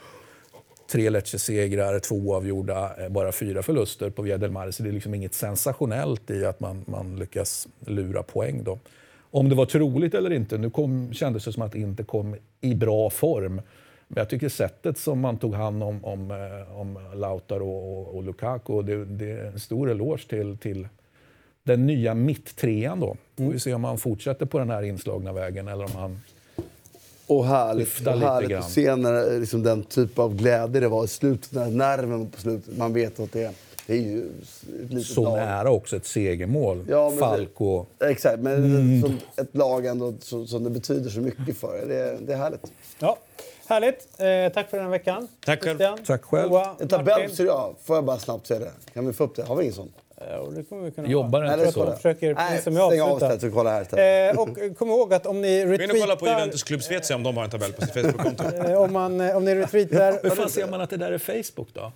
tre 0.93 1.11
Lecce-segrar, 1.11 1.99
två 1.99 2.35
avgjorda, 2.35 3.05
eh, 3.05 3.09
bara 3.09 3.33
fyra 3.33 3.63
förluster 3.63 4.11
på 4.11 4.23
Via 4.23 4.39
del 4.39 4.51
Mar. 4.51 4.71
Så 4.71 4.83
det 4.83 4.89
är 4.89 4.93
liksom 4.93 5.15
inget 5.15 5.35
sensationellt 5.35 6.31
i 6.31 6.45
att 6.45 6.61
man, 6.61 6.85
man 6.87 7.17
lyckas 7.17 7.69
lura 7.87 8.23
poäng. 8.23 8.65
Då. 8.65 8.79
Om 9.31 9.49
det 9.49 9.55
var 9.55 9.67
troligt 9.67 10.15
eller 10.15 10.33
inte, 10.33 10.59
nu 10.59 10.71
kom, 10.71 11.13
kändes 11.13 11.45
det 11.45 11.53
som 11.53 11.63
att 11.63 11.73
det 11.73 11.79
inte 11.79 12.05
kom 12.05 12.37
i 12.61 12.75
bra 12.75 13.11
form. 13.11 13.55
Men 14.09 14.17
jag 14.21 14.29
tycker 14.29 14.49
sättet 14.49 14.99
som 14.99 15.21
man 15.21 15.39
tog 15.39 15.55
hand 15.55 15.83
om, 15.83 16.05
om, 16.05 16.31
om 16.75 16.99
Lautaro 17.15 17.71
och, 17.71 18.17
och 18.17 18.23
Lukaku, 18.23 18.83
det, 18.83 19.05
det 19.05 19.31
är 19.31 19.45
en 19.45 19.61
stor 19.61 19.91
eloge 19.91 20.29
till, 20.29 20.59
till 20.59 20.89
den 21.63 21.87
nya 21.87 22.15
mitttrean. 22.15 23.01
Då. 23.01 23.17
Får 23.37 23.45
vi 23.45 23.59
se 23.61 23.75
om 23.75 23.85
han 23.85 23.99
fortsätter 23.99 24.47
på 24.47 24.59
den 24.59 24.71
här 24.71 24.83
inslagna 24.83 25.33
vägen 25.33 25.69
eller 25.69 25.85
om 25.85 25.93
han 25.95 26.21
Och 27.27 27.47
härligt, 27.47 27.89
och 28.07 28.15
lite 28.15 28.27
härligt 28.27 28.57
att 28.59 28.71
se 28.71 28.97
när, 28.97 29.41
liksom, 29.41 29.63
den 29.63 29.83
typ 29.85 30.19
av 30.19 30.37
glädje 30.37 30.81
det 30.81 30.89
var 30.89 31.05
i 31.05 31.09
slutet. 31.09 31.51
Den 31.51 31.77
nerven 31.79 32.31
på 32.31 32.41
slutet. 32.41 32.77
Man 32.77 32.93
vet 32.93 33.21
att 33.21 33.33
det 33.33 33.43
är, 33.43 33.53
det 33.87 33.93
är 33.93 34.01
ju 34.01 34.19
ett 34.85 34.91
litet 34.93 35.07
så 35.07 35.25
lag. 35.25 35.37
nära 35.37 35.71
också 35.71 35.97
ett 35.97 36.07
segermål. 36.07 36.85
Ja, 36.89 37.11
Falco. 37.11 37.85
Exakt, 38.01 38.41
men 38.41 38.55
Mm. 38.65 39.03
som 39.03 39.19
ett 39.37 39.57
lag 39.57 39.87
ändå 39.87 40.15
som, 40.21 40.47
som 40.47 40.65
det 40.65 40.71
betyder 40.71 41.11
så 41.11 41.21
mycket 41.21 41.57
för. 41.57 41.87
Det, 41.89 42.19
det 42.27 42.33
är 42.33 42.37
härligt. 42.37 42.73
Ja, 42.99 43.17
härligt. 43.67 44.09
Eh, 44.19 44.55
tack 44.55 44.71
för 44.71 44.77
den 44.77 44.87
här 44.87 44.91
veckan. 44.91 45.29
Tack 45.45 45.63
själv. 45.65 45.79
Christian, 45.79 45.99
Tack 46.07 46.25
själv. 46.25 46.51
Moa, 46.51 46.77
En 46.81 46.89
tabell 46.89 47.31
jag. 47.39 47.75
Får 47.85 47.97
jag 47.97 48.05
bara 48.05 48.19
snabbt 48.19 48.47
säga 48.47 48.61
det? 48.61 48.71
Kan 48.95 49.07
vi 49.07 49.13
få 49.13 49.25
upp 49.25 49.37
det? 49.37 49.43
Har 49.43 49.57
vi 49.57 49.63
ingen 49.63 49.75
sån? 49.75 49.93
Ja, 50.29 50.39
och 50.39 50.55
det 50.55 50.63
kommer 50.63 50.83
vi 50.83 50.91
kunna 50.91 51.09
Jobbar 51.09 51.43
inte 51.43 51.55
Eller 51.55 51.71
så. 51.71 51.93
försöker, 51.97 52.35
Nej, 52.35 52.63
som 52.63 52.77
jag 52.77 52.93
stäng 52.93 53.01
av 53.01 53.17
istället 53.17 53.41
så 53.41 53.51
kolla 53.51 53.71
här 53.71 53.83
istället. 53.83 54.35
Eh, 54.35 54.43
och 54.43 54.59
eh, 54.59 54.73
kom 54.73 54.89
ihåg 54.89 55.15
att 55.15 55.27
om 55.27 55.41
ni 55.41 55.65
Gå 55.65 55.75
in 55.75 55.91
och 55.91 55.97
kolla 56.01 56.17
på 56.17 56.25
retweetar... 56.25 56.39
Juventus 56.39 56.63
klubb 56.63 56.83
Schweiz 56.83 57.07
se 57.07 57.15
om 57.15 57.23
de 57.23 57.37
har 57.37 57.45
en 57.45 57.51
tabell 57.51 57.73
på 57.73 57.83
sitt 57.83 57.95
Facebook-konto. 57.95 58.45
eh, 58.67 58.83
om, 58.83 58.93
man, 58.93 59.21
eh, 59.21 59.37
om 59.37 59.45
ni 59.45 59.55
retweetar... 59.55 60.21
Hur 60.23 60.31
fan 60.31 60.51
ser 60.51 60.67
man 60.67 60.81
att 60.81 60.91
det 60.91 60.97
där 60.97 61.13
är 61.13 61.19
Facebook 61.19 61.69
då? 61.73 61.93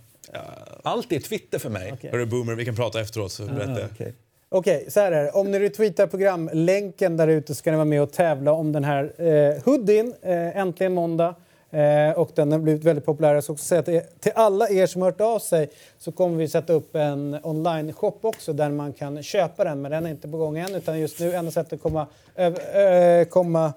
Allt 0.82 1.12
är 1.12 1.20
Twitter 1.20 1.59
för 1.59 1.70
mig. 1.70 1.92
Okej. 1.92 2.10
Hörru 2.10 2.26
Boomer, 2.26 2.55
vi 2.55 2.64
kan 2.64 2.76
prata 2.76 3.01
efteråt. 3.01 3.32
Så 3.32 3.44
berätta. 3.44 3.72
Ah, 3.72 3.88
okej. 3.94 4.14
Okej, 4.48 4.86
så 4.88 5.01
här 5.01 5.12
är 5.12 5.24
det. 5.24 5.30
Om 5.30 5.51
ni 5.51 5.59
retweetar 5.59 6.06
programlänken 6.06 7.16
där 7.16 7.28
ute 7.28 7.55
så 7.55 7.59
ska 7.59 7.70
ni 7.70 7.76
vara 7.76 7.84
med 7.84 8.02
och 8.02 8.12
tävla 8.12 8.52
om 8.52 8.72
den 8.72 8.84
här 8.84 9.12
eh, 9.18 9.62
hoodien, 9.64 10.14
eh, 10.22 10.56
äntligen 10.56 10.94
måndag. 10.94 11.34
Eh, 11.74 12.18
och 12.18 12.30
den 12.34 12.52
har 12.52 12.59
blivit 12.59 12.84
väldigt 12.84 13.05
populär. 13.05 13.34
Jag 13.34 13.44
ska 13.44 13.52
också 13.52 13.64
säga 13.64 13.80
att 13.80 13.88
eh, 13.88 14.01
till 14.20 14.32
alla 14.34 14.68
er 14.68 14.86
som 14.86 15.02
har 15.02 15.10
hört 15.10 15.20
av 15.20 15.38
sig 15.38 15.70
så 15.98 16.12
kommer 16.12 16.36
vi 16.36 16.48
sätta 16.48 16.72
upp 16.72 16.96
en 16.96 17.38
online-shop 17.42 18.18
också 18.22 18.52
där 18.52 18.70
man 18.70 18.92
kan 18.92 19.22
köpa 19.22 19.64
den. 19.64 19.82
Men 19.82 19.90
den 19.90 20.06
är 20.06 20.10
inte 20.10 20.28
på 20.28 20.36
gång 20.36 20.59
än 20.59 20.74
utan 20.74 21.01
just 21.01 21.20
nu 21.20 21.34
enda 21.34 21.51
sättet 21.51 21.72
att 21.72 21.82
komma, 21.82 22.06
över, 22.34 23.20
eh, 23.20 23.24
komma 23.24 23.72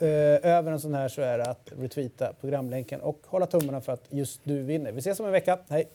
eh, 0.00 0.08
över 0.56 0.72
en 0.72 0.80
sån 0.80 0.94
här 0.94 1.08
så 1.08 1.22
är 1.22 1.38
att 1.38 1.72
retweeta 1.78 2.32
programlänken 2.40 3.00
och 3.00 3.20
hålla 3.26 3.46
tummarna 3.46 3.80
för 3.80 3.92
att 3.92 4.04
just 4.08 4.40
du 4.44 4.62
vinner. 4.62 4.92
Vi 4.92 4.98
ses 4.98 5.20
om 5.20 5.26
en 5.26 5.32
vecka. 5.32 5.58
Hej! 5.68 5.88